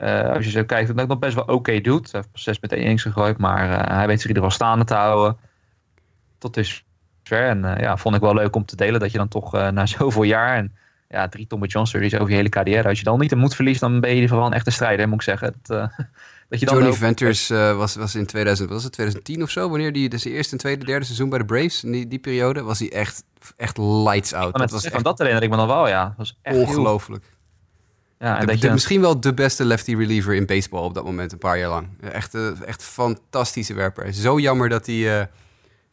als 0.00 0.44
je 0.44 0.50
zo 0.50 0.64
kijkt, 0.64 0.88
dat 0.88 0.98
het 0.98 1.08
nog 1.08 1.18
best 1.18 1.34
wel 1.34 1.44
oké 1.44 1.52
okay 1.52 1.80
doet. 1.80 2.12
Hij 2.12 2.20
heeft 2.20 2.44
6 2.44 2.60
met 2.60 2.72
1 2.72 2.80
innings 2.80 3.02
gegooid. 3.02 3.38
Maar 3.38 3.94
hij 3.94 4.06
weet 4.06 4.20
zich 4.20 4.30
in 4.30 4.36
ieder 4.36 4.50
geval 4.50 4.66
staande 4.66 4.84
te 4.84 4.94
houden. 4.94 5.36
Tot 6.38 6.54
dus 6.54 6.84
En 7.36 7.76
ja, 7.80 7.96
vond 7.96 8.14
ik 8.14 8.20
wel 8.20 8.34
leuk 8.34 8.56
om 8.56 8.64
te 8.64 8.76
delen. 8.76 9.00
Dat 9.00 9.12
je 9.12 9.18
dan 9.18 9.28
toch 9.28 9.52
na 9.52 9.86
zoveel 9.96 10.22
jaar... 10.22 10.56
En, 10.56 10.72
ja, 11.08 11.28
drie 11.28 11.46
Tommy 11.46 11.66
John 11.66 11.86
series 11.86 12.14
over 12.14 12.28
je 12.28 12.34
hele 12.34 12.48
carrière. 12.48 12.88
Als 12.88 12.98
je 12.98 13.04
dan 13.04 13.20
niet 13.20 13.30
de 13.30 13.36
moed 13.36 13.54
verliest, 13.54 13.80
dan 13.80 14.00
ben 14.00 14.16
je 14.16 14.28
geval 14.28 14.46
een 14.46 14.52
echte 14.52 14.70
strijder, 14.70 15.08
moet 15.08 15.16
ik 15.16 15.22
zeggen. 15.22 15.54
Dat, 15.62 15.78
uh, 15.78 15.98
dat 16.48 16.60
je 16.60 16.66
dan 16.66 16.74
Johnny 16.74 16.90
ook... 16.90 16.96
Venters 16.96 17.50
uh, 17.50 17.76
was, 17.76 17.94
was 17.94 18.14
in 18.14 18.26
2000, 18.26 18.68
was 18.68 18.82
het 18.82 18.92
2010 18.92 19.42
of 19.42 19.50
zo, 19.50 19.68
wanneer 19.68 19.92
die 19.92 20.08
dus 20.08 20.22
de 20.22 20.30
eerste 20.30 20.52
en 20.52 20.58
tweede, 20.58 20.84
derde 20.84 21.04
seizoen 21.04 21.28
bij 21.28 21.38
de 21.38 21.44
Braves, 21.44 21.84
in 21.84 21.92
die, 21.92 22.08
die 22.08 22.18
periode, 22.18 22.62
was 22.62 22.78
hij 22.78 22.92
echt, 22.92 23.24
echt 23.56 23.78
lights 23.78 24.32
out. 24.32 24.58
dat, 24.58 24.70
was 24.70 24.84
echt... 24.84 25.04
dat 25.04 25.18
herinner 25.18 25.42
ik 25.42 25.50
me 25.50 25.56
nog 25.56 25.66
wel, 25.66 25.88
ja. 25.88 26.04
Dat 26.04 26.14
was 26.16 26.38
echt 26.42 26.56
ongelooflijk. 26.56 27.24
Heel... 27.24 27.36
Ja, 28.28 28.34
en 28.34 28.40
de, 28.40 28.46
dat 28.46 28.60
de, 28.60 28.66
je... 28.66 28.72
Misschien 28.72 29.00
wel 29.00 29.20
de 29.20 29.34
beste 29.34 29.64
lefty 29.64 29.94
reliever 29.94 30.34
in 30.34 30.46
baseball 30.46 30.84
op 30.84 30.94
dat 30.94 31.04
moment, 31.04 31.32
een 31.32 31.38
paar 31.38 31.58
jaar 31.58 31.68
lang. 31.68 31.88
Echt, 32.12 32.34
echt 32.64 32.82
fantastische 32.82 33.74
werper. 33.74 34.14
Zo 34.14 34.38
jammer 34.38 34.68
dat 34.68 34.86
hij, 34.86 35.20
uh, 35.20 35.22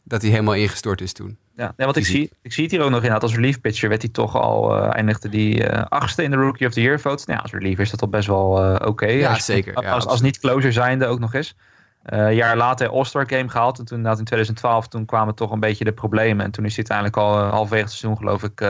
dat 0.08 0.22
hij 0.22 0.30
helemaal 0.30 0.54
ingestort 0.54 1.00
is 1.00 1.12
toen. 1.12 1.38
Ja, 1.56 1.72
ja 1.76 1.84
want 1.84 1.96
ik 1.96 2.06
zie, 2.06 2.30
ik 2.42 2.52
zie 2.52 2.62
het 2.62 2.72
hier 2.72 2.80
ook 2.80 2.88
nog 2.88 2.96
inderdaad. 2.98 3.22
Als 3.22 3.34
relief 3.34 3.60
pitcher 3.60 3.88
werd 3.88 4.02
hij 4.02 4.10
toch 4.10 4.36
al, 4.36 4.76
uh, 4.76 4.94
eindigde 4.94 5.28
die 5.28 5.70
uh, 5.70 5.82
achtste 5.88 6.22
in 6.22 6.30
de 6.30 6.36
Rookie 6.36 6.66
of 6.66 6.72
the 6.72 6.80
Year 6.80 7.00
votes. 7.00 7.24
Nou, 7.24 7.38
ja, 7.38 7.42
als 7.42 7.52
reliever 7.52 7.84
is 7.84 7.90
dat 7.90 8.02
al 8.02 8.08
best 8.08 8.26
wel 8.26 8.64
uh, 8.64 8.74
oké. 8.74 8.86
Okay. 8.86 9.18
Ja, 9.18 9.32
als, 9.32 9.44
zeker. 9.44 9.82
Ja, 9.82 9.92
als, 9.92 10.06
als 10.06 10.20
niet 10.20 10.38
closer 10.38 10.72
zijnde 10.72 11.06
ook 11.06 11.18
nog 11.18 11.34
eens. 11.34 11.56
een 12.02 12.34
jaar 12.34 12.56
later 12.56 12.88
All-Star 12.88 13.28
Game 13.28 13.48
gehaald. 13.48 13.78
En 13.78 13.84
toen 13.84 13.96
inderdaad 13.96 14.18
in 14.18 14.24
2012 14.24 14.88
toen 14.88 15.04
kwamen 15.04 15.34
toch 15.34 15.50
een 15.50 15.60
beetje 15.60 15.84
de 15.84 15.92
problemen. 15.92 16.44
En 16.44 16.50
toen 16.50 16.64
is 16.64 16.76
hij 16.76 16.84
uiteindelijk 16.88 17.16
al 17.16 17.50
halverwege 17.50 17.84
het 17.84 17.92
seizoen 17.92 18.16
geloof 18.18 18.42
ik 18.42 18.60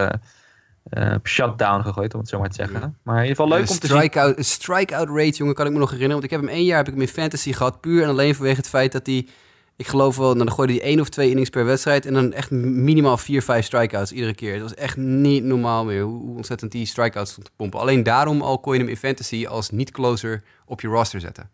op 1.15 1.27
shutdown 1.27 1.83
gegooid, 1.83 2.15
om 2.15 2.21
het 2.21 2.29
zo 2.29 2.39
maar 2.39 2.49
te 2.49 2.55
zeggen. 2.55 2.81
Ja. 2.81 2.93
Maar 3.03 3.17
in 3.17 3.29
ieder 3.29 3.37
geval 3.37 3.59
leuk 3.59 3.71
om 3.71 3.79
te 3.79 3.87
zien. 3.87 4.45
Strikeout 4.45 5.09
rate, 5.09 5.37
jongen, 5.37 5.55
kan 5.55 5.67
ik 5.67 5.73
me 5.73 5.79
nog 5.79 5.91
herinneren. 5.91 6.21
Want 6.21 6.33
ik 6.33 6.39
heb 6.39 6.41
hem 6.41 6.57
één 6.57 6.65
jaar 6.65 6.77
heb 6.77 6.87
ik 6.87 6.93
hem 6.93 7.03
in 7.03 7.09
fantasy 7.09 7.53
gehad. 7.53 7.81
Puur 7.81 8.03
en 8.03 8.09
alleen 8.09 8.35
vanwege 8.35 8.57
het 8.57 8.69
feit 8.69 8.93
dat 8.93 9.07
hij... 9.07 9.27
Ik 9.77 9.87
geloof 9.87 10.17
wel, 10.17 10.37
dan 10.37 10.53
gooide 10.53 10.73
hij 10.73 10.83
één 10.83 11.01
of 11.01 11.09
twee 11.09 11.31
innings 11.31 11.51
per 11.51 11.65
wedstrijd. 11.65 12.07
En 12.07 12.13
dan 12.13 12.33
echt 12.33 12.51
minimaal 12.51 13.17
vier, 13.17 13.43
vijf 13.43 13.65
strikeouts 13.65 14.13
iedere 14.13 14.35
keer. 14.35 14.53
Het 14.53 14.63
was 14.63 14.75
echt 14.75 14.97
niet 14.97 15.45
normaal 15.45 15.85
meer 15.85 16.03
hoe 16.03 16.37
ontzettend 16.37 16.73
die 16.73 16.87
strikeouts 16.87 17.31
stond 17.31 17.47
te 17.47 17.53
pompen. 17.57 17.81
Alleen 17.81 18.03
daarom 18.03 18.43
al 18.43 18.59
kon 18.59 18.73
je 18.73 18.79
hem 18.79 18.89
in 18.89 18.97
fantasy 18.97 19.47
als 19.47 19.71
niet-closer 19.71 20.43
op 20.67 20.81
je 20.81 20.89
roster 20.89 21.21
zetten. 21.21 21.51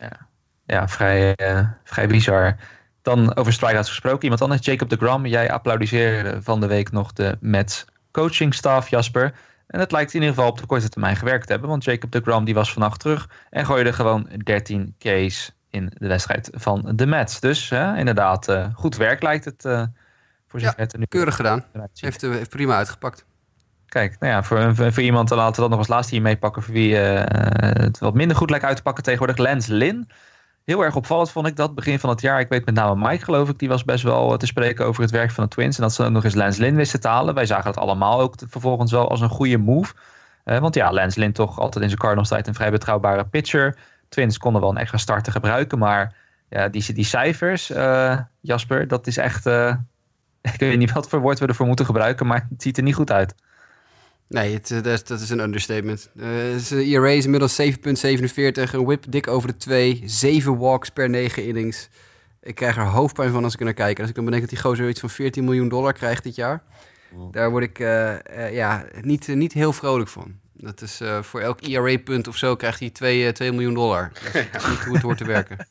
Ja, 0.00 0.26
ja 0.66 0.88
vrij, 0.88 1.34
uh, 1.36 1.68
vrij 1.84 2.08
bizar. 2.08 2.56
Dan 3.02 3.36
over 3.36 3.52
strikeouts 3.52 3.88
gesproken. 3.88 4.22
Iemand 4.22 4.42
anders, 4.42 4.64
Jacob 4.64 4.88
de 4.88 4.96
Gram. 4.96 5.26
Jij 5.26 5.50
applaudisseerde 5.50 6.42
van 6.42 6.60
de 6.60 6.66
week 6.66 6.92
nog 6.92 7.12
de 7.12 7.36
Mets 7.40 7.84
coaching 8.10 8.54
staff, 8.54 8.88
Jasper. 8.88 9.34
En 9.66 9.80
het 9.80 9.92
lijkt 9.92 10.14
in 10.14 10.20
ieder 10.20 10.34
geval 10.34 10.50
op 10.50 10.58
de 10.58 10.66
korte 10.66 10.88
termijn 10.88 11.16
gewerkt 11.16 11.46
te 11.46 11.52
hebben. 11.52 11.70
Want 11.70 11.84
Jacob 11.84 12.12
de 12.12 12.20
Gram 12.20 12.44
die 12.44 12.54
was 12.54 12.72
vannacht 12.72 13.00
terug 13.00 13.28
en 13.50 13.66
gooide 13.66 13.92
gewoon 13.92 14.28
13 14.44 14.94
K's 14.98 15.56
in 15.70 15.92
de 15.98 16.08
wedstrijd 16.08 16.50
van 16.52 16.92
de 16.94 17.06
Mets. 17.06 17.40
Dus 17.40 17.70
inderdaad, 17.70 18.48
uh, 18.48 18.66
goed 18.74 18.96
werk 18.96 19.22
lijkt 19.22 19.44
het 19.44 19.64
uh, 19.64 19.82
voor 20.46 20.60
ja, 20.60 20.74
nu 20.98 21.04
keurig 21.08 21.36
gedaan. 21.36 21.64
Heeft, 21.94 22.22
uh, 22.22 22.32
heeft 22.32 22.50
prima 22.50 22.76
uitgepakt. 22.76 23.24
Kijk, 23.86 24.16
nou 24.20 24.32
ja, 24.32 24.42
voor, 24.42 24.74
voor, 24.74 25.02
iemand, 25.02 25.30
laten 25.30 25.54
we 25.54 25.60
dat 25.60 25.70
nog 25.70 25.78
als 25.78 25.88
laatste 25.88 26.14
hier 26.14 26.22
meepakken, 26.22 26.62
voor 26.62 26.74
wie 26.74 26.96
het 26.96 27.98
wat 27.98 28.14
minder 28.14 28.36
goed 28.36 28.50
lijkt 28.50 28.64
uit 28.64 28.76
te 28.76 28.82
pakken 28.82 29.04
tegenwoordig, 29.04 29.36
Lance 29.36 29.72
Lynn. 29.74 30.10
Heel 30.64 30.84
erg 30.84 30.96
opvallend 30.96 31.30
vond 31.30 31.46
ik 31.46 31.56
dat 31.56 31.74
begin 31.74 31.98
van 31.98 32.10
het 32.10 32.20
jaar. 32.20 32.40
Ik 32.40 32.48
weet 32.48 32.64
met 32.64 32.74
name 32.74 33.08
Mike, 33.08 33.24
geloof 33.24 33.48
ik, 33.48 33.58
die 33.58 33.68
was 33.68 33.84
best 33.84 34.04
wel 34.04 34.36
te 34.36 34.46
spreken 34.46 34.86
over 34.86 35.02
het 35.02 35.10
werk 35.10 35.30
van 35.30 35.44
de 35.44 35.50
Twins. 35.50 35.76
En 35.76 35.82
dat 35.82 35.92
ze 35.92 36.04
ook 36.04 36.10
nog 36.10 36.24
eens 36.24 36.34
Lance 36.34 36.60
Lynn 36.60 36.76
wisten 36.76 37.00
te 37.00 37.08
halen. 37.08 37.34
Wij 37.34 37.46
zagen 37.46 37.70
het 37.70 37.78
allemaal 37.78 38.20
ook 38.20 38.34
vervolgens 38.48 38.92
wel 38.92 39.10
als 39.10 39.20
een 39.20 39.28
goede 39.28 39.58
move. 39.58 39.94
want 40.44 40.74
ja, 40.74 40.92
Lance 40.92 41.20
Lynn 41.20 41.32
toch 41.32 41.58
altijd 41.58 41.82
in 41.82 41.88
zijn 41.88 42.00
Cardinals 42.00 42.28
tijd 42.28 42.46
een 42.46 42.54
vrij 42.54 42.70
betrouwbare 42.70 43.24
pitcher. 43.24 43.76
Twins 44.08 44.38
konden 44.38 44.60
wel 44.60 44.70
een 44.70 44.76
extra 44.76 44.98
starter 44.98 45.32
gebruiken. 45.32 45.78
Maar 45.78 46.16
ja, 46.48 46.68
die, 46.68 46.92
die 46.92 47.04
cijfers, 47.04 47.70
uh, 47.70 48.18
Jasper, 48.40 48.88
dat 48.88 49.06
is 49.06 49.16
echt. 49.16 49.46
Uh, 49.46 49.74
ik 50.54 50.60
weet 50.60 50.78
niet 50.78 50.92
wat 50.92 51.08
voor 51.08 51.20
woord 51.20 51.38
we 51.38 51.46
ervoor 51.46 51.66
moeten 51.66 51.86
gebruiken, 51.86 52.26
maar 52.26 52.46
het 52.50 52.62
ziet 52.62 52.76
er 52.76 52.82
niet 52.82 52.94
goed 52.94 53.10
uit. 53.10 53.34
Nee, 54.28 54.52
het, 54.52 54.68
dat, 54.68 54.86
is, 54.86 55.04
dat 55.04 55.20
is 55.20 55.30
een 55.30 55.40
understatement. 55.40 56.10
Uh, 56.14 56.26
zijn 56.56 56.84
ERA 56.84 57.08
is 57.08 57.24
inmiddels 57.24 57.60
7,47, 57.62 57.66
een 58.72 58.84
whip 58.84 59.04
dik 59.08 59.28
over 59.28 59.48
de 59.48 59.56
2, 59.56 60.02
7 60.04 60.58
walks 60.58 60.88
per 60.88 61.10
9 61.10 61.46
innings. 61.46 61.88
Ik 62.42 62.54
krijg 62.54 62.76
er 62.76 62.82
hoofdpijn 62.82 63.30
van 63.30 63.44
als 63.44 63.52
ik 63.52 63.58
er 63.58 63.64
naar 63.64 63.74
kijk. 63.74 64.00
Als 64.00 64.08
ik 64.08 64.14
dan 64.14 64.24
bedenk 64.24 64.42
dat 64.42 64.50
die 64.50 64.60
gozer 64.60 64.88
iets 64.88 65.00
van 65.00 65.10
14 65.10 65.44
miljoen 65.44 65.68
dollar 65.68 65.92
krijgt 65.92 66.22
dit 66.22 66.34
jaar. 66.34 66.62
Daar 67.30 67.50
word 67.50 67.64
ik 67.64 67.78
ja, 68.50 68.84
niet, 69.00 69.28
niet 69.28 69.52
heel 69.52 69.72
vrolijk 69.72 70.08
van. 70.08 70.40
Dat 70.60 70.80
is 70.82 71.00
uh, 71.00 71.22
voor 71.22 71.40
elk 71.40 71.60
ERA-punt 71.60 72.28
of 72.28 72.36
zo 72.36 72.56
krijgt 72.56 72.80
hij 72.80 72.90
2, 72.90 73.32
2 73.32 73.52
miljoen 73.52 73.74
dollar. 73.74 74.10
Dat 74.12 74.34
is, 74.34 74.50
dat 74.52 74.62
is 74.62 74.68
niet 74.70 74.84
hoe 74.84 74.94
het 74.94 75.02
hoort 75.02 75.18
te 75.18 75.24
werken. 75.24 75.66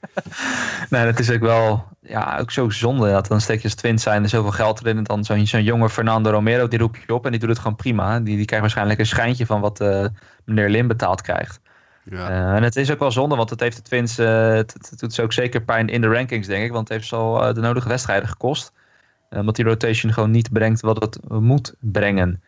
nee, 0.90 1.06
dat 1.06 1.20
is 1.20 1.32
ook 1.32 1.40
wel 1.40 1.86
ja, 2.02 2.38
ook 2.40 2.52
zo 2.52 2.70
zonde. 2.70 3.12
Dat 3.12 3.28
dan 3.28 3.42
steek 3.42 3.58
je 3.58 3.64
als 3.64 3.76
twins 3.76 4.04
zijn 4.04 4.24
er 4.24 4.30
zoveel 4.30 4.52
geld 4.52 4.82
erin. 4.82 4.98
En 4.98 5.04
dan 5.04 5.24
zo'n 5.24 5.48
zo'n 5.48 5.64
jonge 5.64 5.90
Fernando 5.90 6.30
Romero, 6.30 6.68
die 6.68 6.80
roep 6.80 6.96
je 6.96 7.14
op 7.14 7.26
en 7.26 7.32
die 7.32 7.40
doet 7.40 7.50
het 7.50 7.60
gewoon 7.60 7.76
prima. 7.76 8.20
Die, 8.20 8.36
die 8.36 8.46
krijgt 8.46 8.62
waarschijnlijk 8.62 9.00
een 9.00 9.06
schijntje 9.06 9.46
van 9.46 9.62
wat 9.62 9.82
uh, 9.82 10.06
meneer 10.46 10.70
Lim 10.70 10.88
betaald 10.88 11.22
krijgt. 11.22 11.60
Ja. 12.04 12.30
Uh, 12.30 12.56
en 12.56 12.64
het 12.64 12.76
is 12.76 12.92
ook 12.92 13.00
wel 13.00 13.12
zonde, 13.12 13.36
want 13.36 13.50
het 13.50 13.60
heeft 13.60 13.76
de 13.76 13.82
Twins, 13.82 14.18
het, 14.18 14.74
het, 14.74 14.94
doet 15.00 15.14
ze 15.14 15.22
ook 15.22 15.34
zeker 15.34 15.62
pijn 15.62 15.90
in 15.90 16.02
de 16.02 16.08
rankings, 16.08 16.48
denk 16.48 16.64
ik. 16.64 16.72
Want 16.72 16.88
het 16.88 16.98
heeft 16.98 17.10
ze 17.10 17.16
al 17.16 17.54
de 17.54 17.62
nodige 17.62 17.88
wedstrijden 17.88 18.30
gekost. 18.30 18.74
omdat 19.30 19.56
die 19.56 19.66
rotation 19.66 20.14
gewoon 20.14 20.32
niet 20.32 20.52
brengt 20.52 20.82
wat 20.82 21.02
het 21.02 21.20
moet 21.30 21.76
brengen. 21.80 22.42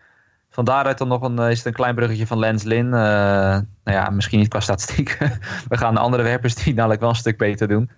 Van 0.50 0.66
daaruit 0.66 0.98
dan 0.98 1.08
nog 1.08 1.22
een, 1.22 1.40
is 1.40 1.58
het 1.58 1.66
een 1.66 1.74
klein 1.74 1.96
bruggetje 1.96 2.28
van 2.28 2.40
Lens 2.40 2.64
Lin. 2.64 2.86
Uh, 2.86 2.92
nou 2.92 3.64
ja, 3.84 4.10
misschien 4.10 4.40
niet 4.40 4.48
qua 4.48 4.60
statistiek. 4.60 5.18
We 5.70 5.78
gaan 5.78 5.94
de 5.94 6.00
andere 6.00 6.24
werpers 6.24 6.56
die 6.56 6.74
namelijk 6.74 7.00
wel 7.00 7.10
een 7.10 7.16
stuk 7.16 7.38
beter 7.38 7.68
doen. 7.68 7.90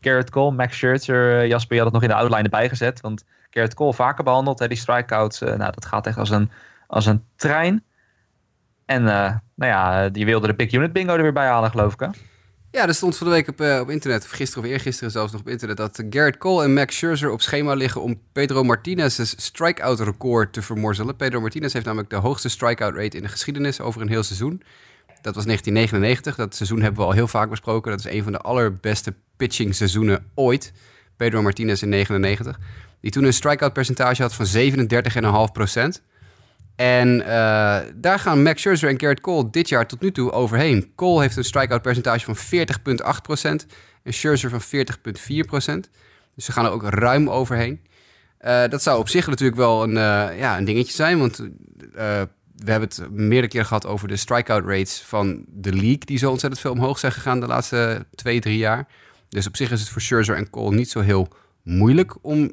Garrett 0.00 0.30
Cole, 0.30 0.54
Max 0.54 0.76
Scherzer, 0.76 1.42
uh, 1.42 1.46
Jasper, 1.46 1.76
je 1.76 1.82
had 1.82 1.92
het 1.92 2.02
nog 2.02 2.10
in 2.10 2.16
de 2.16 2.22
outline 2.22 2.42
erbij 2.42 2.68
gezet. 2.68 3.00
Want 3.00 3.24
Garrett 3.50 3.74
Cole 3.74 3.94
vaker 3.94 4.24
behandeld. 4.24 4.58
Hè, 4.58 4.68
die 4.68 4.76
strikeouts, 4.76 5.42
uh, 5.42 5.48
nou, 5.48 5.72
dat 5.72 5.86
gaat 5.86 6.06
echt 6.06 6.18
als 6.18 6.30
een, 6.30 6.50
als 6.86 7.06
een 7.06 7.24
trein. 7.36 7.82
En 8.84 9.02
nou 9.02 9.40
ja, 9.72 10.08
die 10.08 10.24
wilde 10.24 10.46
de 10.46 10.54
Big 10.54 10.72
Unit 10.72 10.92
Bingo 10.92 11.14
er 11.14 11.22
weer 11.22 11.32
bij 11.32 11.46
halen, 11.46 11.70
geloof 11.70 11.92
ik. 11.92 12.00
Hè? 12.00 12.08
Ja, 12.70 12.86
er 12.86 12.94
stond 12.94 13.16
van 13.16 13.26
de 13.26 13.32
week 13.32 13.48
op, 13.48 13.60
uh, 13.60 13.80
op 13.80 13.90
internet, 13.90 14.24
of 14.24 14.30
gisteren 14.30 14.64
of 14.64 14.70
eergisteren 14.70 15.10
zelfs 15.10 15.32
nog 15.32 15.40
op 15.40 15.48
internet, 15.48 15.76
dat 15.76 16.02
Garrett 16.10 16.36
Cole 16.36 16.64
en 16.64 16.72
Max 16.72 16.96
Scherzer 16.96 17.30
op 17.30 17.40
schema 17.40 17.74
liggen 17.74 18.02
om 18.02 18.20
Pedro 18.32 18.64
Martinez's 18.64 19.34
strikeout 19.36 20.00
record 20.00 20.52
te 20.52 20.62
vermorzelen. 20.62 21.16
Pedro 21.16 21.40
Martinez 21.40 21.72
heeft 21.72 21.84
namelijk 21.84 22.10
de 22.10 22.16
hoogste 22.16 22.48
strikeout 22.48 22.94
rate 22.94 23.16
in 23.16 23.22
de 23.22 23.28
geschiedenis 23.28 23.80
over 23.80 24.00
een 24.00 24.08
heel 24.08 24.22
seizoen. 24.22 24.62
Dat 25.06 25.34
was 25.34 25.44
1999. 25.44 26.36
Dat 26.36 26.54
seizoen 26.54 26.82
hebben 26.82 27.00
we 27.00 27.06
al 27.06 27.12
heel 27.12 27.28
vaak 27.28 27.50
besproken. 27.50 27.90
Dat 27.90 28.00
is 28.00 28.12
een 28.12 28.22
van 28.22 28.32
de 28.32 28.38
allerbeste 28.38 29.14
pitching 29.36 29.74
seizoenen 29.74 30.24
ooit. 30.34 30.72
Pedro 31.16 31.42
Martinez 31.42 31.82
in 31.82 31.88
99. 31.88 32.58
Die 33.00 33.10
toen 33.10 33.24
een 33.24 33.32
strikeout 33.32 33.72
percentage 33.72 34.22
had 34.22 34.34
van 34.34 34.46
37,5 35.48 35.52
procent. 35.52 36.02
En 36.78 37.08
uh, 37.08 37.26
daar 37.94 38.18
gaan 38.18 38.42
Max 38.42 38.60
Scherzer 38.60 38.88
en 38.88 39.00
Garrett 39.00 39.20
Cole 39.20 39.50
dit 39.50 39.68
jaar 39.68 39.86
tot 39.86 40.00
nu 40.00 40.12
toe 40.12 40.30
overheen. 40.30 40.92
Cole 40.94 41.20
heeft 41.20 41.36
een 41.36 41.44
strikeout 41.44 41.82
percentage 41.82 42.34
van 42.34 42.36
40,8% 43.62 43.66
en 44.02 44.12
Scherzer 44.12 44.50
van 44.50 44.62
40,4%. 44.62 45.90
Dus 46.34 46.44
ze 46.44 46.52
gaan 46.52 46.64
er 46.64 46.70
ook 46.70 46.82
ruim 46.82 47.30
overheen. 47.30 47.80
Eh, 48.38 48.68
dat 48.68 48.82
zou 48.82 48.98
op 48.98 49.08
zich 49.08 49.26
natuurlijk 49.26 49.58
wel 49.58 49.82
een, 49.82 49.96
eh, 49.96 50.38
ja, 50.38 50.58
een 50.58 50.64
dingetje 50.64 50.92
zijn, 50.92 51.18
want 51.18 51.38
eh, 51.38 52.22
we 52.56 52.70
hebben 52.70 52.88
het 52.88 53.10
meerdere 53.10 53.48
keer 53.48 53.64
gehad 53.64 53.86
over 53.86 54.08
de 54.08 54.16
strikeout 54.16 54.64
rates 54.64 55.02
van 55.02 55.44
de 55.48 55.72
league, 55.72 56.04
die 56.04 56.18
zo 56.18 56.30
ontzettend 56.30 56.62
veel 56.62 56.72
omhoog 56.72 56.98
zijn 56.98 57.12
gegaan 57.12 57.40
de 57.40 57.46
laatste 57.46 58.06
twee, 58.14 58.40
drie 58.40 58.58
jaar. 58.58 58.88
Dus 59.28 59.46
op 59.46 59.56
zich 59.56 59.70
is 59.70 59.80
het 59.80 59.88
voor 59.88 60.02
Scherzer 60.02 60.36
en 60.36 60.50
Cole 60.50 60.74
niet 60.74 60.90
zo 60.90 61.00
heel 61.00 61.28
moeilijk 61.62 62.14
om 62.22 62.50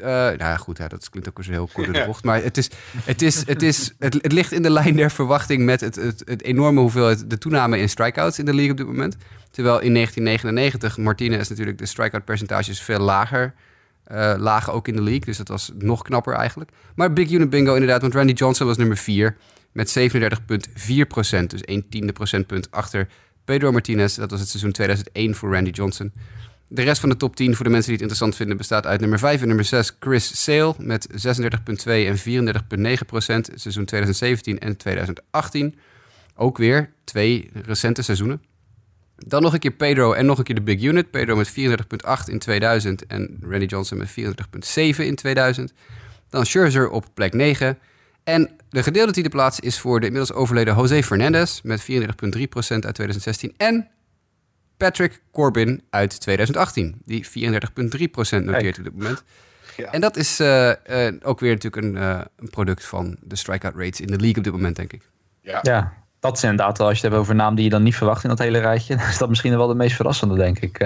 eh, 0.00 0.08
nou 0.08 0.36
ja, 0.38 0.56
goed, 0.56 0.76
dat 0.76 1.10
klinkt 1.10 1.28
ook 1.28 1.44
zo 1.44 1.50
heel 1.50 1.68
kort 1.72 1.86
in 1.86 1.92
de 1.92 2.04
bocht. 2.06 2.24
Maar 2.24 2.42
het, 2.42 2.56
is, 2.56 2.70
het, 3.04 3.22
is, 3.22 3.46
het, 3.46 3.62
is, 3.62 3.94
het, 3.98 4.14
het 4.22 4.32
ligt 4.32 4.52
in 4.52 4.62
de 4.62 4.70
lijn 4.70 4.96
der 4.96 5.10
verwachting 5.10 5.64
met 5.64 5.80
het, 5.80 5.94
het, 5.94 6.22
het 6.24 6.42
enorme 6.42 6.80
hoeveelheid, 6.80 7.30
de 7.30 7.38
toename 7.38 7.78
in 7.78 7.88
strikeouts 7.88 8.38
in 8.38 8.44
de 8.44 8.54
league 8.54 8.70
op 8.70 8.76
dit 8.76 8.86
moment. 8.86 9.16
Terwijl 9.50 9.80
in 9.80 9.94
1999 9.94 10.96
Martinez 10.96 11.48
natuurlijk 11.48 11.78
de 11.78 11.86
strikeout 11.86 12.24
percentages 12.24 12.80
veel 12.80 12.98
lager 12.98 13.54
eh, 14.10 14.34
lagen 14.38 14.72
ook 14.72 14.88
in 14.88 14.96
de 14.96 15.02
league. 15.02 15.24
Dus 15.24 15.36
dat 15.36 15.48
was 15.48 15.72
nog 15.78 16.02
knapper 16.02 16.34
eigenlijk. 16.34 16.70
Maar 16.94 17.12
Big 17.12 17.30
Unit 17.30 17.50
Bingo 17.50 17.72
inderdaad, 17.72 18.00
want 18.00 18.14
Randy 18.14 18.32
Johnson 18.32 18.66
was 18.66 18.76
nummer 18.76 18.96
4 18.96 19.36
met 19.72 19.98
37,4 19.98 21.06
procent. 21.08 21.50
Dus 21.50 21.60
1 21.60 21.88
tiende 21.88 22.12
procentpunt 22.12 22.70
achter 22.70 23.08
Pedro 23.44 23.72
Martinez. 23.72 24.16
Dat 24.16 24.30
was 24.30 24.40
het 24.40 24.48
seizoen 24.48 24.72
2001 24.72 25.34
voor 25.34 25.52
Randy 25.52 25.70
Johnson. 25.70 26.12
De 26.72 26.82
rest 26.82 27.00
van 27.00 27.08
de 27.08 27.16
top 27.16 27.36
10 27.36 27.54
voor 27.54 27.64
de 27.64 27.70
mensen 27.70 27.90
die 27.90 28.00
het 28.00 28.10
interessant 28.10 28.36
vinden 28.36 28.56
bestaat 28.56 28.86
uit 28.86 29.00
nummer 29.00 29.18
5 29.18 29.40
en 29.40 29.46
nummer 29.46 29.64
6 29.64 29.96
Chris 30.00 30.42
Sale 30.42 30.74
met 30.78 31.08
36,2 31.10 31.84
en 31.84 32.18
34,9 32.98 33.06
procent. 33.06 33.50
Seizoen 33.54 33.84
2017 33.84 34.58
en 34.58 34.76
2018. 34.76 35.78
Ook 36.36 36.58
weer 36.58 36.92
twee 37.04 37.50
recente 37.64 38.02
seizoenen. 38.02 38.42
Dan 39.16 39.42
nog 39.42 39.52
een 39.52 39.58
keer 39.58 39.70
Pedro 39.70 40.12
en 40.12 40.26
nog 40.26 40.38
een 40.38 40.44
keer 40.44 40.54
de 40.54 40.60
Big 40.60 40.82
Unit. 40.82 41.10
Pedro 41.10 41.36
met 41.36 41.50
34,8 41.50 41.54
in 42.24 42.38
2000 42.38 43.06
en 43.06 43.38
Randy 43.48 43.64
Johnson 43.66 43.98
met 43.98 44.10
34,7 44.10 44.96
in 44.96 45.14
2000. 45.14 45.72
Dan 46.28 46.46
Scherzer 46.46 46.90
op 46.90 47.06
plek 47.14 47.34
9. 47.34 47.78
En 48.24 48.50
de 48.68 48.82
gedeelde 48.82 49.12
titelplaats 49.12 49.60
is 49.60 49.78
voor 49.78 50.00
de 50.00 50.06
inmiddels 50.06 50.32
overleden 50.32 50.76
José 50.76 51.02
Fernandez 51.02 51.60
met 51.62 51.80
34,3% 51.80 51.86
uit 52.58 52.94
2016. 52.94 53.54
En 53.56 53.88
Patrick 54.80 55.22
Corbin 55.32 55.82
uit 55.90 56.20
2018, 56.20 57.02
die 57.04 57.26
34,3% 57.26 57.30
noteert 58.44 58.78
op 58.78 58.84
dit 58.84 58.92
moment. 58.96 59.22
Ja. 59.76 59.92
En 59.92 60.00
dat 60.00 60.16
is 60.16 60.40
uh, 60.40 60.72
uh, 60.90 61.12
ook 61.22 61.40
weer 61.40 61.52
natuurlijk 61.52 61.86
een, 61.86 61.96
uh, 61.96 62.20
een, 62.36 62.50
product 62.50 62.84
van 62.84 63.16
de 63.20 63.36
strikeout 63.36 63.74
rates 63.76 64.00
in 64.00 64.06
de 64.06 64.16
league 64.16 64.36
op 64.36 64.44
dit 64.44 64.52
moment, 64.52 64.76
denk 64.76 64.92
ik. 64.92 65.02
Ja. 65.40 65.58
ja, 65.62 65.92
dat 66.20 66.36
is 66.36 66.42
inderdaad 66.42 66.78
wel, 66.78 66.86
als 66.86 66.96
je 66.96 67.02
het 67.02 67.12
hebt 67.12 67.24
over 67.24 67.34
naam 67.34 67.54
die 67.54 67.64
je 67.64 67.70
dan 67.70 67.82
niet 67.82 67.96
verwacht 67.96 68.22
in 68.22 68.28
dat 68.28 68.38
hele 68.38 68.58
rijtje, 68.58 68.96
dan 68.96 69.08
is 69.08 69.18
dat 69.18 69.28
misschien 69.28 69.56
wel 69.56 69.66
de 69.66 69.74
meest 69.74 69.96
verrassende, 69.96 70.36
denk 70.36 70.58
ik. 70.58 70.78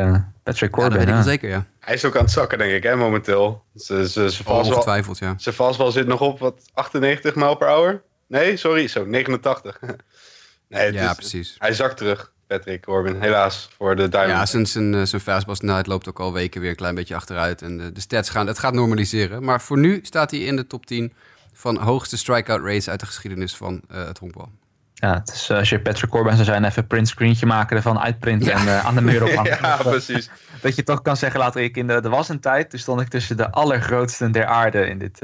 Patrick 0.42 0.70
Corbin. 0.70 0.92
Ja, 0.92 0.98
dat 0.98 0.98
weet 0.98 1.08
ik 1.08 1.14
wel 1.14 1.32
zeker, 1.32 1.48
ja. 1.48 1.66
Hij 1.80 1.94
is 1.94 2.04
ook 2.04 2.16
aan 2.16 2.22
het 2.22 2.32
zakken, 2.32 2.58
denk 2.58 2.72
ik, 2.72 2.82
hè, 2.82 2.96
momenteel. 2.96 3.64
Ze, 3.76 4.08
ze, 4.08 4.30
ze 4.30 4.42
Ongetwijfeld, 4.44 5.18
ja. 5.18 5.34
Zijn 5.36 5.54
fastball 5.54 5.90
zit 5.90 6.06
nog 6.06 6.20
op, 6.20 6.38
wat, 6.38 6.62
98 6.72 7.34
mijl 7.34 7.54
per 7.54 7.68
hour? 7.68 8.02
Nee, 8.26 8.56
sorry, 8.56 8.88
zo, 8.88 9.04
89. 9.04 9.80
nee, 10.68 10.92
ja, 10.92 11.10
is, 11.10 11.16
precies. 11.16 11.54
Hij 11.58 11.72
zakt 11.72 11.96
terug. 11.96 12.32
Patrick 12.54 12.82
Corbin, 12.82 13.20
helaas 13.20 13.68
voor 13.76 13.96
de 13.96 14.08
Diamondbacks. 14.08 14.52
Ja, 14.52 14.64
zijn, 14.64 14.92
zijn, 14.92 15.06
zijn 15.06 15.20
fastball 15.20 15.54
snelheid 15.54 15.86
loopt 15.86 16.08
ook 16.08 16.20
al 16.20 16.32
weken 16.32 16.60
weer 16.60 16.70
een 16.70 16.76
klein 16.76 16.94
beetje 16.94 17.14
achteruit. 17.14 17.62
En 17.62 17.78
de, 17.78 17.92
de 17.92 18.00
stats 18.00 18.30
gaan, 18.30 18.46
het 18.46 18.58
gaat 18.58 18.74
normaliseren. 18.74 19.44
Maar 19.44 19.60
voor 19.60 19.78
nu 19.78 19.98
staat 20.02 20.30
hij 20.30 20.40
in 20.40 20.56
de 20.56 20.66
top 20.66 20.86
10 20.86 21.12
van 21.52 21.76
hoogste 21.76 22.16
strikeout 22.16 22.60
rates 22.60 22.88
uit 22.88 23.00
de 23.00 23.06
geschiedenis 23.06 23.56
van 23.56 23.82
uh, 23.92 24.06
het 24.06 24.18
honkbal. 24.18 24.48
Ja, 24.94 25.14
het 25.14 25.28
is, 25.28 25.50
uh, 25.50 25.58
als 25.58 25.68
je 25.68 25.80
Patrick 25.80 26.10
Corbin 26.10 26.32
zou 26.32 26.44
zijn, 26.44 26.64
even 26.64 26.82
een 26.82 26.88
printscreentje 26.88 27.46
maken 27.46 27.76
ervan, 27.76 27.98
uitprinten 27.98 28.48
ja. 28.48 28.58
en 28.58 28.64
uh, 28.64 28.86
aan 28.86 28.94
de 28.94 29.00
muur 29.00 29.24
ophangen. 29.24 29.58
ja, 29.62 29.76
precies. 29.76 30.30
Dat 30.62 30.76
je 30.76 30.82
toch 30.82 31.02
kan 31.02 31.16
zeggen 31.16 31.40
later, 31.40 31.62
ik 31.62 31.76
in 31.76 31.86
de, 31.86 31.92
er 31.92 32.10
was 32.10 32.28
een 32.28 32.40
tijd, 32.40 32.70
toen 32.70 32.78
stond 32.78 33.00
ik 33.00 33.08
tussen 33.08 33.36
de 33.36 33.50
allergrootsten 33.50 34.32
der 34.32 34.46
aarde 34.46 34.86
in 34.86 34.98
dit, 34.98 35.18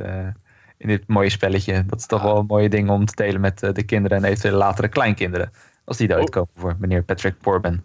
in 0.76 0.88
dit 0.88 1.02
mooie 1.06 1.30
spelletje. 1.30 1.86
Dat 1.86 1.98
is 1.98 2.06
toch 2.06 2.22
wel 2.22 2.38
een 2.38 2.46
mooie 2.46 2.68
ding 2.68 2.90
om 2.90 3.06
te 3.06 3.14
delen 3.14 3.40
met 3.40 3.58
de 3.58 3.82
kinderen 3.82 4.18
en 4.18 4.24
eventueel 4.24 4.56
latere 4.56 4.88
kleinkinderen. 4.88 5.50
Als 5.90 5.98
die 5.98 6.10
eruit 6.10 6.30
komen 6.30 6.50
voor 6.56 6.76
meneer 6.78 7.02
Patrick 7.02 7.34
Corbin. 7.42 7.82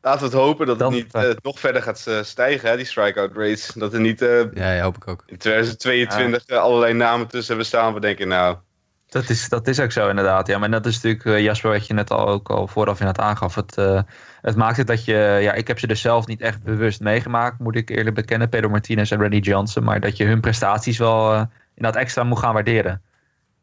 Laten 0.00 0.20
we 0.20 0.24
het 0.24 0.34
hopen 0.34 0.66
dat 0.66 0.78
Dan, 0.78 0.92
het 0.94 1.02
niet 1.02 1.24
uh, 1.24 1.30
nog 1.42 1.60
verder 1.60 1.82
gaat 1.82 2.04
uh, 2.08 2.22
stijgen, 2.22 2.70
hè, 2.70 2.76
die 2.76 2.84
strikeout 2.84 3.36
rates. 3.36 3.72
Dat 3.74 3.92
er 3.92 4.00
niet 4.00 4.22
uh, 4.22 4.52
ja, 4.54 4.72
ja, 4.72 4.82
hoop 4.82 4.96
ik 4.96 5.08
ook. 5.08 5.22
in 5.26 5.36
2022 5.36 6.42
ja. 6.46 6.56
allerlei 6.56 6.92
namen 6.92 7.26
tussen 7.26 7.48
hebben 7.48 7.66
staan. 7.66 7.94
We 7.94 8.00
denken, 8.00 8.28
nou... 8.28 8.56
Dat 9.08 9.28
is, 9.28 9.48
dat 9.48 9.68
is 9.68 9.80
ook 9.80 9.92
zo 9.92 10.08
inderdaad. 10.08 10.46
Ja, 10.46 10.58
maar 10.58 10.70
dat 10.70 10.86
is 10.86 11.00
natuurlijk, 11.00 11.40
Jasper, 11.40 11.70
wat 11.70 11.86
je 11.86 11.94
net 11.94 12.10
al, 12.10 12.28
ook 12.28 12.50
al 12.50 12.66
vooraf 12.66 13.00
in 13.00 13.06
het 13.06 13.18
aangaf. 13.18 13.54
Het, 13.54 13.74
het 14.40 14.56
maakt 14.56 14.76
het 14.76 14.86
dat 14.86 15.04
je... 15.04 15.38
Ja, 15.40 15.52
ik 15.52 15.68
heb 15.68 15.78
ze 15.78 15.86
dus 15.86 16.00
zelf 16.00 16.26
niet 16.26 16.40
echt 16.40 16.62
bewust 16.62 17.00
meegemaakt, 17.00 17.58
moet 17.58 17.76
ik 17.76 17.90
eerlijk 17.90 18.16
bekennen. 18.16 18.48
Pedro 18.48 18.68
Martinez 18.68 19.12
en 19.12 19.20
Randy 19.20 19.36
Johnson. 19.36 19.84
Maar 19.84 20.00
dat 20.00 20.16
je 20.16 20.24
hun 20.24 20.40
prestaties 20.40 20.98
wel 20.98 21.46
inderdaad 21.74 22.02
extra 22.02 22.24
moet 22.24 22.38
gaan 22.38 22.54
waarderen. 22.54 23.02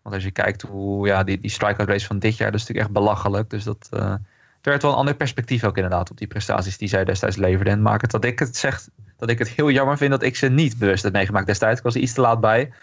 Want 0.01 0.15
als 0.15 0.23
je 0.23 0.31
kijkt 0.31 0.61
hoe 0.61 1.07
ja, 1.07 1.23
die, 1.23 1.39
die 1.39 1.49
strikeout 1.49 1.89
race 1.89 2.05
van 2.05 2.19
dit 2.19 2.37
jaar, 2.37 2.51
dat 2.51 2.59
is 2.59 2.67
natuurlijk 2.67 2.87
echt 2.87 3.05
belachelijk. 3.05 3.49
Dus 3.49 3.63
dat 3.63 3.89
uh, 3.93 4.13
werd 4.61 4.81
wel 4.81 4.91
een 4.91 4.97
ander 4.97 5.15
perspectief 5.15 5.63
ook 5.63 5.75
inderdaad 5.75 6.11
op 6.11 6.17
die 6.17 6.27
prestaties 6.27 6.77
die 6.77 6.87
zij 6.87 7.03
destijds 7.03 7.35
leverden. 7.35 7.73
En 7.73 7.81
maakt 7.81 8.01
het 8.01 8.11
dat 8.11 8.25
ik 8.25 8.39
het 8.39 8.57
zeg, 8.57 8.87
dat 9.17 9.29
ik 9.29 9.39
het 9.39 9.49
heel 9.49 9.71
jammer 9.71 9.97
vind 9.97 10.11
dat 10.11 10.23
ik 10.23 10.35
ze 10.35 10.47
niet 10.47 10.77
bewust 10.77 11.03
heb 11.03 11.13
meegemaakt 11.13 11.47
destijds. 11.47 11.77
Ik 11.77 11.83
was 11.83 11.95
er 11.95 12.01
iets 12.01 12.13
te 12.13 12.21
laat 12.21 12.39
bij. 12.39 12.73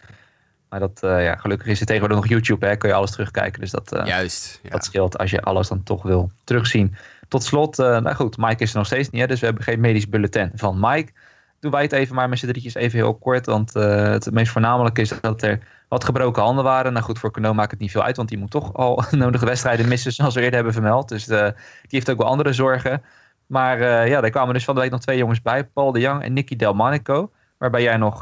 Maar 0.68 0.80
dat, 0.80 1.00
uh, 1.04 1.24
ja, 1.24 1.36
gelukkig 1.36 1.66
is 1.66 1.80
er 1.80 1.86
tegenwoordig 1.86 2.18
nog 2.18 2.28
YouTube, 2.28 2.66
hè, 2.66 2.76
kun 2.76 2.88
je 2.88 2.94
alles 2.94 3.10
terugkijken. 3.10 3.60
Dus 3.60 3.70
dat, 3.70 3.94
uh, 3.94 4.06
Juist, 4.06 4.60
ja. 4.62 4.70
dat 4.70 4.84
scheelt 4.84 5.18
als 5.18 5.30
je 5.30 5.42
alles 5.42 5.68
dan 5.68 5.82
toch 5.82 6.02
wil 6.02 6.30
terugzien. 6.44 6.96
Tot 7.28 7.44
slot, 7.44 7.76
nou 7.76 8.14
goed, 8.14 8.36
Mike 8.36 8.62
is 8.62 8.70
er 8.70 8.76
nog 8.76 8.86
steeds 8.86 9.10
niet, 9.10 9.20
hè, 9.20 9.26
dus 9.26 9.40
we 9.40 9.46
hebben 9.46 9.64
geen 9.64 9.80
medisch 9.80 10.08
bulletin 10.08 10.50
van 10.54 10.76
Mike. 10.80 11.12
Doen 11.66 11.74
wij 11.74 11.84
het 11.84 11.92
even 11.92 12.14
maar 12.14 12.28
met 12.28 12.38
z'n 12.38 12.46
drietjes 12.46 12.74
even 12.74 12.98
heel 12.98 13.14
kort, 13.14 13.46
want 13.46 13.74
het 13.74 14.30
meest 14.30 14.52
voornamelijk 14.52 14.98
is 14.98 15.12
dat 15.20 15.42
er 15.42 15.58
wat 15.88 16.04
gebroken 16.04 16.42
handen 16.42 16.64
waren. 16.64 16.92
Nou 16.92 17.04
goed, 17.04 17.18
voor 17.18 17.30
Cano 17.30 17.54
maakt 17.54 17.70
het 17.70 17.80
niet 17.80 17.90
veel 17.90 18.02
uit, 18.02 18.16
want 18.16 18.28
die 18.28 18.38
moet 18.38 18.50
toch 18.50 18.74
al 18.74 19.04
nodige 19.10 19.44
wedstrijden 19.44 19.88
missen, 19.88 20.12
zoals 20.12 20.34
we 20.34 20.40
eerder 20.40 20.54
hebben 20.54 20.72
vermeld. 20.72 21.08
Dus 21.08 21.24
de, 21.24 21.52
die 21.56 21.88
heeft 21.88 22.10
ook 22.10 22.18
wel 22.18 22.26
andere 22.26 22.52
zorgen. 22.52 23.02
Maar 23.46 23.78
uh, 23.78 24.08
ja, 24.08 24.20
daar 24.20 24.30
kwamen 24.30 24.54
dus 24.54 24.64
van 24.64 24.74
de 24.74 24.80
week 24.80 24.90
nog 24.90 25.00
twee 25.00 25.18
jongens 25.18 25.42
bij, 25.42 25.64
Paul 25.64 25.92
de 25.92 26.00
Jong 26.00 26.22
en 26.22 26.32
Nicky 26.32 26.56
Delmonico. 26.56 27.30
Waarbij 27.58 27.82
jij 27.82 27.96
nog 27.96 28.20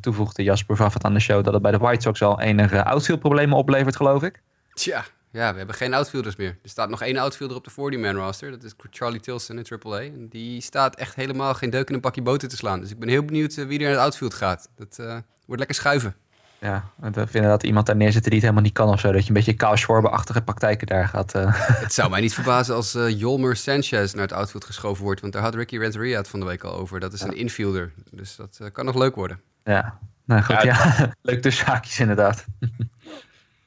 toevoegde, 0.00 0.42
Jasper, 0.42 0.76
van 0.76 1.04
aan 1.04 1.14
de 1.14 1.20
show, 1.20 1.44
dat 1.44 1.52
het 1.52 1.62
bij 1.62 1.70
de 1.70 1.78
White 1.78 2.00
Sox 2.00 2.22
al 2.22 2.40
enige 2.40 2.84
outfield-problemen 2.84 3.56
oplevert, 3.56 3.96
geloof 3.96 4.22
ik. 4.22 4.42
Tja, 4.74 5.04
ja, 5.34 5.50
we 5.50 5.56
hebben 5.56 5.74
geen 5.74 5.94
outfielders 5.94 6.36
meer. 6.36 6.58
Er 6.62 6.68
staat 6.68 6.88
nog 6.88 7.02
één 7.02 7.16
outfielder 7.16 7.56
op 7.56 7.64
de 7.64 7.70
40-man 7.70 8.14
roster. 8.14 8.50
Dat 8.50 8.62
is 8.62 8.74
Charlie 8.90 9.20
Tilson 9.20 9.58
in 9.58 9.66
AAA. 9.82 10.00
En 10.00 10.28
die 10.28 10.60
staat 10.60 10.96
echt 10.96 11.14
helemaal 11.14 11.54
geen 11.54 11.70
deuk 11.70 11.88
in 11.88 11.94
een 11.94 12.00
pakje 12.00 12.22
boter 12.22 12.48
te 12.48 12.56
slaan. 12.56 12.80
Dus 12.80 12.90
ik 12.90 12.98
ben 12.98 13.08
heel 13.08 13.24
benieuwd 13.24 13.56
uh, 13.56 13.66
wie 13.66 13.78
er 13.78 13.84
in 13.84 13.90
het 13.90 14.00
outfield 14.00 14.34
gaat. 14.34 14.68
Dat 14.76 14.96
uh, 15.00 15.16
wordt 15.46 15.58
lekker 15.58 15.74
schuiven. 15.74 16.14
Ja, 16.60 16.84
we 16.96 17.26
vinden 17.26 17.50
dat 17.50 17.62
iemand 17.62 17.86
daar 17.86 17.96
neerzet 17.96 18.22
die 18.22 18.32
het 18.32 18.42
helemaal 18.42 18.62
niet 18.62 18.72
kan 18.72 18.88
of 18.88 19.00
zo. 19.00 19.12
Dat 19.12 19.22
je 19.22 19.28
een 19.28 19.34
beetje 19.34 19.54
Kyle 19.54 19.76
Schwarber-achtige 19.76 20.42
praktijken 20.42 20.86
daar 20.86 21.08
gaat. 21.08 21.34
Uh. 21.34 21.46
Het 21.84 21.92
zou 21.92 22.10
mij 22.10 22.20
niet 22.20 22.34
verbazen 22.34 22.74
als 22.74 22.94
uh, 22.94 23.18
Jolmer 23.18 23.56
Sanchez 23.56 24.12
naar 24.12 24.22
het 24.22 24.32
outfield 24.32 24.64
geschoven 24.64 25.04
wordt. 25.04 25.20
Want 25.20 25.32
daar 25.32 25.42
had 25.42 25.54
Ricky 25.54 25.78
Renteria 25.78 26.18
het 26.18 26.28
van 26.28 26.40
de 26.40 26.46
week 26.46 26.64
al 26.64 26.74
over. 26.74 27.00
Dat 27.00 27.12
is 27.12 27.20
ja. 27.20 27.26
een 27.26 27.36
infielder. 27.36 27.92
Dus 28.10 28.36
dat 28.36 28.58
uh, 28.62 28.68
kan 28.72 28.84
nog 28.84 28.94
leuk 28.94 29.14
worden. 29.14 29.40
Ja, 29.64 29.98
nou 30.24 30.42
goed. 30.42 30.62
Ja, 30.62 30.94
ja. 30.98 31.14
leuk 31.22 31.42
tussen 31.42 31.66
haakjes 31.66 32.00
inderdaad. 32.00 32.44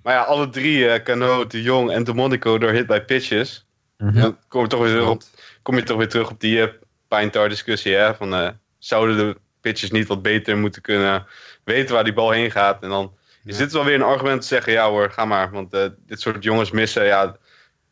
Maar 0.07 0.15
ja, 0.15 0.21
alle 0.21 0.49
drie, 0.49 0.77
uh, 0.77 0.95
Cano, 0.95 1.47
De 1.47 1.61
Jong 1.61 1.91
en 1.91 2.03
De 2.03 2.13
Monaco 2.13 2.57
door 2.57 2.71
hit 2.71 2.87
by 2.87 2.99
pitches. 2.99 3.65
Mm 3.97 4.07
-hmm. 4.09 4.21
Dan 4.21 4.37
kom 4.47 4.61
je 4.61 4.67
toch 4.67 4.79
weer, 4.79 5.07
op, 5.07 5.21
kom 5.61 5.75
je 5.75 5.83
toch 5.83 5.97
weer 5.97 6.07
terug 6.07 6.29
op 6.29 6.39
die 6.39 6.57
uh, 6.57 6.67
Pine 7.07 7.49
discussie. 7.49 7.93
Hè? 7.93 8.15
Van, 8.15 8.33
uh, 8.33 8.49
zouden 8.77 9.17
de 9.17 9.37
pitches 9.61 9.91
niet 9.91 10.07
wat 10.07 10.21
beter 10.21 10.57
moeten 10.57 10.81
kunnen 10.81 11.25
weten 11.63 11.95
waar 11.95 12.03
die 12.03 12.13
bal 12.13 12.31
heen 12.31 12.51
gaat? 12.51 12.83
En 12.83 12.89
dan 12.89 13.13
ja. 13.43 13.51
is 13.51 13.57
dit 13.57 13.71
wel 13.71 13.83
weer 13.83 13.95
een 13.95 14.01
argument 14.01 14.41
te 14.41 14.47
zeggen, 14.47 14.73
ja 14.73 14.89
hoor, 14.89 15.11
ga 15.11 15.25
maar. 15.25 15.51
Want 15.51 15.73
uh, 15.73 15.85
dit 16.05 16.21
soort 16.21 16.43
jongens 16.43 16.71
missen, 16.71 17.05
ja, 17.05 17.37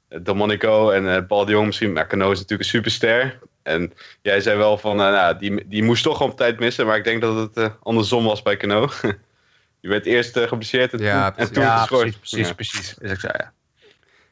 De 0.07 0.33
Monaco 0.33 0.89
en 0.89 1.03
uh, 1.03 1.17
Bal 1.27 1.45
de 1.45 1.51
Jong 1.51 1.65
misschien. 1.65 1.93
Maar 1.93 2.07
Cano 2.07 2.31
is 2.31 2.39
natuurlijk 2.39 2.61
een 2.61 2.75
superster. 2.75 3.39
En 3.63 3.93
jij 4.21 4.41
zei 4.41 4.57
wel 4.57 4.77
van, 4.77 4.95
nou, 4.95 5.37
die, 5.37 5.67
die 5.67 5.83
moest 5.83 6.03
toch 6.03 6.21
op 6.21 6.37
tijd 6.37 6.59
missen. 6.59 6.85
Maar 6.85 6.97
ik 6.97 7.03
denk 7.03 7.21
dat 7.21 7.55
het 7.55 7.71
andersom 7.83 8.23
was 8.23 8.41
bij 8.41 8.57
Cano. 8.57 8.89
Je 9.85 9.91
werd 9.91 10.05
eerst 10.05 10.37
uh, 10.37 10.47
geblesseerd 10.47 10.93
en 10.93 10.99
ja, 10.99 11.31
toen, 11.31 11.45
en 11.45 11.53
toen 11.53 11.63
ja, 11.63 11.77
geschorst. 11.77 12.19
Precies, 12.19 12.53
precies, 12.53 12.53
precies. 12.53 12.95
Is 12.99 13.11
ook 13.11 13.19
zo, 13.19 13.27
ja. 13.31 13.53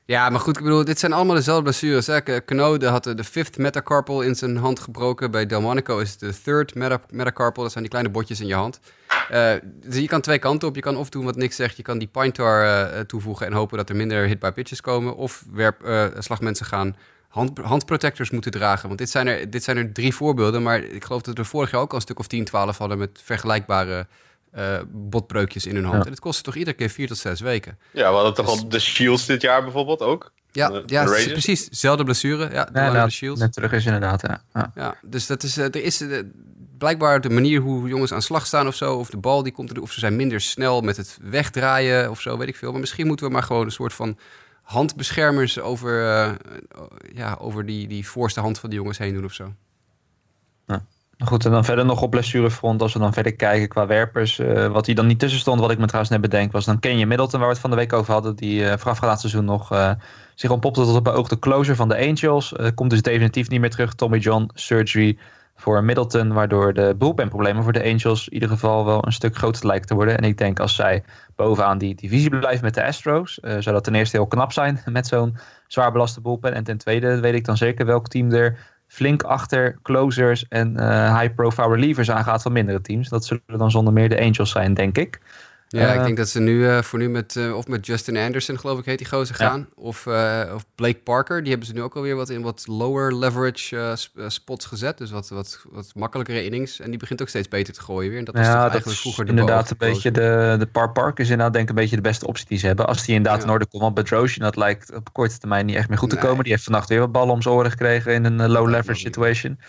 Ja, 0.06 0.30
maar 0.30 0.40
goed, 0.40 0.58
ik 0.58 0.64
bedoel, 0.64 0.86
dit 0.86 1.00
zijn 1.00 1.14
allemaal 1.14 1.36
dezelfde 1.36 1.64
blessures. 1.64 2.08
Hè? 2.08 2.44
Canode 2.46 2.88
had 2.88 3.04
de 3.04 3.24
fifth 3.24 3.58
metacarpal 3.58 4.22
in 4.22 4.36
zijn 4.36 4.58
hand 4.58 4.80
gebroken. 4.80 5.32
Bij 5.32 5.46
Delmonico 5.46 6.00
is 6.00 6.12
het 6.12 6.20
de 6.20 6.42
third 6.44 6.76
meta 6.76 7.02
metacarpal. 7.10 7.64
Dat 7.64 7.72
zijn 7.72 7.84
die 7.84 7.94
kleine 7.94 8.14
botjes 8.14 8.40
in 8.40 8.48
je 8.48 8.54
hand. 8.54 8.80
Uh, 9.32 9.52
dus 9.64 9.98
je 9.98 10.08
kan 10.08 10.22
twee 10.22 10.40
kanten 10.40 10.68
op. 10.68 10.76
Je 10.76 10.82
kan 10.82 10.96
of 10.96 11.10
doen 11.10 11.26
wat 11.26 11.36
niks 11.36 11.56
zegt. 11.56 11.78
Je 11.78 11.84
kan 11.84 11.98
die 11.98 12.08
pine 12.08 12.32
tar 12.32 12.66
uh, 12.66 13.00
toevoegen 13.00 13.46
en 13.46 13.54
hopen 13.54 13.78
dat 13.78 13.90
er 13.90 13.96
minder 13.96 14.28
hit 14.28 14.40
by 14.40 14.52
pitches 14.52 14.82
komen. 14.82 15.16
Of 15.16 15.44
werp, 15.52 15.86
uh, 15.86 16.06
slagmensen 16.18 16.66
gaan 16.66 16.96
hand, 17.28 17.58
handprotectors 17.58 18.30
moeten 18.30 18.52
dragen. 18.52 18.88
Want 18.88 19.00
dit 19.00 19.10
zijn, 19.10 19.28
er, 19.28 19.50
dit 19.50 19.64
zijn 19.64 19.78
er 19.78 19.92
drie 19.92 20.16
voorbeelden. 20.16 20.64
Maar 20.64 20.84
ik 20.84 21.04
geloof 21.04 21.22
dat 21.22 21.38
er 21.38 21.46
vorig 21.46 21.72
jaar 21.72 21.82
ook 21.82 21.90
al 21.90 21.96
een 21.96 22.02
stuk 22.02 22.20
of 22.20 22.28
10, 22.28 22.46
12 22.46 22.78
hadden 22.78 22.98
met 22.98 23.22
vergelijkbare... 23.24 24.08
Uh, 24.58 24.80
botbreukjes 24.92 25.66
in 25.66 25.76
hun 25.76 25.84
hand. 25.84 25.98
Ja. 25.98 26.04
En 26.04 26.12
het 26.12 26.20
kostte 26.20 26.44
toch 26.44 26.56
iedere 26.56 26.76
keer 26.76 26.90
vier 26.90 27.08
tot 27.08 27.18
zes 27.18 27.40
weken. 27.42 27.78
Ja, 27.92 28.10
we 28.10 28.16
hadden 28.16 28.34
toch 28.34 28.46
dus... 28.46 28.62
al 28.62 28.70
de 28.70 28.80
Shields 28.80 29.26
dit 29.26 29.42
jaar 29.42 29.64
bijvoorbeeld 29.64 30.02
ook? 30.02 30.32
Ja, 30.52 30.70
de, 30.70 30.84
ja 30.86 31.06
de 31.06 31.30
precies. 31.32 31.68
Zelfde 31.70 32.04
blessure. 32.04 32.50
Ja, 32.52 32.66
de, 32.66 32.80
ja, 32.80 33.06
de 33.06 33.12
Shields. 33.12 33.40
Net 33.40 33.54
terug 33.54 33.72
is 33.72 33.86
inderdaad, 33.86 34.22
ja. 34.22 34.44
ja. 34.54 34.72
ja 34.76 34.96
dus 35.02 35.28
dat 35.28 35.44
is, 35.44 35.58
er 35.58 35.76
is, 35.76 36.04
blijkbaar 36.78 37.22
de 37.22 37.30
manier 37.30 37.60
hoe 37.60 37.88
jongens 37.88 38.12
aan 38.12 38.22
slag 38.22 38.46
staan 38.46 38.68
of 38.68 38.76
zo, 38.76 38.96
of 38.96 39.10
de 39.10 39.18
bal 39.18 39.44
die 39.44 39.52
komt 39.52 39.70
er, 39.70 39.82
of 39.82 39.92
ze 39.92 40.00
zijn 40.00 40.16
minder 40.16 40.42
snel 40.42 40.82
met 40.82 40.98
het 40.98 41.18
wegdraaien 41.22 42.10
of 42.10 42.22
zo, 42.22 42.38
weet 42.38 42.48
ik 42.48 42.56
veel. 42.56 42.72
Maar 42.72 42.80
misschien 42.80 43.08
moeten 43.08 43.26
we 43.26 43.32
maar 43.32 43.44
gewoon 43.44 43.66
een 43.66 43.72
soort 43.72 43.94
van 43.94 44.18
handbeschermers 44.62 45.60
over, 45.60 46.02
uh, 46.02 46.32
ja, 47.14 47.38
over 47.40 47.66
die, 47.66 47.88
die 47.88 48.08
voorste 48.08 48.40
hand 48.40 48.60
van 48.60 48.70
de 48.70 48.76
jongens 48.76 48.98
heen 48.98 49.14
doen 49.14 49.26
of 49.26 49.34
zo. 49.34 49.54
Goed, 51.26 51.46
en 51.46 51.52
dan 51.52 51.66
verder 51.66 51.86
nog 51.86 52.02
op 52.02 52.12
blessurefront, 52.12 52.82
als 52.82 52.94
we 52.94 53.00
dan 53.00 53.14
verder 53.14 53.36
kijken 53.36 53.68
qua 53.68 53.86
werpers. 53.86 54.40
Uh, 54.40 54.68
wat 54.68 54.86
hij 54.86 54.96
dan 54.96 55.08
niet 55.08 55.20
tussen 55.20 55.40
stond, 55.40 55.60
wat 55.60 55.72
ik 55.72 55.78
me 55.78 55.86
trouwens 55.86 56.12
net 56.12 56.22
bedenk, 56.22 56.52
was 56.52 56.66
dan 56.66 56.80
ken 56.80 56.98
je 56.98 57.06
Middleton, 57.06 57.40
waar 57.40 57.48
we 57.48 57.54
het 57.54 57.62
van 57.62 57.70
de 57.70 57.76
week 57.76 57.94
over 57.94 58.14
hadden, 58.14 58.36
die 58.36 58.62
uh, 58.62 58.74
voorafgaand 58.78 59.20
seizoen 59.20 59.46
nog 59.46 59.74
uh, 59.74 59.92
zich 60.36 60.50
ontpopte 60.50 60.82
tot 60.82 61.16
op 61.18 61.30
de 61.30 61.40
closer 61.40 61.76
van 61.76 61.90
de 61.90 61.98
Angels. 61.98 62.54
komt 62.76 62.90
dus 62.90 63.02
definitief 63.02 63.50
niet 63.50 63.60
meer 63.60 63.70
terug. 63.70 63.94
Tommy 63.94 64.18
John 64.18 64.50
surgery 64.54 65.18
voor 65.56 65.84
Middleton, 65.84 66.34
waardoor 66.34 66.74
de 66.74 66.96
bullpenproblemen 66.98 67.64
voor 67.64 67.74
de 67.74 67.84
Angels 67.84 68.28
in 68.28 68.34
ieder 68.34 68.50
geval 68.50 68.86
wel 68.86 69.06
een 69.06 69.14
stuk 69.14 69.36
groter 69.36 69.68
lijken 69.68 69.88
te 69.88 69.96
worden. 69.96 70.18
En 70.18 70.24
ik 70.24 70.38
denk 70.38 70.60
als 70.60 70.76
zij 70.76 71.04
bovenaan 71.36 71.78
die 71.78 71.96
divisie 71.96 72.30
blijven 72.30 72.64
met 72.64 72.74
de 72.74 72.86
Astros, 72.86 73.34
zou 73.42 73.62
dat 73.64 73.84
ten 73.84 73.96
eerste 73.96 74.18
heel 74.18 74.28
knap 74.28 74.52
zijn 74.52 74.82
met 74.92 75.08
zo'n 75.08 75.38
zwaar 75.68 75.92
belaste 75.92 76.22
bullpen. 76.22 76.54
En 76.54 76.64
ten 76.64 76.78
tweede 76.78 77.20
weet 77.20 77.34
ik 77.34 77.46
dan 77.46 77.58
zeker 77.58 77.86
welk 77.86 78.08
team 78.08 78.32
er 78.32 78.58
flink 78.94 79.24
achter 79.24 79.78
closers 79.82 80.48
en 80.48 80.74
uh, 80.80 81.20
high-profile 81.20 81.70
relievers 81.70 82.12
aangaat 82.12 82.42
van 82.42 82.52
mindere 82.52 82.82
teams. 82.82 83.10
Dat 83.10 83.26
zullen 83.26 83.44
dan 83.58 83.72
zonder 83.72 83.94
meer 83.94 84.10
de 84.10 84.22
Angels 84.22 84.52
zijn, 84.52 84.74
denk 84.74 84.98
ik. 84.98 85.20
Ja, 85.80 85.92
ik 85.92 86.00
eh, 86.00 86.06
denk 86.06 86.18
dat 86.18 86.30
ze 86.30 86.40
nu 86.40 86.54
uh, 86.54 86.82
voor 86.82 87.00
nu 87.00 87.10
met, 87.10 87.36
uh, 87.36 87.56
of 87.56 87.68
met 87.68 87.86
Justin 87.86 88.18
Anderson, 88.18 88.60
geloof 88.60 88.80
ik, 88.80 88.86
heet 88.86 88.98
die 88.98 89.08
gozer 89.08 89.36
gaan. 89.36 89.68
Of, 89.76 90.08
of 90.54 90.66
Blake 90.76 91.00
Parker, 91.04 91.40
die 91.42 91.50
hebben 91.50 91.68
ze 91.68 91.74
nu 91.74 91.82
ook 91.82 91.96
alweer 91.96 92.16
wat 92.16 92.30
in 92.30 92.42
wat 92.42 92.64
lower 92.68 93.16
leverage 93.16 93.96
spots 94.28 94.66
gezet. 94.66 94.98
Dus 94.98 95.12
wat, 95.12 95.30
wat, 95.30 95.62
wat 95.72 95.92
makkelijkere 95.96 96.44
innings. 96.44 96.80
En 96.80 96.90
die 96.90 97.00
begint 97.00 97.22
ook 97.22 97.28
steeds 97.28 97.48
beter 97.48 97.74
te 97.74 97.82
gooien 97.82 98.10
weer. 98.10 98.20
En 98.20 98.26
dat 98.26 98.36
was 98.36 98.46
ja, 98.46 98.70
eigenlijk 98.70 99.00
vroeger 99.00 99.26
de 99.26 99.30
Inderdaad, 99.30 99.70
een 99.70 99.78
beetje 99.78 100.12
de, 100.12 100.56
de 100.60 100.66
Par 100.66 100.92
Park 100.92 101.20
is 101.20 101.30
inderdaad 101.30 101.54
denk 101.54 101.64
ik 101.64 101.76
een 101.76 101.82
beetje 101.82 101.96
de 101.96 102.02
beste 102.02 102.28
optie 102.28 102.46
die 102.48 102.58
ze 102.58 102.66
hebben. 102.66 102.88
Als 102.88 103.06
die 103.06 103.16
inderdaad 103.16 103.44
in 103.44 103.50
orde 103.50 103.66
komt. 103.66 103.84
Want 103.84 103.96
Bedrosian, 103.96 104.46
dat 104.46 104.56
lijkt 104.56 104.94
op 104.94 105.14
korte 105.14 105.38
termijn 105.38 105.66
niet 105.66 105.76
echt 105.76 105.90
meer 105.90 105.98
goed 105.98 106.10
te 106.10 106.18
komen. 106.18 106.44
Die 106.44 106.52
heeft 106.52 106.64
vannacht 106.64 106.90
weer 106.90 107.00
wat 107.00 107.12
ballen 107.12 107.34
om 107.34 107.42
zijn 107.42 107.56
oren 107.56 107.72
gekregen 107.72 108.14
in 108.14 108.26
een 108.26 108.50
low 108.50 108.70
leverage 108.70 109.00
situation. 109.00 109.60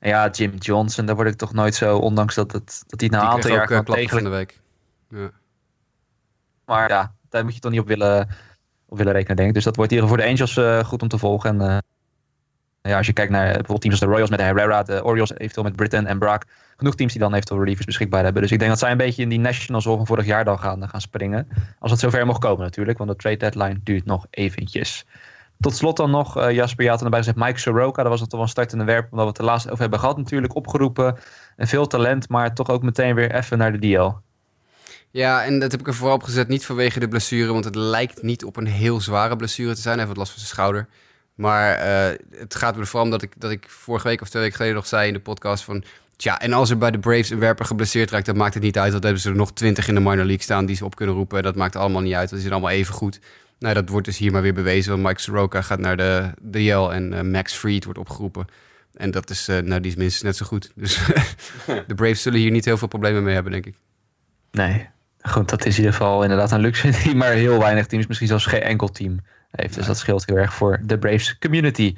En 0.00 0.08
ja, 0.08 0.30
Jim 0.30 0.54
Johnson, 0.58 1.06
daar 1.06 1.16
word 1.16 1.28
ik 1.28 1.36
toch 1.36 1.52
nooit 1.52 1.74
zo, 1.74 1.96
ondanks 1.96 2.34
dat, 2.34 2.52
het, 2.52 2.82
dat 2.86 3.00
hij 3.00 3.08
na 3.08 3.20
een 3.20 3.26
aantal 3.26 3.50
jaar 3.50 3.66
kan 3.66 3.84
tegen 3.84 4.08
van 4.08 4.24
de 4.24 4.36
week. 4.36 4.60
Ja. 5.08 5.30
Maar 6.64 6.88
ja, 6.88 7.14
daar 7.28 7.44
moet 7.44 7.54
je 7.54 7.60
toch 7.60 7.70
niet 7.70 7.80
op 7.80 7.86
willen, 7.86 8.28
op 8.86 8.96
willen 8.96 9.12
rekenen, 9.12 9.36
denk 9.36 9.48
ik. 9.48 9.54
Dus 9.54 9.64
dat 9.64 9.76
wordt 9.76 9.90
hier 9.90 10.06
voor 10.06 10.16
de 10.16 10.26
Angels 10.26 10.56
uh, 10.56 10.84
goed 10.84 11.02
om 11.02 11.08
te 11.08 11.18
volgen. 11.18 11.60
En 11.60 11.70
uh, 11.70 11.78
ja, 12.82 12.96
als 12.96 13.06
je 13.06 13.12
kijkt 13.12 13.32
naar 13.32 13.44
bijvoorbeeld 13.44 13.80
teams 13.80 14.00
als 14.00 14.04
de 14.04 14.10
Royals 14.10 14.30
met 14.30 14.38
de 14.38 14.44
Herrera, 14.44 14.82
de 14.82 15.04
Orioles 15.04 15.30
eventueel 15.30 15.66
met 15.66 15.76
Britton 15.76 16.06
en 16.06 16.18
Brack. 16.18 16.44
Genoeg 16.76 16.94
teams 16.94 17.12
die 17.12 17.20
dan 17.20 17.32
eventueel 17.32 17.60
relievers 17.60 17.86
beschikbaar 17.86 18.24
hebben. 18.24 18.42
Dus 18.42 18.52
ik 18.52 18.58
denk 18.58 18.70
dat 18.70 18.78
zij 18.78 18.90
een 18.90 18.96
beetje 18.96 19.22
in 19.22 19.28
die 19.28 19.38
Nationals 19.38 19.84
van 19.84 20.06
vorig 20.06 20.26
jaar 20.26 20.44
dan 20.44 20.58
gaan, 20.58 20.88
gaan 20.88 21.00
springen. 21.00 21.48
Als 21.78 21.90
het 21.90 22.00
zover 22.00 22.26
mocht 22.26 22.40
komen 22.40 22.64
natuurlijk, 22.64 22.98
want 22.98 23.10
de 23.10 23.16
trade 23.16 23.36
deadline 23.36 23.80
duurt 23.82 24.04
nog 24.04 24.26
eventjes. 24.30 25.06
Tot 25.60 25.76
slot 25.76 25.96
dan 25.96 26.10
nog, 26.10 26.50
Jasper, 26.50 26.84
je 26.84 26.90
had 26.90 27.02
erbij 27.02 27.18
gezegd 27.18 27.36
Mike 27.36 27.58
Soroka. 27.58 28.02
Dat 28.02 28.10
was 28.10 28.20
toch 28.20 28.30
wel 28.30 28.40
een 28.40 28.48
startende 28.48 28.84
werp, 28.84 29.12
omdat 29.12 29.24
we 29.24 29.30
het 29.30 29.38
er 29.38 29.44
laatst 29.44 29.66
over 29.68 29.80
hebben 29.80 29.98
gehad 29.98 30.16
natuurlijk. 30.16 30.54
Opgeroepen 30.54 31.18
en 31.56 31.66
veel 31.66 31.86
talent, 31.86 32.28
maar 32.28 32.54
toch 32.54 32.68
ook 32.68 32.82
meteen 32.82 33.14
weer 33.14 33.34
even 33.34 33.58
naar 33.58 33.72
de 33.72 33.78
DL. 33.78 34.27
Ja, 35.10 35.44
en 35.44 35.58
dat 35.58 35.70
heb 35.70 35.80
ik 35.80 35.86
er 35.86 35.94
vooral 35.94 36.14
op 36.14 36.22
gezet, 36.22 36.48
niet 36.48 36.66
vanwege 36.66 37.00
de 37.00 37.08
blessure, 37.08 37.52
want 37.52 37.64
het 37.64 37.74
lijkt 37.74 38.22
niet 38.22 38.44
op 38.44 38.56
een 38.56 38.66
heel 38.66 39.00
zware 39.00 39.36
blessure 39.36 39.74
te 39.74 39.80
zijn. 39.80 39.98
Hij 39.98 40.04
heeft 40.04 40.16
wat 40.16 40.26
last 40.26 40.30
van 40.30 40.40
zijn 40.40 40.54
schouder. 40.54 40.86
Maar 41.34 41.78
uh, 41.78 42.18
het 42.30 42.54
gaat 42.54 42.76
er 42.76 42.86
vooral 42.86 43.04
om 43.04 43.10
dat 43.10 43.22
ik, 43.22 43.32
dat 43.36 43.50
ik 43.50 43.66
vorige 43.68 44.08
week 44.08 44.20
of 44.20 44.28
twee 44.28 44.42
weken 44.42 44.56
geleden 44.56 44.76
nog 44.76 44.86
zei 44.86 45.06
in 45.06 45.12
de 45.12 45.20
podcast 45.20 45.64
van... 45.64 45.84
Tja, 46.16 46.40
en 46.40 46.52
als 46.52 46.70
er 46.70 46.78
bij 46.78 46.90
de 46.90 46.98
Braves 46.98 47.30
een 47.30 47.38
werper 47.38 47.64
geblesseerd 47.64 48.10
raakt, 48.10 48.26
dan 48.26 48.36
maakt 48.36 48.54
het 48.54 48.62
niet 48.62 48.78
uit. 48.78 48.90
Want 48.90 49.02
hebben 49.02 49.22
ze 49.22 49.28
er 49.28 49.36
nog 49.36 49.52
twintig 49.52 49.88
in 49.88 49.94
de 49.94 50.00
minor 50.00 50.16
league 50.24 50.42
staan 50.42 50.66
die 50.66 50.76
ze 50.76 50.84
op 50.84 50.96
kunnen 50.96 51.14
roepen. 51.14 51.42
Dat 51.42 51.56
maakt 51.56 51.76
allemaal 51.76 52.00
niet 52.00 52.14
uit, 52.14 52.30
want 52.30 52.30
die 52.30 52.40
zijn 52.40 52.52
allemaal 52.52 52.70
even 52.70 52.94
goed. 52.94 53.20
Nou, 53.58 53.74
dat 53.74 53.88
wordt 53.88 54.06
dus 54.06 54.18
hier 54.18 54.32
maar 54.32 54.42
weer 54.42 54.54
bewezen. 54.54 55.02
Mike 55.02 55.20
Soroka 55.20 55.62
gaat 55.62 55.78
naar 55.78 55.96
de 55.96 56.30
DL 56.50 56.90
en 56.90 57.12
uh, 57.12 57.20
Max 57.20 57.54
Fried 57.54 57.84
wordt 57.84 57.98
opgeroepen. 57.98 58.46
En 58.94 59.10
dat 59.10 59.30
is, 59.30 59.48
uh, 59.48 59.58
nou, 59.58 59.80
die 59.80 59.90
is 59.90 59.96
minstens 59.96 60.22
net 60.22 60.36
zo 60.36 60.46
goed. 60.46 60.72
Dus 60.74 61.00
de 61.86 61.94
Braves 61.94 62.22
zullen 62.22 62.38
hier 62.38 62.50
niet 62.50 62.64
heel 62.64 62.78
veel 62.78 62.88
problemen 62.88 63.22
mee 63.22 63.34
hebben, 63.34 63.52
denk 63.52 63.66
ik. 63.66 63.74
Nee, 64.50 64.88
goed, 65.22 65.48
dat 65.48 65.64
is 65.64 65.72
in 65.72 65.78
ieder 65.78 65.96
geval 65.96 66.22
inderdaad 66.22 66.50
een 66.50 66.60
luxe 66.60 66.90
die 67.02 67.14
maar 67.14 67.32
heel 67.32 67.58
weinig 67.58 67.86
teams, 67.86 68.06
misschien 68.06 68.28
zelfs 68.28 68.46
geen 68.46 68.62
enkel 68.62 68.88
team 68.88 69.20
heeft. 69.50 69.74
Dus 69.74 69.86
dat 69.86 69.98
scheelt 69.98 70.26
heel 70.26 70.36
erg 70.36 70.54
voor 70.54 70.78
de 70.82 70.98
Braves 70.98 71.38
community. 71.38 71.94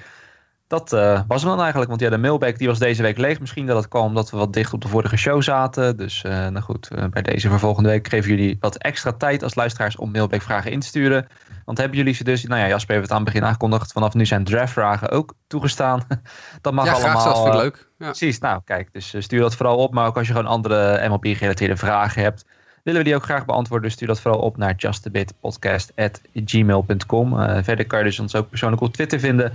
Dat 0.66 0.93
uh, 0.93 1.21
was 1.29 1.41
hem 1.41 1.51
dan 1.51 1.61
eigenlijk, 1.61 1.89
want 1.89 2.01
ja, 2.01 2.11
de 2.11 2.18
mailback 2.18 2.59
die 2.59 2.68
was 2.68 2.79
deze 2.79 3.03
week 3.03 3.18
leeg. 3.18 3.41
Misschien 3.41 3.66
dat 3.66 3.77
het 3.77 3.89
kwam 3.89 4.05
omdat 4.05 4.31
we 4.31 4.37
wat 4.37 4.53
dicht 4.53 4.73
op 4.73 4.81
de 4.81 4.89
vorige 4.89 5.16
show 5.16 5.43
zaten. 5.43 5.97
Dus 5.97 6.23
uh, 6.27 6.33
nou 6.33 6.61
goed, 6.61 6.89
uh, 6.95 7.05
bij 7.05 7.23
deze 7.23 7.49
voor 7.49 7.59
volgende 7.59 7.89
week 7.89 8.09
geven 8.09 8.31
jullie 8.31 8.57
wat 8.61 8.77
extra 8.77 9.12
tijd 9.12 9.43
als 9.43 9.55
luisteraars 9.55 9.97
om 9.97 10.11
mailback 10.11 10.43
vragen 10.43 10.71
in 10.71 10.81
te 10.81 10.87
sturen. 10.87 11.27
Want 11.64 11.79
hebben 11.79 11.97
jullie 11.97 12.14
ze 12.14 12.25
dus, 12.25 12.45
nou 12.45 12.61
ja, 12.61 12.68
Jasper 12.68 12.95
heeft 12.95 13.09
het 13.09 13.16
aan 13.16 13.25
het 13.25 13.33
begin 13.33 13.47
aangekondigd. 13.47 13.93
Vanaf 13.93 14.14
nu 14.14 14.27
zijn 14.27 14.45
draftvragen 14.45 15.11
ook 15.11 15.35
toegestaan. 15.47 16.03
dat 16.61 16.73
mag 16.73 16.85
ja, 16.85 16.93
allemaal. 16.93 17.27
Ja, 17.27 17.35
graag, 17.35 17.55
leuk. 17.55 17.89
Ja. 17.99 18.07
Precies, 18.07 18.39
nou 18.39 18.61
kijk, 18.64 18.93
dus 18.93 19.14
stuur 19.18 19.41
dat 19.41 19.57
vooral 19.57 19.77
op. 19.77 19.95
Maar 19.95 20.07
ook 20.07 20.16
als 20.16 20.27
je 20.27 20.33
gewoon 20.33 20.51
andere 20.51 21.09
MLB-gerelateerde 21.09 21.77
vragen 21.77 22.23
hebt 22.23 22.45
willen 22.83 23.01
we 23.01 23.07
die 23.07 23.16
ook 23.16 23.24
graag 23.24 23.45
beantwoorden. 23.45 23.87
Dus 23.87 23.97
stuur 23.97 24.09
dat 24.09 24.20
vooral 24.20 24.41
op 24.41 24.57
naar 24.57 24.74
justabitpodcast.gmail.com. 24.76 27.41
Eh, 27.41 27.59
verder 27.62 27.87
kan 27.87 27.99
je 27.99 28.05
dus 28.05 28.18
ons 28.18 28.35
ook 28.35 28.49
persoonlijk 28.49 28.83
op 28.83 28.93
Twitter 28.93 29.20
vinden. 29.20 29.53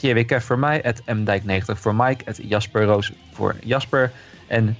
JWK 0.00 0.42
voor 0.42 0.58
mij, 0.58 0.94
mdijk90 1.06 1.64
voor 1.64 1.94
Mike, 1.94 2.42
Jasper 2.42 2.84
Roos 2.84 3.12
voor 3.32 3.56
Jasper 3.64 4.10
en 4.46 4.76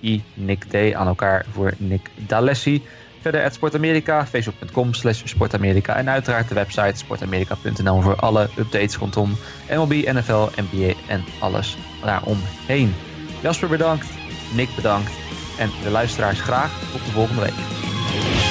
@i_nickd 0.00 0.94
aan 0.94 1.06
elkaar 1.06 1.44
voor 1.50 1.72
Nick 1.76 2.10
D'Alessi. 2.26 2.82
Verder 3.20 3.44
at 3.44 3.54
Sportamerika, 3.54 4.26
facebook.com 4.26 4.94
slash 4.94 5.22
sportamerika 5.24 5.96
en 5.96 6.08
uiteraard 6.08 6.48
de 6.48 6.54
website 6.54 6.96
sportamerika.nl 6.96 8.00
voor 8.00 8.16
alle 8.16 8.48
updates 8.58 8.96
rondom 8.96 9.36
MLB, 9.70 9.90
NFL, 9.90 10.48
NBA 10.56 10.92
en 11.08 11.24
alles 11.40 11.76
daaromheen. 12.04 12.94
Jasper 13.42 13.68
bedankt, 13.68 14.06
Nick 14.54 14.68
bedankt 14.74 15.12
en 15.58 15.70
de 15.82 15.90
luisteraars 15.90 16.40
graag 16.40 16.70
tot 16.92 17.04
de 17.04 17.10
volgende 17.10 17.40
week. 17.40 18.41